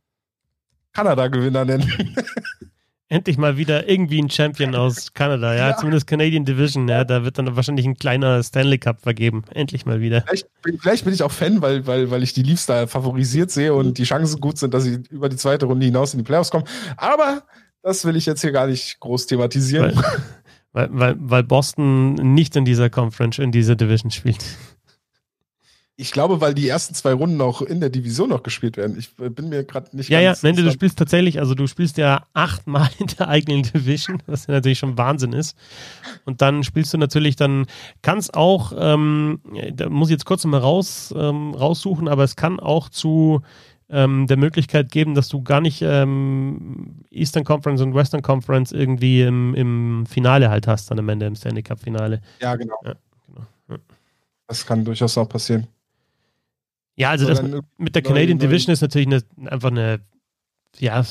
Kanada-Gewinner 0.94 1.66
nennen. 1.66 1.88
Endlich 3.12 3.39
mal 3.39 3.57
wieder 3.57 3.89
irgendwie 3.89 4.22
ein 4.22 4.30
Champion 4.30 4.76
aus 4.76 5.14
Kanada, 5.14 5.55
ja, 5.55 5.70
ja. 5.70 5.78
zumindest 5.78 6.05
Canadian 6.05 6.45
Division, 6.45 6.88
ja, 6.88 7.03
da 7.03 7.24
wird 7.24 7.39
dann 7.39 7.55
wahrscheinlich 7.55 7.88
ein 7.88 7.95
kleiner 7.95 8.43
Stanley 8.43 8.78
Cup 8.78 9.01
vergeben. 9.01 9.43
Endlich 9.51 9.88
mal 9.88 9.99
wieder. 9.99 10.22
Vielleicht, 10.22 10.47
vielleicht 10.80 11.05
bin 11.05 11.14
ich 11.16 11.24
auch 11.24 11.32
Fan, 11.32 11.60
weil, 11.64 11.88
weil, 11.88 12.12
weil 12.12 12.22
ich 12.22 12.34
die 12.34 12.43
Leafs 12.43 12.68
da 12.68 12.86
favorisiert 12.86 13.49
sehe 13.49 13.74
und 13.74 13.97
die 13.97 14.03
Chancen 14.03 14.39
gut 14.39 14.60
sind, 14.60 14.76
dass 14.76 14.84
sie 14.84 15.01
über 15.10 15.28
die 15.28 15.38
zweite 15.38 15.66
Runde 15.66 15.88
hinaus 15.88 16.14
in 16.14 16.20
die 16.20 16.24
Playoffs 16.24 16.51
kommen. 16.51 16.66
Aber 16.97 17.41
das 17.82 18.05
will 18.05 18.16
ich 18.16 18.28
jetzt 18.28 18.41
hier 18.41 18.51
gar 18.51 18.68
nicht 18.68 18.99
groß 18.99 19.26
thematisieren. 19.26 19.99
Weil, 20.72 20.89
weil, 20.91 21.16
weil 21.18 21.43
Boston 21.43 22.14
nicht 22.14 22.55
in 22.55 22.64
dieser 22.64 22.91
Conference, 22.91 23.39
in 23.39 23.51
dieser 23.51 23.76
Division 23.76 24.12
spielt. 24.12 24.45
Ich 26.02 26.14
glaube, 26.14 26.39
weil 26.39 26.54
die 26.54 26.66
ersten 26.66 26.95
zwei 26.95 27.12
Runden 27.12 27.41
auch 27.41 27.62
in 27.62 27.82
der 27.82 27.89
Division 27.89 28.30
noch 28.30 28.41
gespielt 28.41 28.78
werden. 28.78 28.97
Ich 28.97 29.14
bin 29.18 29.50
mir 29.50 29.66
gerade 29.66 29.93
nicht 29.97 30.08
ja, 30.08 30.22
ganz. 30.22 30.41
Ja, 30.41 30.50
ja, 30.50 30.56
nein, 30.56 30.66
du 30.66 30.72
spielst 30.72 30.97
tatsächlich, 30.97 31.39
also 31.39 31.56
du 31.56 31.68
spielst 31.68 31.97
ja 31.97 32.24
achtmal 32.34 32.89
in 33.00 33.08
der 33.08 33.28
eigenen 33.28 33.64
Division, 33.64 34.24
was 34.26 34.47
ja 34.47 34.54
natürlich 34.54 34.80
schon 34.80 34.97
Wahnsinn 34.97 35.34
ist. 35.34 35.58
Und 36.24 36.41
dann 36.41 36.64
spielst 36.64 36.93
du 36.93 36.97
natürlich, 36.97 37.36
dann 37.36 37.66
kann 38.02 38.18
es 38.18 38.34
auch, 38.34 38.72
ähm, 38.78 39.41
da 39.74 39.89
muss 39.89 40.08
ich 40.08 40.14
jetzt 40.14 40.24
kurz 40.24 40.45
mal 40.45 40.60
raus, 40.60 41.14
ähm, 41.18 41.54
raussuchen, 41.54 42.08
aber 42.08 42.24
es 42.24 42.38
kann 42.38 42.62
auch 42.62 42.88
zu 42.88 43.41
ähm, 43.89 44.26
der 44.26 44.38
Möglichkeit 44.38 44.91
geben, 44.91 45.16
dass 45.16 45.28
du 45.28 45.43
gar 45.43 45.60
nicht 45.60 45.82
ähm, 45.82 47.04
Eastern 47.12 47.43
Conference 47.43 47.82
und 47.82 47.93
Western 47.93 48.22
Conference 48.22 48.72
irgendwie 48.72 49.24
im, 49.24 49.54
im 49.54 50.06
Finale 50.06 50.50
halt 50.50 50.66
hast, 50.66 50.91
dann 50.91 51.00
am 51.00 51.10
Ende 51.10 51.26
im 51.26 51.36
Stanley 51.36 51.62
Cup 51.62 51.82
Finale. 51.82 52.22
Ja, 52.39 52.56
genau. 52.56 52.80
Ja, 52.86 52.93
genau. 53.28 53.47
Ja. 53.68 53.78
Das 54.47 54.66
kann 54.66 54.86
durchaus 54.86 55.18
auch 55.18 55.28
passieren. 55.28 55.68
Ja, 57.00 57.12
also 57.12 57.26
das 57.26 57.41
mit 57.78 57.95
der 57.95 58.02
Canadian 58.02 58.39
Division 58.39 58.74
ist 58.74 58.82
natürlich 58.82 59.08
eine, 59.08 59.24
einfach 59.50 59.72
eine, 59.72 60.02
ja, 60.80 61.02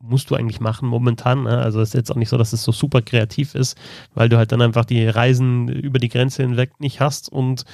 musst 0.00 0.30
du 0.30 0.34
eigentlich 0.34 0.58
machen 0.58 0.88
momentan. 0.88 1.42
Ne? 1.42 1.58
Also 1.58 1.82
ist 1.82 1.92
jetzt 1.92 2.10
auch 2.10 2.16
nicht 2.16 2.30
so, 2.30 2.38
dass 2.38 2.54
es 2.54 2.62
so 2.62 2.72
super 2.72 3.02
kreativ 3.02 3.54
ist, 3.54 3.76
weil 4.14 4.30
du 4.30 4.38
halt 4.38 4.52
dann 4.52 4.62
einfach 4.62 4.86
die 4.86 5.06
Reisen 5.06 5.68
über 5.68 5.98
die 5.98 6.08
Grenze 6.08 6.42
hinweg 6.42 6.80
nicht 6.80 7.00
hast 7.00 7.30
und 7.30 7.66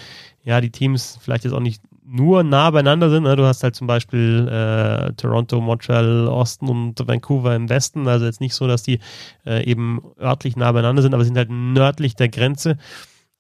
ja, 0.43 0.61
die 0.61 0.71
Teams 0.71 1.17
vielleicht 1.21 1.45
jetzt 1.45 1.53
auch 1.53 1.61
nicht 1.61 1.81
nur 2.05 2.43
nah 2.43 2.69
beieinander 2.73 3.09
sind. 3.09 3.23
Ne? 3.23 3.37
Du 3.37 3.45
hast 3.45 3.63
halt 3.63 3.77
zum 3.77 3.87
Beispiel 3.87 4.49
äh, 4.49 5.13
Toronto, 5.13 5.61
Montreal, 5.61 6.27
Osten 6.27 6.69
und 6.69 7.07
Vancouver 7.07 7.55
im 7.55 7.69
Westen. 7.69 8.09
Also 8.09 8.27
jetzt 8.27 8.41
nicht 8.41 8.57
so, 8.57 8.67
dass 8.67 8.83
die 8.83 8.99
äh, 9.47 9.65
eben 9.65 10.03
örtlich 10.21 10.57
nah 10.57 10.73
beieinander 10.73 11.03
sind, 11.03 11.15
aber 11.15 11.25
sind 11.25 11.37
halt 11.37 11.51
nördlich 11.51 12.17
der 12.17 12.31
Grenze. 12.31 12.79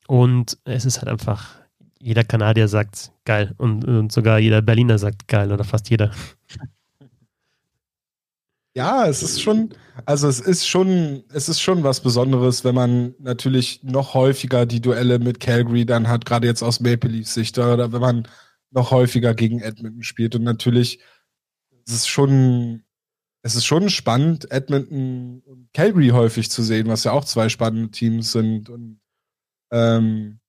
Und 0.07 0.57
es 0.63 0.85
ist 0.85 0.99
halt 0.99 1.09
einfach 1.09 1.62
jeder 2.03 2.25
Kanadier 2.25 2.69
sagt 2.69 3.13
geil 3.25 3.55
und, 3.59 3.85
und, 3.85 4.13
sogar 4.13 4.39
jeder 4.39 4.61
Berliner 4.61 4.99
sagt 4.99 5.29
geil 5.29 5.53
oder 5.53 5.65
fast 5.65 5.89
jeder. 5.91 6.11
Ja, 8.75 9.07
es 9.07 9.23
ist 9.23 9.43
schon, 9.43 9.75
also 10.07 10.27
es 10.29 10.41
ist 10.41 10.67
schon, 10.67 11.25
es 11.31 11.51
ist 11.51 11.61
schon 11.61 11.83
was 11.85 12.01
Besonderes, 12.01 12.65
wenn 12.65 12.75
man 12.75 13.15
natürlich 13.19 13.83
noch 13.83 14.15
häufiger 14.15 14.65
die 14.65 14.81
Duelle 14.81 15.19
mit 15.19 15.41
Calgary 15.41 15.85
dann 15.85 16.09
hat, 16.09 16.25
gerade 16.25 16.47
jetzt 16.47 16.63
aus 16.63 16.81
Maple 16.81 17.11
Leafs 17.11 17.35
Sicht, 17.35 17.59
oder 17.59 17.93
wenn 17.93 18.01
man 18.01 18.29
noch 18.71 18.91
häufiger 18.91 19.35
gegen 19.35 19.61
Edmonton 19.61 20.03
spielt. 20.03 20.35
Und 20.37 20.45
natürlich 20.45 21.01
es 21.87 21.93
ist 21.93 22.09
schon, 22.09 22.85
es 23.43 23.57
ist 23.57 23.65
schon 23.67 23.91
spannend, 23.91 24.51
Edmonton 24.51 25.43
und 25.45 25.69
Calgary 25.75 26.09
häufig 26.09 26.51
zu 26.51 26.63
sehen, 26.63 26.89
was 26.89 27.05
ja 27.05 27.13
auch 27.13 27.25
zwei 27.25 27.49
spannende 27.49 27.91
Teams 27.91 28.33
sind. 28.33 28.69
Und 28.69 29.01
Ähm, 29.71 30.42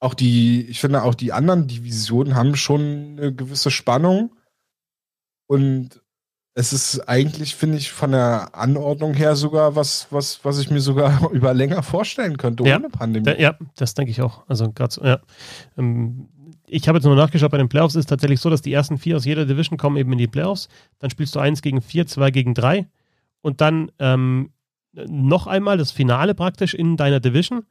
auch 0.00 0.14
die, 0.14 0.66
ich 0.66 0.80
finde 0.80 1.02
auch 1.02 1.14
die 1.14 1.32
anderen 1.32 1.68
Divisionen 1.68 2.34
haben 2.34 2.56
schon 2.56 3.16
eine 3.18 3.34
gewisse 3.34 3.70
Spannung. 3.70 4.34
Und 5.46 6.00
es 6.54 6.72
ist 6.72 7.00
eigentlich, 7.08 7.54
finde 7.54 7.76
ich, 7.76 7.92
von 7.92 8.12
der 8.12 8.54
Anordnung 8.54 9.14
her 9.14 9.36
sogar 9.36 9.76
was, 9.76 10.08
was, 10.10 10.44
was 10.44 10.58
ich 10.58 10.70
mir 10.70 10.80
sogar 10.80 11.30
über 11.32 11.54
länger 11.54 11.82
vorstellen 11.82 12.38
könnte, 12.38 12.64
ja, 12.64 12.76
ohne 12.76 12.88
Pandemie. 12.88 13.34
Ja, 13.38 13.56
das 13.76 13.94
denke 13.94 14.10
ich 14.10 14.22
auch. 14.22 14.48
Also 14.48 14.72
gerade 14.72 14.92
so, 14.92 15.04
ja. 15.04 15.20
Ähm, 15.76 16.28
ich 16.66 16.88
habe 16.88 16.98
jetzt 16.98 17.04
nur 17.04 17.16
nachgeschaut, 17.16 17.50
bei 17.50 17.58
den 17.58 17.68
Playoffs 17.68 17.94
ist 17.94 18.04
es 18.04 18.06
tatsächlich 18.06 18.40
so, 18.40 18.48
dass 18.48 18.62
die 18.62 18.72
ersten 18.72 18.96
vier 18.96 19.16
aus 19.16 19.24
jeder 19.24 19.44
Division 19.44 19.76
kommen 19.76 19.96
eben 19.96 20.12
in 20.12 20.18
die 20.18 20.28
Playoffs. 20.28 20.68
Dann 20.98 21.10
spielst 21.10 21.34
du 21.34 21.40
eins 21.40 21.62
gegen 21.62 21.82
vier, 21.82 22.06
zwei 22.06 22.30
gegen 22.30 22.54
drei 22.54 22.86
und 23.42 23.60
dann 23.60 23.90
ähm, 23.98 24.52
noch 24.92 25.46
einmal 25.46 25.78
das 25.78 25.90
Finale 25.90 26.34
praktisch 26.34 26.74
in 26.74 26.96
deiner 26.96 27.20
Division. 27.20 27.64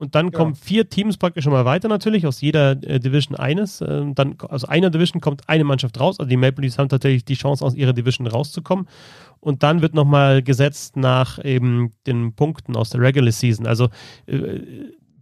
Und 0.00 0.14
dann 0.14 0.28
ja. 0.28 0.30
kommen 0.30 0.54
vier 0.54 0.88
Teams 0.88 1.18
praktisch 1.18 1.44
schon 1.44 1.52
mal 1.52 1.66
weiter 1.66 1.86
natürlich, 1.86 2.26
aus 2.26 2.40
jeder 2.40 2.70
äh, 2.70 2.98
Division 2.98 3.36
eines. 3.36 3.82
Äh, 3.82 4.06
dann 4.14 4.40
aus 4.40 4.64
einer 4.64 4.88
Division 4.88 5.20
kommt 5.20 5.46
eine 5.46 5.62
Mannschaft 5.62 6.00
raus. 6.00 6.18
Also 6.18 6.26
die 6.26 6.38
Maple 6.38 6.62
Leafs 6.62 6.78
haben 6.78 6.88
tatsächlich 6.88 7.26
die 7.26 7.34
Chance, 7.34 7.62
aus 7.62 7.74
ihrer 7.74 7.92
Division 7.92 8.26
rauszukommen. 8.26 8.88
Und 9.40 9.62
dann 9.62 9.82
wird 9.82 9.92
nochmal 9.92 10.42
gesetzt 10.42 10.96
nach 10.96 11.38
eben 11.44 11.92
den 12.06 12.34
Punkten 12.34 12.76
aus 12.76 12.88
der 12.88 13.02
Regular 13.02 13.30
Season. 13.30 13.66
Also 13.66 13.88
äh, 14.24 14.60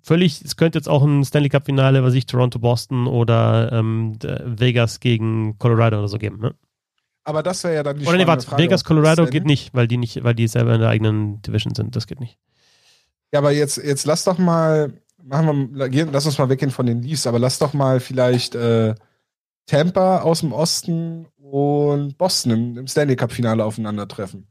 völlig, 0.01 0.43
es 0.43 0.57
könnte 0.57 0.79
jetzt 0.79 0.89
auch 0.89 1.03
ein 1.03 1.25
Stanley 1.25 1.49
Cup-Finale, 1.49 2.05
was 2.05 2.15
ich 2.15 2.27
Toronto, 2.27 2.61
Boston 2.61 3.09
oder 3.09 3.73
ähm, 3.73 4.17
Vegas 4.23 5.01
gegen 5.01 5.59
Colorado 5.59 5.99
oder 5.99 6.09
so 6.09 6.19
geben. 6.19 6.39
Ne? 6.39 6.55
Aber 7.25 7.43
das 7.43 7.65
wäre 7.65 7.75
ja 7.75 7.83
dann 7.83 7.99
die 7.99 8.07
Oder 8.07 8.17
nee, 8.17 8.29
warte, 8.29 8.57
Vegas, 8.57 8.85
Colorado 8.85 9.27
geht 9.27 9.45
nicht, 9.45 9.75
weil 9.75 9.89
die 9.89 9.97
nicht, 9.97 10.23
weil 10.23 10.35
die 10.35 10.47
selber 10.47 10.75
in 10.75 10.81
der 10.81 10.91
eigenen 10.91 11.43
Division 11.43 11.75
sind. 11.75 11.97
Das 11.97 12.07
geht 12.07 12.21
nicht. 12.21 12.39
Ja, 13.33 13.41
aber 13.41 13.53
jetzt, 13.53 13.77
jetzt 13.79 14.07
lass 14.07 14.25
doch 14.25 14.39
mal, 14.39 14.93
machen 15.23 15.75
wir, 15.75 16.07
lass 16.07 16.27
uns 16.27 16.39
mal 16.39 16.49
weggehen 16.49 16.71
von 16.71 16.87
den 16.87 17.03
Leafs, 17.03 17.27
aber 17.27 17.39
lass 17.39 17.59
doch 17.59 17.75
mal 17.75 18.01
vielleicht 18.01 18.55
äh, 18.55 18.95
Tampa 19.67 20.21
aus 20.21 20.41
dem 20.41 20.53
Osten 20.53 21.27
und 21.37 22.17
Boston 22.17 22.53
im, 22.53 22.79
im 22.79 22.87
Stanley 22.87 23.17
Cup-Finale 23.17 23.65
aufeinandertreffen. 23.65 24.47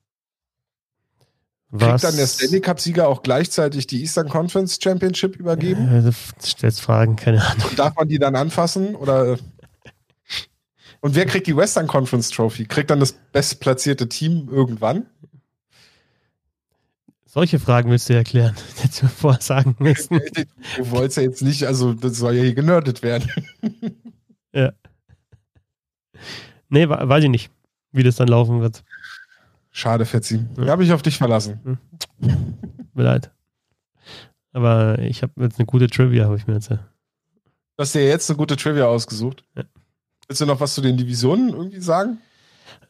Was? 1.69 2.01
Kriegt 2.01 2.03
dann 2.03 2.15
der 2.17 2.27
Stanley 2.27 2.61
Cup-Sieger 2.61 3.07
auch 3.07 3.23
gleichzeitig 3.23 3.87
die 3.87 4.01
Eastern 4.01 4.29
Conference 4.29 4.79
Championship 4.81 5.35
übergeben? 5.35 5.89
Ja, 5.91 6.01
du 6.01 6.11
stellst 6.41 6.81
Fragen, 6.81 7.15
keine 7.15 7.45
Ahnung. 7.45 7.65
Und 7.69 7.79
darf 7.79 7.95
man 7.95 8.07
die 8.07 8.19
dann 8.19 8.35
anfassen? 8.35 8.95
Oder 8.95 9.37
und 11.01 11.15
wer 11.15 11.25
kriegt 11.25 11.47
die 11.47 11.55
Western 11.55 11.87
Conference 11.87 12.29
Trophy? 12.29 12.65
Kriegt 12.65 12.89
dann 12.89 12.99
das 12.99 13.13
bestplatzierte 13.31 14.09
Team 14.09 14.49
irgendwann? 14.51 15.05
Solche 17.27 17.59
Fragen 17.59 17.91
willst 17.91 18.07
du 18.07 18.13
erklären. 18.13 18.55
Hättest 18.81 19.01
du 19.03 19.07
vorher 19.07 19.41
sagen 19.41 19.75
müssen. 19.79 20.19
Du 20.77 20.91
wolltest 20.91 21.17
ja 21.17 21.23
jetzt 21.23 21.41
nicht, 21.41 21.65
also 21.65 21.93
das 21.93 22.17
soll 22.17 22.35
ja 22.35 22.43
hier 22.43 22.55
genördet 22.55 23.03
werden. 23.03 23.29
Ja. 24.53 24.71
Nee, 26.69 26.89
weiß 26.89 27.25
ich 27.25 27.29
nicht, 27.29 27.51
wie 27.91 28.01
das 28.01 28.15
dann 28.15 28.29
laufen 28.29 28.59
wird. 28.61 28.83
Schade, 29.69 30.05
Fetzi. 30.05 30.43
Ja. 30.57 30.67
habe 30.69 30.83
ich 30.83 30.91
auf 30.91 31.03
dich 31.03 31.17
verlassen. 31.17 31.59
Hm. 31.63 32.57
Mir 32.95 33.03
leid. 33.03 33.29
Aber 34.51 34.97
ich 34.99 35.21
habe 35.21 35.43
jetzt 35.43 35.59
eine 35.59 35.67
gute 35.67 35.87
Trivia, 35.87 36.25
habe 36.25 36.37
ich 36.37 36.47
mir 36.47 36.55
jetzt. 36.55 36.71
Ja. 36.71 36.77
Du 36.77 37.81
hast 37.81 37.93
dir 37.93 38.07
jetzt 38.07 38.31
eine 38.31 38.37
gute 38.37 38.55
Trivia 38.55 38.85
ausgesucht. 38.85 39.43
Ja. 39.55 39.65
Willst 40.27 40.41
du 40.41 40.47
noch 40.47 40.59
was 40.59 40.73
zu 40.73 40.81
den 40.81 40.97
Divisionen 40.97 41.49
irgendwie 41.49 41.81
sagen? 41.81 42.17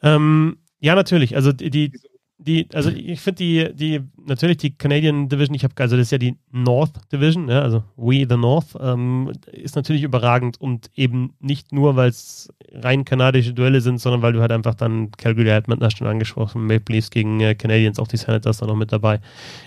Ähm, 0.02 0.60
ja, 0.80 0.96
natürlich. 0.96 1.36
Also 1.36 1.52
die, 1.52 1.70
die, 1.70 2.00
die, 2.40 2.68
also 2.74 2.92
ich 2.92 3.20
finde 3.20 3.38
die, 3.38 3.74
die, 3.74 4.02
natürlich 4.26 4.58
die 4.58 4.78
Canadian 4.78 5.28
Division, 5.28 5.56
ich 5.56 5.64
habe, 5.64 5.74
also 5.78 5.98
das 5.98 6.08
ist 6.08 6.12
ja 6.12 6.20
die 6.20 6.36
North 6.52 6.94
Division, 7.12 7.50
ja, 7.50 7.64
also 7.64 7.84
We 7.96 8.28
the 8.30 8.38
North, 8.38 8.78
ähm, 8.80 9.32
ist 9.52 9.76
natürlich 9.76 10.04
überragend 10.04 10.62
und 10.62 10.92
eben 10.96 11.34
nicht 11.40 11.72
nur, 11.72 11.96
weil 11.96 12.10
es 12.10 12.54
rein 12.72 13.06
kanadische 13.06 13.54
Duelle 13.54 13.82
sind, 13.82 14.00
sondern 14.00 14.22
weil 14.22 14.34
du 14.34 14.42
halt 14.42 14.52
einfach 14.52 14.76
dann 14.76 15.10
Calgary 15.12 15.50
Edmonton 15.50 15.86
hast 15.86 15.98
schon 15.98 16.08
angesprochen, 16.08 16.68
Maple 16.68 16.96
Leafs 16.96 17.10
gegen 17.10 17.40
äh, 17.40 17.56
Canadiens, 17.56 17.98
auch 17.98 18.08
die 18.08 18.18
Senators 18.18 18.58
da 18.60 18.68
noch 18.68 18.76
mit 18.76 18.92
dabei. 18.92 19.20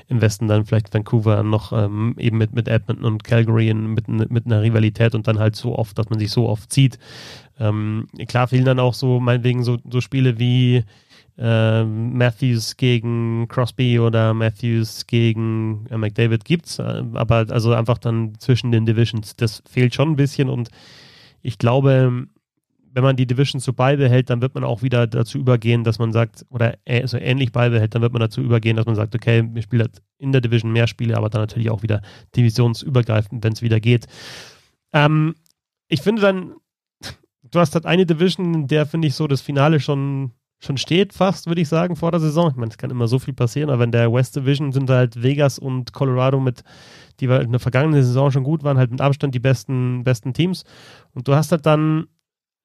Im 0.07 0.21
Westen 0.21 0.47
dann 0.47 0.65
vielleicht 0.65 0.95
Vancouver 0.95 1.43
noch 1.43 1.73
ähm, 1.73 2.15
eben 2.19 2.39
mit, 2.39 2.55
mit 2.55 2.69
Edmonton 2.69 3.05
und 3.05 3.25
Calgary 3.25 3.69
in, 3.69 3.95
mit, 3.95 4.07
mit 4.09 4.47
einer 4.47 4.63
Rivalität 4.63 5.17
und 5.17 5.27
dann 5.27 5.41
halt 5.41 5.57
so 5.57 5.77
oft, 5.77 5.99
dass 5.99 6.09
man 6.09 6.21
sich 6.21 6.31
so 6.31 6.49
oft 6.49 6.73
zieht. 6.73 7.01
Ähm, 7.59 8.07
klar 8.29 8.47
fehlen 8.47 8.65
dann 8.65 8.79
auch 8.79 8.95
so, 8.95 9.19
meinetwegen 9.19 9.65
so, 9.65 9.79
so 9.91 10.01
Spiele 10.01 10.39
wie 10.39 10.85
äh, 11.41 11.85
Matthews 11.85 12.77
gegen 12.77 13.49
Crosby 13.49 13.99
oder 13.99 14.35
Matthews 14.35 15.07
gegen 15.07 15.87
äh, 15.91 15.97
McDavid 15.97 16.45
gibt's, 16.45 16.79
äh, 16.79 17.03
aber 17.15 17.47
also 17.49 17.73
einfach 17.73 17.97
dann 17.97 18.39
zwischen 18.39 18.71
den 18.71 18.85
Divisions. 18.85 19.37
Das 19.37 19.63
fehlt 19.69 19.95
schon 19.95 20.11
ein 20.11 20.17
bisschen 20.17 20.51
und 20.51 20.69
ich 21.41 21.57
glaube, 21.57 22.27
wenn 22.93 23.03
man 23.03 23.17
die 23.17 23.27
Divisions 23.27 23.65
so 23.65 23.73
beibehält, 23.73 24.29
dann 24.29 24.43
wird 24.43 24.55
man 24.55 24.65
auch 24.65 24.83
wieder 24.83 25.07
dazu 25.07 25.39
übergehen, 25.39 25.83
dass 25.83 25.99
man 25.99 26.13
sagt, 26.13 26.45
oder 26.51 26.77
so 27.05 27.17
ähnlich 27.17 27.53
beibehält, 27.53 27.95
dann 27.95 28.03
wird 28.03 28.13
man 28.13 28.21
dazu 28.21 28.43
übergehen, 28.43 28.77
dass 28.77 28.85
man 28.85 28.97
sagt, 28.97 29.15
okay, 29.15 29.49
wir 29.51 29.63
spielen 29.63 29.83
halt 29.83 30.03
in 30.19 30.33
der 30.33 30.43
Division 30.43 30.73
mehr 30.73 30.89
Spiele, 30.89 31.17
aber 31.17 31.31
dann 31.31 31.41
natürlich 31.41 31.71
auch 31.71 31.83
wieder 31.83 32.03
divisionsübergreifend, 32.37 33.43
wenn 33.43 33.55
es 33.55 33.63
wieder 33.63 33.81
geht. 33.81 34.07
Ähm, 34.93 35.37
ich 35.89 36.03
finde 36.03 36.21
dann, 36.21 36.55
du 37.43 37.61
hast 37.61 37.75
halt 37.75 37.87
eine 37.87 38.05
Division, 38.05 38.53
in 38.53 38.67
der 38.67 38.85
finde 38.85 39.09
ich 39.09 39.15
so 39.15 39.27
das 39.27 39.41
Finale 39.41 39.81
schon 39.81 40.33
schon 40.61 40.77
steht, 40.77 41.15
fast, 41.15 41.47
würde 41.47 41.61
ich 41.61 41.69
sagen, 41.69 41.97
vor 41.97 42.11
der 42.11 42.21
Saison. 42.21 42.51
Ich 42.51 42.57
meine, 42.57 42.71
es 42.71 42.79
kann 42.79 42.91
immer 42.91 43.09
so 43.09 43.19
viel 43.19 43.35
passieren, 43.35 43.71
aber 43.71 43.85
in 43.85 43.93
der 43.93 44.13
West 44.13 44.37
Division 44.37 44.73
sind 44.73 44.91
halt 44.91 45.23
Vegas 45.23 45.59
und 45.59 45.93
Colorado 45.93 46.39
mit, 46.39 46.63
die 47.19 47.25
in 47.25 47.51
der 47.51 47.61
vergangenen 47.61 48.03
Saison 48.03 48.31
schon 48.31 48.45
gut 48.45 48.63
waren, 48.63 48.77
halt 48.77 48.91
mit 48.91 49.01
Abstand 49.01 49.35
die 49.35 49.41
besten, 49.41 50.05
besten 50.05 50.35
Teams. 50.35 50.65
Und 51.15 51.27
du 51.27 51.35
hast 51.35 51.51
halt 51.51 51.65
dann 51.65 52.09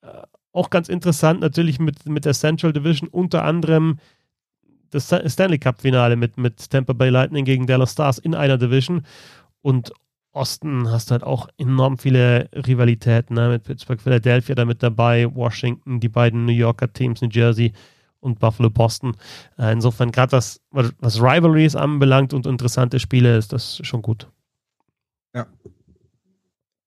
äh, 0.01 0.07
auch 0.51 0.69
ganz 0.69 0.89
interessant 0.89 1.39
natürlich 1.39 1.79
mit, 1.79 2.05
mit 2.05 2.25
der 2.25 2.33
Central 2.33 2.73
Division 2.73 3.07
unter 3.07 3.43
anderem 3.43 3.97
das 4.91 5.13
Stanley 5.27 5.59
Cup 5.59 5.81
Finale 5.81 6.15
mit, 6.15 6.37
mit 6.37 6.69
Tampa 6.69 6.93
Bay 6.93 7.09
Lightning 7.09 7.43
gegen 7.43 7.65
Dallas 7.65 7.93
Stars 7.93 8.17
in 8.17 8.35
einer 8.35 8.57
Division. 8.57 9.05
Und 9.61 9.91
Osten 10.35 10.91
hast 10.91 11.09
du 11.09 11.13
halt 11.13 11.23
auch 11.23 11.47
enorm 11.57 11.97
viele 11.97 12.49
Rivalitäten, 12.53 13.35
ne? 13.35 13.49
mit 13.49 13.63
Pittsburgh, 13.63 14.01
Philadelphia 14.01 14.55
da 14.55 14.65
mit 14.65 14.83
dabei, 14.83 15.33
Washington, 15.33 15.99
die 15.99 16.09
beiden 16.09 16.45
New 16.45 16.51
Yorker 16.51 16.91
Teams, 16.91 17.21
New 17.21 17.29
Jersey 17.29 17.73
und 18.19 18.39
Buffalo, 18.39 18.69
Boston. 18.69 19.15
Äh, 19.57 19.71
insofern, 19.71 20.11
gerade 20.11 20.33
was, 20.33 20.61
was 20.71 21.21
Rivalries 21.21 21.75
anbelangt 21.75 22.33
und 22.33 22.45
interessante 22.45 22.99
Spiele, 22.99 23.37
ist 23.37 23.53
das 23.53 23.79
schon 23.83 24.01
gut. 24.01 24.27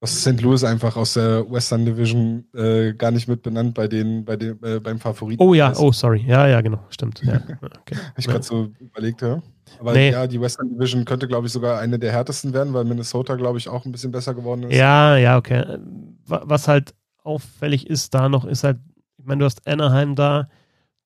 Was 0.01 0.20
St. 0.20 0.40
Louis 0.40 0.62
einfach 0.62 0.96
aus 0.96 1.14
der 1.14 1.51
Western 1.51 1.84
Division 1.84 2.44
äh, 2.55 2.92
gar 2.92 3.11
nicht 3.11 3.26
mit 3.26 3.42
benannt 3.42 3.74
bei 3.74 3.88
den, 3.88 4.24
bei 4.24 4.36
den, 4.36 4.62
äh, 4.62 4.78
beim 4.78 5.01
Favoriten. 5.01 5.42
Oh 5.42 5.55
ja, 5.55 5.72
oh 5.76 5.90
sorry. 5.90 6.24
Ja, 6.24 6.46
ja, 6.46 6.61
genau, 6.61 6.78
stimmt. 6.90 7.20
Ja. 7.24 7.40
Okay. 7.80 7.96
ich 8.16 8.26
ja. 8.26 8.32
gerade 8.32 8.44
so 8.44 8.68
überlegt, 8.78 9.22
ja. 9.22 9.42
Aber 9.80 9.92
nee. 9.92 10.11
ja, 10.11 10.26
die 10.26 10.40
Western 10.40 10.68
Division 10.68 11.05
könnte, 11.05 11.26
glaube 11.26 11.46
ich, 11.46 11.53
sogar 11.53 11.80
eine 11.80 11.99
der 11.99 12.12
härtesten 12.12 12.53
werden, 12.53 12.74
weil 12.74 12.84
Minnesota, 12.84 13.34
glaube 13.34 13.59
ich, 13.59 13.68
auch 13.68 13.84
ein 13.84 13.92
bisschen 13.92 14.12
besser 14.12 14.34
geworden 14.34 14.64
ist. 14.64 14.76
Ja, 14.76 15.16
ja, 15.16 15.36
okay. 15.36 15.78
Was 16.26 16.68
halt 16.68 16.94
auffällig 17.22 17.88
ist 17.88 18.14
da 18.14 18.28
noch, 18.28 18.44
ist 18.44 18.64
halt, 18.64 18.78
ich 19.18 19.24
meine, 19.24 19.40
du 19.40 19.44
hast 19.46 19.66
Anaheim 19.66 20.14
da, 20.14 20.49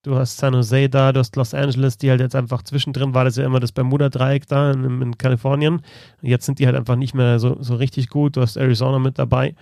Du 0.04 0.16
hast 0.16 0.36
San 0.36 0.52
Jose 0.52 0.88
da, 0.88 1.12
du 1.12 1.20
hast 1.20 1.36
Los 1.36 1.54
Angeles, 1.54 1.96
die 1.96 2.10
halt 2.10 2.20
jetzt 2.20 2.34
einfach 2.34 2.64
zwischendrin 2.64 3.14
war 3.14 3.24
das 3.24 3.36
ja 3.36 3.46
immer 3.46 3.60
das 3.60 3.70
Bermuda-Dreieck 3.70 4.48
da 4.48 4.72
in, 4.72 5.00
in, 5.00 5.16
Kalifornien. 5.16 5.80
Jetzt 6.22 6.44
sind 6.44 6.58
die 6.58 6.66
halt 6.66 6.74
einfach 6.74 6.96
nicht 6.96 7.14
mehr 7.14 7.38
so, 7.38 7.56
so 7.60 7.76
richtig 7.76 8.08
gut. 8.08 8.36
Du 8.36 8.40
hast 8.40 8.56
Arizona 8.56 8.98
mit 8.98 9.20
dabei, 9.20 9.54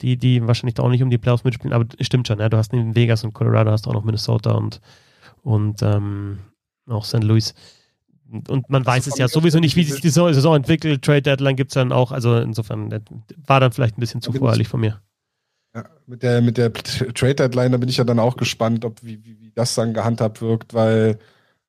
die, 0.00 0.16
die 0.16 0.46
wahrscheinlich 0.46 0.74
da 0.74 0.84
auch 0.84 0.88
nicht 0.88 1.02
um 1.02 1.10
die 1.10 1.18
Playoffs 1.18 1.42
mitspielen, 1.42 1.72
aber 1.72 1.86
stimmt 2.00 2.28
schon, 2.28 2.38
ja. 2.38 2.48
Du 2.48 2.56
hast 2.56 2.72
neben 2.72 2.94
Vegas 2.94 3.24
und 3.24 3.32
Colorado 3.32 3.72
hast 3.72 3.88
auch 3.88 3.92
noch 3.92 4.04
Minnesota 4.04 4.52
und, 4.52 4.80
und 5.42 5.82
ähm, 5.82 6.38
auch 6.88 7.04
St. 7.04 7.24
Louis. 7.24 7.54
Und 8.48 8.70
man 8.70 8.86
weiß 8.86 9.08
es 9.08 9.18
ja 9.18 9.26
sowieso 9.26 9.58
nicht, 9.58 9.74
wie 9.74 9.82
sich 9.82 10.00
die 10.00 10.10
Saison 10.10 10.54
entwickelt. 10.54 11.02
Trade 11.02 11.22
Deadline 11.22 11.56
gibt 11.56 11.72
es 11.72 11.74
dann 11.74 11.90
auch. 11.90 12.12
Also 12.12 12.36
insofern 12.36 13.02
war 13.46 13.58
dann 13.58 13.72
vielleicht 13.72 13.98
ein 13.98 14.00
bisschen 14.00 14.20
zu 14.20 14.32
voreilig 14.32 14.68
von 14.68 14.80
mir. 14.80 15.00
Ja, 15.74 15.84
mit 16.06 16.22
der, 16.22 16.40
mit 16.40 16.56
der 16.56 16.72
Trade 16.72 17.34
Deadline, 17.34 17.72
da 17.72 17.78
bin 17.78 17.88
ich 17.88 17.98
ja 17.98 18.04
dann 18.04 18.18
auch 18.18 18.36
gespannt, 18.36 18.84
ob 18.84 19.02
wie, 19.02 19.24
wie, 19.24 19.38
wie 19.40 19.52
das 19.54 19.74
dann 19.74 19.94
gehandhabt 19.94 20.40
wirkt, 20.40 20.72
weil 20.74 21.18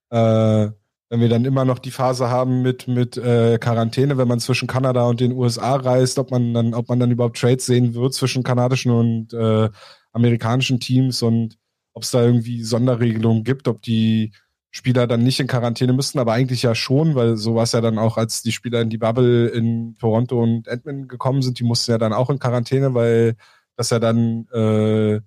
äh, 0.10 0.70
wenn 1.10 1.22
wir 1.22 1.30
dann 1.30 1.46
immer 1.46 1.66
noch 1.66 1.80
die 1.80 1.92
Phase 1.92 2.30
haben 2.30 2.62
mit, 2.62 2.88
mit 2.88 3.18
äh, 3.18 3.58
Quarantäne, 3.60 4.18
wenn 4.18 4.28
man 4.28 4.40
zwischen 4.40 4.68
Kanada 4.68 5.06
und 5.08 5.20
den 5.20 5.34
USA 5.34 5.76
reist, 5.76 6.20
ob 6.20 6.32
man 6.32 6.54
dann, 6.54 6.74
ob 6.74 6.88
man 6.88 7.00
dann 7.00 7.12
überhaupt 7.12 7.38
Trades 7.40 7.66
sehen 7.66 7.94
wird 7.96 8.14
zwischen 8.14 8.44
kanadischen 8.44 8.92
und 8.92 9.34
äh, 9.34 9.70
amerikanischen 10.14 10.80
Teams 10.80 11.22
und 11.22 11.58
ob 11.94 12.04
es 12.04 12.12
da 12.12 12.24
irgendwie 12.24 12.64
Sonderregelungen 12.64 13.44
gibt, 13.44 13.68
ob 13.68 13.82
die 13.82 14.32
Spieler 14.72 15.08
dann 15.08 15.24
nicht 15.24 15.40
in 15.40 15.48
Quarantäne 15.48 15.94
müssten, 15.94 16.20
aber 16.20 16.34
eigentlich 16.34 16.62
ja 16.62 16.76
schon, 16.76 17.16
weil 17.16 17.38
so 17.38 17.56
war 17.56 17.64
es 17.64 17.72
ja 17.72 17.82
dann 17.82 17.98
auch, 17.98 18.18
als 18.18 18.44
die 18.44 18.52
Spieler 18.52 18.82
in 18.82 18.90
die 18.92 19.00
Bubble 19.00 19.48
in 19.48 19.98
Toronto 19.98 20.42
und 20.42 20.68
Edmonton 20.68 21.08
gekommen 21.08 21.42
sind, 21.42 21.60
die 21.60 21.64
mussten 21.64 21.92
ja 21.92 21.98
dann 21.98 22.14
auch 22.14 22.30
in 22.30 22.38
Quarantäne, 22.40 22.94
weil 22.94 23.36
das 23.80 23.92
ja 23.92 24.00
dann 24.00 24.46
äh, 24.54 25.22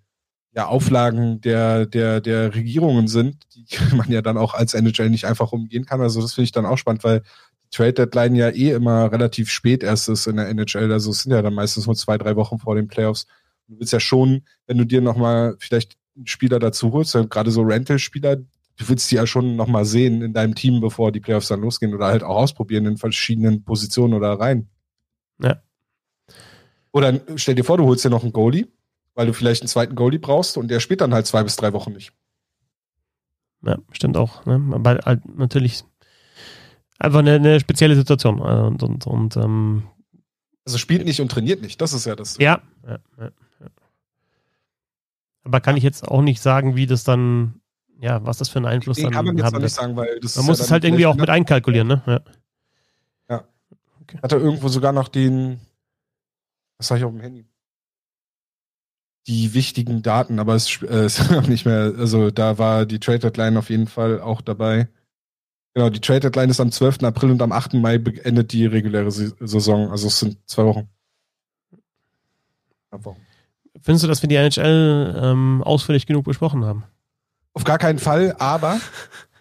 ja, 0.54 0.66
Auflagen 0.66 1.40
der, 1.40 1.86
der, 1.86 2.20
der 2.20 2.54
Regierungen 2.54 3.08
sind, 3.08 3.46
die 3.54 3.66
man 3.96 4.10
ja 4.10 4.20
dann 4.20 4.36
auch 4.36 4.52
als 4.52 4.74
NHL 4.74 5.08
nicht 5.08 5.24
einfach 5.24 5.52
umgehen 5.52 5.86
kann. 5.86 6.02
Also 6.02 6.20
das 6.20 6.34
finde 6.34 6.44
ich 6.44 6.52
dann 6.52 6.66
auch 6.66 6.76
spannend, 6.76 7.02
weil 7.02 7.20
die 7.64 7.70
Trade 7.70 7.94
Deadline 7.94 8.34
ja 8.34 8.50
eh 8.50 8.72
immer 8.72 9.10
relativ 9.10 9.50
spät 9.50 9.82
erst 9.82 10.10
ist 10.10 10.26
in 10.26 10.36
der 10.36 10.48
NHL. 10.50 10.92
Also 10.92 11.10
es 11.10 11.22
sind 11.22 11.32
ja 11.32 11.40
dann 11.40 11.54
meistens 11.54 11.86
nur 11.86 11.96
zwei, 11.96 12.18
drei 12.18 12.36
Wochen 12.36 12.58
vor 12.58 12.74
den 12.74 12.88
Playoffs. 12.88 13.26
Du 13.68 13.78
willst 13.78 13.94
ja 13.94 14.00
schon, 14.00 14.42
wenn 14.66 14.76
du 14.76 14.84
dir 14.84 15.00
nochmal 15.00 15.56
vielleicht 15.58 15.96
einen 16.14 16.26
Spieler 16.26 16.58
dazu 16.58 16.92
holst, 16.92 17.16
gerade 17.30 17.50
so 17.50 17.62
Rental-Spieler, 17.62 18.36
du 18.36 18.88
willst 18.88 19.10
die 19.10 19.14
ja 19.14 19.26
schon 19.26 19.56
nochmal 19.56 19.86
sehen 19.86 20.20
in 20.20 20.34
deinem 20.34 20.54
Team, 20.54 20.82
bevor 20.82 21.10
die 21.10 21.20
Playoffs 21.20 21.48
dann 21.48 21.62
losgehen 21.62 21.94
oder 21.94 22.06
halt 22.06 22.22
auch 22.22 22.36
ausprobieren 22.36 22.84
in 22.84 22.98
verschiedenen 22.98 23.64
Positionen 23.64 24.12
oder 24.12 24.34
rein. 24.34 24.68
Ja. 26.92 26.98
Oder 26.98 27.20
stell 27.36 27.54
dir 27.54 27.64
vor, 27.64 27.78
du 27.78 27.84
holst 27.84 28.04
dir 28.04 28.10
noch 28.10 28.22
einen 28.22 28.32
Goalie, 28.32 28.68
weil 29.14 29.26
du 29.26 29.32
vielleicht 29.32 29.62
einen 29.62 29.68
zweiten 29.68 29.94
Goalie 29.94 30.18
brauchst 30.18 30.56
und 30.56 30.68
der 30.68 30.80
spielt 30.80 31.00
dann 31.00 31.14
halt 31.14 31.26
zwei 31.26 31.42
bis 31.42 31.56
drei 31.56 31.72
Wochen 31.72 31.92
nicht. 31.92 32.12
Ja, 33.64 33.78
stimmt 33.92 34.16
auch. 34.16 34.44
Ne? 34.44 34.60
Aber 34.72 34.98
halt 35.04 35.38
natürlich 35.38 35.84
einfach 36.98 37.20
eine, 37.20 37.34
eine 37.34 37.60
spezielle 37.60 37.96
Situation. 37.96 38.38
Äh, 38.38 38.42
und, 38.42 38.82
und, 38.82 39.06
und 39.06 39.36
ähm, 39.36 39.84
also 40.64 40.78
spielt 40.78 41.04
nicht 41.04 41.20
und 41.20 41.30
trainiert 41.30 41.60
nicht, 41.60 41.80
das 41.80 41.92
ist 41.92 42.06
ja 42.06 42.14
das. 42.14 42.38
Ja, 42.38 42.60
ja, 42.86 42.98
ja, 43.18 43.24
ja. 43.60 43.66
Aber 45.44 45.60
kann 45.60 45.76
ich 45.76 45.82
jetzt 45.82 46.06
auch 46.06 46.22
nicht 46.22 46.40
sagen, 46.40 46.76
wie 46.76 46.86
das 46.86 47.02
dann, 47.02 47.60
ja, 48.00 48.24
was 48.24 48.38
das 48.38 48.48
für 48.48 48.58
einen 48.58 48.66
Einfluss 48.66 48.98
nee, 48.98 49.04
dann 49.04 49.12
kann 49.12 49.24
man 49.24 49.36
jetzt 49.36 49.46
haben 49.46 49.60
nicht 49.60 49.74
sagen, 49.74 49.96
weil 49.96 50.20
das 50.20 50.36
Man 50.36 50.46
muss 50.46 50.58
ja 50.58 50.64
es 50.64 50.70
halt 50.70 50.84
irgendwie 50.84 51.06
auch 51.06 51.16
mit 51.16 51.30
einkalkulieren, 51.30 51.88
ne? 51.88 52.02
Ja. 52.06 52.20
Hat 54.22 54.32
er 54.32 54.40
irgendwo 54.40 54.68
sogar 54.68 54.92
noch 54.92 55.08
den, 55.08 55.58
was 56.82 56.88
sag 56.88 56.98
ich 56.98 57.04
auf 57.04 57.12
dem 57.12 57.20
Handy? 57.20 57.46
Die 59.28 59.54
wichtigen 59.54 60.02
Daten, 60.02 60.40
aber 60.40 60.56
es 60.56 60.82
äh, 60.82 61.06
ist 61.06 61.32
auch 61.32 61.46
nicht 61.46 61.64
mehr, 61.64 61.94
also 61.96 62.32
da 62.32 62.58
war 62.58 62.86
die 62.86 62.98
Trade 62.98 63.20
Deadline 63.20 63.56
auf 63.56 63.70
jeden 63.70 63.86
Fall 63.86 64.20
auch 64.20 64.40
dabei. 64.40 64.88
Genau, 65.74 65.90
die 65.90 66.00
Trade 66.00 66.18
Deadline 66.20 66.50
ist 66.50 66.58
am 66.60 66.72
12. 66.72 67.04
April 67.04 67.30
und 67.30 67.40
am 67.40 67.52
8. 67.52 67.74
Mai 67.74 67.98
be- 67.98 68.22
endet 68.24 68.52
die 68.52 68.66
reguläre 68.66 69.12
Sa- 69.12 69.32
Saison. 69.38 69.90
Also 69.92 70.08
es 70.08 70.18
sind 70.18 70.38
zwei 70.46 70.64
Wochen. 70.64 70.88
Knapp 72.88 73.04
Wochen. 73.04 73.20
Findest 73.80 74.02
du, 74.04 74.08
dass 74.08 74.20
wir 74.22 74.28
die 74.28 74.34
NHL 74.34 75.20
ähm, 75.22 75.62
ausführlich 75.62 76.06
genug 76.06 76.24
besprochen 76.24 76.64
haben? 76.64 76.82
Auf 77.54 77.62
gar 77.64 77.78
keinen 77.78 78.00
Fall, 78.00 78.34
aber 78.40 78.80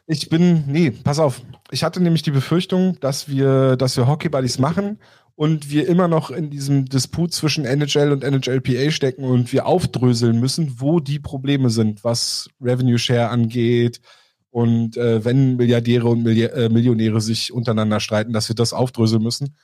ich 0.06 0.30
bin, 0.30 0.66
nee, 0.68 0.92
pass 0.92 1.18
auf. 1.20 1.42
Ich 1.72 1.84
hatte 1.84 2.02
nämlich 2.02 2.22
die 2.22 2.32
Befürchtung, 2.32 3.00
dass 3.00 3.28
wir, 3.30 3.78
dass 3.78 3.98
wir 3.98 4.06
Hockey 4.08 4.30
Buddies 4.30 4.60
machen 4.60 5.00
und 5.42 5.72
wir 5.72 5.88
immer 5.88 6.08
noch 6.08 6.30
in 6.30 6.52
diesem 6.52 6.86
Disput 6.86 7.34
zwischen 7.34 7.66
NHL 7.66 8.12
und 8.12 8.24
NHLPA 8.24 8.92
stecken 8.92 9.24
und 9.24 9.52
wir 9.52 9.66
aufdröseln 9.66 10.40
müssen, 10.40 10.80
wo 10.80 11.00
die 11.00 11.18
Probleme 11.18 11.72
sind, 11.72 12.04
was 12.04 12.48
Revenue 12.62 13.00
Share 13.00 13.30
angeht 13.30 14.02
und 14.52 14.98
äh, 14.98 15.26
wenn 15.26 15.56
Milliardäre 15.56 16.10
und 16.10 16.22
Milli 16.22 16.44
äh, 16.44 16.70
Millionäre 16.70 17.22
sich 17.22 17.52
untereinander 17.52 18.00
streiten, 18.00 18.34
dass 18.34 18.50
wir 18.50 18.56
das 18.56 18.72
aufdröseln 18.72 19.24
müssen. 19.24 19.58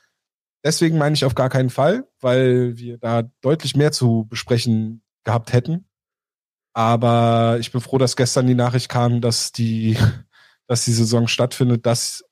Deswegen 0.64 0.98
meine 0.98 1.14
ich 1.14 1.24
auf 1.24 1.36
gar 1.36 1.48
keinen 1.48 1.70
Fall, 1.70 2.08
weil 2.18 2.76
wir 2.76 2.98
da 2.98 3.22
deutlich 3.40 3.76
mehr 3.76 3.92
zu 3.92 4.26
besprechen 4.28 5.02
gehabt 5.22 5.52
hätten. 5.52 5.86
Aber 6.72 7.58
ich 7.60 7.70
bin 7.70 7.80
froh, 7.80 7.98
dass 7.98 8.16
gestern 8.16 8.48
die 8.48 8.56
Nachricht 8.56 8.88
kam, 8.88 9.20
dass 9.20 9.52
die, 9.52 9.96
dass 10.66 10.84
die 10.86 10.92
Saison 10.92 11.28
stattfindet, 11.28 11.86
dass, 11.86 12.24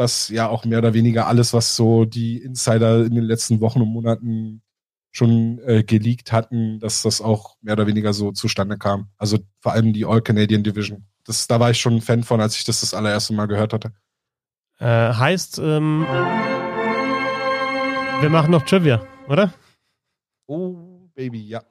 dass 0.00 0.30
ja 0.30 0.48
auch 0.48 0.64
mehr 0.64 0.78
oder 0.78 0.94
weniger 0.94 1.26
alles, 1.26 1.52
was 1.52 1.76
so 1.76 2.06
die 2.06 2.38
Insider 2.38 3.04
in 3.04 3.14
den 3.14 3.24
letzten 3.24 3.60
Wochen 3.60 3.82
und 3.82 3.88
Monaten 3.88 4.62
schon 5.10 5.58
äh, 5.58 5.82
geleakt 5.82 6.32
hatten, 6.32 6.80
dass 6.80 7.02
das 7.02 7.20
auch 7.20 7.56
mehr 7.60 7.74
oder 7.74 7.86
weniger 7.86 8.14
so 8.14 8.32
zustande 8.32 8.78
kam. 8.78 9.10
Also 9.18 9.36
vor 9.58 9.72
allem 9.72 9.92
die 9.92 10.06
All 10.06 10.22
Canadian 10.22 10.62
Division. 10.62 11.04
Das, 11.24 11.46
da 11.48 11.60
war 11.60 11.70
ich 11.70 11.78
schon 11.78 11.96
ein 11.96 12.00
Fan 12.00 12.22
von, 12.22 12.40
als 12.40 12.56
ich 12.56 12.64
das 12.64 12.80
das 12.80 12.94
allererste 12.94 13.34
Mal 13.34 13.44
gehört 13.44 13.74
hatte. 13.74 13.92
Äh, 14.78 15.12
heißt, 15.12 15.58
ähm, 15.58 16.06
wir 18.20 18.30
machen 18.30 18.52
noch 18.52 18.62
Trivia, 18.62 19.02
oder? 19.28 19.52
Oh, 20.46 20.78
Baby, 21.14 21.46
ja. 21.46 21.62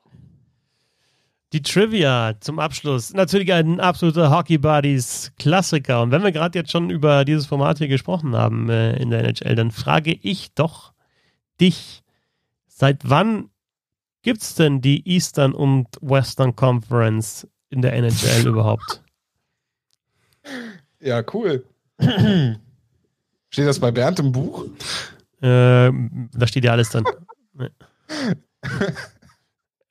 Die 1.52 1.64
Trivia 1.64 2.36
zum 2.40 2.60
Abschluss. 2.60 3.14
Natürlich 3.14 3.52
ein 3.52 3.80
absoluter 3.80 4.30
Hockey 4.30 4.60
Buddies 4.60 5.32
Klassiker. 5.40 6.04
Und 6.04 6.12
wenn 6.12 6.24
wir 6.24 6.32
gerade 6.32 6.60
jetzt 6.60 6.72
schon 6.72 6.92
über 6.92 7.26
dieses 7.26 7.48
Format 7.48 7.80
hier 7.80 7.88
gesprochen 7.88 8.36
haben 8.36 8.70
äh, 8.70 8.96
in 8.98 9.10
der 9.10 9.24
NHL, 9.24 9.56
dann 9.56 9.72
frage 9.72 10.14
ich 10.14 10.54
doch 10.54 10.94
dich, 11.60 12.04
seit 12.68 13.10
wann 13.10 13.50
gibt's 14.22 14.54
denn 14.54 14.82
die 14.82 15.08
Eastern 15.10 15.54
und 15.54 15.88
Western 16.02 16.56
Conference 16.56 17.48
in 17.70 17.82
der 17.82 17.94
NHL 17.94 18.48
überhaupt? 18.48 19.02
Ja, 21.00 21.24
cool. 21.34 21.66
Steht 23.50 23.68
das 23.68 23.80
bei 23.80 23.90
Bernd 23.90 24.20
im 24.20 24.32
Buch? 24.32 24.66
Äh, 25.42 25.92
da 25.92 26.48
steht 26.48 26.64
ja 26.64 26.74
alles 26.74 26.92
drin. 26.92 27.06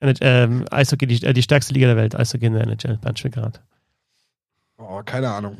Ähm, 0.01 0.65
Eishockey, 0.71 1.07
die, 1.07 1.25
äh, 1.25 1.33
die 1.33 1.43
stärkste 1.43 1.73
Liga 1.73 1.87
der 1.87 1.97
Welt, 1.97 2.15
Eishockey 2.15 2.45
in 2.45 2.53
der 2.53 2.63
NHL, 2.63 2.97
Schwickerath. 3.15 3.61
Oh, 4.77 5.01
keine 5.03 5.29
Ahnung. 5.29 5.57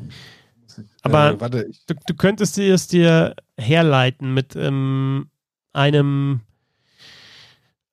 Aber- 1.02 1.32
äh, 1.32 1.40
warte, 1.40 1.70
Du, 1.86 1.94
du 2.06 2.14
könntest 2.14 2.56
dir 2.56 2.74
es 2.74 2.88
dir 2.88 3.34
herleiten 3.58 4.32
mit 4.32 4.56
ähm, 4.56 5.28
einem, 5.72 6.40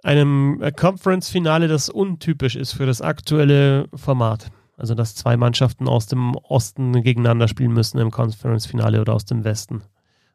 einem 0.03 0.61
äh, 0.61 0.72
Conference-Finale, 0.72 1.68
das 1.68 1.90
untypisch 1.90 2.56
ist 2.56 2.74
für 2.74 2.86
das 2.86 3.02
aktuelle 3.02 3.90
Format. 3.94 4.49
Also, 4.78 4.94
dass 4.94 5.15
zwei 5.15 5.38
Mannschaften 5.38 5.88
aus 5.88 6.06
dem 6.06 6.36
Osten 6.36 7.02
gegeneinander 7.02 7.48
spielen 7.48 7.74
müssen 7.74 7.98
im 7.98 8.11
Conference-Finale 8.11 9.02
oder 9.02 9.14
aus 9.15 9.26
dem 9.26 9.44
Westen. 9.44 9.82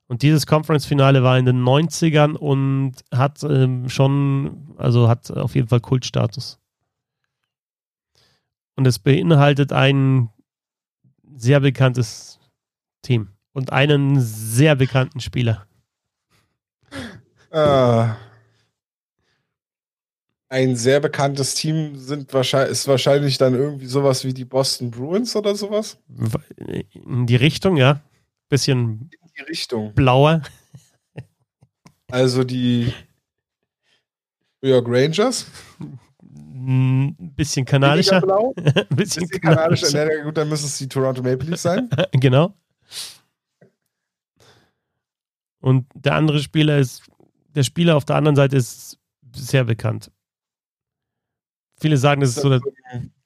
Und 0.08 0.22
dieses 0.22 0.46
Conference-Finale 0.46 1.22
war 1.22 1.38
in 1.38 1.46
den 1.46 1.62
90ern 1.62 2.34
und 2.34 2.96
hat 3.12 3.42
ähm, 3.44 3.88
schon, 3.88 4.74
also 4.76 5.08
hat 5.08 5.30
auf 5.30 5.54
jeden 5.54 5.68
Fall 5.68 5.80
Kultstatus. 5.80 6.58
Und 8.74 8.86
es 8.86 8.98
beinhaltet 8.98 9.72
ein 9.72 10.30
sehr 11.34 11.60
bekanntes 11.60 12.40
Team 13.02 13.28
und 13.52 13.72
einen 13.72 14.20
sehr 14.20 14.74
bekannten 14.76 15.20
Spieler. 15.20 15.66
äh, 17.50 18.08
ein 20.48 20.76
sehr 20.76 21.00
bekanntes 21.00 21.54
Team 21.54 21.96
sind 21.96 22.32
wahrscheinlich, 22.34 22.72
ist 22.72 22.86
wahrscheinlich 22.86 23.38
dann 23.38 23.54
irgendwie 23.54 23.86
sowas 23.86 24.24
wie 24.24 24.34
die 24.34 24.44
Boston 24.44 24.90
Bruins 24.90 25.34
oder 25.34 25.54
sowas. 25.54 25.98
In 26.92 27.26
die 27.26 27.36
Richtung, 27.36 27.78
ja. 27.78 28.02
Bisschen 28.50 29.08
die 29.36 29.42
Richtung. 29.42 29.94
blauer. 29.94 30.42
Also 32.10 32.44
die 32.44 32.92
New 34.60 34.68
York 34.70 34.86
Rangers. 34.88 35.46
Ein 36.30 37.16
bisschen 37.36 37.64
kanadischer. 37.64 38.20
Blau. 38.20 38.52
Ein 38.56 38.64
bisschen 38.90 39.26
Bisschen 39.26 39.28
kanadisch. 39.40 39.80
kanadischer. 39.82 40.16
Ja, 40.18 40.24
gut, 40.24 40.36
dann 40.36 40.48
müssen 40.48 40.66
es 40.66 40.78
die 40.78 40.88
Toronto 40.88 41.22
Maple 41.22 41.48
Leafs 41.48 41.62
sein. 41.62 41.88
Genau. 42.12 42.54
Und 45.60 45.86
der 45.94 46.14
andere 46.16 46.40
Spieler 46.40 46.78
ist, 46.78 47.02
der 47.54 47.62
Spieler 47.62 47.96
auf 47.96 48.04
der 48.04 48.16
anderen 48.16 48.36
Seite 48.36 48.56
ist 48.56 48.98
sehr 49.34 49.64
bekannt. 49.64 50.10
Viele 51.80 51.96
sagen, 51.96 52.20
das 52.20 52.30
ist 52.30 52.40
so 52.42 52.48
der, 52.48 52.60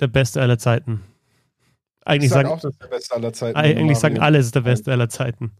der 0.01 0.07
Beste 0.07 0.41
aller 0.41 0.59
Zeiten. 0.59 1.03
Eigentlich 2.05 2.27
Ich 2.29 2.33
sag 2.33 2.43
sagen, 2.47 2.49
auch, 2.55 2.61
das 2.61 2.73
ist 2.73 2.83
der 2.83 2.89
Beste 2.89 3.15
aller 3.15 3.33
Zeiten. 3.33 3.57
eigentlich 3.59 3.99
sagen 3.99 4.19
alle, 4.21 4.39
es 4.39 4.47
ist 4.47 4.55
der 4.55 4.61
Beste 4.61 4.93
aller 4.93 5.09
Zeiten. 5.09 5.51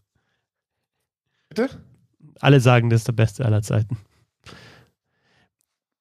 Bitte? 1.57 1.71
Alle 2.41 2.61
sagen, 2.61 2.91
das 2.91 3.01
ist 3.01 3.09
der 3.09 3.13
Beste 3.13 3.45
aller 3.45 3.63
Zeiten. 3.63 3.97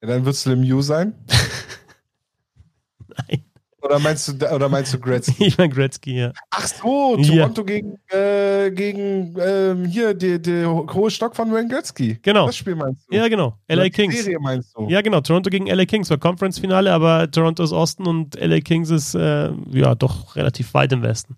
Ja, 0.02 0.10
dann 0.10 0.26
wird 0.26 0.36
es 0.36 0.46
Lemieux 0.46 0.86
sein. 0.86 1.14
Nein. 3.08 3.46
Oder 3.82 4.00
meinst 4.00 4.28
du, 4.28 4.54
oder 4.54 4.68
meinst 4.68 4.94
du 4.94 5.00
Gretzky? 5.00 5.36
Ich 5.46 5.58
meine 5.58 5.72
Gretzky, 5.74 6.18
ja. 6.20 6.34
Ach 6.50 6.68
so, 6.68 7.16
Ja. 7.20 7.44
Toronto 7.44 7.64
gegen, 7.64 7.98
äh, 8.10 8.72
gegen 8.72 9.36
ähm, 9.40 9.86
hier, 9.86 10.14
der 10.14 10.40
der 10.40 10.70
hohe 10.70 11.10
Stock 11.12 11.36
von 11.36 11.52
Wayne 11.54 11.70
Gretzky. 11.70 12.18
Genau. 12.22 12.48
Das 12.48 12.58
Spiel 12.58 12.76
meinst 12.76 13.08
du? 13.10 13.16
Ja, 13.16 13.28
genau. 13.28 13.58
Oder 13.70 13.78
LA 13.78 13.84
die 13.86 13.90
Kings. 13.92 14.24
Serie 14.24 14.40
meinst 14.40 14.76
du? 14.76 14.90
Ja, 14.90 15.02
genau. 15.02 15.22
Toronto 15.22 15.50
gegen 15.50 15.68
LA 15.68 15.86
Kings 15.86 16.10
war 16.10 16.18
Conference-Finale, 16.18 16.92
aber 16.92 17.30
Toronto 17.32 17.64
ist 17.64 17.72
Osten 17.72 18.08
und 18.08 18.36
LA 18.36 18.60
Kings 18.60 18.90
ist 18.90 19.14
äh, 19.16 19.52
ja 19.72 19.96
doch 19.96 20.36
relativ 20.36 20.74
weit 20.74 20.92
im 20.92 21.02
Westen. 21.04 21.38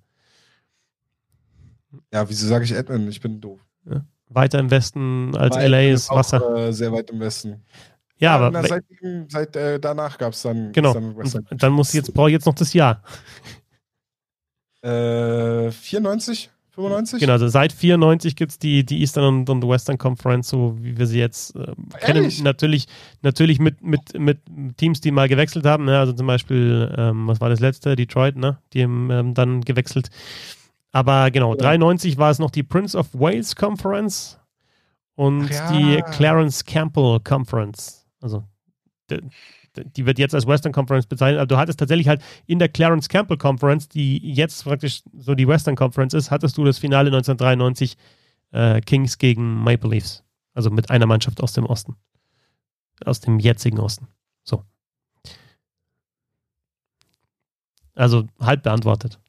Ja, 2.13 2.27
wieso 2.27 2.47
sage 2.47 2.63
ich 2.63 2.71
Edmund? 2.71 3.09
Ich 3.09 3.19
bin 3.21 3.41
doof. 3.41 3.59
Weiter 4.29 4.59
im 4.59 4.69
Westen 4.69 5.35
als 5.35 5.55
Weil 5.55 5.71
LA 5.71 5.81
ist 5.93 6.09
auch, 6.09 6.17
Wasser. 6.17 6.67
Äh, 6.67 6.73
sehr 6.73 6.91
weit 6.91 7.09
im 7.09 7.19
Westen. 7.19 7.63
Ja, 8.19 8.35
aber 8.35 8.51
na, 8.51 8.63
seit, 8.63 8.83
seit 9.29 9.55
äh, 9.55 9.79
danach 9.79 10.17
gab 10.17 10.33
es 10.33 10.41
dann. 10.41 10.71
genau. 10.71 10.93
Dann, 10.93 11.15
dann 11.51 11.71
muss 11.71 11.89
ich 11.89 11.95
jetzt 11.95 12.13
brauche 12.13 12.29
ich 12.29 12.33
jetzt 12.33 12.45
noch 12.45 12.55
das 12.55 12.73
Jahr. 12.73 13.03
äh, 14.81 15.71
94? 15.71 16.49
95? 16.77 17.19
Genau, 17.19 17.33
also 17.33 17.47
seit 17.47 17.73
94 17.73 18.35
gibt 18.35 18.51
es 18.51 18.59
die, 18.59 18.85
die 18.85 18.99
Eastern 18.99 19.23
und, 19.23 19.49
und 19.49 19.67
Western 19.67 19.97
Conference, 19.97 20.49
so 20.49 20.77
wie 20.79 20.95
wir 20.95 21.07
sie 21.07 21.17
jetzt 21.17 21.55
äh, 21.55 21.73
kennen. 21.99 22.31
Natürlich, 22.43 22.85
natürlich 23.23 23.57
mit, 23.57 23.81
mit, 23.81 24.17
mit 24.17 24.39
Teams, 24.77 25.01
die 25.01 25.09
mal 25.09 25.27
gewechselt 25.27 25.65
haben. 25.65 25.85
Ne? 25.85 25.97
Also 25.97 26.13
zum 26.13 26.27
Beispiel, 26.27 26.93
ähm, 26.95 27.27
was 27.27 27.41
war 27.41 27.49
das 27.49 27.59
letzte? 27.59 27.95
Detroit, 27.95 28.35
ne? 28.35 28.59
Die 28.73 28.83
haben 28.83 29.09
ähm, 29.09 29.33
dann 29.33 29.61
gewechselt. 29.61 30.09
Aber 30.91 31.31
genau, 31.31 31.55
93 31.55 32.17
war 32.17 32.31
es 32.31 32.39
noch 32.39 32.51
die 32.51 32.63
Prince 32.63 32.97
of 32.97 33.07
Wales 33.13 33.55
Conference 33.55 34.39
und 35.15 35.49
ja. 35.49 35.71
die 35.71 36.01
Clarence 36.13 36.63
Campbell 36.63 37.19
Conference. 37.19 38.07
Also 38.21 38.43
de, 39.09 39.21
die 39.95 40.05
wird 40.05 40.19
jetzt 40.19 40.33
als 40.33 40.47
Western 40.47 40.71
Conference 40.71 41.05
bezeichnet. 41.05 41.39
Aber 41.39 41.47
du 41.47 41.57
hattest 41.57 41.79
tatsächlich 41.79 42.07
halt 42.07 42.21
in 42.45 42.59
der 42.59 42.69
Clarence 42.69 43.09
Campbell 43.09 43.37
Conference, 43.37 43.87
die 43.87 44.17
jetzt 44.17 44.63
praktisch 44.63 45.03
so 45.17 45.35
die 45.35 45.47
Western 45.47 45.75
Conference 45.75 46.13
ist, 46.13 46.31
hattest 46.31 46.57
du 46.57 46.63
das 46.63 46.77
Finale 46.77 47.07
1993 47.09 47.97
äh, 48.51 48.81
Kings 48.81 49.17
gegen 49.17 49.63
Maple 49.63 49.89
Leafs. 49.89 50.23
Also 50.53 50.71
mit 50.71 50.89
einer 50.89 51.05
Mannschaft 51.05 51.41
aus 51.41 51.53
dem 51.53 51.65
Osten. 51.65 51.95
Aus 53.05 53.19
dem 53.19 53.39
jetzigen 53.39 53.79
Osten. 53.79 54.07
So. 54.43 54.63
Also 57.93 58.25
halb 58.39 58.63
beantwortet. 58.63 59.19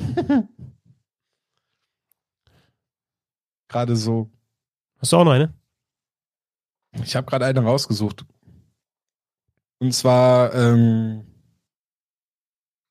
Gerade 3.68 3.94
so. 3.96 4.30
Hast 4.98 5.12
du 5.12 5.16
auch 5.16 5.24
noch 5.24 5.32
eine? 5.32 5.54
Ich 7.04 7.14
habe 7.14 7.26
gerade 7.26 7.46
eine 7.46 7.60
rausgesucht. 7.60 8.24
Und 9.78 9.92
zwar 9.92 10.52
ähm, 10.54 11.24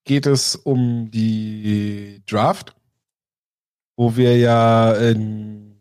geht 0.06 0.26
es 0.26 0.56
um 0.56 1.12
die 1.12 2.24
Draft, 2.26 2.76
wo 3.98 4.16
wir 4.16 4.38
ja 4.38 4.94
in 4.94 5.80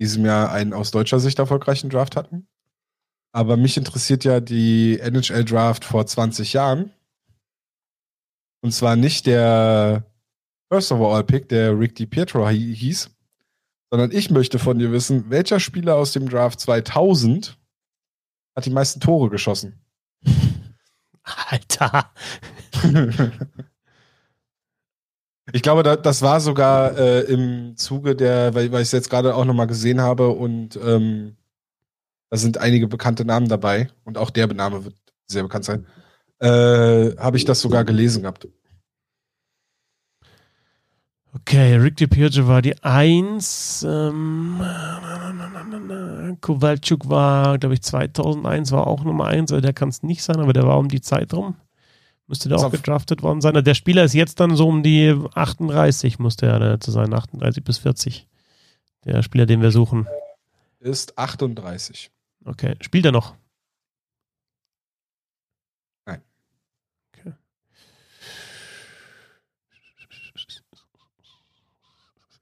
diesem 0.00 0.24
Jahr 0.24 0.50
einen 0.50 0.72
aus 0.72 0.90
deutscher 0.90 1.20
Sicht 1.20 1.38
erfolgreichen 1.38 1.90
Draft 1.90 2.16
hatten. 2.16 2.48
Aber 3.32 3.56
mich 3.56 3.76
interessiert 3.76 4.24
ja 4.24 4.40
die 4.40 4.98
NHL-Draft 5.00 5.84
vor 5.84 6.06
20 6.06 6.54
Jahren. 6.54 6.92
Und 8.60 8.72
zwar 8.72 8.96
nicht 8.96 9.26
der 9.26 10.07
First 10.70 10.92
Overall 10.92 11.24
Pick, 11.24 11.48
der 11.48 11.78
Rick 11.78 11.94
DiPietro 11.96 12.44
hi- 12.46 12.74
hieß, 12.74 13.10
sondern 13.90 14.10
ich 14.12 14.30
möchte 14.30 14.58
von 14.58 14.78
dir 14.78 14.92
wissen, 14.92 15.30
welcher 15.30 15.60
Spieler 15.60 15.96
aus 15.96 16.12
dem 16.12 16.28
Draft 16.28 16.60
2000 16.60 17.58
hat 18.54 18.66
die 18.66 18.70
meisten 18.70 19.00
Tore 19.00 19.30
geschossen? 19.30 19.80
Alter. 21.22 22.10
ich 25.52 25.62
glaube, 25.62 25.82
da, 25.82 25.96
das 25.96 26.22
war 26.22 26.40
sogar 26.40 26.96
äh, 26.98 27.20
im 27.22 27.76
Zuge 27.76 28.14
der, 28.16 28.54
weil, 28.54 28.70
weil 28.72 28.82
ich 28.82 28.88
es 28.88 28.92
jetzt 28.92 29.10
gerade 29.10 29.34
auch 29.34 29.44
nochmal 29.44 29.66
gesehen 29.66 30.00
habe 30.00 30.28
und 30.30 30.76
ähm, 30.82 31.36
da 32.30 32.36
sind 32.36 32.58
einige 32.58 32.88
bekannte 32.88 33.24
Namen 33.24 33.48
dabei 33.48 33.88
und 34.04 34.18
auch 34.18 34.30
der 34.30 34.46
Name 34.48 34.84
wird 34.84 34.94
sehr 35.26 35.42
bekannt 35.42 35.64
sein. 35.64 35.86
Äh, 36.40 37.16
habe 37.16 37.36
ich 37.38 37.44
das 37.44 37.60
sogar 37.60 37.84
gelesen 37.84 38.22
gehabt. 38.22 38.48
Okay, 41.34 41.76
Rick 41.76 41.96
DiPietro 41.96 42.48
war 42.48 42.62
die 42.62 42.82
1. 42.82 43.86
Ähm, 43.88 44.60
Kowalczuk 46.40 47.08
war, 47.08 47.58
glaube 47.58 47.74
ich, 47.74 47.82
2001 47.82 48.72
war 48.72 48.86
auch 48.86 49.04
Nummer 49.04 49.26
1. 49.26 49.52
Also 49.52 49.60
der 49.60 49.72
kann 49.72 49.90
es 49.90 50.02
nicht 50.02 50.22
sein, 50.22 50.40
aber 50.40 50.52
der 50.52 50.66
war 50.66 50.78
um 50.78 50.88
die 50.88 51.00
Zeit 51.00 51.34
rum. 51.34 51.56
Müsste 52.26 52.48
der 52.48 52.58
auch 52.58 52.70
gedraftet 52.70 53.22
worden 53.22 53.40
sein. 53.40 53.62
Der 53.64 53.74
Spieler 53.74 54.04
ist 54.04 54.14
jetzt 54.14 54.40
dann 54.40 54.54
so 54.54 54.68
um 54.68 54.82
die 54.82 55.16
38, 55.34 56.18
musste 56.18 56.46
er 56.46 56.78
zu 56.80 56.90
sein. 56.90 57.12
38 57.14 57.64
bis 57.64 57.78
40. 57.78 58.26
Der 59.04 59.22
Spieler, 59.22 59.46
den 59.46 59.62
wir 59.62 59.70
suchen. 59.70 60.06
Ist 60.80 61.18
38. 61.18 62.10
Okay, 62.44 62.76
spielt 62.80 63.06
er 63.06 63.12
noch? 63.12 63.34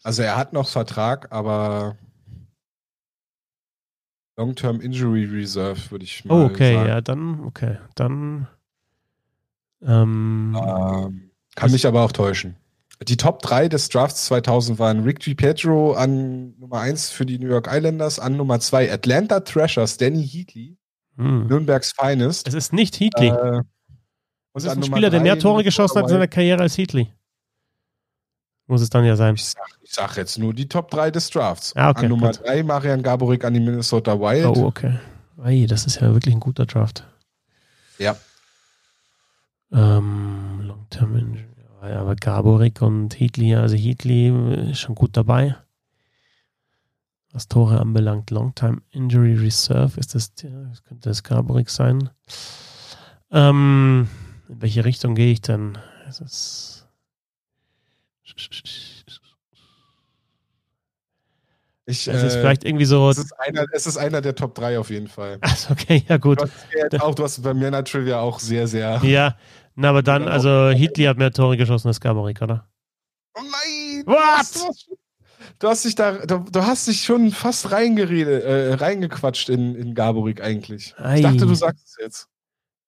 Also 0.07 0.23
er 0.23 0.37
hat 0.37 0.53
noch 0.53 0.69
Vertrag, 0.69 1.33
aber 1.33 1.97
Long-Term 4.37 4.81
Injury 4.81 5.25
Reserve 5.25 5.91
würde 5.91 6.05
ich 6.05 6.25
mal 6.25 6.43
Oh, 6.43 6.45
okay, 6.45 6.75
sagen. 6.75 6.89
ja, 6.89 7.01
dann, 7.01 7.41
okay, 7.45 7.79
dann. 7.97 8.47
Ähm, 9.83 10.57
Ähm, 10.57 11.31
kann 11.57 11.73
mich 11.73 11.89
aber 11.89 12.03
auch 12.03 12.13
täuschen. 12.13 12.55
Die 13.09 13.17
Top 13.17 13.43
3 13.43 13.69
des 13.69 13.89
Drafts 13.89 14.27
2000 14.27 14.79
waren 14.79 15.03
Rick 15.03 15.19
DiPietro 15.21 15.95
an 15.95 16.55
Nummer 16.61 16.81
1 16.83 17.11
für 17.11 17.27
die 17.27 17.41
New 17.41 17.49
York 17.49 17.67
Islanders, 17.69 18.21
an 18.21 18.37
Nummer 18.37 18.61
2 18.61 18.93
Atlanta 18.93 19.41
Thrashers, 19.41 19.97
Danny 19.97 20.25
Heatley, 20.25 20.77
hm. 21.17 21.49
Nürnbergs 21.49 21.93
Finest. 22.01 22.47
Es 22.47 22.55
ist 22.55 22.73
nicht 22.73 23.01
Heatley. 23.01 23.31
Äh, 23.31 23.59
Es 23.59 23.65
und 24.53 24.63
ist 24.63 24.69
an 24.69 24.79
ein 24.79 24.85
Spieler, 24.85 25.11
der 25.11 25.21
mehr 25.21 25.37
Tore 25.39 25.65
geschossen 25.65 25.97
hat 25.97 26.05
in 26.05 26.11
seiner. 26.11 26.29
Karriere 26.29 26.63
als 26.63 26.79
Heatley. 26.79 27.09
Muss 28.67 28.81
es 28.81 28.91
dann 28.91 29.05
ja 29.05 29.15
sein. 29.17 29.37
Ich 29.37 29.45
sag, 29.45 29.69
ich 29.83 29.93
sag 29.93 30.17
jetzt 30.17 30.39
nur 30.39 30.53
die 30.53 30.69
Top 30.69 30.91
3 30.91 31.11
des 31.13 31.31
Drafts. 31.31 31.73
Ah, 31.77 31.91
okay, 31.91 32.07
an 32.07 32.11
Nummer 32.11 32.33
gut. 32.33 32.45
3 32.45 32.63
Marian 32.65 33.03
Gaborik 33.03 33.45
an 33.45 33.55
die 33.55 33.61
Minnesota 33.61 34.19
Wild. 34.19 34.47
Oh, 34.47 34.67
okay. 34.67 34.99
Ei, 35.43 35.67
das 35.69 35.87
ist 35.87 36.01
ja 36.01 36.13
wirklich 36.13 36.35
ein 36.35 36.41
guter 36.41 36.67
Draft. 36.67 37.07
Ja. 37.99 38.17
Ähm, 39.73 40.63
Long-Term 40.63 41.17
Injury. 41.17 41.45
Aber 41.81 42.17
Gaborik 42.17 42.83
und 42.83 43.19
Heatley, 43.21 43.55
also 43.55 43.77
Heatley 43.77 44.71
ist 44.71 44.81
schon 44.81 44.97
gut 44.97 45.17
dabei. 45.17 45.57
Was 47.33 47.47
Tore 47.49 47.81
anbelangt, 47.81 48.31
Long-Time 48.31 48.81
Injury 48.91 49.35
Reserve, 49.35 50.01
ist 50.01 50.15
das, 50.15 50.35
das 50.35 50.83
könnte 50.85 51.09
das 51.09 51.23
Gaborik 51.23 51.71
sein. 51.71 52.11
Ähm, 53.31 54.09
in 54.49 54.63
welche 54.63 54.85
Richtung 54.85 55.15
gehe 55.15 55.33
ich 55.33 55.43
denn? 55.43 55.79
Es 56.09 56.21
ist 56.21 56.76
Ich, 61.89 62.09
es 62.09 62.23
ist 62.23 62.35
äh, 62.35 62.41
vielleicht 62.41 62.65
irgendwie 62.65 62.85
so. 62.85 63.09
es, 63.09 63.19
ist 63.19 63.33
einer, 63.39 63.65
es 63.73 63.87
ist 63.87 63.97
einer 63.97 64.21
der 64.21 64.35
Top 64.35 64.57
3 64.57 64.79
auf 64.79 64.91
jeden 64.91 65.07
Fall. 65.07 65.39
Ach, 65.41 65.71
okay, 65.71 66.05
ja 66.09 66.17
gut. 66.17 66.41
Du 66.41 66.45
hast, 66.45 67.03
auch, 67.03 67.15
du 67.15 67.23
hast 67.23 67.43
bei 67.43 67.55
Männer 67.55 67.85
Trivia 67.85 68.19
auch 68.19 68.41
sehr, 68.41 68.67
sehr. 68.67 69.01
Ja, 69.05 69.37
na, 69.77 69.91
aber 69.91 70.03
dann, 70.03 70.27
also 70.27 70.71
Heatley 70.71 71.05
hat 71.05 71.17
mehr 71.17 71.31
Tore 71.31 71.57
geschossen 71.57 71.87
als 71.89 72.01
Gaborik, 72.01 72.43
oder? 72.43 72.67
Oh 73.35 73.43
nein! 73.43 74.05
What? 74.07 74.17
Du 74.17 74.19
hast, 74.19 74.89
du 75.61 75.69
hast 75.69 75.85
dich 75.85 75.95
da, 75.95 76.13
du, 76.13 76.39
du 76.51 76.63
hast 76.67 76.89
dich 76.89 77.05
schon 77.05 77.31
fast 77.31 77.71
reingeredet, 77.71 78.43
äh, 78.43 78.75
reingequatscht 78.75 79.49
in, 79.49 79.77
in 79.77 79.95
Gaborik 79.95 80.43
eigentlich. 80.43 80.95
Ei. 80.99 81.17
Ich 81.17 81.23
dachte, 81.23 81.47
du 81.47 81.55
sagst 81.55 81.87
es 81.87 81.97
jetzt. 82.01 82.29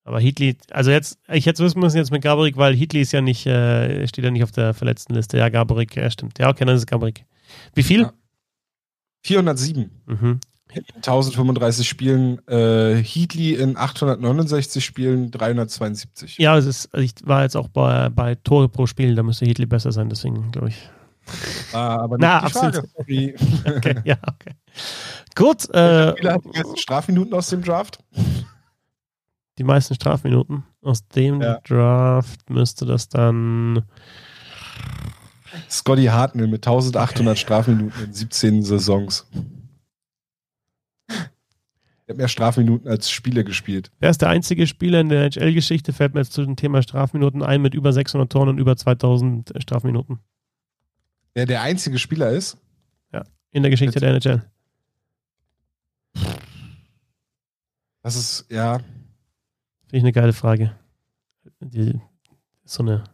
Aber 0.09 0.20
Heatley, 0.20 0.56
also 0.70 0.90
jetzt, 0.90 1.18
ich 1.30 1.44
hätte 1.44 1.62
wissen 1.62 1.80
müssen 1.80 1.98
jetzt 1.98 2.10
mit 2.10 2.22
Gaborik, 2.22 2.56
weil 2.56 2.74
Heatley 2.74 3.02
ist 3.02 3.12
ja 3.12 3.20
nicht, 3.20 3.44
äh, 3.47 4.06
steht 4.09 4.24
ja 4.24 4.30
nicht 4.30 4.43
auf 4.43 4.52
der 4.52 4.72
verletzten 4.72 5.14
Liste. 5.14 5.36
Ja, 5.36 5.51
Gaborik, 5.51 5.94
ja, 5.97 6.10
stimmt. 6.10 6.39
Ja, 6.39 6.48
okay, 6.48 6.64
dann 6.64 6.74
ist 6.74 6.80
es 6.80 6.86
Gaborik. 6.86 7.26
Wie 7.74 7.82
viel? 7.82 8.01
Ja. 8.01 8.12
407 9.24 9.90
Mhm. 10.06 10.40
in 10.72 10.85
1035 11.02 11.86
Spielen, 11.86 12.39
äh, 12.48 13.02
Heatley 13.02 13.52
in 13.56 13.76
869 13.76 14.82
Spielen 14.82 15.30
372. 15.30 16.39
Ja, 16.39 16.56
es 16.56 16.64
ist, 16.64 16.89
also 16.94 17.05
ich 17.05 17.12
war 17.24 17.43
jetzt 17.43 17.56
auch 17.56 17.68
bei, 17.68 18.09
bei 18.09 18.35
Tore 18.36 18.70
pro 18.70 18.86
Spiel, 18.86 19.14
da 19.14 19.22
müsste 19.22 19.44
Heatley 19.44 19.66
besser 19.66 19.93
sein, 19.93 20.09
deswegen 20.09 20.51
glaube 20.52 20.68
ich. 20.70 20.89
Ah, 21.74 21.97
aber 21.98 22.16
Na, 22.18 22.40
nicht 22.43 22.55
die 22.55 22.59
absolut. 22.60 22.89
Frage. 22.97 23.35
Okay, 23.76 23.94
ja, 24.05 24.16
okay. 24.26 24.52
Gut, 25.35 25.68
äh, 25.74 26.12
Spieler 26.12 26.32
hat 26.32 26.44
die 26.44 26.48
meisten 26.48 26.76
Strafminuten 26.78 27.35
aus 27.35 27.51
dem 27.51 27.62
Draft? 27.62 27.98
Die 29.59 29.64
meisten 29.64 29.94
Strafminuten 29.94 30.64
aus 30.82 31.06
dem 31.09 31.40
Ja. 31.43 31.59
Draft 31.60 32.48
müsste 32.48 32.86
das 32.86 33.09
dann. 33.09 33.82
Scotty 35.68 36.05
Hartnell 36.06 36.47
mit 36.47 36.66
1800 36.66 37.39
Strafminuten 37.39 38.05
in 38.05 38.12
17 38.12 38.62
Saisons. 38.62 39.26
Er 42.06 42.12
hat 42.14 42.16
mehr 42.16 42.28
Strafminuten 42.28 42.89
als 42.89 43.10
Spiele 43.10 43.44
gespielt. 43.44 43.90
Wer 43.98 44.10
ist 44.10 44.22
der 44.22 44.30
einzige 44.30 44.66
Spieler 44.66 45.01
in 45.01 45.09
der 45.10 45.24
NHL-Geschichte, 45.24 45.93
fällt 45.93 46.14
mir 46.14 46.20
jetzt 46.20 46.32
zu 46.32 46.43
dem 46.43 46.56
Thema 46.56 46.80
Strafminuten 46.82 47.43
ein, 47.43 47.60
mit 47.60 47.74
über 47.74 47.93
600 47.93 48.30
Toren 48.32 48.48
und 48.51 48.59
über 48.59 48.76
2000 48.76 49.52
Strafminuten 49.59 50.18
Der 51.36 51.44
der 51.47 51.60
einzige 51.62 51.98
Spieler 51.98 52.30
ist. 52.30 52.56
in 53.51 53.62
der 53.62 53.70
Geschichte 53.70 53.98
der 54.01 54.10
NHL. 54.10 54.43
Das 58.02 58.14
ist, 58.16 58.47
ja, 58.51 58.78
Finde 59.89 59.97
ich 59.97 60.02
eine 60.02 60.12
geile 60.12 60.32
Frage. 60.35 60.78
Die, 61.60 61.98
so 62.65 62.82
eine. 62.82 63.05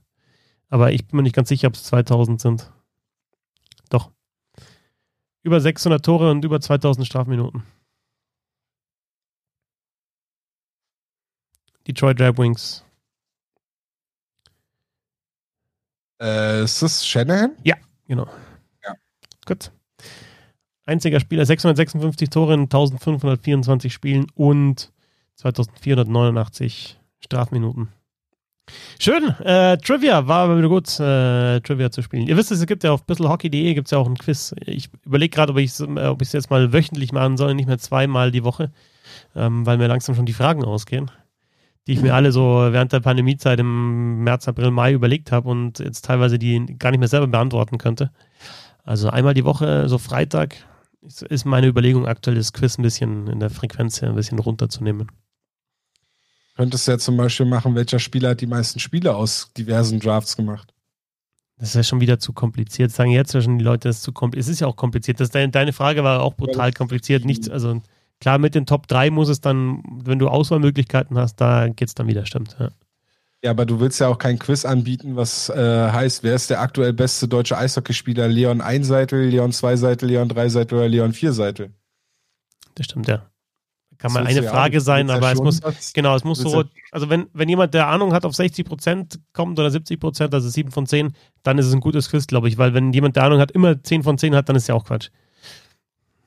Aber 0.68 0.92
ich 0.92 1.06
bin 1.06 1.18
mir 1.18 1.22
nicht 1.22 1.36
ganz 1.36 1.48
sicher, 1.48 1.68
ob 1.68 1.74
es 1.74 1.84
2000 1.84 2.40
sind. 2.40 2.72
Doch. 3.90 4.10
Über 5.42 5.60
600 5.60 6.04
Tore 6.04 6.30
und 6.30 6.44
über 6.44 6.60
2000 6.60 7.06
Strafminuten. 7.06 7.62
Detroit 11.86 12.20
Red 12.20 12.38
Wings. 12.38 12.84
äh, 16.20 16.64
ist 16.64 16.82
das 16.82 17.06
Shanahan? 17.06 17.56
Genau. 18.08 18.26
Ja. 18.84 18.94
Gut. 19.46 19.70
Einziger 20.86 21.20
Spieler, 21.20 21.46
656 21.46 22.30
Tore 22.30 22.54
in 22.54 22.62
1524 22.62 23.92
Spielen 23.92 24.26
und 24.34 24.92
2489 25.36 26.98
Strafminuten. 27.20 27.88
Schön, 28.98 29.28
äh, 29.40 29.76
Trivia, 29.76 30.26
war 30.26 30.44
aber 30.44 30.58
wieder 30.58 30.68
gut, 30.68 30.88
äh, 30.98 31.60
Trivia 31.60 31.90
zu 31.90 32.02
spielen. 32.02 32.26
Ihr 32.26 32.36
wisst 32.36 32.50
es, 32.50 32.60
es 32.60 32.66
gibt 32.66 32.82
ja 32.82 32.92
auf 32.92 33.04
bisselhockey.de 33.04 33.74
gibt 33.74 33.88
es 33.88 33.90
ja 33.90 33.98
auch 33.98 34.06
ein 34.06 34.16
Quiz. 34.16 34.54
Ich 34.64 34.88
überlege 35.04 35.34
gerade, 35.34 35.52
ob 35.52 35.58
ich 35.58 35.70
es 35.70 35.80
ob 35.82 36.22
jetzt 36.22 36.50
mal 36.50 36.72
wöchentlich 36.72 37.12
machen 37.12 37.36
soll, 37.36 37.54
nicht 37.54 37.66
mehr 37.66 37.78
zweimal 37.78 38.30
die 38.30 38.44
Woche, 38.44 38.72
ähm, 39.34 39.66
weil 39.66 39.76
mir 39.76 39.88
langsam 39.88 40.14
schon 40.14 40.24
die 40.24 40.32
Fragen 40.32 40.64
ausgehen, 40.64 41.10
die 41.86 41.92
ich 41.92 42.00
mir 42.00 42.14
alle 42.14 42.32
so 42.32 42.68
während 42.70 42.92
der 42.92 43.00
Pandemiezeit 43.00 43.60
im 43.60 44.24
März, 44.24 44.48
April, 44.48 44.70
Mai 44.70 44.92
überlegt 44.92 45.30
habe 45.30 45.50
und 45.50 45.80
jetzt 45.80 46.06
teilweise 46.06 46.38
die 46.38 46.64
gar 46.78 46.90
nicht 46.90 47.00
mehr 47.00 47.08
selber 47.08 47.26
beantworten 47.26 47.76
könnte. 47.76 48.12
Also 48.82 49.10
einmal 49.10 49.34
die 49.34 49.44
Woche, 49.44 49.88
so 49.88 49.98
Freitag, 49.98 50.56
ist 51.28 51.44
meine 51.44 51.66
Überlegung 51.66 52.06
aktuell, 52.06 52.36
das 52.36 52.54
Quiz 52.54 52.78
ein 52.78 52.82
bisschen 52.82 53.26
in 53.26 53.40
der 53.40 53.50
Frequenz 53.50 54.02
ein 54.02 54.14
bisschen 54.14 54.38
runterzunehmen. 54.38 55.08
Könntest 56.56 56.86
du 56.86 56.92
ja 56.92 56.98
zum 56.98 57.16
Beispiel 57.16 57.46
machen, 57.46 57.74
welcher 57.74 57.98
Spieler 57.98 58.30
hat 58.30 58.40
die 58.40 58.46
meisten 58.46 58.78
Spiele 58.78 59.16
aus 59.16 59.50
diversen 59.56 59.98
Drafts 59.98 60.36
gemacht? 60.36 60.72
Das 61.56 61.70
ist 61.70 61.74
ja 61.74 61.82
schon 61.82 62.00
wieder 62.00 62.18
zu 62.18 62.32
kompliziert. 62.32 62.90
Sagen 62.92 63.10
jetzt 63.10 63.34
ja 63.34 63.40
schon 63.40 63.58
die 63.58 63.64
Leute, 63.64 63.88
das 63.88 63.96
ist 63.96 64.02
zu 64.02 64.12
kompliziert. 64.12 64.46
Es 64.46 64.52
ist 64.52 64.60
ja 64.60 64.66
auch 64.66 64.76
kompliziert. 64.76 65.20
Das, 65.20 65.30
deine, 65.30 65.50
deine 65.50 65.72
Frage 65.72 66.04
war 66.04 66.22
auch 66.22 66.34
brutal 66.34 66.72
kompliziert. 66.72 67.24
Nicht, 67.24 67.50
also 67.50 67.80
klar, 68.20 68.38
mit 68.38 68.54
den 68.54 68.66
Top 68.66 68.86
3 68.86 69.10
muss 69.10 69.28
es 69.28 69.40
dann, 69.40 69.82
wenn 70.04 70.18
du 70.18 70.28
Auswahlmöglichkeiten 70.28 71.18
hast, 71.18 71.36
da 71.36 71.68
geht 71.68 71.88
es 71.88 71.94
dann 71.94 72.06
wieder, 72.06 72.26
stimmt. 72.26 72.56
Ja. 72.58 72.70
ja. 73.42 73.50
aber 73.50 73.66
du 73.66 73.80
willst 73.80 74.00
ja 74.00 74.08
auch 74.08 74.18
kein 74.18 74.38
Quiz 74.38 74.64
anbieten, 74.64 75.16
was 75.16 75.48
äh, 75.48 75.90
heißt, 75.90 76.22
wer 76.22 76.34
ist 76.34 76.50
der 76.50 76.60
aktuell 76.60 76.92
beste 76.92 77.28
deutsche 77.28 77.56
Eishockeyspieler? 77.56 78.28
Leon 78.28 78.60
Einseitel, 78.60 79.28
Leon 79.28 79.52
Zweiseitel, 79.52 80.08
Leon 80.08 80.28
Dreiseitel 80.28 80.78
oder 80.78 80.88
Leon 80.88 81.12
Vierseitel? 81.12 81.72
Das 82.74 82.86
stimmt, 82.86 83.08
ja 83.08 83.26
kann 83.98 84.12
mal 84.12 84.26
eine 84.26 84.42
Frage 84.42 84.80
sein, 84.80 85.10
aber 85.10 85.32
es 85.32 85.40
muss, 85.40 85.60
genau, 85.92 86.14
es 86.14 86.24
muss 86.24 86.38
so, 86.38 86.64
also 86.90 87.10
wenn, 87.10 87.26
wenn 87.32 87.48
jemand, 87.48 87.74
der 87.74 87.88
Ahnung 87.88 88.12
hat, 88.12 88.24
auf 88.24 88.34
60 88.34 88.66
Prozent 88.66 89.20
kommt 89.32 89.58
oder 89.58 89.70
70 89.70 90.00
Prozent, 90.00 90.34
also 90.34 90.48
7 90.48 90.70
von 90.70 90.86
10, 90.86 91.14
dann 91.42 91.58
ist 91.58 91.66
es 91.66 91.74
ein 91.74 91.80
gutes 91.80 92.10
Quiz, 92.10 92.26
glaube 92.26 92.48
ich, 92.48 92.58
weil 92.58 92.74
wenn 92.74 92.92
jemand, 92.92 93.16
der 93.16 93.24
Ahnung 93.24 93.40
hat, 93.40 93.50
immer 93.50 93.82
10 93.82 94.02
von 94.02 94.18
10 94.18 94.34
hat, 94.34 94.48
dann 94.48 94.56
ist 94.56 94.68
ja 94.68 94.74
auch 94.74 94.84
Quatsch. 94.84 95.10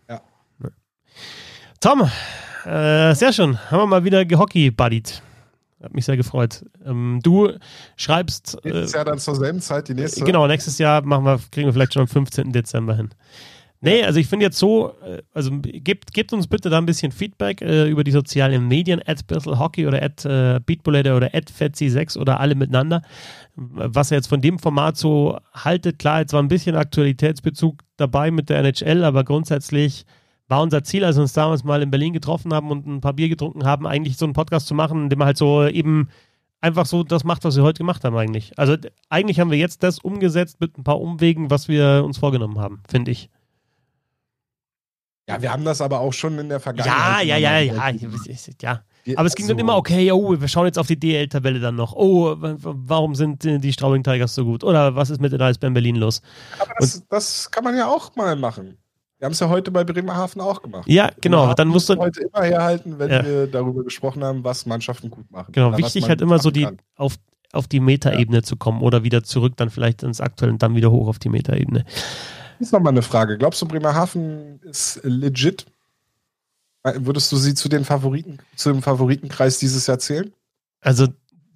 Ja. 0.10 0.22
Tom, 1.80 2.10
äh, 2.66 3.14
sehr 3.16 3.34
schön, 3.34 3.58
haben 3.72 3.80
wir 3.80 3.88
mal 3.88 4.04
wieder 4.04 4.26
gehockey-buddied. 4.26 5.22
Hat 5.82 5.94
mich 5.94 6.06
sehr 6.06 6.18
gefreut. 6.18 6.66
Ähm, 6.86 7.20
du 7.22 7.52
schreibst. 7.98 8.58
Nächstes 8.64 8.94
äh, 8.94 8.96
Jahr 8.96 9.06
dann 9.06 9.20
zur 9.20 9.36
selben 9.36 9.62
Zeit 9.62 9.88
die 9.88 9.94
nächste. 9.94 10.24
Genau, 10.24 10.48
nächstes 10.48 10.80
Jahr 10.80 11.04
machen 11.04 11.24
wir, 11.24 11.40
kriegen 11.52 11.68
wir 11.68 11.74
vielleicht 11.74 11.94
schon 11.94 12.02
am 12.02 12.08
15. 12.08 12.52
Dezember 12.52 12.96
hin. 12.96 13.10
Nee, 13.80 14.04
also 14.04 14.20
ich 14.20 14.28
finde 14.28 14.46
jetzt 14.46 14.58
so, 14.58 14.94
äh, 15.06 15.22
also 15.34 15.52
gebt, 15.62 16.12
gebt 16.12 16.34
uns 16.34 16.48
bitte 16.48 16.70
da 16.70 16.80
ein 16.80 16.86
bisschen 16.88 17.12
Feedback 17.12 17.62
äh, 17.62 17.88
über 17.88 18.04
die 18.04 18.12
sozialen 18.12 18.68
Medien, 18.68 19.02
at 19.06 19.24
Hockey 19.46 19.86
oder 19.86 20.02
at 20.02 20.26
äh, 20.26 20.60
Beatbulette 20.66 21.16
oder 21.16 21.30
at 21.34 21.52
Fetzi6 21.52 22.18
oder 22.18 22.40
alle 22.40 22.56
miteinander. 22.56 23.04
Was 23.56 24.12
ihr 24.12 24.18
jetzt 24.18 24.28
von 24.28 24.42
dem 24.42 24.58
Format 24.58 24.98
so 24.98 25.38
haltet, 25.54 26.00
klar, 26.00 26.22
jetzt 26.22 26.34
war 26.34 26.42
ein 26.42 26.48
bisschen 26.48 26.76
Aktualitätsbezug 26.76 27.84
dabei 27.98 28.32
mit 28.32 28.50
der 28.50 28.60
NHL, 28.60 29.04
aber 29.04 29.24
grundsätzlich 29.24 30.06
war 30.48 30.62
unser 30.62 30.84
Ziel, 30.84 31.04
als 31.04 31.18
wir 31.18 31.22
uns 31.22 31.34
damals 31.34 31.64
mal 31.64 31.82
in 31.82 31.92
Berlin 31.92 32.14
getroffen 32.14 32.54
haben 32.54 32.72
und 32.72 32.88
ein 32.88 33.02
paar 33.02 33.14
Bier 33.14 33.30
getrunken 33.30 33.66
haben, 33.66 33.86
eigentlich 33.86 34.18
so 34.18 34.26
einen 34.26 34.34
Podcast 34.34 34.68
zu 34.68 34.74
machen, 34.74 35.04
in 35.04 35.10
dem 35.10 35.20
man 35.20 35.28
halt 35.28 35.38
so 35.38 35.68
eben 35.68 36.08
einfach 36.62 36.86
so 36.86 37.04
das 37.04 37.24
macht, 37.24 37.44
was 37.44 37.56
wir 37.56 37.64
heute 37.64 37.80
gemacht 37.80 38.04
haben 38.04 38.18
eigentlich. 38.18 38.58
Also 38.58 38.76
eigentlich 39.10 39.40
haben 39.40 39.52
wir 39.52 39.58
jetzt 39.58 39.84
das 39.84 40.00
umgesetzt 40.00 40.60
mit 40.60 40.78
ein 40.78 40.84
paar 40.84 41.00
Umwegen, 41.00 41.52
was 41.52 41.68
wir 41.68 42.04
uns 42.04 42.18
vorgenommen 42.18 42.60
haben, 42.60 42.82
finde 42.90 43.12
ich. 43.12 43.30
Ja, 45.28 45.42
wir 45.42 45.52
haben 45.52 45.66
das 45.66 45.82
aber 45.82 46.00
auch 46.00 46.14
schon 46.14 46.40
in 46.40 46.48
der 46.48 46.60
Vergangenheit. 46.60 47.26
Ja, 47.26 47.38
ja, 47.38 47.60
ja, 47.60 47.60
ja, 47.60 47.92
ja. 48.62 48.84
Aber 49.16 49.28
es 49.28 49.36
ging 49.36 49.48
dann 49.48 49.60
immer, 49.60 49.76
okay, 49.76 50.12
oh, 50.12 50.40
wir 50.40 50.48
schauen 50.48 50.66
jetzt 50.66 50.80
auf 50.80 50.88
die 50.88 51.00
DL-Tabelle 51.00 51.60
dann 51.60 51.76
noch. 51.76 51.94
Oh, 51.94 52.36
warum 52.40 53.14
sind 53.14 53.44
die 53.44 53.74
Straubing 53.74 54.04
Tigers 54.04 54.36
so 54.36 54.46
gut? 54.46 54.64
Oder 54.64 54.96
was 54.96 55.10
ist 55.10 55.22
mit 55.22 55.34
den 55.34 55.42
Eisbären 55.42 55.74
Berlin 55.74 55.98
los? 55.98 56.22
Aber 56.60 56.72
das, 56.80 57.06
das 57.10 57.52
kann 57.52 57.64
man 57.64 57.76
ja 57.76 57.88
auch 57.88 58.16
mal 58.16 58.36
machen. 58.36 58.78
Wir 59.20 59.26
haben 59.26 59.34
es 59.34 59.40
ja 59.40 59.50
heute 59.50 59.72
bei 59.72 59.84
Bremerhaven 59.84 60.42
auch 60.42 60.62
gemacht. 60.62 60.88
Ja, 60.88 61.10
genau. 61.22 61.54
Dann 61.54 61.70
musst 61.70 61.90
du 61.90 61.98
heute 61.98 62.22
immer 62.22 62.44
herhalten, 62.44 63.00
wenn 63.00 63.10
ja. 63.10 63.26
wir 63.26 63.48
darüber 63.48 63.84
gesprochen 63.84 64.24
haben, 64.24 64.44
was 64.44 64.66
Mannschaften 64.66 65.10
gut 65.10 65.30
machen. 65.32 65.52
Genau, 65.54 65.76
wichtig 65.78 66.08
halt 66.08 66.22
immer 66.22 66.38
so 66.38 66.52
die 66.52 66.68
auf, 66.96 67.16
auf 67.52 67.68
die 67.68 67.80
Metaebene 67.80 68.38
ja. 68.38 68.44
zu 68.44 68.58
kommen 68.58 68.82
oder 68.82 69.04
wieder 69.04 69.24
zurück, 69.24 69.54
dann 69.58 69.72
vielleicht 69.72 70.04
ins 70.04 70.22
Aktuelle 70.22 70.54
und 70.54 70.62
dann 70.62 70.76
wieder 70.76 70.92
hoch 70.92 71.08
auf 71.08 71.18
die 71.18 71.30
Metaebene. 71.30 71.84
Ist 72.60 72.74
nochmal 72.74 72.94
eine 72.94 73.02
Frage. 73.02 73.38
Glaubst 73.38 73.62
du, 73.62 73.68
Bremerhaven 73.68 74.60
ist 74.64 75.00
legit? 75.04 75.66
Würdest 76.84 77.32
du 77.32 77.38
sie 77.38 77.54
zu 77.54 77.70
den 77.70 77.84
Favoriten, 77.84 78.40
zu 78.56 78.72
dem 78.72 78.82
Favoritenkreis 78.82 79.60
dieses 79.60 79.88
Jahr 79.88 80.00
zählen? 80.00 80.32
Also, 80.82 81.08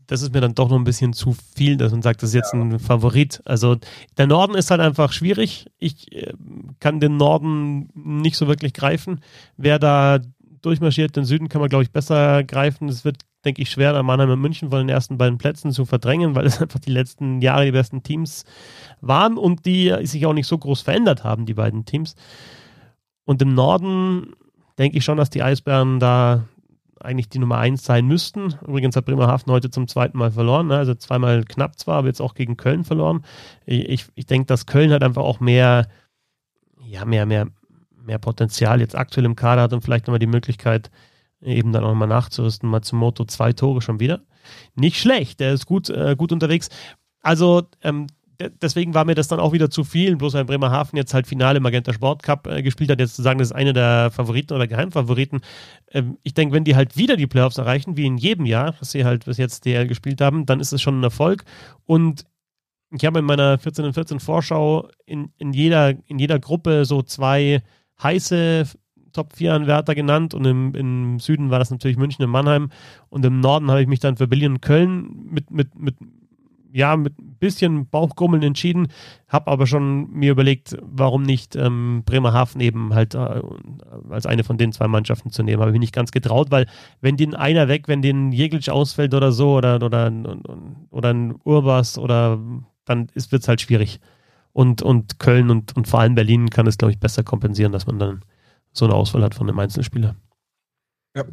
das 0.08 0.22
ist 0.22 0.34
mir 0.34 0.42
dann 0.42 0.56
doch 0.56 0.70
noch 0.70 0.78
ein 0.78 0.84
bisschen 0.84 1.14
zu 1.14 1.36
viel, 1.56 1.78
dass 1.78 1.94
man 1.94 2.02
sagt, 2.02 2.22
das 2.22 2.30
ist 2.32 2.36
jetzt 2.36 2.54
ja. 2.54 2.60
ein 2.60 2.80
Favorit. 2.80 3.42
Also, 3.46 3.78
der 4.18 4.28
Norden 4.28 4.56
ist 4.56 4.72
halt 4.72 4.82
einfach 4.82 5.14
schwierig. 5.14 5.68
Ich 5.78 6.12
äh, 6.12 6.34
kann 6.80 7.00
den 7.00 7.18
Norden 7.18 7.90
nicht 7.94 8.36
so 8.36 8.48
wirklich 8.48 8.74
greifen. 8.74 9.22
Wer 9.56 9.80
da 9.80 10.20
durchmarschiert, 10.62 11.16
den 11.16 11.26
Süden 11.26 11.50
kann 11.50 11.62
man, 11.62 11.70
glaube 11.70 11.84
ich, 11.84 11.92
besser 11.92 12.44
greifen. 12.44 12.90
Es 12.90 13.06
wird, 13.06 13.20
denke 13.46 13.62
ich, 13.62 13.70
schwer, 13.70 13.94
da 13.94 14.04
Mannheim 14.04 14.30
und 14.30 14.40
München 14.42 14.70
von 14.70 14.80
den 14.80 14.90
ersten 14.90 15.18
beiden 15.18 15.38
Plätzen 15.38 15.72
zu 15.72 15.86
verdrängen, 15.86 16.36
weil 16.36 16.46
es 16.46 16.62
einfach 16.62 16.80
die 16.80 16.92
letzten 16.92 17.42
Jahre 17.42 17.66
die 17.66 17.72
besten 17.72 18.04
Teams 18.04 18.46
waren 19.02 19.38
und 19.38 19.66
die 19.66 19.96
sich 20.04 20.26
auch 20.26 20.34
nicht 20.34 20.48
so 20.48 20.58
groß 20.58 20.82
verändert 20.82 21.24
haben, 21.24 21.46
die 21.46 21.54
beiden 21.54 21.86
Teams. 21.86 22.16
Und 23.26 23.42
im 23.42 23.54
Norden 23.54 24.34
denke 24.78 24.98
ich 24.98 25.04
schon, 25.04 25.18
dass 25.18 25.30
die 25.30 25.44
Eisbären 25.44 26.00
da 26.00 26.48
eigentlich 27.00 27.30
die 27.30 27.40
Nummer 27.40 27.58
eins 27.58 27.84
sein 27.84 28.06
müssten. 28.06 28.56
Übrigens 28.66 28.96
hat 28.96 29.06
Bremerhaven 29.06 29.52
heute 29.52 29.70
zum 29.70 29.88
zweiten 29.88 30.18
Mal 30.18 30.32
verloren, 30.32 30.68
ne? 30.68 30.78
also 30.78 30.94
zweimal 30.94 31.44
knapp 31.44 31.80
zwar, 31.80 31.98
aber 31.98 32.08
jetzt 32.08 32.22
auch 32.22 32.36
gegen 32.36 32.58
Köln 32.58 32.84
verloren. 32.84 33.24
Ich, 33.66 33.90
ich, 33.90 34.06
ich 34.16 34.26
denke, 34.28 34.46
dass 34.46 34.68
Köln 34.68 34.92
halt 34.92 35.04
einfach 35.04 35.24
auch 35.24 35.40
mehr, 35.40 35.88
ja, 36.86 37.06
mehr, 37.06 37.26
mehr, 37.26 37.48
mehr 38.04 38.20
Potenzial 38.20 38.82
jetzt 38.82 38.96
aktuell 38.96 39.26
im 39.26 39.36
Kader 39.36 39.64
hat 39.64 39.74
und 39.74 39.82
vielleicht 39.82 40.08
nochmal 40.08 40.20
die 40.20 40.28
Möglichkeit, 40.28 40.92
eben 41.42 41.72
dann 41.72 41.84
auch 41.84 41.94
mal 41.94 42.08
nachzurüsten. 42.08 42.70
Matsumoto 42.70 43.26
zwei 43.26 43.54
Tore 43.54 43.82
schon 43.82 44.00
wieder. 44.00 44.22
Nicht 44.76 44.98
schlecht, 44.98 45.40
der 45.40 45.54
ist 45.54 45.66
gut, 45.66 45.90
äh, 45.90 46.16
gut 46.18 46.32
unterwegs. 46.32 46.70
Also 47.22 47.64
ähm, 47.84 48.08
deswegen 48.62 48.94
war 48.94 49.06
mir 49.06 49.16
das 49.16 49.28
dann 49.28 49.40
auch 49.40 49.54
wieder 49.54 49.70
zu 49.70 49.84
viel, 49.84 50.16
bloß 50.16 50.34
weil 50.34 50.46
Bremerhaven 50.46 50.98
jetzt 50.98 51.14
halt 51.14 51.28
Finale 51.28 51.60
Magenta 51.60 51.94
Sport 51.94 52.24
Cup 52.24 52.48
äh, 52.48 52.62
gespielt 52.62 52.90
hat, 52.90 53.00
jetzt 53.00 53.16
zu 53.16 53.22
sagen, 53.22 53.40
das 53.40 53.50
ist 53.50 53.56
eine 53.56 53.74
der 53.74 54.12
Favoriten 54.12 54.54
oder 54.54 54.68
Geheimfavoriten. 54.68 55.42
Ähm, 55.92 56.18
ich 56.24 56.34
denke, 56.34 56.56
wenn 56.56 56.64
die 56.64 56.76
halt 56.76 56.98
wieder 56.98 57.18
die 57.18 57.28
Playoffs 57.28 57.58
erreichen, 57.58 57.98
wie 57.98 58.06
in 58.06 58.18
jedem 58.18 58.46
Jahr, 58.46 58.76
was 58.80 58.92
sie 58.92 59.06
halt 59.06 59.26
bis 59.26 59.38
jetzt 59.38 59.66
DL 59.66 59.88
gespielt 59.88 60.22
haben, 60.22 60.46
dann 60.46 60.60
ist 60.60 60.74
es 60.74 60.82
schon 60.82 61.00
ein 61.00 61.04
Erfolg. 61.04 61.44
Und 61.86 62.26
ich 62.92 63.06
habe 63.06 63.20
in 63.20 63.26
meiner 63.26 63.58
14 63.58 63.86
und 63.86 63.94
14 63.94 64.20
Vorschau 64.20 64.90
in, 65.06 65.32
in, 65.38 65.54
jeder, 65.54 65.94
in 66.08 66.20
jeder 66.20 66.40
Gruppe 66.40 66.86
so 66.86 67.02
zwei 67.02 67.64
heiße 68.02 68.66
Top 69.12 69.34
4 69.36 69.54
Anwärter 69.54 69.96
genannt 69.96 70.34
und 70.34 70.46
im, 70.46 70.74
im 70.76 71.20
Süden 71.20 71.50
war 71.50 71.60
das 71.60 71.72
natürlich 71.72 71.98
München 71.98 72.24
und 72.26 72.32
Mannheim 72.32 72.70
und 73.10 73.26
im 73.26 73.40
Norden 73.40 73.70
habe 73.70 73.82
ich 73.82 73.88
mich 73.88 74.00
dann 74.00 74.18
für 74.18 74.28
Berlin 74.28 74.54
und 74.54 74.62
Köln 74.62 75.28
mit, 75.30 75.52
mit, 75.52 75.76
mit 75.78 75.96
ja, 76.74 76.96
mit 76.96 77.20
ein 77.20 77.36
bisschen 77.36 77.90
Bauchgrummeln 77.90 78.44
entschieden, 78.44 78.88
habe 79.28 79.52
aber 79.52 79.68
schon 79.68 80.10
mir 80.12 80.32
überlegt, 80.32 80.78
warum 80.82 81.24
nicht 81.24 81.56
ähm, 81.56 82.04
Bremerhaven 82.06 82.62
eben 82.62 82.94
halt 82.94 83.16
äh, 83.16 83.42
als 84.10 84.26
eine 84.26 84.44
von 84.44 84.58
den 84.58 84.72
zwei 84.72 84.88
Mannschaften 84.88 85.32
zu 85.32 85.44
nehmen. 85.44 85.62
Habe 85.62 85.72
ich 85.74 85.80
nicht 85.80 85.94
ganz 85.94 86.12
getraut, 86.12 86.52
weil 86.52 86.68
wenn 87.02 87.18
den 87.18 87.36
einer 87.36 87.68
weg, 87.68 87.88
wenn 87.88 88.02
den 88.02 88.32
Jeglic 88.32 88.70
ausfällt 88.70 89.14
oder 89.14 89.32
so 89.32 89.56
oder, 89.56 89.84
oder, 89.84 90.12
oder 90.90 91.10
ein 91.10 91.36
Urbas 91.44 91.98
oder 91.98 92.40
dann 92.86 93.08
wird 93.14 93.42
es 93.42 93.48
halt 93.48 93.62
schwierig. 93.62 94.00
Und, 94.54 94.82
und 94.82 95.20
Köln 95.20 95.50
und, 95.50 95.76
und 95.78 95.88
vor 95.88 96.02
allem 96.02 96.16
Berlin 96.16 96.50
kann 96.50 96.68
es, 96.68 96.78
glaube 96.78 96.92
ich, 96.92 97.00
besser 97.00 97.24
kompensieren, 97.24 97.72
dass 97.72 97.88
man 97.88 98.00
dann 98.00 98.22
so 98.74 98.86
eine 98.86 98.96
Auswahl 98.96 99.24
hat 99.24 99.36
von 99.36 99.50
einem 99.50 99.60
Einzelspieler. 99.60 100.16
Ja. 101.16 101.26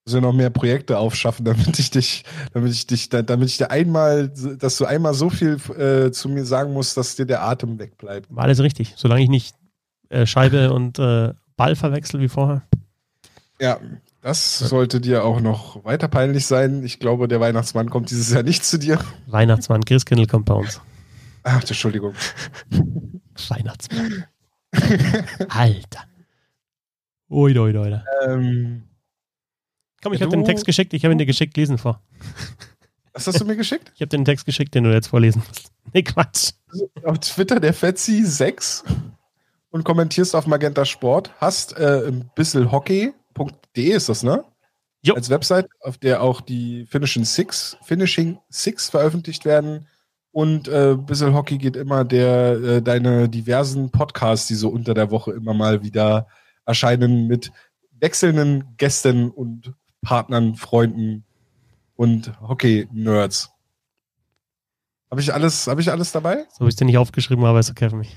Muss 0.05 0.15
ja 0.15 0.21
noch 0.21 0.33
mehr 0.33 0.51
Projekte 0.51 0.99
aufschaffen, 0.99 1.45
damit 1.45 1.79
ich 1.79 1.91
dich, 1.91 2.25
damit 2.53 2.73
ich 2.73 2.87
dich, 2.87 3.09
damit 3.09 3.49
ich 3.49 3.59
dir 3.59 3.71
einmal, 3.71 4.29
dass 4.29 4.77
du 4.77 4.85
einmal 4.85 5.15
so 5.15 5.31
viel 5.31 5.59
äh, 5.79 6.11
zu 6.11 6.29
mir 6.29 6.45
sagen 6.45 6.73
musst, 6.73 6.97
dass 6.97 7.17
dir 7.17 7.27
der 7.27 7.43
Atem 7.43 7.79
wegbleibt. 7.79 8.35
War 8.35 8.45
alles 8.45 8.61
richtig, 8.61 8.95
solange 8.97 9.23
ich 9.23 9.29
nicht 9.29 9.55
äh, 10.09 10.27
Scheibe 10.27 10.73
und 10.73 10.99
äh, 10.99 11.33
Ball 11.57 11.77
verwechsel 11.77 12.21
wie 12.21 12.29
vorher. 12.29 12.63
Ja, 13.61 13.79
das 14.23 14.59
sollte 14.59 15.01
dir 15.01 15.25
auch 15.25 15.41
noch 15.41 15.85
weiter 15.85 16.09
peinlich 16.09 16.47
sein. 16.47 16.83
Ich 16.85 16.99
glaube, 16.99 17.29
der 17.29 17.41
Weihnachtsmann 17.41 17.91
kommt 17.91 18.11
dieses 18.11 18.33
Jahr 18.33 18.43
nicht 18.43 18.65
zu 18.65 18.79
dir. 18.79 18.99
Weihnachtsmann, 19.27 19.85
Christkindl 19.85 20.27
kommt 20.27 20.47
bei 20.47 20.55
uns. 20.55 20.81
Ach, 21.45 21.61
Entschuldigung. 21.61 22.15
Weihnachtsmann. 23.49 24.25
Alter. 25.49 26.05
Ui, 27.31 27.57
ui, 27.59 27.77
ui. 27.77 28.01
Ähm, 28.27 28.83
Komm, 30.03 30.13
ich 30.13 30.23
habe 30.23 30.33
den 30.33 30.45
Text 30.45 30.67
geschickt, 30.67 30.95
ich 30.95 31.05
habe 31.05 31.13
ihn 31.13 31.19
dir 31.19 31.27
geschickt, 31.27 31.57
lesen 31.57 31.79
vor. 31.79 32.03
Was 33.13 33.27
hast 33.27 33.41
du 33.41 33.45
mir 33.45 33.57
geschickt? 33.57 33.93
Ich 33.95 34.01
habe 34.01 34.09
den 34.09 34.25
Text 34.25 34.47
geschickt, 34.47 34.75
den 34.75 34.85
du 34.85 34.93
jetzt 34.93 35.09
vorlesen 35.09 35.43
musst. 35.47 35.71
Nee, 35.93 36.03
Quatsch. 36.03 36.53
Auf 37.05 37.19
Twitter 37.19 37.61
der 37.61 37.75
Fetzi6 37.75 38.85
und 39.71 39.85
kommentierst 39.85 40.35
auf 40.35 40.47
Magenta 40.47 40.85
Sport, 40.85 41.31
hast 41.39 41.77
äh, 41.77 42.09
ein 42.09 42.31
bisschen 42.35 42.73
hockey.de 42.73 43.91
ist 43.91 44.09
das, 44.09 44.23
ne? 44.23 44.45
Jo. 45.05 45.15
Als 45.15 45.31
Website, 45.31 45.69
auf 45.81 45.99
der 45.99 46.23
auch 46.23 46.41
die 46.41 46.87
Finishing 46.87 47.25
Six, 47.25 47.77
Finishing 47.83 48.39
Six 48.49 48.91
veröffentlicht 48.91 49.45
werden. 49.45 49.89
Und 50.31 50.69
äh, 50.69 50.97
bisschen 50.97 51.35
Hockey 51.35 51.59
geht 51.59 51.77
immer 51.77 52.05
der, 52.05 52.53
äh, 52.53 52.83
deine 52.83 53.29
diversen 53.29 53.91
Podcasts, 53.91 54.47
die 54.47 54.55
so 54.55 54.69
unter 54.71 54.95
der 54.95 55.11
Woche 55.11 55.33
immer 55.33 55.53
mal 55.53 55.83
wieder 55.83 56.29
erscheinen 56.65 57.27
mit 57.27 57.53
wechselnden 58.01 58.75
Gästen 58.79 59.31
und 59.31 59.75
Partnern, 60.03 60.57
Freunden 60.57 61.25
und 61.97 62.39
Hockey-Nerds. 62.41 63.51
Habe 65.11 65.21
ich 65.21 65.33
alles, 65.33 65.67
habe 65.67 65.81
ich 65.81 65.91
alles 65.91 66.13
dabei? 66.13 66.47
So 66.51 66.61
habe 66.61 66.69
ich 66.69 66.75
es 66.75 66.77
dir 66.77 66.85
nicht 66.85 66.99
aufgeschrieben, 66.99 67.45
aber 67.45 67.61
ist 67.61 67.71
okay 67.71 67.89
für 67.91 67.97
mich. 67.97 68.17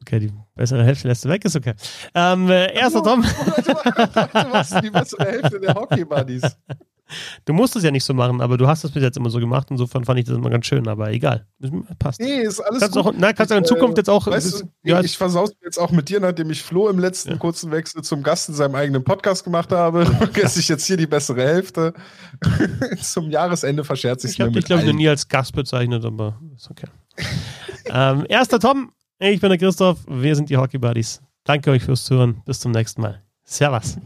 okay, 0.00 0.18
die 0.18 0.32
bessere 0.56 0.84
Hälfte 0.84 1.08
lässt 1.08 1.24
du 1.24 1.28
weg, 1.28 1.44
ist 1.44 1.56
okay. 1.56 1.74
Ähm, 2.14 2.50
äh, 2.50 2.74
erster 2.74 3.02
Tom. 3.02 3.24
Du 3.64 4.48
machst 4.48 4.74
die 4.82 4.90
bessere 4.90 5.24
Hälfte 5.24 5.60
der 5.60 5.74
Hockey-Buddies. 5.74 6.56
Du 7.44 7.52
musst 7.52 7.76
es 7.76 7.82
ja 7.82 7.90
nicht 7.90 8.04
so 8.04 8.14
machen, 8.14 8.40
aber 8.40 8.56
du 8.56 8.66
hast 8.66 8.84
es 8.84 8.90
bis 8.90 9.02
jetzt 9.02 9.16
immer 9.16 9.30
so 9.30 9.38
gemacht. 9.38 9.68
Insofern 9.70 10.04
fand 10.04 10.18
ich 10.20 10.26
das 10.26 10.36
immer 10.36 10.50
ganz 10.50 10.66
schön, 10.66 10.86
aber 10.88 11.10
egal. 11.10 11.46
Passt. 11.98 12.20
Nee, 12.20 12.42
ist 12.42 12.60
alles 12.60 12.80
kannst 12.80 12.96
gut. 12.96 13.06
Auch, 13.06 13.12
na, 13.16 13.32
kannst 13.32 13.50
du 13.50 13.56
in 13.56 13.64
Zukunft 13.64 13.96
äh, 13.96 14.00
jetzt 14.00 14.10
auch. 14.10 14.26
Weißt 14.26 14.62
du, 14.62 14.68
ja, 14.82 15.00
ich 15.00 15.16
versaus 15.16 15.52
jetzt 15.62 15.78
auch 15.78 15.90
mit 15.90 16.08
dir, 16.08 16.20
nachdem 16.20 16.50
ich 16.50 16.62
Flo 16.62 16.88
im 16.88 16.98
letzten 16.98 17.30
ja. 17.30 17.36
kurzen 17.36 17.70
Wechsel 17.70 18.02
zum 18.02 18.22
Gast 18.22 18.48
in 18.48 18.54
seinem 18.54 18.74
eigenen 18.74 19.04
Podcast 19.04 19.44
gemacht 19.44 19.72
habe. 19.72 20.06
Vergesse 20.18 20.60
ich 20.60 20.68
jetzt 20.68 20.86
hier 20.86 20.96
die 20.96 21.06
bessere 21.06 21.42
Hälfte. 21.42 21.94
zum 23.00 23.30
Jahresende 23.30 23.84
verscherzt 23.84 24.24
ich 24.24 24.30
es 24.30 24.34
Ich 24.34 24.40
habe 24.40 24.52
dich, 24.52 24.64
glaube 24.64 24.82
ich, 24.82 24.88
noch 24.88 24.94
nie 24.94 25.08
als 25.08 25.28
Gast 25.28 25.54
bezeichnet, 25.54 26.04
aber 26.04 26.38
ist 26.54 26.70
okay. 26.70 26.86
ähm, 27.86 28.24
erster 28.28 28.58
Tom, 28.58 28.92
ich 29.18 29.40
bin 29.40 29.50
der 29.50 29.58
Christoph. 29.58 29.98
Wir 30.08 30.34
sind 30.34 30.48
die 30.48 30.56
Hockey 30.56 30.78
Buddies. 30.78 31.20
Danke 31.44 31.70
euch 31.70 31.82
fürs 31.82 32.04
Zuhören. 32.04 32.42
Bis 32.44 32.60
zum 32.60 32.72
nächsten 32.72 33.02
Mal. 33.02 33.22
Servus. 33.44 33.98